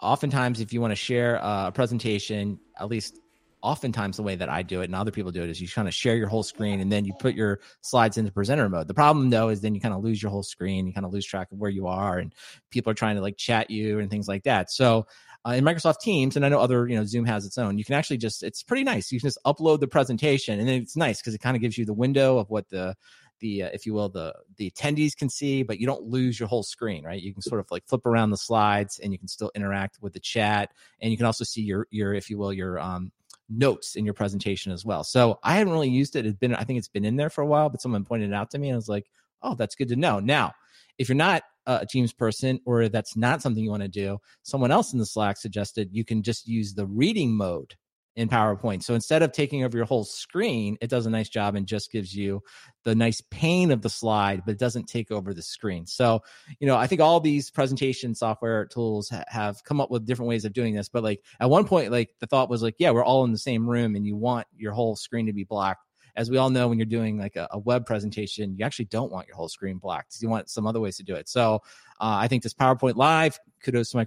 oftentimes 0.01 0.59
if 0.59 0.73
you 0.73 0.81
want 0.81 0.91
to 0.91 0.95
share 0.95 1.35
a 1.35 1.71
presentation, 1.73 2.59
at 2.79 2.87
least 2.87 3.19
oftentimes 3.61 4.15
the 4.15 4.23
way 4.23 4.35
that 4.35 4.47
I 4.47 4.61
do 4.61 4.81
it 4.81 4.85
and 4.85 4.95
other 4.95 5.11
people 5.11 5.31
do 5.31 5.43
it 5.43 5.49
is 5.49 5.59
you 5.59 5.67
kind 5.67 5.87
of 5.87 5.93
share 5.93 6.15
your 6.15 6.29
whole 6.29 6.43
screen 6.43 6.79
and 6.79 6.89
then 6.89 7.03
you 7.03 7.13
put 7.19 7.35
your 7.35 7.59
slides 7.81 8.17
into 8.17 8.31
presenter 8.31 8.69
mode. 8.69 8.87
The 8.87 8.93
problem 8.93 9.29
though 9.29 9.49
is 9.49 9.59
then 9.59 9.75
you 9.75 9.81
kind 9.81 9.93
of 9.93 10.01
lose 10.01 10.23
your 10.23 10.31
whole 10.31 10.43
screen, 10.43 10.87
you 10.87 10.93
kind 10.93 11.05
of 11.05 11.11
lose 11.11 11.25
track 11.25 11.51
of 11.51 11.57
where 11.57 11.69
you 11.69 11.87
are 11.87 12.19
and 12.19 12.33
people 12.69 12.89
are 12.91 12.95
trying 12.95 13.17
to 13.17 13.21
like 13.21 13.35
chat 13.35 13.69
you 13.69 13.99
and 13.99 14.09
things 14.09 14.29
like 14.29 14.43
that. 14.43 14.71
So 14.71 15.07
uh, 15.45 15.51
in 15.51 15.63
Microsoft 15.63 15.99
Teams, 15.99 16.35
and 16.35 16.45
I 16.45 16.49
know 16.49 16.59
other, 16.59 16.87
you 16.87 16.97
know, 16.97 17.05
Zoom 17.05 17.25
has 17.25 17.45
its 17.45 17.57
own. 17.57 17.77
You 17.77 17.85
can 17.85 17.95
actually 17.95 18.17
just, 18.17 18.43
it's 18.43 18.63
pretty 18.63 18.83
nice. 18.83 19.11
You 19.11 19.19
can 19.19 19.27
just 19.27 19.39
upload 19.45 19.79
the 19.79 19.87
presentation, 19.87 20.59
and 20.59 20.67
then 20.67 20.81
it's 20.81 20.97
nice 20.97 21.21
because 21.21 21.33
it 21.33 21.39
kind 21.39 21.55
of 21.55 21.61
gives 21.61 21.77
you 21.77 21.85
the 21.85 21.93
window 21.93 22.37
of 22.37 22.49
what 22.49 22.67
the 22.69 22.95
the 23.39 23.63
uh, 23.63 23.69
if 23.73 23.85
you 23.85 23.93
will 23.93 24.09
the 24.09 24.33
the 24.57 24.69
attendees 24.71 25.15
can 25.15 25.29
see 25.29 25.63
but 25.63 25.79
you 25.79 25.87
don't 25.87 26.03
lose 26.03 26.39
your 26.39 26.47
whole 26.47 26.63
screen 26.63 27.03
right? 27.03 27.21
You 27.21 27.33
can 27.33 27.41
sort 27.41 27.59
of 27.59 27.67
like 27.71 27.85
flip 27.87 28.05
around 28.05 28.31
the 28.31 28.37
slides 28.37 28.99
and 28.99 29.11
you 29.11 29.19
can 29.19 29.27
still 29.27 29.51
interact 29.55 29.97
with 30.01 30.13
the 30.13 30.19
chat 30.19 30.71
and 31.01 31.11
you 31.11 31.17
can 31.17 31.25
also 31.25 31.43
see 31.43 31.61
your 31.61 31.87
your 31.91 32.13
if 32.13 32.29
you 32.29 32.37
will 32.37 32.53
your 32.53 32.79
um 32.79 33.11
notes 33.49 33.95
in 33.95 34.05
your 34.05 34.13
presentation 34.13 34.71
as 34.71 34.85
well. 34.85 35.03
So 35.03 35.39
i 35.43 35.55
haven't 35.55 35.73
really 35.73 35.89
used 35.89 36.15
it. 36.15 36.25
It's 36.25 36.37
been 36.37 36.55
i 36.55 36.63
think 36.63 36.77
it's 36.77 36.87
been 36.87 37.05
in 37.05 37.15
there 37.15 37.29
for 37.29 37.41
a 37.41 37.47
while 37.47 37.69
but 37.69 37.81
someone 37.81 38.05
pointed 38.05 38.29
it 38.29 38.35
out 38.35 38.51
to 38.51 38.59
me 38.59 38.69
and 38.69 38.75
i 38.75 38.77
was 38.77 38.89
like 38.89 39.09
oh 39.41 39.55
that's 39.55 39.75
good 39.75 39.89
to 39.89 39.95
know. 39.95 40.19
Now 40.19 40.53
if 40.97 41.07
you're 41.09 41.15
not 41.15 41.43
a 41.65 41.85
teams 41.85 42.13
person 42.13 42.59
or 42.65 42.89
that's 42.89 43.15
not 43.15 43.41
something 43.41 43.63
you 43.63 43.69
want 43.69 43.83
to 43.83 43.89
do 43.89 44.17
someone 44.41 44.71
else 44.71 44.93
in 44.93 44.99
the 44.99 45.05
slack 45.05 45.37
suggested 45.37 45.89
you 45.91 46.03
can 46.03 46.23
just 46.23 46.47
use 46.47 46.73
the 46.73 46.85
reading 46.87 47.31
mode 47.35 47.75
in 48.15 48.27
PowerPoint. 48.27 48.83
So 48.83 48.95
instead 48.95 49.23
of 49.23 49.31
taking 49.31 49.63
over 49.63 49.77
your 49.77 49.85
whole 49.85 50.03
screen, 50.03 50.77
it 50.81 50.89
does 50.89 51.05
a 51.05 51.09
nice 51.09 51.29
job 51.29 51.55
and 51.55 51.65
just 51.65 51.91
gives 51.91 52.13
you 52.13 52.41
the 52.83 52.95
nice 52.95 53.21
pane 53.29 53.71
of 53.71 53.81
the 53.81 53.89
slide, 53.89 54.43
but 54.45 54.51
it 54.53 54.59
doesn't 54.59 54.87
take 54.87 55.11
over 55.11 55.33
the 55.33 55.41
screen. 55.41 55.85
So, 55.85 56.21
you 56.59 56.67
know, 56.67 56.75
I 56.75 56.87
think 56.87 57.01
all 57.01 57.19
these 57.19 57.49
presentation 57.49 58.15
software 58.15 58.65
tools 58.65 59.09
ha- 59.09 59.23
have 59.27 59.63
come 59.63 59.79
up 59.79 59.91
with 59.91 60.05
different 60.05 60.29
ways 60.29 60.45
of 60.45 60.53
doing 60.53 60.75
this. 60.75 60.89
But 60.89 61.03
like 61.03 61.23
at 61.39 61.49
one 61.49 61.65
point, 61.65 61.91
like 61.91 62.09
the 62.19 62.27
thought 62.27 62.49
was 62.49 62.61
like, 62.61 62.75
yeah, 62.77 62.91
we're 62.91 63.05
all 63.05 63.23
in 63.23 63.31
the 63.31 63.37
same 63.37 63.69
room 63.69 63.95
and 63.95 64.05
you 64.05 64.15
want 64.15 64.47
your 64.55 64.73
whole 64.73 64.95
screen 64.95 65.27
to 65.27 65.33
be 65.33 65.43
black. 65.43 65.77
As 66.15 66.29
we 66.29 66.37
all 66.37 66.49
know, 66.49 66.67
when 66.67 66.77
you're 66.77 66.85
doing 66.85 67.17
like 67.17 67.37
a, 67.37 67.47
a 67.51 67.59
web 67.59 67.85
presentation, 67.85 68.57
you 68.57 68.65
actually 68.65 68.85
don't 68.85 69.11
want 69.11 69.27
your 69.27 69.37
whole 69.37 69.47
screen 69.47 69.77
blacked. 69.77 70.17
You 70.19 70.27
want 70.27 70.49
some 70.49 70.67
other 70.67 70.81
ways 70.81 70.97
to 70.97 71.03
do 71.03 71.15
it. 71.15 71.29
So 71.29 71.61
uh, 72.01 72.17
I 72.19 72.27
think 72.27 72.43
this 72.43 72.53
PowerPoint 72.53 72.95
Live, 72.95 73.39
kudos 73.63 73.91
to 73.91 73.97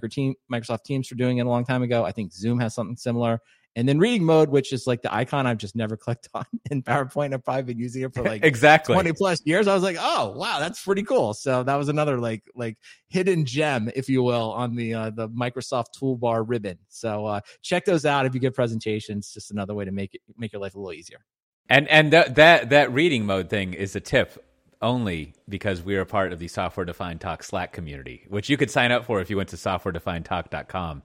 Microsoft 0.51 0.83
Teams 0.83 1.07
for 1.07 1.15
doing 1.15 1.39
it 1.39 1.47
a 1.47 1.49
long 1.49 1.65
time 1.65 1.81
ago. 1.81 2.05
I 2.05 2.11
think 2.11 2.31
Zoom 2.31 2.59
has 2.59 2.75
something 2.75 2.97
similar 2.97 3.39
And 3.75 3.89
then 3.89 3.97
reading 3.97 4.23
mode, 4.23 4.49
which 4.49 4.71
is 4.71 4.85
like 4.85 5.01
the 5.01 5.13
icon 5.13 5.47
I've 5.47 5.57
just 5.57 5.75
never 5.75 5.97
clicked 5.97 6.29
on 6.33 6.45
in 6.69 6.83
PowerPoint. 6.83 7.33
I've 7.33 7.43
probably 7.43 7.63
been 7.63 7.79
using 7.79 8.03
it 8.03 8.13
for 8.13 8.23
like 8.23 8.43
exactly 8.43 8.93
20 8.93 9.13
plus 9.13 9.41
years. 9.45 9.67
I 9.67 9.73
was 9.73 9.83
like, 9.83 9.97
oh 9.99 10.33
wow, 10.35 10.59
that's 10.59 10.83
pretty 10.83 11.03
cool. 11.03 11.33
So 11.33 11.63
that 11.63 11.75
was 11.75 11.89
another 11.89 12.19
like 12.19 12.43
like 12.55 12.77
hidden 13.07 13.45
gem, 13.45 13.89
if 13.95 14.09
you 14.09 14.21
will, 14.23 14.51
on 14.51 14.75
the 14.75 14.93
uh, 14.93 15.09
the 15.09 15.29
Microsoft 15.29 15.87
toolbar 15.99 16.43
ribbon. 16.47 16.77
So 16.89 17.25
uh, 17.25 17.41
check 17.61 17.85
those 17.85 18.05
out 18.05 18.25
if 18.25 18.33
you 18.33 18.39
get 18.39 18.53
presentations. 18.53 19.33
Just 19.33 19.51
another 19.51 19.73
way 19.73 19.85
to 19.85 19.91
make 19.91 20.13
it 20.13 20.21
make 20.37 20.53
your 20.53 20.61
life 20.61 20.75
a 20.75 20.77
little 20.77 20.93
easier. 20.93 21.25
And 21.69 21.87
and 21.87 22.13
that 22.13 22.35
that 22.35 22.69
that 22.69 22.93
reading 22.93 23.25
mode 23.25 23.49
thing 23.49 23.73
is 23.73 23.95
a 23.95 23.99
tip 23.99 24.43
only 24.81 25.33
because 25.47 25.81
we 25.81 25.95
are 25.95 26.05
part 26.05 26.33
of 26.33 26.39
the 26.39 26.47
Software 26.47 26.85
Defined 26.85 27.21
Talk 27.21 27.41
Slack 27.41 27.71
community, 27.71 28.25
which 28.27 28.49
you 28.49 28.57
could 28.57 28.69
sign 28.69 28.91
up 28.91 29.05
for 29.05 29.21
if 29.21 29.29
you 29.29 29.37
went 29.37 29.49
to 29.49 29.55
softwaredefinedtalk.com 29.55 31.01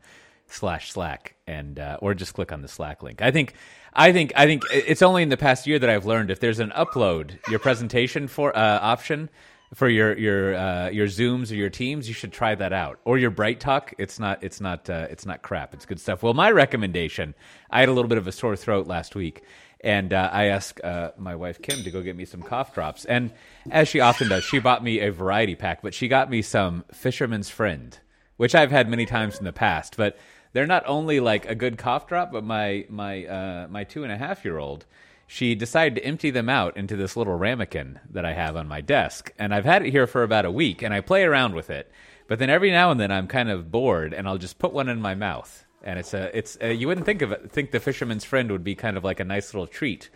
slash 0.49 0.92
Slack 0.92 1.36
and 1.46 1.78
uh, 1.78 1.99
or 2.01 2.14
just 2.14 2.34
click 2.34 2.53
on 2.53 2.62
the 2.62 2.68
Slack 2.68 3.03
link. 3.03 3.22
I 3.22 3.30
think 3.30 3.55
I 3.92 4.12
think 4.12 4.32
I 4.36 4.46
think 4.46 4.64
it's 4.70 5.03
only 5.03 5.22
in 5.22 5.28
the 5.28 5.36
past 5.36 5.66
year 5.66 5.78
that 5.78 5.90
I've 5.90 6.07
learned 6.07 6.30
if 6.30 6.40
there's 6.40 6.61
an 6.61 6.70
upload 6.70 7.38
your 7.49 7.59
presentation 7.59 8.28
for 8.28 8.57
uh, 8.57 8.78
option 8.80 9.30
for 9.74 9.88
your 9.88 10.16
your 10.16 10.55
uh, 10.55 10.88
your 10.88 11.07
Zooms 11.07 11.51
or 11.51 11.55
your 11.55 11.70
Teams, 11.70 12.09
you 12.09 12.14
should 12.14 12.32
try 12.32 12.55
that 12.55 12.72
out. 12.72 13.01
Or 13.05 13.18
your 13.18 13.30
BrightTalk. 13.30 13.94
It's 13.99 14.18
not 14.18 14.42
it's 14.42 14.61
not 14.61 14.88
uh, 14.88 15.07
it's 15.11 15.26
not 15.26 15.42
crap. 15.42 15.74
It's 15.74 15.86
good 15.86 16.01
stuff. 16.01 16.22
Well, 16.22 16.34
my 16.34 16.51
recommendation. 16.51 17.34
I 17.70 17.80
had 17.80 17.88
a 17.88 17.92
little 17.92 18.09
bit 18.09 18.18
of 18.18 18.26
a 18.26 18.32
sore 18.32 18.57
throat 18.57 18.86
last 18.86 19.14
week, 19.14 19.42
and 19.80 20.12
uh, 20.12 20.30
I 20.32 20.46
asked 20.46 20.82
uh, 20.82 21.12
my 21.18 21.36
wife 21.36 21.61
Kim 21.61 21.82
to 21.82 21.90
go 21.90 22.03
get 22.03 22.16
me 22.16 22.24
some 22.24 22.42
cough 22.42 22.74
drops. 22.74 23.05
And 23.05 23.32
as 23.70 23.88
she 23.88 24.01
often 24.01 24.28
does, 24.28 24.44
she 24.44 24.59
bought 24.59 24.82
me 24.82 25.01
a 25.01 25.12
variety 25.12 25.55
pack, 25.55 25.82
but 25.82 25.92
she 25.92 26.09
got 26.09 26.30
me 26.30 26.40
some 26.40 26.84
Fisherman's 26.92 27.51
Friend, 27.51 27.99
which 28.38 28.55
I've 28.55 28.70
had 28.70 28.88
many 28.88 29.05
times 29.05 29.38
in 29.38 29.44
the 29.44 29.53
past. 29.53 29.96
But 29.99 30.16
they're 30.53 30.66
not 30.66 30.84
only 30.86 31.20
like 31.20 31.46
a 31.46 31.55
good 31.55 31.78
cough 31.78 32.07
drop, 32.07 32.32
but 32.32 32.44
my 32.44 32.86
my 32.88 33.24
uh, 33.26 33.66
my 33.68 33.84
two 33.84 34.05
and 34.05 34.12
a 34.12 34.18
half 34.18 34.44
year 34.44 34.59
old, 34.59 34.86
she 35.26 35.55
decided 35.55 35.96
to 35.96 36.05
empty 36.05 36.30
them 36.30 36.49
out 36.49 36.76
into 36.76 36.96
this 36.96 37.16
little 37.16 37.36
ramekin 37.36 38.01
that 38.11 38.24
I 38.24 38.32
have 38.32 38.57
on 38.57 38.68
my 38.68 38.80
desk, 38.80 39.32
and 39.38 39.55
I've 39.55 39.64
had 39.64 39.84
it 39.84 39.90
here 39.90 40.07
for 40.07 40.22
about 40.22 40.44
a 40.44 40.51
week, 40.51 40.82
and 40.82 40.94
I 40.94 41.01
play 41.01 41.24
around 41.24 41.55
with 41.55 41.70
it. 41.70 41.90
But 42.26 42.38
then 42.38 42.51
every 42.51 42.70
now 42.70 42.90
and 42.90 43.01
then 43.01 43.11
I'm 43.11 43.26
kind 43.26 43.51
of 43.51 43.70
bored, 43.70 44.12
and 44.12 44.26
I'll 44.28 44.38
just 44.38 44.59
put 44.59 44.72
one 44.72 44.88
in 44.88 45.01
my 45.01 45.14
mouth, 45.14 45.64
and 45.82 45.99
it's 45.99 46.14
a 46.14 46.36
it's 46.36 46.59
a, 46.61 46.72
you 46.72 46.88
wouldn't 46.88 47.07
think 47.07 47.22
of 47.22 47.32
it 47.32 47.51
think 47.51 47.70
the 47.70 47.80
fisherman's 47.80 48.24
friend 48.24 48.51
would 48.51 48.64
be 48.64 48.74
kind 48.74 48.96
of 48.96 49.05
like 49.05 49.20
a 49.20 49.24
nice 49.24 49.53
little 49.53 49.66
treat. 49.66 50.11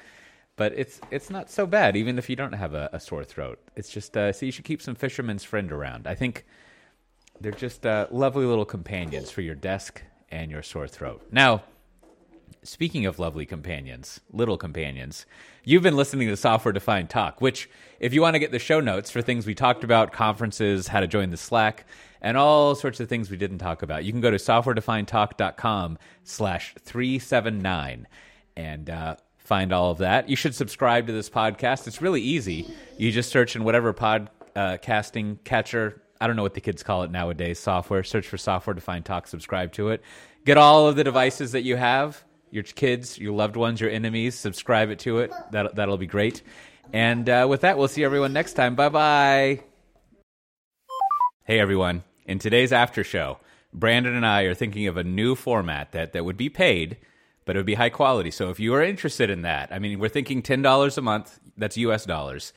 But 0.56 0.72
it's 0.76 1.00
it's 1.10 1.30
not 1.30 1.50
so 1.50 1.66
bad, 1.66 1.96
even 1.96 2.18
if 2.18 2.28
you 2.28 2.36
don't 2.36 2.52
have 2.52 2.74
a, 2.74 2.90
a 2.92 3.00
sore 3.00 3.24
throat. 3.24 3.58
It's 3.76 3.90
just 3.90 4.16
uh, 4.16 4.32
so 4.32 4.46
you 4.46 4.52
should 4.52 4.66
keep 4.66 4.82
some 4.82 4.94
fisherman's 4.94 5.44
friend 5.44 5.72
around. 5.72 6.06
I 6.06 6.14
think 6.14 6.44
they're 7.40 7.52
just 7.52 7.86
uh, 7.86 8.06
lovely 8.10 8.44
little 8.44 8.64
companions 8.66 9.30
for 9.30 9.40
your 9.40 9.54
desk 9.54 10.02
and 10.32 10.50
your 10.50 10.62
sore 10.62 10.88
throat. 10.88 11.22
Now, 11.30 11.62
speaking 12.64 13.06
of 13.06 13.18
lovely 13.18 13.46
companions, 13.46 14.20
little 14.32 14.56
companions, 14.56 15.26
you've 15.64 15.82
been 15.82 15.96
listening 15.96 16.28
to 16.28 16.36
Software 16.36 16.72
Defined 16.72 17.10
Talk, 17.10 17.40
which, 17.40 17.68
if 18.00 18.12
you 18.14 18.22
want 18.22 18.34
to 18.34 18.40
get 18.40 18.50
the 18.50 18.58
show 18.58 18.80
notes 18.80 19.10
for 19.10 19.22
things 19.22 19.46
we 19.46 19.54
talked 19.54 19.84
about, 19.84 20.12
conferences, 20.12 20.88
how 20.88 21.00
to 21.00 21.06
join 21.06 21.30
the 21.30 21.36
Slack, 21.36 21.86
and 22.20 22.36
all 22.36 22.74
sorts 22.74 23.00
of 23.00 23.08
things 23.08 23.30
we 23.30 23.36
didn't 23.36 23.58
talk 23.58 23.82
about, 23.82 24.04
you 24.04 24.12
can 24.12 24.20
go 24.20 24.30
to 24.30 24.36
softwaredefinedtalk.com 24.36 25.98
slash 26.24 26.74
379 26.80 28.08
and 28.56 28.90
uh, 28.90 29.16
find 29.38 29.72
all 29.72 29.90
of 29.90 29.98
that. 29.98 30.28
You 30.28 30.36
should 30.36 30.54
subscribe 30.54 31.06
to 31.08 31.12
this 31.12 31.28
podcast. 31.28 31.86
It's 31.86 32.00
really 32.00 32.22
easy. 32.22 32.68
You 32.96 33.10
just 33.10 33.30
search 33.30 33.56
in 33.56 33.64
whatever 33.64 33.92
podcasting 33.92 35.42
catcher 35.44 36.01
I 36.22 36.28
don't 36.28 36.36
know 36.36 36.44
what 36.44 36.54
the 36.54 36.60
kids 36.60 36.84
call 36.84 37.02
it 37.02 37.10
nowadays, 37.10 37.58
software. 37.58 38.04
Search 38.04 38.28
for 38.28 38.38
Software 38.38 38.74
Defined 38.74 39.04
Talk, 39.04 39.26
subscribe 39.26 39.72
to 39.72 39.88
it. 39.88 40.02
Get 40.44 40.56
all 40.56 40.86
of 40.86 40.94
the 40.94 41.02
devices 41.02 41.50
that 41.50 41.62
you 41.62 41.74
have, 41.74 42.22
your 42.52 42.62
kids, 42.62 43.18
your 43.18 43.32
loved 43.32 43.56
ones, 43.56 43.80
your 43.80 43.90
enemies, 43.90 44.36
subscribe 44.36 44.90
it 44.90 45.00
to 45.00 45.18
it. 45.18 45.32
That, 45.50 45.74
that'll 45.74 45.98
be 45.98 46.06
great. 46.06 46.42
And 46.92 47.28
uh, 47.28 47.48
with 47.50 47.62
that, 47.62 47.76
we'll 47.76 47.88
see 47.88 48.04
everyone 48.04 48.32
next 48.32 48.52
time. 48.52 48.76
Bye 48.76 48.88
bye. 48.88 49.60
Hey, 51.42 51.58
everyone. 51.58 52.04
In 52.24 52.38
today's 52.38 52.72
after 52.72 53.02
show, 53.02 53.38
Brandon 53.74 54.14
and 54.14 54.24
I 54.24 54.42
are 54.42 54.54
thinking 54.54 54.86
of 54.86 54.96
a 54.96 55.02
new 55.02 55.34
format 55.34 55.90
that, 55.90 56.12
that 56.12 56.24
would 56.24 56.36
be 56.36 56.48
paid, 56.48 56.98
but 57.44 57.56
it 57.56 57.58
would 57.58 57.66
be 57.66 57.74
high 57.74 57.90
quality. 57.90 58.30
So 58.30 58.48
if 58.48 58.60
you 58.60 58.74
are 58.74 58.82
interested 58.84 59.28
in 59.28 59.42
that, 59.42 59.72
I 59.72 59.80
mean, 59.80 59.98
we're 59.98 60.08
thinking 60.08 60.40
$10 60.40 60.98
a 60.98 61.00
month. 61.02 61.40
That's 61.56 61.76
US 61.78 62.04
dollars. 62.04 62.52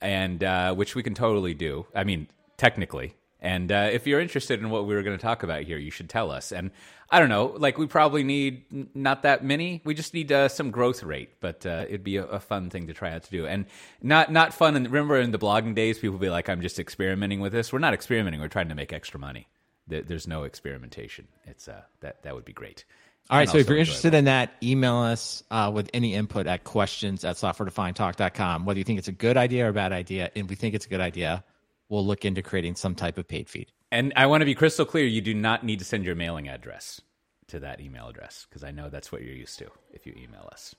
And 0.00 0.44
uh, 0.44 0.72
which 0.76 0.94
we 0.94 1.02
can 1.02 1.14
totally 1.14 1.54
do. 1.54 1.84
I 1.92 2.04
mean, 2.04 2.28
technically. 2.58 3.14
And 3.40 3.70
uh, 3.70 3.88
if 3.92 4.06
you're 4.06 4.20
interested 4.20 4.60
in 4.60 4.68
what 4.70 4.86
we 4.86 4.94
were 4.94 5.02
going 5.02 5.16
to 5.16 5.22
talk 5.22 5.44
about 5.44 5.62
here, 5.62 5.78
you 5.78 5.92
should 5.92 6.10
tell 6.10 6.32
us. 6.32 6.50
And 6.50 6.72
I 7.08 7.20
don't 7.20 7.28
know, 7.28 7.54
like 7.56 7.78
we 7.78 7.86
probably 7.86 8.24
need 8.24 8.64
n- 8.72 8.90
not 8.94 9.22
that 9.22 9.44
many. 9.44 9.80
We 9.84 9.94
just 9.94 10.12
need 10.12 10.32
uh, 10.32 10.48
some 10.48 10.72
growth 10.72 11.04
rate, 11.04 11.40
but 11.40 11.64
uh, 11.64 11.84
it'd 11.86 12.02
be 12.02 12.16
a, 12.16 12.24
a, 12.24 12.40
fun 12.40 12.68
thing 12.68 12.88
to 12.88 12.94
try 12.94 13.12
out 13.12 13.22
to 13.22 13.30
do. 13.30 13.46
And 13.46 13.66
not 14.02 14.32
not 14.32 14.52
fun. 14.52 14.74
And 14.74 14.86
remember, 14.86 15.20
in 15.20 15.30
the 15.30 15.38
blogging 15.38 15.76
days, 15.76 16.00
people 16.00 16.18
be 16.18 16.30
like, 16.30 16.48
"I'm 16.48 16.60
just 16.60 16.80
experimenting 16.80 17.38
with 17.38 17.52
this." 17.52 17.72
We're 17.72 17.78
not 17.78 17.94
experimenting. 17.94 18.40
We're 18.40 18.48
trying 18.48 18.70
to 18.70 18.74
make 18.74 18.92
extra 18.92 19.20
money. 19.20 19.46
There's 19.86 20.26
no 20.26 20.42
experimentation. 20.42 21.28
It's 21.46 21.68
uh, 21.68 21.82
that 22.00 22.22
that 22.24 22.34
would 22.34 22.44
be 22.44 22.52
great. 22.52 22.84
All 23.30 23.38
right. 23.38 23.48
So 23.48 23.58
if 23.58 23.68
you're 23.68 23.78
interested 23.78 24.14
in 24.14 24.24
that, 24.24 24.54
email 24.62 24.96
us 24.96 25.44
uh, 25.50 25.70
with 25.72 25.90
any 25.94 26.14
input 26.14 26.46
at 26.46 26.64
questions 26.64 27.24
at 27.24 27.36
softwaredefinedtalk.com, 27.36 28.64
whether 28.64 28.78
you 28.78 28.84
think 28.84 28.98
it's 28.98 29.08
a 29.08 29.12
good 29.12 29.36
idea 29.36 29.66
or 29.66 29.68
a 29.68 29.72
bad 29.72 29.92
idea. 29.92 30.30
And 30.34 30.48
we 30.48 30.56
think 30.56 30.74
it's 30.74 30.86
a 30.86 30.88
good 30.88 31.00
idea 31.00 31.44
we'll 31.88 32.06
look 32.06 32.24
into 32.24 32.42
creating 32.42 32.74
some 32.74 32.94
type 32.94 33.18
of 33.18 33.28
paid 33.28 33.48
feed. 33.48 33.72
And 33.90 34.12
I 34.16 34.26
want 34.26 34.42
to 34.42 34.44
be 34.44 34.54
crystal 34.54 34.84
clear 34.84 35.06
you 35.06 35.20
do 35.20 35.34
not 35.34 35.64
need 35.64 35.78
to 35.78 35.84
send 35.84 36.04
your 36.04 36.14
mailing 36.14 36.48
address 36.48 37.00
to 37.48 37.60
that 37.60 37.80
email 37.80 38.08
address 38.08 38.46
because 38.48 38.62
I 38.62 38.70
know 38.70 38.90
that's 38.90 39.10
what 39.10 39.22
you're 39.22 39.34
used 39.34 39.58
to 39.60 39.70
if 39.92 40.06
you 40.06 40.14
email 40.16 40.48
us. 40.52 40.74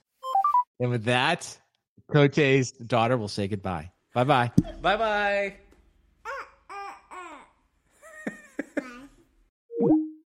And 0.80 0.92
with 0.92 1.06
that, 1.06 1.58
Cote's 2.12 2.72
daughter 2.72 3.18
will 3.18 3.28
say 3.28 3.48
goodbye. 3.48 3.92
Bye 4.14 4.24
bye. 4.24 4.52
Bye 4.82 4.98
bye. 4.98 5.56